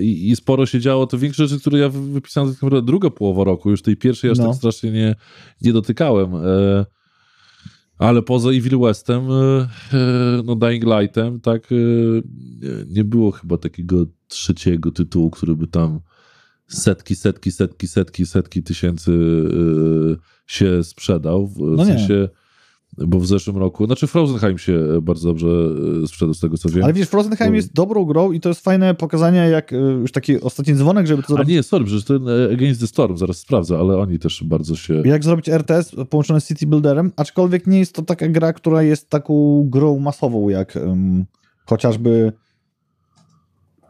i, 0.00 0.30
i 0.30 0.36
sporo 0.36 0.66
się 0.66 0.80
działo. 0.80 1.06
To 1.06 1.18
większe 1.18 1.46
rzeczy, 1.46 1.60
które 1.60 1.78
ja 1.78 1.88
wy- 1.88 2.12
wypisałem 2.12 2.50
tak 2.54 2.62
naprawdę 2.62 2.86
druga 2.86 3.10
połowa 3.10 3.44
roku, 3.44 3.70
już 3.70 3.82
tej 3.82 3.96
pierwszej 3.96 4.30
aż 4.30 4.38
No. 4.38 4.46
tak 4.46 4.54
strasznie 4.54 4.90
nie, 4.90 5.14
nie 5.62 5.72
dotykałem. 5.72 6.34
E, 6.34 6.86
ale 7.98 8.22
poza 8.22 8.50
Evil 8.50 8.78
Westem, 8.78 9.22
e, 9.30 9.68
e, 9.92 10.42
no 10.44 10.56
Dying 10.56 10.84
Lightem, 10.84 11.40
tak, 11.40 11.72
e, 11.72 11.74
nie- 12.88 13.04
było 13.04 13.30
chyba 13.30 13.58
takiego 13.58 14.06
trzeciego 14.28 14.90
tytułu, 14.92 15.30
który 15.30 15.56
by 15.56 15.66
tam 15.66 16.00
setki, 16.68 17.14
setki, 17.16 17.52
setki, 17.52 17.88
setki, 17.88 18.26
setki 18.26 18.62
tysięcy 18.62 19.12
e, 19.12 20.16
się 20.46 20.84
sprzedał. 20.84 21.46
W 21.46 21.58
No 21.60 21.84
nie. 21.84 21.84
sensie, 21.84 22.28
bo 22.96 23.20
w 23.20 23.26
zeszłym 23.26 23.56
roku, 23.56 23.86
znaczy 23.86 24.06
Frozenheim 24.06 24.58
się 24.58 24.84
bardzo 25.02 25.28
dobrze 25.28 25.48
e, 26.04 26.06
sprzedał 26.06 26.34
z 26.34 26.40
tego 26.40 26.58
co 26.58 26.68
wiem. 26.68 26.84
Ale 26.84 26.92
wiesz, 26.92 27.08
Frozenheim 27.08 27.54
jest 27.54 27.72
dobrą 27.72 28.04
grą 28.04 28.32
i 28.32 28.40
to 28.40 28.48
jest 28.48 28.60
fajne 28.60 28.94
pokazanie, 28.94 29.38
jak 29.38 29.72
y, 29.72 29.76
już 29.76 30.12
taki 30.12 30.40
ostatni 30.40 30.74
dzwonek, 30.74 31.06
żeby 31.06 31.22
to 31.22 31.26
A 31.26 31.32
zrobić. 31.32 31.54
nie, 31.54 31.62
sorry, 31.62 31.84
przecież 31.84 32.04
ten 32.04 32.28
e, 32.28 32.52
Against 32.52 32.80
the 32.80 32.86
Storm, 32.86 33.16
zaraz 33.16 33.38
sprawdzę, 33.38 33.78
ale 33.78 33.98
oni 33.98 34.18
też 34.18 34.44
bardzo 34.44 34.76
się... 34.76 35.02
Jak 35.04 35.24
zrobić 35.24 35.48
RTS 35.48 35.96
połączony 36.10 36.40
z 36.40 36.48
City 36.48 36.66
Builderem, 36.66 37.12
aczkolwiek 37.16 37.66
nie 37.66 37.78
jest 37.78 37.94
to 37.94 38.02
taka 38.02 38.28
gra, 38.28 38.52
która 38.52 38.82
jest 38.82 39.10
taką 39.10 39.64
grą 39.68 39.98
masową, 39.98 40.48
jak 40.48 40.76
ym, 40.76 41.24
chociażby 41.66 42.32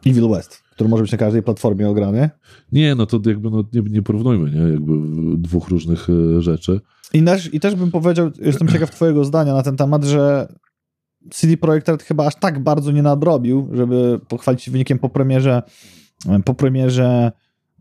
Evil 0.05 0.29
West, 0.29 0.63
który 0.79 0.89
może 0.89 1.03
być 1.03 1.11
na 1.11 1.17
każdej 1.17 1.43
platformie 1.43 1.89
ograny. 1.89 2.29
Nie, 2.71 2.95
no 2.95 3.05
to 3.05 3.19
jakby 3.25 3.49
no, 3.49 3.63
nie, 3.73 3.81
nie 3.81 4.01
porównujmy, 4.01 4.51
nie, 4.51 4.71
jakby 4.71 4.93
dwóch 5.37 5.67
różnych 5.67 6.07
e, 6.09 6.41
rzeczy. 6.41 6.79
I 7.13 7.23
też, 7.23 7.53
I 7.53 7.59
też 7.59 7.75
bym 7.75 7.91
powiedział, 7.91 8.31
jestem 8.41 8.67
ciekaw 8.67 8.91
twojego 8.95 9.25
zdania 9.25 9.53
na 9.53 9.63
ten 9.63 9.77
temat, 9.77 10.03
że 10.03 10.53
CD 11.31 11.57
Projekt 11.57 11.89
Red 11.89 12.03
chyba 12.03 12.25
aż 12.25 12.35
tak 12.35 12.63
bardzo 12.63 12.91
nie 12.91 13.01
nadrobił, 13.01 13.69
żeby 13.73 14.19
pochwalić 14.27 14.61
się 14.61 14.71
wynikiem 14.71 14.99
po 14.99 15.09
premierze 15.09 15.63
po 16.45 16.53
premierze 16.53 17.31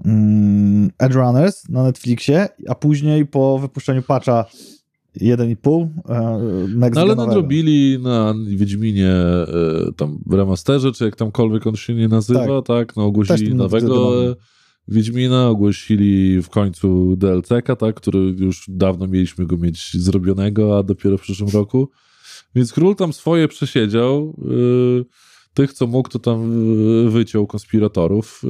mm, 0.04 0.90
Edge 0.98 1.14
Runners 1.14 1.68
na 1.68 1.82
Netflixie, 1.82 2.48
a 2.68 2.74
później 2.74 3.26
po 3.26 3.58
wypuszczeniu 3.58 4.02
patcha 4.02 4.44
1,5 5.20 5.88
e, 6.08 6.90
No 6.94 7.00
ale 7.00 7.14
nadrobili 7.14 7.98
na 8.02 8.34
Wiedźminie 8.46 9.10
e, 9.10 9.46
tam 9.96 10.18
w 10.26 10.34
remasterze, 10.34 10.92
czy 10.92 11.04
jak 11.04 11.16
tamkolwiek 11.16 11.66
on 11.66 11.76
się 11.76 11.94
nie 11.94 12.08
nazywa, 12.08 12.62
tak, 12.62 12.96
no 12.96 13.02
Też 13.02 13.08
ogłosili 13.08 13.54
nowego 13.54 14.14
Wiedźmina, 14.88 15.48
ogłosili 15.48 16.42
w 16.42 16.48
końcu 16.48 17.16
DLC-ka, 17.16 17.76
tak, 17.76 17.94
który 17.94 18.18
już 18.18 18.64
dawno 18.68 19.06
mieliśmy 19.06 19.46
go 19.46 19.56
mieć 19.56 19.92
zrobionego, 19.94 20.78
a 20.78 20.82
dopiero 20.82 21.18
w 21.18 21.20
przyszłym 21.20 21.50
roku. 21.50 21.90
Więc 22.54 22.72
król 22.72 22.96
tam 22.96 23.12
swoje 23.12 23.48
przesiedział. 23.48 24.36
e, 25.02 25.37
tych, 25.58 25.72
co 25.72 25.86
mógł, 25.86 26.08
to 26.08 26.18
tam 26.18 26.52
e, 27.06 27.10
wyciął 27.10 27.46
konspiratorów. 27.46 28.42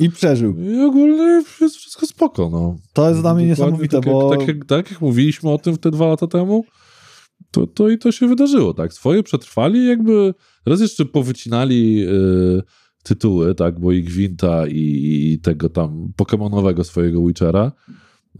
e, 0.00 0.04
I 0.04 0.10
przeżył. 0.10 0.56
I 0.58 0.80
ogólnie 0.80 1.42
jest 1.60 1.76
wszystko 1.76 2.06
spoko, 2.06 2.50
no. 2.52 2.76
To 2.92 3.08
jest 3.08 3.20
dla 3.20 3.34
mnie 3.34 3.46
niesamowite, 3.46 4.00
tak 4.00 4.12
bo 4.12 4.30
Jak, 4.32 4.38
tak, 4.38 4.48
jak, 4.48 4.66
tak 4.66 4.90
jak 4.90 5.00
mówiliśmy 5.00 5.50
o 5.50 5.58
tym 5.58 5.76
te 5.76 5.90
dwa 5.90 6.06
lata 6.06 6.26
temu, 6.26 6.64
to, 7.50 7.66
to 7.66 7.88
i 7.88 7.98
to 7.98 8.12
się 8.12 8.28
wydarzyło, 8.28 8.74
tak. 8.74 8.92
Swoje 8.92 9.22
przetrwali, 9.22 9.86
jakby 9.86 10.34
raz 10.66 10.80
jeszcze 10.80 11.04
powycinali 11.04 12.04
y, 12.08 12.62
tytuły, 13.02 13.54
tak, 13.54 13.80
bo 13.80 13.92
i 13.92 14.02
Gwinta 14.02 14.66
i, 14.66 15.32
i 15.32 15.38
tego 15.38 15.68
tam 15.68 16.12
pokemonowego 16.16 16.84
swojego 16.84 17.26
Witchera, 17.26 17.72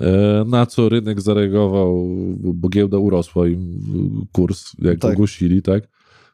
e, 0.01 0.45
na 0.47 0.67
co 0.67 0.89
rynek 0.89 1.21
zareagował, 1.21 2.09
bo 2.37 2.69
giełda 2.69 2.99
urosła 2.99 3.49
im 3.49 3.81
kurs, 4.33 4.73
jak 4.79 4.99
Tak. 4.99 5.13
ogłosili, 5.13 5.63
tak. 5.63 5.89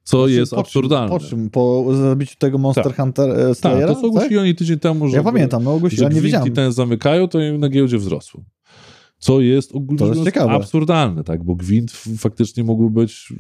Co 0.05 0.29
jest 0.29 0.53
po 0.53 0.59
absurdalne. 0.59 1.09
Po 1.09 1.21
czym? 1.21 1.51
Po 1.51 1.87
zabiciu 2.03 2.37
tego 2.39 2.59
Monster 2.59 2.85
Tak. 2.85 2.97
Hunter 2.97 3.31
e, 3.31 3.49
Tak, 3.49 3.57
Slayera? 3.57 3.95
to 3.95 4.01
co 4.01 4.07
ogłosili 4.07 4.39
oni 4.39 4.55
tydzień 4.55 4.79
temu, 4.79 5.09
że 5.09 5.17
Ja 5.17 5.23
pamiętam, 5.23 5.65
no 5.65 5.75
ogłosili, 5.75 5.99
że 6.01 6.07
ale 6.07 6.15
nie 6.15 6.21
wiedziałem. 6.21 6.53
ten 6.53 6.73
zamykają, 6.73 7.29
to 7.29 7.41
im 7.41 7.61
na 7.61 7.69
giełdzie 7.69 7.99
wzrosło. 7.99 8.41
Co 9.19 9.41
jest 9.41 9.75
ogólnie 9.75 10.07
jest 10.07 10.17
rzecz 10.19 10.25
ciekawe. 10.25 10.53
absurdalne, 10.53 11.25
tak? 11.25 11.45
Bo 11.45 11.55
gwint 11.55 11.91
faktycznie 12.19 12.65
mógł 12.65 12.91
być. 12.91 13.33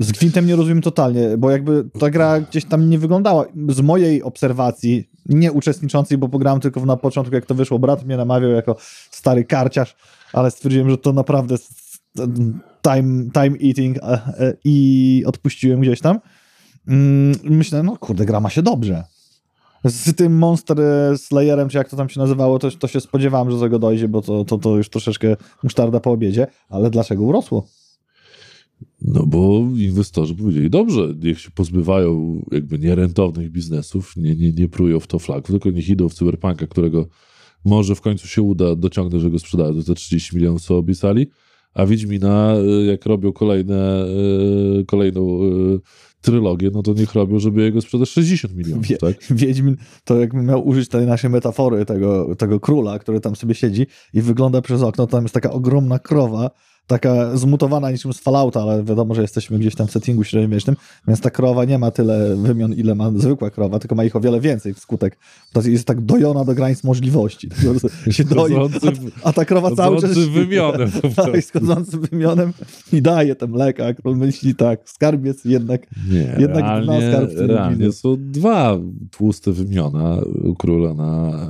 Z 0.00 0.12
Gwintem 0.12 0.46
nie 0.46 0.56
rozumiem 0.56 0.82
totalnie, 0.82 1.28
bo 1.38 1.50
jakby 1.50 1.84
ta 2.00 2.10
gra 2.10 2.40
gdzieś 2.40 2.64
tam 2.64 2.90
nie 2.90 2.98
wyglądała. 2.98 3.44
Z 3.68 3.80
mojej 3.80 4.22
obserwacji, 4.22 5.10
nie 5.26 5.52
uczestniczącej, 5.52 6.18
bo 6.18 6.28
pograłem 6.28 6.60
tylko 6.60 6.86
na 6.86 6.96
początku, 6.96 7.34
jak 7.34 7.46
to 7.46 7.54
wyszło, 7.54 7.78
brat 7.78 8.04
mnie 8.06 8.16
namawiał 8.16 8.50
jako 8.50 8.76
stary 9.10 9.44
karciarz, 9.44 9.96
ale 10.32 10.50
stwierdziłem, 10.50 10.90
że 10.90 10.98
to 10.98 11.12
naprawdę 11.12 11.56
time, 12.82 13.30
time 13.32 13.56
eating 13.68 13.96
i 14.64 15.22
odpuściłem 15.26 15.80
gdzieś 15.80 16.00
tam. 16.00 16.18
Mm, 16.88 17.36
myślę, 17.44 17.82
no 17.82 17.96
kurde, 17.96 18.26
gra 18.26 18.40
ma 18.40 18.50
się 18.50 18.62
dobrze. 18.62 19.04
Z 19.84 20.16
tym 20.16 20.38
Monster 20.38 20.78
Slayerem, 21.16 21.68
czy 21.68 21.78
jak 21.78 21.88
to 21.88 21.96
tam 21.96 22.08
się 22.08 22.20
nazywało, 22.20 22.58
to, 22.58 22.70
to 22.70 22.88
się 22.88 23.00
spodziewałem, 23.00 23.50
że 23.50 23.56
do 23.56 23.62
tego 23.62 23.78
dojdzie, 23.78 24.08
bo 24.08 24.22
to, 24.22 24.44
to, 24.44 24.58
to 24.58 24.76
już 24.76 24.88
troszeczkę 24.88 25.36
musztarda 25.62 26.00
po 26.00 26.10
obiedzie, 26.10 26.46
ale 26.68 26.90
dlaczego 26.90 27.22
urosło? 27.22 27.66
No 29.02 29.26
bo 29.26 29.58
inwestorzy 29.76 30.34
powiedzieli, 30.34 30.70
dobrze, 30.70 31.14
niech 31.22 31.40
się 31.40 31.50
pozbywają 31.50 32.42
jakby 32.52 32.78
nierentownych 32.78 33.50
biznesów, 33.50 34.16
nie, 34.16 34.36
nie, 34.36 34.52
nie 34.52 34.68
prują 34.68 35.00
w 35.00 35.06
to 35.06 35.18
flag, 35.18 35.46
tylko 35.46 35.70
niech 35.70 35.88
idą 35.88 36.08
w 36.08 36.14
cyberpunka, 36.14 36.66
którego 36.66 37.06
może 37.64 37.94
w 37.94 38.00
końcu 38.00 38.28
się 38.28 38.42
uda 38.42 38.76
dociągnąć, 38.76 39.22
że 39.22 39.30
go 39.30 39.38
sprzedają 39.38 39.74
do 39.74 39.84
te 39.84 39.94
30 39.94 40.36
milionów, 40.36 40.62
co 40.62 40.76
obiecali, 40.76 41.30
a 41.74 41.86
Wiedźmina, 41.86 42.54
y, 42.82 42.84
jak 42.84 43.06
robią 43.06 43.32
kolejne, 43.32 44.04
y, 44.80 44.84
kolejną 44.84 45.42
y, 45.42 45.80
trylogię, 46.20 46.70
no 46.72 46.82
to 46.82 46.92
niech 46.92 47.14
robią, 47.14 47.38
żeby 47.38 47.62
jego 47.62 47.80
sprzedać 47.80 48.08
60 48.08 48.56
milionów, 48.56 48.86
Wie, 48.86 48.96
tak? 48.96 49.16
Wiedźmin, 49.30 49.76
to 50.04 50.20
jakbym 50.20 50.46
miał 50.46 50.68
użyć 50.68 50.88
tej 50.88 51.06
naszej 51.06 51.30
metafory, 51.30 51.84
tego, 51.84 52.36
tego 52.36 52.60
króla, 52.60 52.98
który 52.98 53.20
tam 53.20 53.36
sobie 53.36 53.54
siedzi 53.54 53.86
i 54.14 54.22
wygląda 54.22 54.62
przez 54.62 54.82
okno, 54.82 55.06
tam 55.06 55.22
jest 55.22 55.34
taka 55.34 55.50
ogromna 55.50 55.98
krowa, 55.98 56.50
taka 56.90 57.36
zmutowana 57.36 57.90
niczym 57.90 58.12
z 58.12 58.20
Fallouta, 58.20 58.62
ale 58.62 58.84
wiadomo, 58.84 59.14
że 59.14 59.22
jesteśmy 59.22 59.58
gdzieś 59.58 59.74
tam 59.74 59.86
w 59.86 59.90
settingu 59.90 60.24
średniowiecznym, 60.24 60.76
więc 61.08 61.20
ta 61.20 61.30
krowa 61.30 61.64
nie 61.64 61.78
ma 61.78 61.90
tyle 61.90 62.36
wymion, 62.36 62.72
ile 62.72 62.94
ma 62.94 63.10
zwykła 63.16 63.50
krowa, 63.50 63.78
tylko 63.78 63.94
ma 63.94 64.04
ich 64.04 64.16
o 64.16 64.20
wiele 64.20 64.40
więcej 64.40 64.74
wskutek. 64.74 65.18
To 65.52 65.62
jest 65.62 65.84
tak 65.84 66.00
dojona 66.00 66.44
do 66.44 66.54
granic 66.54 66.84
możliwości. 66.84 67.48
się 68.10 68.24
doi, 68.24 68.54
a, 68.54 69.28
a, 69.28 69.32
ta 69.32 69.44
krowa 69.44 69.76
cały 69.76 70.00
czas... 70.00 70.18
wymionem. 70.18 70.90
Tak, 71.16 71.44
schodzący 71.44 71.98
wymionem 71.98 72.52
i 72.92 73.02
daje 73.02 73.34
te 73.34 73.46
mleka, 73.46 73.86
a 73.86 73.94
król 73.94 74.16
myśli 74.16 74.54
tak, 74.54 74.80
skarbiec 74.84 75.44
jednak, 75.44 75.86
nie, 76.10 76.36
jednak 76.38 76.62
realnie, 76.62 76.86
dwa 76.86 77.10
skarbce. 77.10 77.46
Realnie 77.46 77.92
są 77.92 78.16
dwa 78.18 78.78
tłuste 79.10 79.52
wymiona 79.52 80.20
króla 80.58 80.94
na, 80.94 81.48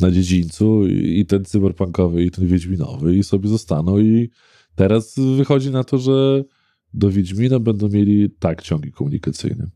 na 0.00 0.10
dziedzińcu 0.10 0.86
i 0.86 1.26
ten 1.26 1.44
cyberpunkowy 1.44 2.24
i 2.24 2.30
ten 2.30 2.46
wiedźminowy 2.46 3.16
i 3.16 3.22
sobie 3.24 3.48
zostaną 3.48 3.98
i 3.98 4.30
Teraz 4.74 5.14
wychodzi 5.36 5.70
na 5.70 5.84
to, 5.84 5.98
że 5.98 6.44
do 6.94 7.10
Wiedźmina 7.10 7.58
będą 7.58 7.88
mieli 7.88 8.30
tak 8.30 8.62
ciągi 8.62 8.92
komunikacyjne. 8.92 9.66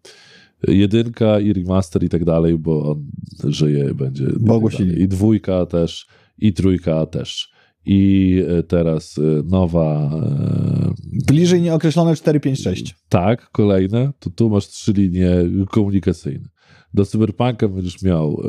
Jedynka 0.68 1.40
i 1.40 1.52
remaster 1.52 2.04
i 2.04 2.08
tak 2.08 2.24
dalej, 2.24 2.58
bo 2.58 2.90
on 2.90 3.06
żyje, 3.44 3.94
będzie. 3.94 4.26
Bo 4.40 4.60
I, 4.80 5.02
I 5.02 5.08
dwójka 5.08 5.66
też, 5.66 6.06
i 6.38 6.52
trójka 6.52 7.06
też. 7.06 7.50
I 7.86 8.42
e, 8.48 8.62
teraz 8.62 9.18
e, 9.18 9.22
nowa. 9.44 10.10
E, 10.14 10.94
Bliżej 11.26 11.62
nieokreślone 11.62 12.16
4, 12.16 12.40
5, 12.40 12.62
6. 12.62 12.94
Tak, 13.08 13.50
kolejne. 13.50 14.12
To 14.18 14.30
tu 14.30 14.50
masz 14.50 14.68
trzy 14.68 14.92
linie 14.92 15.30
komunikacyjne. 15.70 16.48
Do 16.94 17.04
Cyberpunka 17.04 17.68
będziesz 17.68 18.02
miał 18.02 18.42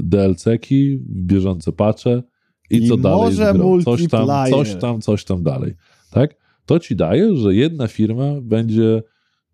DLC-ki, 0.00 0.98
bieżące 1.08 1.72
patche 1.72 2.22
i, 2.70 2.76
I 2.76 2.88
co 2.88 2.96
dalej 2.96 3.36
Coś 3.84 4.08
tam, 4.08 4.28
coś 4.50 4.74
tam, 4.74 5.00
coś 5.00 5.24
tam 5.24 5.42
dalej. 5.42 5.74
Tak? 6.10 6.34
To 6.66 6.78
ci 6.78 6.96
daje, 6.96 7.36
że 7.36 7.54
jedna 7.54 7.88
firma 7.88 8.40
będzie 8.42 9.02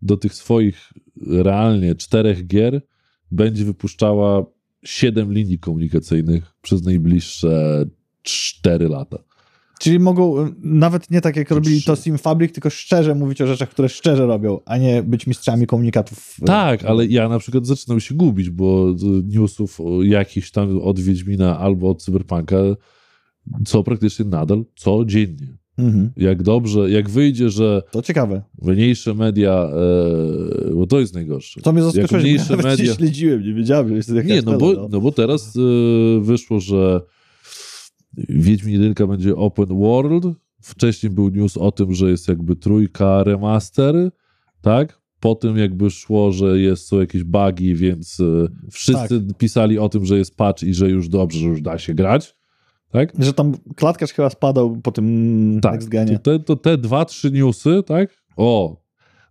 do 0.03 0.16
tych 0.16 0.35
swoich 0.35 0.93
realnie 1.27 1.95
czterech 1.95 2.47
gier 2.47 2.82
będzie 3.31 3.65
wypuszczała 3.65 4.45
siedem 4.85 5.32
linii 5.32 5.59
komunikacyjnych 5.59 6.55
przez 6.62 6.82
najbliższe 6.82 7.85
cztery 8.23 8.89
lata. 8.89 9.19
Czyli 9.81 9.99
mogą 9.99 10.53
nawet 10.62 11.11
nie 11.11 11.20
tak 11.20 11.36
jak 11.36 11.51
robili 11.51 11.82
to 11.82 11.97
Sim 11.97 12.19
Fabric, 12.19 12.53
tylko 12.53 12.70
szczerze 12.70 13.15
mówić 13.15 13.41
o 13.41 13.47
rzeczach, 13.47 13.70
które 13.70 13.89
szczerze 13.89 14.27
robią, 14.27 14.61
a 14.65 14.78
nie 14.78 15.03
być 15.03 15.27
mistrzami 15.27 15.66
komunikatów. 15.66 16.36
Tak, 16.47 16.85
ale 16.85 17.07
ja 17.07 17.28
na 17.28 17.39
przykład 17.39 17.66
zaczynam 17.66 18.01
się 18.01 18.15
gubić, 18.15 18.51
bo 18.51 18.95
newsów 19.24 19.78
jakichś 20.03 20.51
tam 20.51 20.78
od 20.78 21.01
Wiedźmina 21.01 21.59
albo 21.59 21.91
od 21.91 22.03
Cyberpunka 22.03 22.57
co 23.65 23.83
praktycznie 23.83 24.25
nadal 24.25 24.65
codziennie. 24.77 25.57
Mhm. 25.79 26.11
Jak 26.16 26.43
dobrze, 26.43 26.91
jak 26.91 27.11
wyjdzie, 27.11 27.51
że. 27.51 27.83
To 27.91 28.03
ciekawe. 28.03 28.43
Mniejsze 28.62 29.15
media, 29.15 29.71
e, 30.71 30.75
bo 30.75 30.87
to 30.87 31.01
jest 31.01 31.15
najgorsze. 31.15 31.61
To 31.61 31.73
mnie 31.73 31.83
zaskoczyło, 31.83 32.21
mniejsze 32.21 32.57
media. 32.57 32.85
Nie 32.85 32.95
śledziłem, 32.95 33.43
nie 33.43 33.55
wiedziałem, 33.55 33.89
że 33.89 33.95
jest 33.95 34.11
Nie, 34.25 34.43
no 34.43 34.59
bo, 34.59 34.73
no. 34.73 34.89
no 34.91 35.01
bo 35.01 35.12
teraz 35.12 35.57
e, 35.57 35.61
wyszło, 36.21 36.61
że 36.61 37.01
Wiedźmin 38.29 38.83
1 38.83 39.09
będzie 39.09 39.37
open 39.37 39.66
world. 39.66 40.25
Wcześniej 40.62 41.12
był 41.12 41.29
news 41.29 41.57
o 41.57 41.73
tym, 41.73 41.95
że 41.95 42.11
jest 42.11 42.29
jakby 42.29 42.57
trójka 42.57 43.25
remaster, 43.25 44.11
tak? 44.61 45.01
Po 45.21 45.35
tym 45.35 45.57
jakby 45.57 45.91
szło, 45.91 46.33
że 46.33 46.59
jest, 46.59 46.87
są 46.87 47.01
jakieś 47.01 47.25
bugi, 47.25 47.75
więc 47.75 48.21
e, 48.21 48.49
wszyscy 48.71 49.23
tak. 49.23 49.39
pisali 49.39 49.79
o 49.79 49.89
tym, 49.89 50.05
że 50.05 50.19
jest 50.19 50.37
patch 50.37 50.62
i 50.62 50.75
że 50.75 50.91
już 50.91 51.09
dobrze, 51.09 51.39
że 51.39 51.47
już 51.47 51.62
da 51.62 51.79
się 51.79 51.95
grać 51.95 52.35
tak? 52.95 53.12
Że 53.19 53.33
tam 53.33 53.53
klatkarz 53.77 54.12
chyba 54.12 54.31
spadał 54.31 54.77
po 54.77 54.93
tym 54.93 55.59
tak, 55.62 55.73
next 55.73 55.89
genie. 55.89 56.19
To, 56.19 56.39
to 56.39 56.57
te 56.57 56.79
dwa, 56.79 57.05
trzy 57.05 57.31
newsy, 57.31 57.83
tak? 57.87 58.09
O 58.37 58.83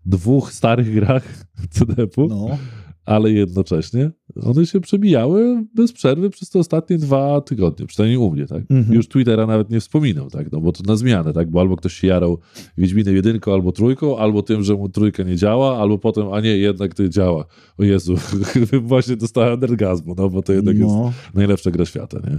dwóch 0.06 0.54
starych 0.54 0.94
grach 0.94 1.46
CDP-u, 1.74 2.28
no 2.28 2.58
ale 3.06 3.32
jednocześnie 3.32 4.12
one 4.42 4.66
się 4.66 4.82
przebijały 4.82 5.66
bez 5.76 5.94
przerwy 5.94 6.30
przez 6.30 6.50
te 6.50 6.60
ostatnie 6.60 6.98
dwa 6.98 7.42
tygodnie, 7.42 7.86
przynajmniej 7.86 8.18
u 8.18 8.32
mnie, 8.32 8.46
tak? 8.46 8.64
Mhm. 8.70 8.96
Już 8.96 9.08
Twittera 9.08 9.48
nawet 9.48 9.70
nie 9.70 9.80
wspominał, 9.80 10.30
tak? 10.30 10.52
No 10.52 10.62
bo 10.62 10.72
to 10.72 10.84
na 10.88 10.96
zmianę, 10.96 11.34
tak? 11.34 11.50
Bo 11.50 11.62
albo 11.62 11.76
ktoś 11.76 11.94
się 11.94 12.08
jarał 12.08 12.40
Wiedźminem 12.78 13.16
jedynką 13.16 13.54
albo 13.54 13.72
trójką, 13.72 14.18
albo 14.18 14.42
tym, 14.42 14.64
że 14.64 14.76
mu 14.76 14.90
trójka 14.90 15.24
nie 15.24 15.36
działa, 15.36 15.78
albo 15.78 15.98
potem, 15.98 16.34
a 16.34 16.42
nie, 16.42 16.58
jednak 16.58 16.94
to 16.94 17.10
działa. 17.10 17.46
O 17.78 17.84
Jezu, 17.84 18.16
właśnie 18.82 19.16
dostałem 19.16 19.64
orgazmu, 19.64 20.16
no 20.18 20.30
bo 20.30 20.42
to 20.42 20.54
jednak 20.54 20.78
no. 20.78 21.06
jest 21.06 21.36
najlepsza 21.36 21.72
gra 21.72 21.86
świata, 21.86 22.20
nie? 22.28 22.38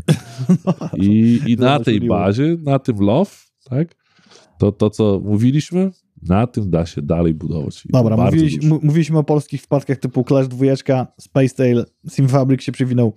No, 0.64 0.74
I, 1.04 1.40
i 1.46 1.56
na 1.56 1.80
tej 1.80 2.00
bazie, 2.00 2.56
na 2.62 2.78
tym 2.78 2.96
love, 3.00 3.30
tak? 3.64 3.96
To, 4.58 4.72
to, 4.72 4.90
co 4.90 5.20
mówiliśmy, 5.24 5.90
na 6.28 6.46
tym 6.46 6.70
da 6.70 6.86
się 6.86 7.02
dalej 7.02 7.34
budować. 7.34 7.82
Dobra, 7.90 8.16
mówiliśmy, 8.16 8.78
mówiliśmy 8.82 9.18
o 9.18 9.24
polskich 9.24 9.62
wpadkach 9.62 9.98
typu 9.98 10.24
Clash 10.28 10.48
2, 10.48 10.66
Space 11.18 11.54
Tale, 11.54 11.84
Sim 12.08 12.28
Fabric 12.28 12.62
się 12.62 12.72
przywinął, 12.72 13.12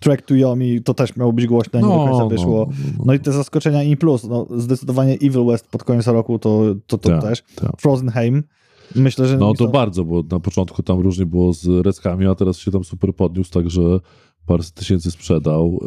Track 0.00 0.22
to 0.22 0.34
Yomi, 0.34 0.82
to 0.82 0.94
też 0.94 1.16
miało 1.16 1.32
być 1.32 1.46
głośne, 1.46 1.80
no, 1.80 1.88
nie 1.88 1.94
do 1.94 2.04
końca 2.04 2.18
no, 2.18 2.28
wyszło. 2.28 2.66
No, 2.70 2.76
no, 2.98 3.04
no, 3.04 3.14
i 3.14 3.20
te 3.20 3.32
zaskoczenia 3.32 3.82
i 3.82 3.96
plus, 3.96 4.24
no, 4.24 4.46
zdecydowanie 4.56 5.14
Evil 5.14 5.46
West 5.46 5.68
pod 5.68 5.84
koniec 5.84 6.06
roku 6.06 6.38
to, 6.38 6.74
to, 6.86 6.98
to 6.98 7.08
ta, 7.08 7.18
też. 7.18 7.42
Ta. 7.54 7.72
Frozenheim, 7.78 8.42
myślę, 8.94 9.28
że... 9.28 9.38
No 9.38 9.54
to 9.54 9.64
są... 9.64 9.70
bardzo, 9.70 10.04
bo 10.04 10.22
na 10.30 10.40
początku 10.40 10.82
tam 10.82 11.00
różnie 11.00 11.26
było 11.26 11.52
z 11.52 11.86
reckami, 11.86 12.26
a 12.26 12.34
teraz 12.34 12.58
się 12.58 12.70
tam 12.70 12.84
super 12.84 13.14
podniósł, 13.14 13.50
także 13.50 13.82
parę 14.46 14.62
tysięcy 14.74 15.10
sprzedał. 15.10 15.80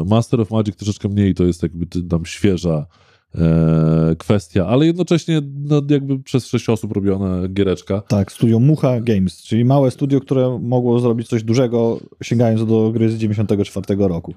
E, 0.00 0.04
Master 0.04 0.40
of 0.40 0.50
Magic 0.50 0.76
troszeczkę 0.76 1.08
mniej, 1.08 1.34
to 1.34 1.44
jest 1.44 1.62
jakby 1.62 1.86
tam 1.86 2.26
świeża 2.26 2.86
e, 3.34 4.16
kwestia, 4.18 4.66
ale 4.66 4.86
jednocześnie 4.86 5.42
no, 5.54 5.82
jakby 5.90 6.18
przez 6.18 6.46
sześć 6.46 6.68
osób 6.68 6.92
robiona 6.92 7.48
giereczka. 7.48 8.00
Tak, 8.00 8.32
studio 8.32 8.58
Mucha 8.58 9.00
Games, 9.00 9.42
czyli 9.42 9.64
małe 9.64 9.90
studio, 9.90 10.20
które 10.20 10.58
mogło 10.62 11.00
zrobić 11.00 11.28
coś 11.28 11.42
dużego, 11.42 12.00
sięgając 12.22 12.66
do 12.66 12.90
gry 12.90 13.10
z 13.10 13.18
94 13.18 13.96
roku. 13.98 14.34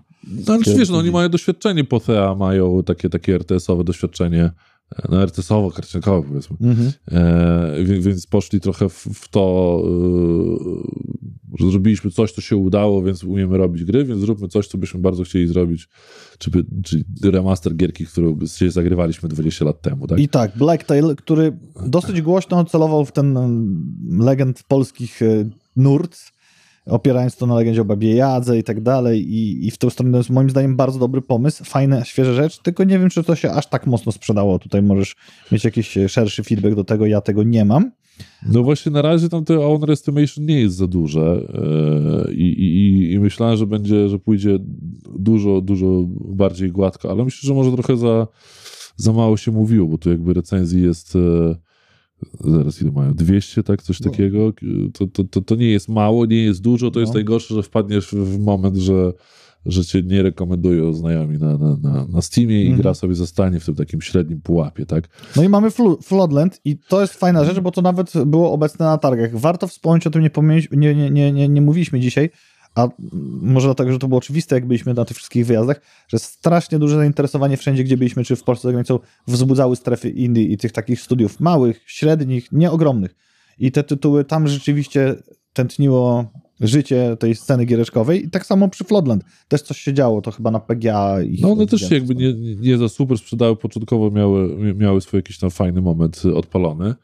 No 0.48 0.54
ale 0.54 0.78
wiesz, 0.78 0.90
no, 0.90 0.98
oni 0.98 1.12
mają 1.12 1.30
doświadczenie 1.30 1.84
po 1.84 2.00
mają 2.36 2.84
takie, 2.84 3.10
takie 3.10 3.36
RTS-owe 3.36 3.84
doświadczenie 3.84 4.52
no 5.10 5.24
RTS-owo, 5.26 5.72
karciankowe 5.72 6.28
powiedzmy. 6.28 6.58
Mhm. 6.62 6.92
E, 7.12 7.84
więc, 7.84 8.28
poszli 8.28 8.60
trochę 8.60 8.90
w, 8.90 9.08
w 9.14 9.28
to, 9.30 9.82
e, 9.84 11.60
że 11.60 11.72
zrobiliśmy 11.72 12.12
coś, 12.12 12.32
co 12.32 12.42
się 12.42 12.58
udało, 12.58 13.04
więc 13.04 13.24
umiemy 13.24 13.58
robić 13.58 13.84
gry, 13.84 14.06
więc 14.06 14.22
zróbmy 14.22 14.48
coś, 14.48 14.68
co 14.68 14.78
byśmy 14.78 15.00
bardzo 15.00 15.24
chcieli 15.24 15.48
zrobić, 15.48 15.88
czyli, 16.38 16.66
czyli 16.84 17.04
remaster 17.24 17.76
gierki, 17.76 18.06
którą 18.06 18.40
się 18.46 18.72
zagrywaliśmy 18.72 19.30
20 19.30 19.66
lat 19.66 19.82
temu. 19.82 20.08
Tak? 20.08 20.20
I 20.20 20.30
tak, 20.30 20.58
Blacktail, 20.58 21.16
który 21.16 21.58
dosyć 21.86 22.22
głośno 22.22 22.66
celował 22.66 23.06
w 23.06 23.12
ten 23.12 23.38
legend 24.20 24.64
polskich 24.64 25.22
e, 25.22 25.50
nurt, 25.76 26.18
opierając 26.86 27.36
to 27.36 27.46
na 27.46 27.56
legendzie 27.56 27.82
o 27.82 27.86
Babie 27.86 28.16
Jadze 28.16 28.58
i 28.58 28.64
tak 28.64 28.82
dalej 28.82 29.34
i, 29.34 29.68
i 29.68 29.72
w 29.72 29.78
tę 29.78 29.92
stronę 29.92 30.12
to 30.12 30.18
jest 30.18 30.30
moim 30.30 30.50
zdaniem 30.50 30.76
bardzo 30.76 31.00
dobry 31.00 31.22
pomysł, 31.22 31.64
fajna, 31.64 32.06
świeża 32.06 32.34
rzecz, 32.34 32.60
tylko 32.60 32.84
nie 32.84 33.00
wiem, 33.00 33.10
czy 33.10 33.24
to 33.24 33.36
się 33.36 33.52
aż 33.52 33.70
tak 33.70 33.88
mocno 33.88 34.12
sprzedało. 34.12 34.60
Tutaj 34.60 34.82
możesz 34.82 35.16
mieć 35.52 35.64
jakiś 35.64 35.98
szerszy 36.08 36.44
feedback 36.44 36.76
do 36.76 36.84
tego, 36.84 37.06
ja 37.06 37.22
tego 37.22 37.44
nie 37.44 37.66
mam. 37.66 37.92
No 38.50 38.64
właśnie 38.64 38.92
na 38.92 39.02
razie 39.02 39.30
tam 39.30 39.46
to 39.46 39.74
owner 39.74 39.92
estimation 39.92 40.46
nie 40.46 40.62
jest 40.62 40.76
za 40.76 40.88
duże 40.88 41.22
e, 42.28 42.34
i, 42.34 42.44
i, 42.44 43.12
i 43.14 43.20
myślałem, 43.20 43.58
że 43.58 43.68
będzie, 43.68 44.10
że 44.10 44.20
pójdzie 44.20 44.60
dużo, 45.20 45.62
dużo 45.62 46.04
bardziej 46.08 46.72
gładko, 46.72 47.12
ale 47.12 47.24
myślę, 47.26 47.48
że 47.48 47.54
może 47.54 47.72
trochę 47.72 47.98
za, 47.98 48.28
za 48.96 49.14
mało 49.14 49.38
się 49.38 49.52
mówiło, 49.52 49.88
bo 49.88 49.98
tu 49.98 50.10
jakby 50.10 50.34
recenzji 50.34 50.84
jest 50.84 51.16
e, 51.16 51.20
zaraz 52.40 52.82
ile 52.82 52.92
mają, 52.92 53.14
200, 53.14 53.64
tak, 53.64 53.82
coś 53.82 54.02
no. 54.02 54.12
takiego, 54.12 54.54
to, 54.94 55.08
to, 55.08 55.24
to, 55.24 55.42
to 55.42 55.56
nie 55.56 55.72
jest 55.72 55.90
mało, 55.90 56.26
nie 56.26 56.44
jest 56.44 56.62
dużo, 56.62 56.92
to 56.92 57.00
no. 57.00 57.02
jest 57.02 57.14
najgorsze, 57.14 57.56
że 57.56 57.64
wpadniesz 57.64 58.08
w 58.12 58.40
moment, 58.40 58.78
że 58.78 59.14
że 59.66 59.86
cię 59.86 60.04
nie 60.04 60.24
rekomendują 60.24 60.94
znajomi 60.94 61.38
na, 61.38 61.58
na, 61.58 61.78
na, 61.78 62.06
na 62.08 62.22
Steamie 62.22 62.62
i 62.62 62.66
Mhm. 62.66 62.82
gra 62.82 62.94
sobie 62.94 63.16
zostanie 63.16 63.60
w 63.60 63.66
tym 63.66 63.76
takim 63.76 64.02
średnim 64.02 64.42
pułapie, 64.42 64.86
tak? 64.86 65.10
No 65.36 65.44
i 65.44 65.50
mamy 65.50 65.70
Flu- 65.70 66.04
Floodland 66.04 66.62
i 66.66 66.78
to 66.78 67.02
jest 67.02 67.14
fajna 67.14 67.46
rzecz, 67.46 67.60
bo 67.60 67.72
to 67.72 67.82
nawet 67.82 68.14
było 68.26 68.52
obecne 68.52 68.86
na 68.86 68.98
targach. 68.98 69.36
Warto 69.36 69.68
wspomnieć, 69.68 70.08
o 70.08 70.10
tym 70.10 70.22
nie, 70.22 70.30
nie, 70.72 70.96
nie, 70.96 71.12
nie, 71.12 71.32
nie, 71.32 71.50
nie 71.50 71.62
mówiliśmy 71.62 72.00
dzisiaj, 72.00 72.30
a 72.76 72.88
może 73.42 73.68
dlatego, 73.68 73.92
że 73.92 74.00
to 74.00 74.08
było 74.08 74.18
oczywiste, 74.18 74.56
jak 74.56 74.66
byliśmy 74.66 74.94
na 74.94 75.06
tych 75.06 75.18
wszystkich 75.18 75.46
wyjazdach, 75.46 75.82
że 76.08 76.20
strasznie 76.20 76.80
duże 76.80 76.96
zainteresowanie 76.96 77.58
wszędzie, 77.58 77.84
gdzie 77.84 77.98
byliśmy, 77.98 78.24
czy 78.24 78.36
w 78.36 78.44
Polsce, 78.44 78.68
za 78.68 78.72
granicą, 78.72 79.00
wzbudzały 79.28 79.76
strefy 79.76 80.10
indie 80.10 80.44
i 80.44 80.58
tych 80.58 80.72
takich 80.72 81.02
studiów 81.02 81.40
małych, 81.40 81.82
średnich, 81.86 82.52
nie 82.52 82.72
ogromnych. 82.72 83.16
I 83.60 83.72
te 83.72 83.84
tytuły 83.84 84.24
tam 84.24 84.48
rzeczywiście 84.48 85.16
tętniło 85.54 86.26
życie 86.60 87.18
tej 87.20 87.36
sceny 87.36 87.66
giereczkowej 87.66 88.26
i 88.26 88.30
tak 88.30 88.46
samo 88.46 88.68
przy 88.68 88.84
Floodland. 88.84 89.24
Też 89.48 89.62
coś 89.62 89.80
się 89.80 89.94
działo, 89.94 90.22
to 90.22 90.32
chyba 90.32 90.52
na 90.52 90.60
PGA. 90.60 91.22
Ich 91.22 91.42
No 91.42 91.52
one 91.52 91.66
też 91.66 91.90
się 91.90 91.96
jakby 91.96 92.16
nie, 92.16 92.34
nie 92.60 92.78
za 92.78 92.90
super 92.90 93.18
sprzedały. 93.18 93.56
Początkowo 93.56 94.12
miały, 94.12 94.74
miały 94.76 95.02
swój 95.02 95.18
jakiś 95.18 95.40
tam 95.40 95.50
fajny 95.50 95.82
moment 95.82 96.24
odpalony, 96.36 96.96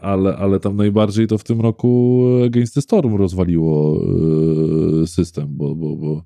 ale, 0.00 0.36
ale 0.36 0.60
tam 0.60 0.76
najbardziej 0.76 1.26
to 1.26 1.38
w 1.38 1.44
tym 1.44 1.60
roku 1.60 2.22
Against 2.46 2.74
the 2.74 2.82
Storm 2.82 3.14
rozwaliło 3.16 4.00
e, 5.02 5.06
system, 5.06 5.46
bo, 5.50 5.74
bo, 5.74 5.96
bo, 5.96 6.24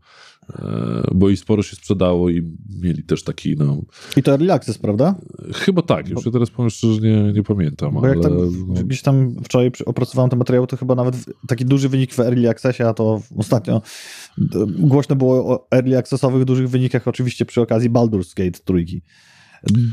e, 0.59 1.11
bo 1.15 1.31
i 1.31 1.37
sporo 1.37 1.63
się 1.63 1.77
sprzedało 1.77 2.31
i 2.31 2.57
mieli 2.83 3.03
też 3.03 3.25
taki, 3.25 3.57
no, 3.57 3.83
I 4.17 4.23
to 4.23 4.31
Early 4.33 4.53
Access, 4.53 4.79
prawda? 4.79 5.15
chyba 5.55 5.83
tak, 5.83 6.09
już 6.09 6.27
ja 6.27 6.33
teraz 6.33 6.51
powiem 6.51 6.71
szczerze, 6.71 7.01
nie, 7.01 7.33
nie 7.33 7.43
pamiętam, 7.43 7.95
Bo 7.95 8.01
ale 8.01 8.09
jak 8.09 8.23
tak 8.23 8.33
no, 8.69 8.83
gdzieś 8.85 9.03
tam 9.03 9.35
wczoraj 9.45 9.71
opracowałem 9.87 10.31
te 10.31 10.37
materiały, 10.37 10.67
to 10.67 10.77
chyba 10.77 10.95
nawet 10.95 11.17
taki 11.49 11.65
duży 11.65 11.89
wynik 11.89 12.15
w 12.15 12.21
Early 12.21 12.49
Accessie, 12.49 12.83
a 12.83 12.95
to 12.95 13.21
ostatnio 13.37 13.83
głośno 14.79 15.17
było 15.17 15.53
o 15.53 15.67
Early 15.71 15.99
Accessowych 15.99 16.45
dużych 16.45 16.69
wynikach 16.69 17.09
oczywiście 17.09 17.45
przy 17.45 17.61
okazji 17.61 17.91
Baldur's 17.91 18.35
Gate 18.37 18.61
trójki. 18.65 19.03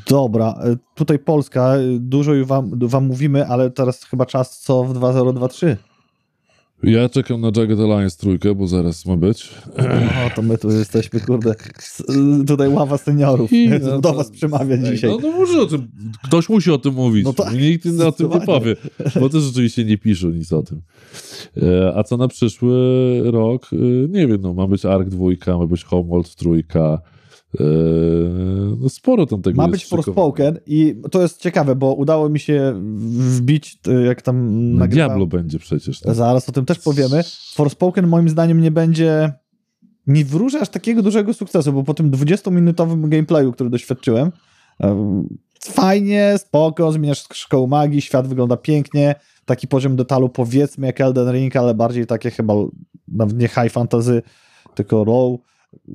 Dobra, 0.09 0.55
y, 0.73 0.77
tutaj 0.95 1.19
Polska, 1.19 1.77
y, 1.77 1.99
dużo 1.99 2.33
już 2.33 2.47
wam, 2.47 2.71
wam 2.81 3.05
mówimy, 3.05 3.47
ale 3.47 3.71
teraz 3.71 4.03
chyba 4.03 4.25
czas 4.25 4.59
co 4.59 4.83
w 4.83 4.93
2023. 4.93 5.77
ja 6.83 7.09
czekam 7.09 7.41
na 7.41 7.47
Jagged 7.55 7.79
Alliance 7.79 8.17
trójkę, 8.17 8.55
bo 8.55 8.67
zaraz 8.67 9.05
ma 9.05 9.17
być. 9.17 9.49
O, 10.25 10.35
to 10.35 10.41
my 10.41 10.57
tu 10.57 10.71
jesteśmy, 10.71 11.19
kurde, 11.19 11.51
y, 12.41 12.45
tutaj 12.45 12.69
ława 12.69 12.97
seniorów. 12.97 13.53
I- 13.53 13.69
Do 13.69 13.79
no 13.91 14.01
to- 14.01 14.13
was 14.13 14.31
przemawia 14.31 14.75
Ej, 14.75 14.83
dzisiaj. 14.95 15.09
No, 15.09 15.17
no 15.21 15.31
może 15.31 15.61
o 15.61 15.65
tym, 15.65 15.87
ktoś 16.23 16.49
musi 16.49 16.71
o 16.71 16.77
tym 16.77 16.93
mówić. 16.93 17.25
No 17.25 17.33
tak, 17.33 17.53
Nikt 17.53 17.85
o 18.05 18.11
tym 18.11 18.29
nie 18.29 18.41
powie, 18.41 18.75
bo 19.19 19.29
też 19.29 19.43
rzeczywiście 19.43 19.85
nie 19.85 19.97
piszą 19.97 20.29
nic 20.29 20.53
o 20.53 20.63
tym. 20.63 20.81
E, 21.63 21.93
A 21.95 22.03
co 22.03 22.17
na 22.17 22.27
przyszły 22.27 22.71
rok? 23.31 23.69
E, 23.73 23.75
Nie 24.09 24.27
wiem, 24.27 24.41
no 24.41 24.53
ma 24.53 24.67
być 24.67 24.85
Ark 24.85 25.09
dwójka, 25.09 25.57
ma 25.57 25.67
być 25.67 25.83
Homeworld 25.83 26.35
trójka. 26.35 27.01
E, 27.59 27.63
No 28.79 28.89
sporo 28.89 29.25
tam 29.25 29.41
tego 29.41 29.57
Ma 29.61 29.67
być. 29.67 29.85
Forspoken 29.85 30.59
i 30.65 30.95
to 31.11 31.21
jest 31.21 31.41
ciekawe, 31.41 31.75
bo 31.75 31.93
udało 31.93 32.29
mi 32.29 32.39
się 32.39 32.73
wbić, 33.19 33.79
y, 33.87 34.03
jak 34.03 34.21
tam 34.21 34.45
No, 34.71 34.79
nagrywałem- 34.79 34.89
Diablo 35.09 35.27
będzie 35.27 35.59
przecież. 35.59 35.99
tak? 35.99 36.15
Zaraz 36.15 36.49
o 36.49 36.51
tym 36.51 36.65
też 36.65 36.79
powiemy. 36.79 37.21
Forspoken 37.53 38.07
moim 38.07 38.29
zdaniem 38.29 38.61
nie 38.61 38.71
będzie. 38.71 39.33
Nie 40.07 40.25
wróży 40.25 40.59
aż 40.59 40.69
takiego 40.69 41.01
dużego 41.03 41.33
sukcesu, 41.33 41.73
bo 41.73 41.83
po 41.83 41.93
tym 41.93 42.11
20-minutowym 42.11 43.09
gameplayu, 43.09 43.51
który 43.53 43.69
doświadczyłem, 43.69 44.31
em, 44.79 45.27
fajnie, 45.61 46.35
spoko, 46.37 46.91
zmieniasz 46.91 47.25
szkołę 47.33 47.67
magii, 47.67 48.01
świat 48.01 48.27
wygląda 48.27 48.57
pięknie, 48.57 49.15
taki 49.45 49.67
poziom 49.67 49.95
detalu 49.95 50.29
powiedzmy 50.29 50.87
jak 50.87 51.01
Elden 51.01 51.31
Ring, 51.31 51.55
ale 51.55 51.73
bardziej 51.73 52.05
takie 52.05 52.31
chyba 52.31 52.53
nawet 53.07 53.37
nie 53.39 53.47
high 53.47 53.69
fantasy, 53.71 54.21
tylko 54.75 55.03
low, 55.03 55.39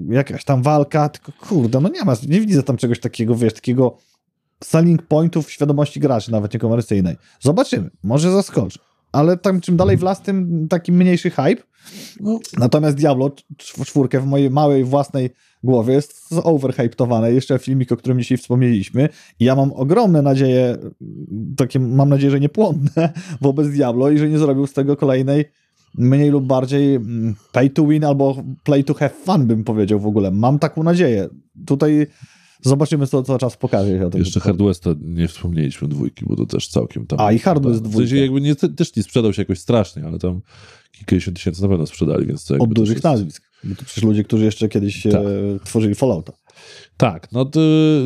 jakaś 0.09 0.44
tam 0.44 0.62
walka, 0.62 1.09
tylko 1.09 1.32
kurde, 1.47 1.81
no 1.81 1.89
nie 1.89 2.05
ma, 2.05 2.15
nie 2.28 2.40
widzę 2.40 2.62
tam 2.62 2.77
czegoś 2.77 3.01
takiego, 3.01 3.35
wiesz, 3.35 3.53
takiego 3.53 3.97
selling 4.65 5.03
pointów 5.03 5.47
w 5.47 5.51
świadomości 5.51 6.01
graczy, 6.01 6.32
nawet 6.32 6.55
niekomercyjnej. 6.55 7.16
Zobaczymy, 7.40 7.90
może 8.03 8.32
zaskoczy. 8.32 8.78
Ale 9.12 9.36
tam 9.36 9.61
czym 9.61 9.77
dalej 9.77 9.97
w 9.97 10.03
las, 10.03 10.23
tym 10.23 10.66
taki 10.69 10.93
mniejszy 10.93 11.31
hype. 11.31 11.62
No, 12.20 12.39
Natomiast 12.59 12.97
Diablo 12.97 13.28
cz- 13.28 13.85
czwórkę 13.85 14.20
w 14.20 14.27
mojej 14.27 14.51
małej 14.51 14.85
własnej 14.85 15.31
głowie 15.65 15.94
jest 15.94 16.35
overhyptowane. 16.43 17.32
Jeszcze 17.32 17.59
filmik, 17.59 17.93
o 17.93 17.97
którym 17.97 18.19
dzisiaj 18.19 18.39
wspomnieliśmy. 18.39 19.09
I 19.40 19.44
ja 19.44 19.55
mam 19.55 19.73
ogromne 19.73 20.23
nadzieje, 20.23 20.77
takie 21.57 21.78
mam 21.81 22.09
nadzieję, 22.09 22.31
że 22.31 22.40
niepłodne 22.40 23.12
wobec 23.40 23.69
Diablo 23.69 24.11
i 24.11 24.19
że 24.19 24.28
nie 24.28 24.39
zrobił 24.39 24.66
z 24.66 24.73
tego 24.73 24.97
kolejnej 24.97 25.44
mniej 25.94 26.31
lub 26.31 26.47
bardziej 26.47 26.94
mm, 26.94 27.35
pay 27.52 27.70
to 27.70 27.86
win 27.86 28.05
albo 28.05 28.44
play 28.64 28.85
to 28.85 28.94
have 28.94 29.14
fun, 29.24 29.47
bym 29.47 29.64
powiedział 29.64 30.01
w 30.01 30.06
ogóle. 30.06 30.31
Mam 30.31 30.59
taką 30.59 30.82
nadzieję. 30.82 31.28
Tutaj 31.66 32.06
zobaczymy, 32.62 33.06
co, 33.06 33.23
co 33.23 33.39
czas 33.39 33.56
pokaże. 33.56 34.10
jeszcze 34.14 34.40
Hard 34.40 34.62
Westa 34.62 34.90
nie 35.01 35.28
wspomnieliśmy 35.28 35.89
dwójki, 35.89 36.24
bo 36.28 36.36
to 36.36 36.47
też 36.47 36.69
całkiem 36.69 37.06
tam. 37.06 37.20
A, 37.20 37.32
i 37.32 37.39
Hard 37.39 37.66
West 37.66 37.82
W 37.82 37.97
sensie 37.97 38.16
jakby 38.16 38.40
nie, 38.40 38.55
też 38.55 38.97
nie 38.97 39.02
sprzedał 39.02 39.32
się 39.32 39.43
jakoś 39.43 39.59
strasznie, 39.59 40.05
ale 40.05 40.19
tam 40.19 40.40
kilkadziesiąt 40.93 41.36
tysięcy 41.36 41.62
na 41.62 41.69
pewno 41.69 41.86
sprzedali, 41.86 42.27
więc 42.27 42.51
Od 42.51 42.74
dużych 42.74 42.97
jest- 42.97 43.05
nazwisk. 43.05 43.43
Bo 43.64 43.74
to 43.74 43.85
przecież 43.85 44.05
ludzie, 44.05 44.24
którzy 44.24 44.44
jeszcze 44.44 44.69
kiedyś 44.69 45.02
Tak. 45.02 45.14
e, 45.14 45.20
tworzyli 45.64 45.94
Fallouta. 45.94 46.32
Tak, 46.97 47.32
no 47.32 47.44
to 47.44 47.60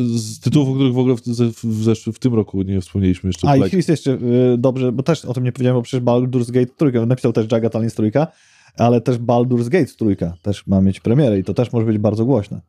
z 0.05 0.39
tytułów, 0.39 0.69
o 0.69 0.73
których 0.73 0.93
w 0.93 0.97
ogóle 0.97 1.15
w, 1.15 1.21
w, 1.63 2.13
w, 2.13 2.19
tym 2.19 2.33
roku 2.33 2.61
nie 2.61 2.81
wspomnieliśmy 2.81 3.29
jeszcze. 3.29 3.49
A 3.49 3.57
i 3.57 3.69
Chris 3.69 3.87
jeszcze 3.87 4.11
y, 4.11 4.57
dobrze, 4.57 4.91
bo 4.91 5.03
też 5.03 5.25
o 5.25 5.33
tym 5.33 5.43
nie 5.43 5.51
powiedziałem, 5.51 5.79
bo 5.79 5.81
przecież 5.81 6.05
Baldur's 6.05 6.51
Gate 6.51 6.73
trójka, 6.77 7.05
napisał 7.05 7.33
też 7.33 7.51
Jagged 7.51 7.75
Alliance 7.75 7.95
trójka, 7.95 8.27
ale 8.77 9.01
też 9.01 9.17
Baldur's 9.17 9.69
Gate 9.69 9.93
trójka 9.97 10.33
też 10.41 10.67
ma 10.67 10.81
mieć 10.81 10.99
premierę 10.99 11.39
i 11.39 11.43
to 11.43 11.53
też 11.53 11.71
może 11.71 11.85
być 11.85 11.97
bardzo 11.97 12.25
głośne. 12.25 12.61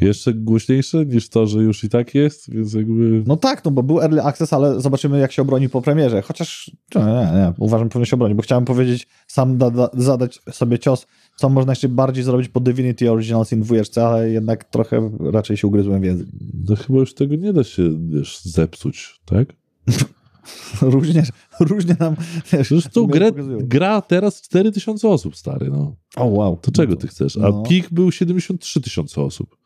Jeszcze 0.00 0.34
głośniejsze 0.34 1.06
niż 1.06 1.28
to, 1.28 1.46
że 1.46 1.58
już 1.58 1.84
i 1.84 1.88
tak 1.88 2.14
jest, 2.14 2.50
więc 2.50 2.74
jakby... 2.74 3.22
No 3.26 3.36
tak, 3.36 3.64
no 3.64 3.70
bo 3.70 3.82
był 3.82 4.00
Early 4.00 4.22
Access, 4.22 4.52
ale 4.52 4.80
zobaczymy 4.80 5.18
jak 5.18 5.32
się 5.32 5.42
obroni 5.42 5.68
po 5.68 5.82
premierze, 5.82 6.22
chociaż 6.22 6.70
nie, 6.94 7.00
nie, 7.00 7.06
nie 7.34 7.52
uważam, 7.58 7.86
że 7.86 7.90
powinien 7.90 8.06
się 8.06 8.16
obronić, 8.16 8.36
bo 8.36 8.42
chciałem 8.42 8.64
powiedzieć, 8.64 9.06
sam 9.26 9.58
da, 9.58 9.70
da, 9.70 9.90
zadać 9.92 10.40
sobie 10.50 10.78
cios, 10.78 11.06
co 11.36 11.48
można 11.48 11.72
jeszcze 11.72 11.88
bardziej 11.88 12.24
zrobić 12.24 12.48
po 12.48 12.60
Divinity 12.60 13.10
Original 13.10 13.44
Sin 13.44 13.62
2, 13.62 13.76
ale 13.96 14.30
jednak 14.30 14.64
trochę 14.64 15.10
raczej 15.20 15.56
się 15.56 15.66
ugryzłem 15.66 16.00
w 16.00 16.04
język. 16.04 16.26
No 16.68 16.76
chyba 16.76 16.98
już 16.98 17.14
tego 17.14 17.36
nie 17.36 17.52
da 17.52 17.64
się, 17.64 17.82
wiesz, 18.08 18.40
zepsuć, 18.40 19.20
tak? 19.24 19.48
różnie, 20.82 21.22
różnie 21.60 21.96
nam, 22.00 22.16
wiesz, 22.52 22.66
Przecież 22.66 22.92
tą 22.92 23.02
mnie 23.02 23.12
grę 23.12 23.32
gra 23.58 24.02
teraz 24.02 24.42
4000 24.42 25.08
osób, 25.08 25.36
stary, 25.36 25.70
no. 25.70 25.96
O 26.16 26.24
wow. 26.24 26.56
To 26.56 26.70
czego 26.70 26.96
ty 26.96 27.08
chcesz? 27.08 27.36
A 27.36 27.40
No. 27.40 27.62
pik 27.62 27.90
był 27.90 28.12
73 28.12 28.80
tysiące 28.80 29.22
osób. 29.22 29.56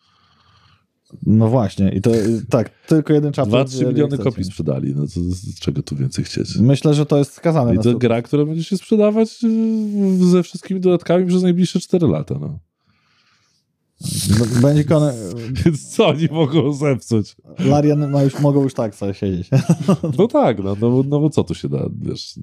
No 1.27 1.49
właśnie, 1.49 1.93
i 1.93 2.01
to 2.01 2.11
tak, 2.51 2.71
tylko 2.87 3.13
jeden 3.13 3.33
czapek. 3.33 3.53
2-3 3.53 3.87
miliony 3.87 4.19
kopii 4.19 4.45
sprzedali, 4.45 4.95
no 4.97 5.03
to 5.03 5.21
z 5.21 5.61
czego 5.61 5.83
tu 5.83 5.97
więcej 5.97 6.25
chcieć? 6.25 6.57
Myślę, 6.57 6.95
że 6.95 7.07
to 7.07 7.19
jest 7.19 7.33
skazane 7.33 7.75
I 7.75 7.79
to 7.79 7.99
gra, 7.99 8.23
która 8.23 8.45
będzie 8.45 8.65
się 8.65 8.77
sprzedawać 8.77 9.45
y, 9.45 10.27
ze 10.31 10.43
wszystkimi 10.43 10.81
dodatkami 10.81 11.27
przez 11.27 11.43
najbliższe 11.43 11.81
4 11.81 12.07
lata, 12.09 12.35
no. 12.41 12.59
B- 14.39 14.61
Będzie 14.63 14.85
kone... 14.85 15.15
Więc 15.65 15.89
co 15.89 16.09
oni 16.09 16.29
mogą 16.31 16.73
zepsuć? 16.73 17.37
Larian 17.59 18.11
ma 18.11 18.23
już, 18.23 18.41
mogą 18.41 18.63
już 18.63 18.75
tak 18.75 18.95
sobie 18.95 19.15
siedzieć. 19.15 19.51
No 20.19 20.27
tak, 20.29 20.59
no, 20.65 20.77
no, 20.81 21.03
no 21.09 21.21
bo 21.21 21.31
co 21.31 21.45
tu 21.45 21.55
się 21.55 21.69
da, 21.69 21.89
wiesz... 22.03 22.35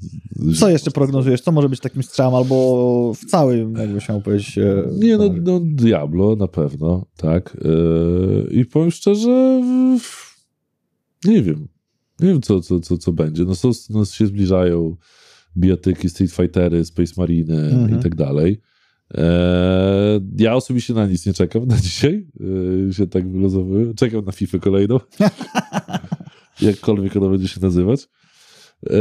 Co 0.60 0.70
jeszcze 0.70 0.92
prognozujesz? 0.92 1.42
Co 1.42 1.52
może 1.52 1.70
być 1.70 1.80
takim 1.80 2.04
strzałem 2.04 2.36
albo 2.36 3.14
w 3.14 3.26
całym, 3.26 3.74
jakby 3.76 4.02
się 4.02 4.22
powiedzieć... 4.22 4.58
e, 4.58 4.84
Nie, 4.98 5.18
no, 5.18 5.24
no 5.44 5.60
Diablo 5.64 6.36
na 6.36 6.48
pewno, 6.48 7.06
tak. 7.18 7.58
Yy, 7.64 8.48
I 8.52 8.66
powiem 8.66 8.92
szczerze, 8.92 9.62
nie 11.26 11.42
wiem. 11.44 11.68
Nie 12.20 12.28
wiem, 12.28 12.42
co, 12.42 12.62
co, 12.62 12.80
co, 12.80 12.98
co 12.98 13.12
będzie. 13.14 13.44
No, 13.46 13.56
są, 13.56 13.72
no 13.90 14.06
się 14.06 14.28
zbliżają 14.28 14.96
bijatyki, 15.58 16.10
Street 16.10 16.32
Fightery, 16.32 16.86
Space 16.86 17.14
Marine 17.18 17.70
Mhm. 17.70 18.00
i 18.00 18.04
tak 18.04 18.16
dalej. 18.16 18.62
Eee, 19.18 20.22
ja 20.38 20.56
osobiście 20.56 20.94
na 20.94 21.08
nic 21.08 21.26
nie 21.26 21.34
czekam 21.34 21.66
na 21.68 21.78
dzisiaj. 21.78 22.28
Eee, 22.40 22.94
się 22.94 23.08
tak 23.08 23.32
wylozowuję. 23.32 23.94
Czekam 23.94 24.26
na 24.26 24.32
FIFA 24.32 24.60
kolejną. 24.60 25.00
Jakkolwiek 26.62 27.16
ona 27.16 27.30
będzie 27.30 27.48
się 27.48 27.62
nazywać. 27.62 28.08
Eee, 28.90 28.98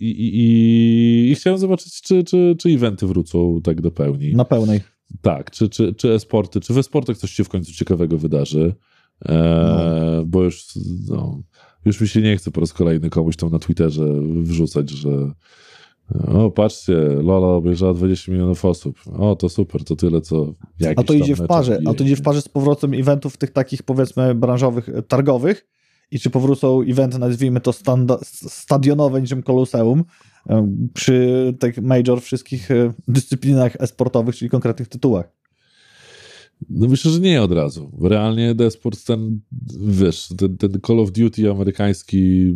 i, 0.00 0.10
i, 0.10 0.36
i, 0.36 1.30
I 1.30 1.34
chciałem 1.34 1.58
zobaczyć, 1.58 2.02
czy, 2.02 2.24
czy, 2.24 2.56
czy 2.58 2.68
eventy 2.68 3.06
wrócą 3.06 3.60
tak 3.64 3.80
do 3.80 3.90
pełni. 3.90 4.34
Na 4.34 4.44
pełnej. 4.44 4.80
Tak, 5.22 5.50
czy, 5.50 5.68
czy, 5.68 5.94
czy 5.94 6.12
e-sporty, 6.12 6.60
czy 6.60 6.74
w 6.74 6.78
e-sportach 6.78 7.16
coś 7.16 7.30
się 7.30 7.44
w 7.44 7.48
końcu 7.48 7.72
ciekawego 7.72 8.18
wydarzy. 8.18 8.74
Eee, 9.24 10.24
Bo 10.26 10.42
już, 10.44 10.64
no, 11.08 11.42
już 11.84 12.00
mi 12.00 12.08
się 12.08 12.20
nie 12.20 12.36
chce 12.36 12.50
po 12.50 12.60
raz 12.60 12.72
kolejny 12.72 13.10
komuś 13.10 13.36
tam 13.36 13.50
na 13.50 13.58
Twitterze 13.58 14.06
wrzucać, 14.42 14.90
że 14.90 15.32
o, 16.10 16.50
patrzcie, 16.50 16.94
Lola 17.22 17.46
obejrzała 17.46 17.94
20 17.94 18.32
milionów 18.32 18.64
osób. 18.64 18.98
O, 19.18 19.36
to 19.36 19.48
super, 19.48 19.84
to 19.84 19.96
tyle, 19.96 20.20
co 20.20 20.54
jakiś 20.80 20.98
A 20.98 21.02
to 21.02 21.12
idzie 21.14 21.36
w 21.36 21.46
parze. 21.46 21.76
NBA. 21.76 21.92
A 21.92 21.94
to 21.94 22.04
idzie 22.04 22.16
w 22.16 22.22
parze 22.22 22.42
z 22.42 22.48
powrotem 22.48 22.94
eventów 22.94 23.36
tych 23.36 23.50
takich 23.50 23.82
powiedzmy 23.82 24.34
branżowych, 24.34 24.88
e, 24.88 25.02
targowych 25.02 25.66
i 26.10 26.18
czy 26.18 26.30
powrócą 26.30 26.80
eventy, 26.80 27.18
nazwijmy 27.18 27.60
to 27.60 27.70
standa- 27.70 28.18
stadionowe 28.48 29.20
niczym 29.20 29.42
Koloseum 29.42 30.04
przy 30.94 31.54
tych 31.60 31.82
major 31.82 32.22
wszystkich 32.22 32.70
e, 32.70 32.92
dyscyplinach 33.08 33.76
e-sportowych, 33.80 34.36
czyli 34.36 34.50
konkretnych 34.50 34.88
tytułach. 34.88 35.43
No 36.76 36.88
myślę, 36.88 37.10
że 37.10 37.20
nie 37.20 37.42
od 37.42 37.52
razu. 37.52 37.90
Realnie 38.00 38.54
Desport 38.54 39.04
ten, 39.04 39.40
wiesz, 39.88 40.28
ten, 40.38 40.56
ten 40.56 40.80
Call 40.86 41.00
of 41.00 41.12
Duty 41.12 41.50
amerykański 41.50 42.54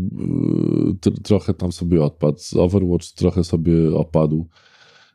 y, 1.07 1.23
trochę 1.23 1.55
tam 1.55 1.73
sobie 1.73 2.03
odpadł. 2.03 2.39
Overwatch 2.55 3.13
trochę 3.13 3.45
sobie 3.45 3.95
opadł. 3.95 4.49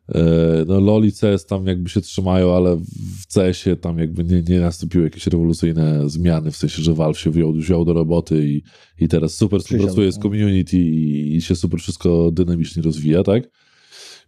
E, 0.09 0.21
no 0.67 0.79
LoL 0.79 1.05
i 1.05 1.11
CS 1.11 1.45
tam 1.45 1.67
jakby 1.67 1.89
się 1.89 2.01
trzymają, 2.01 2.55
ale 2.55 2.77
w 3.21 3.33
CS-ie 3.33 3.75
tam 3.75 3.99
jakby 3.99 4.23
nie, 4.23 4.41
nie 4.41 4.59
nastąpiły 4.59 5.03
jakieś 5.03 5.27
rewolucyjne 5.27 6.09
zmiany, 6.09 6.51
w 6.51 6.55
sensie, 6.55 6.81
że 6.81 6.93
Valve 6.93 7.19
się 7.19 7.31
wziął, 7.31 7.53
wziął 7.53 7.85
do 7.85 7.93
roboty 7.93 8.47
i, 8.49 8.61
i 9.03 9.07
teraz 9.07 9.35
super 9.35 9.61
współpracuje 9.61 10.11
z 10.11 10.19
community 10.19 10.77
i, 10.77 11.35
i 11.35 11.41
się 11.41 11.55
super 11.55 11.79
wszystko 11.79 12.31
dynamicznie 12.31 12.83
rozwija, 12.83 13.23
tak? 13.23 13.43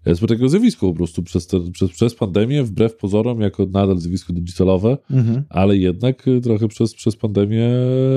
Jest 0.06 0.22
po 0.22 0.28
takiego 0.28 0.50
zjawisko 0.50 0.88
po 0.88 0.94
prostu 0.94 1.24
przez, 1.24 1.48
te, 1.48 1.72
przez, 1.72 1.92
przez 1.92 2.16
pandemię, 2.16 2.64
wbrew 2.64 2.96
pozorom, 2.96 3.42
jako 3.42 3.66
nadal 3.66 3.98
zjawisko 3.98 4.34
digitalowe, 4.34 4.98
mhm. 5.12 5.44
ale 5.50 5.78
jednak 5.78 6.26
trochę 6.44 6.68
przez, 6.68 6.96
przez 6.96 7.16
pandemię 7.16 7.70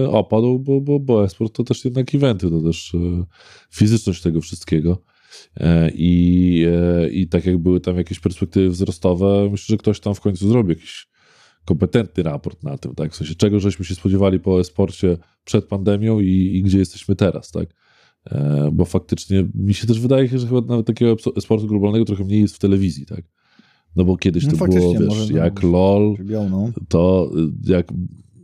opadł, 0.09 0.59
bo, 0.59 0.81
bo, 0.81 1.01
bo 1.01 1.25
esport 1.25 1.57
to 1.57 1.65
też 1.65 1.85
jednak 1.85 2.15
eventy, 2.15 2.51
to 2.51 2.61
też 2.61 2.95
e, 2.95 3.25
fizyczność 3.71 4.23
tego 4.23 4.41
wszystkiego. 4.41 5.03
E, 5.57 5.91
I, 5.95 6.65
e, 6.69 7.09
I 7.11 7.29
tak 7.29 7.47
jak 7.47 7.59
były 7.59 7.81
tam 7.81 7.97
jakieś 7.97 8.21
perspektywy 8.21 8.71
wzrostowe, 8.71 9.49
myślę, 9.51 9.73
że 9.73 9.77
ktoś 9.77 10.01
tam 10.01 10.15
w 10.15 10.21
końcu 10.21 10.49
zrobi 10.49 10.69
jakiś 10.69 11.09
kompetentny 11.65 12.23
raport 12.23 12.63
na 12.63 12.79
tym, 12.79 12.95
tak? 12.95 13.13
W 13.13 13.17
sensie 13.17 13.35
czego 13.35 13.61
żeśmy 13.61 13.85
się 13.85 13.95
spodziewali 13.95 14.41
po 14.41 14.61
esporcie 14.61 15.17
przed 15.45 15.65
pandemią 15.65 16.21
i, 16.21 16.57
i 16.57 16.63
gdzie 16.63 16.79
jesteśmy 16.79 17.17
teraz, 17.17 17.51
tak? 17.51 17.69
E, 18.33 18.71
bo 18.73 18.85
faktycznie 18.85 19.49
mi 19.55 19.75
się 19.75 19.87
też 19.87 20.01
wydaje, 20.01 20.39
że 20.39 20.47
chyba 20.47 20.61
nawet 20.61 20.87
takiego 20.87 21.17
esportu 21.37 21.67
globalnego 21.67 22.05
trochę 22.05 22.25
mniej 22.25 22.41
jest 22.41 22.57
w 22.57 22.59
telewizji, 22.59 23.07
tak? 23.07 23.23
No 23.97 24.05
bo 24.05 24.17
kiedyś 24.17 24.47
no 24.47 24.53
to 24.53 24.67
było, 24.67 24.95
wiesz, 24.95 25.31
jak 25.31 25.63
LOL, 25.63 26.17
no. 26.51 26.73
to 26.89 27.31
jak 27.65 27.93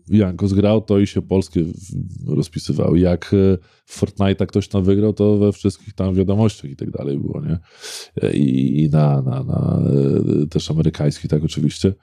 Janko 0.08 0.48
zgrał, 0.48 0.80
to 0.80 0.98
i 0.98 1.06
się 1.06 1.22
polskie 1.22 1.64
rozpisywały. 2.26 2.98
Jak 2.98 3.34
w 3.86 4.00
Fortnite'a 4.00 4.46
ktoś 4.46 4.68
tam 4.68 4.84
wygrał, 4.84 5.12
to 5.12 5.38
we 5.38 5.52
wszystkich 5.52 5.94
tam 5.94 6.14
wiadomościach 6.14 6.70
i 6.70 6.76
tak 6.76 6.90
dalej 6.90 7.18
było, 7.18 7.42
nie? 7.42 7.58
I, 8.30 8.82
i 8.82 8.90
na, 8.90 9.22
na, 9.22 9.44
na 9.44 9.82
też 10.50 10.70
amerykańskich, 10.70 11.30
tak 11.30 11.44
oczywiście. 11.44 11.94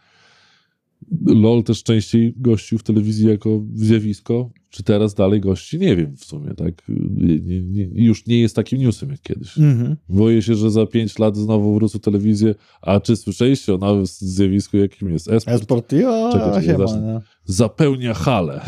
LOL 1.26 1.64
też 1.64 1.84
częściej 1.84 2.34
gościł 2.38 2.78
w 2.78 2.84
telewizji 2.84 3.28
jako 3.28 3.62
zjawisko, 3.74 4.50
czy 4.70 4.84
teraz 4.84 5.14
dalej 5.14 5.42
gości? 5.42 5.80
Nie 5.80 5.96
wiem 5.96 6.18
w 6.18 6.26
sumie, 6.26 6.54
tak? 6.54 6.82
Nie, 7.18 7.62
nie, 7.62 7.84
już 7.94 8.28
nie 8.28 8.40
jest 8.40 8.56
takim 8.56 8.80
newsem 8.80 9.10
jak 9.10 9.22
kiedyś. 9.22 9.58
Mm-hmm. 9.58 9.96
Boję 10.10 10.42
się, 10.42 10.56
że 10.56 10.72
za 10.72 10.86
pięć 10.86 11.20
lat 11.20 11.38
znowu 11.38 11.74
wrócą 11.74 12.00
telewizję, 12.00 12.56
a 12.82 13.00
czy 13.00 13.16
słyszeliście 13.16 13.74
o 13.74 13.78
nowym 13.78 14.06
zjawisku, 14.06 14.78
jakim 14.78 15.10
jest 15.10 15.30
esport? 15.30 15.62
Esport, 15.62 15.92
jo, 15.92 16.30
Czekaj, 16.34 16.64
się 16.64 16.78
ma, 16.78 17.22
Zapełnia 17.46 18.14
halę. 18.14 18.62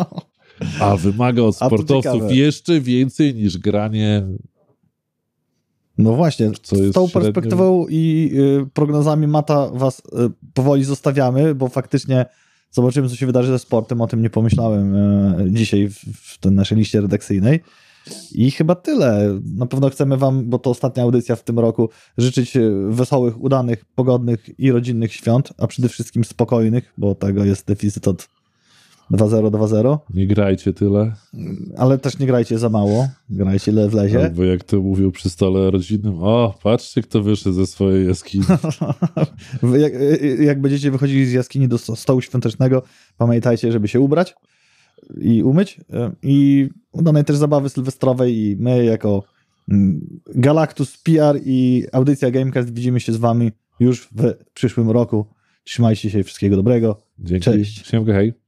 a 0.80 0.96
wymaga 0.96 1.42
od 1.42 1.56
sportowców 1.56 2.22
jeszcze 2.32 2.80
więcej 2.80 3.34
niż 3.34 3.58
granie 3.58 4.26
no 5.98 6.12
właśnie, 6.12 6.50
z 6.62 6.92
tą 6.92 7.08
perspektywą 7.08 7.86
i 7.88 8.30
y, 8.62 8.66
prognozami 8.74 9.26
Mata 9.26 9.70
was 9.70 9.98
y, 9.98 10.02
powoli 10.54 10.84
zostawiamy, 10.84 11.54
bo 11.54 11.68
faktycznie 11.68 12.26
zobaczymy, 12.70 13.08
co 13.08 13.16
się 13.16 13.26
wydarzy 13.26 13.48
ze 13.48 13.58
sportem. 13.58 14.00
O 14.00 14.06
tym 14.06 14.22
nie 14.22 14.30
pomyślałem 14.30 14.94
y, 14.94 15.50
dzisiaj 15.50 15.88
w, 15.88 15.98
w 16.34 16.38
tej 16.38 16.52
naszej 16.52 16.78
liście 16.78 17.00
redakcyjnej. 17.00 17.60
I 18.32 18.50
chyba 18.50 18.74
tyle. 18.74 19.40
Na 19.56 19.66
pewno 19.66 19.90
chcemy 19.90 20.16
Wam, 20.16 20.50
bo 20.50 20.58
to 20.58 20.70
ostatnia 20.70 21.02
audycja 21.02 21.36
w 21.36 21.42
tym 21.42 21.58
roku, 21.58 21.88
życzyć 22.18 22.56
y, 22.56 22.70
wesołych, 22.88 23.40
udanych, 23.40 23.84
pogodnych 23.84 24.60
i 24.60 24.72
rodzinnych 24.72 25.12
świąt, 25.12 25.52
a 25.58 25.66
przede 25.66 25.88
wszystkim 25.88 26.24
spokojnych, 26.24 26.92
bo 26.98 27.14
tego 27.14 27.44
jest 27.44 27.66
deficyt 27.66 28.08
od 28.08 28.28
2-0, 29.10 29.50
2-0. 29.50 29.98
Nie 30.14 30.26
grajcie 30.26 30.72
tyle. 30.72 31.12
Ale 31.76 31.98
też 31.98 32.18
nie 32.18 32.26
grajcie 32.26 32.58
za 32.58 32.68
mało. 32.68 33.08
Grajcie 33.30 33.72
ile 33.72 33.88
wlezie. 33.88 34.24
Albo 34.24 34.44
jak 34.44 34.64
to 34.64 34.80
mówił 34.80 35.12
przy 35.12 35.30
stole 35.30 35.70
rodzinnym, 35.70 36.14
o, 36.22 36.54
patrzcie, 36.62 37.02
kto 37.02 37.22
wyszedł 37.22 37.54
ze 37.54 37.66
swojej 37.66 38.06
jaskini. 38.06 38.44
jak, 39.84 39.92
jak 40.40 40.60
będziecie 40.60 40.90
wychodzili 40.90 41.26
z 41.26 41.32
jaskini 41.32 41.68
do 41.68 41.78
stołu 41.78 42.20
świątecznego, 42.20 42.82
pamiętajcie, 43.16 43.72
żeby 43.72 43.88
się 43.88 44.00
ubrać 44.00 44.34
i 45.20 45.42
umyć. 45.42 45.80
I 46.22 46.68
udanej 46.92 47.24
też 47.24 47.36
zabawy 47.36 47.68
sylwestrowej 47.68 48.36
i 48.36 48.56
my 48.58 48.84
jako 48.84 49.22
mm, 49.68 50.20
Galactus 50.34 50.96
PR 50.96 51.40
i 51.44 51.84
audycja 51.92 52.30
Gamecast 52.30 52.74
widzimy 52.74 53.00
się 53.00 53.12
z 53.12 53.16
wami 53.16 53.52
już 53.80 54.08
w 54.16 54.34
przyszłym 54.54 54.90
roku. 54.90 55.26
Trzymajcie 55.64 56.10
się, 56.10 56.24
wszystkiego 56.24 56.56
dobrego. 56.56 57.02
Dzięki. 57.18 57.44
Cześć. 57.44 57.86
Siemka, 57.86 58.12
hej. 58.12 58.45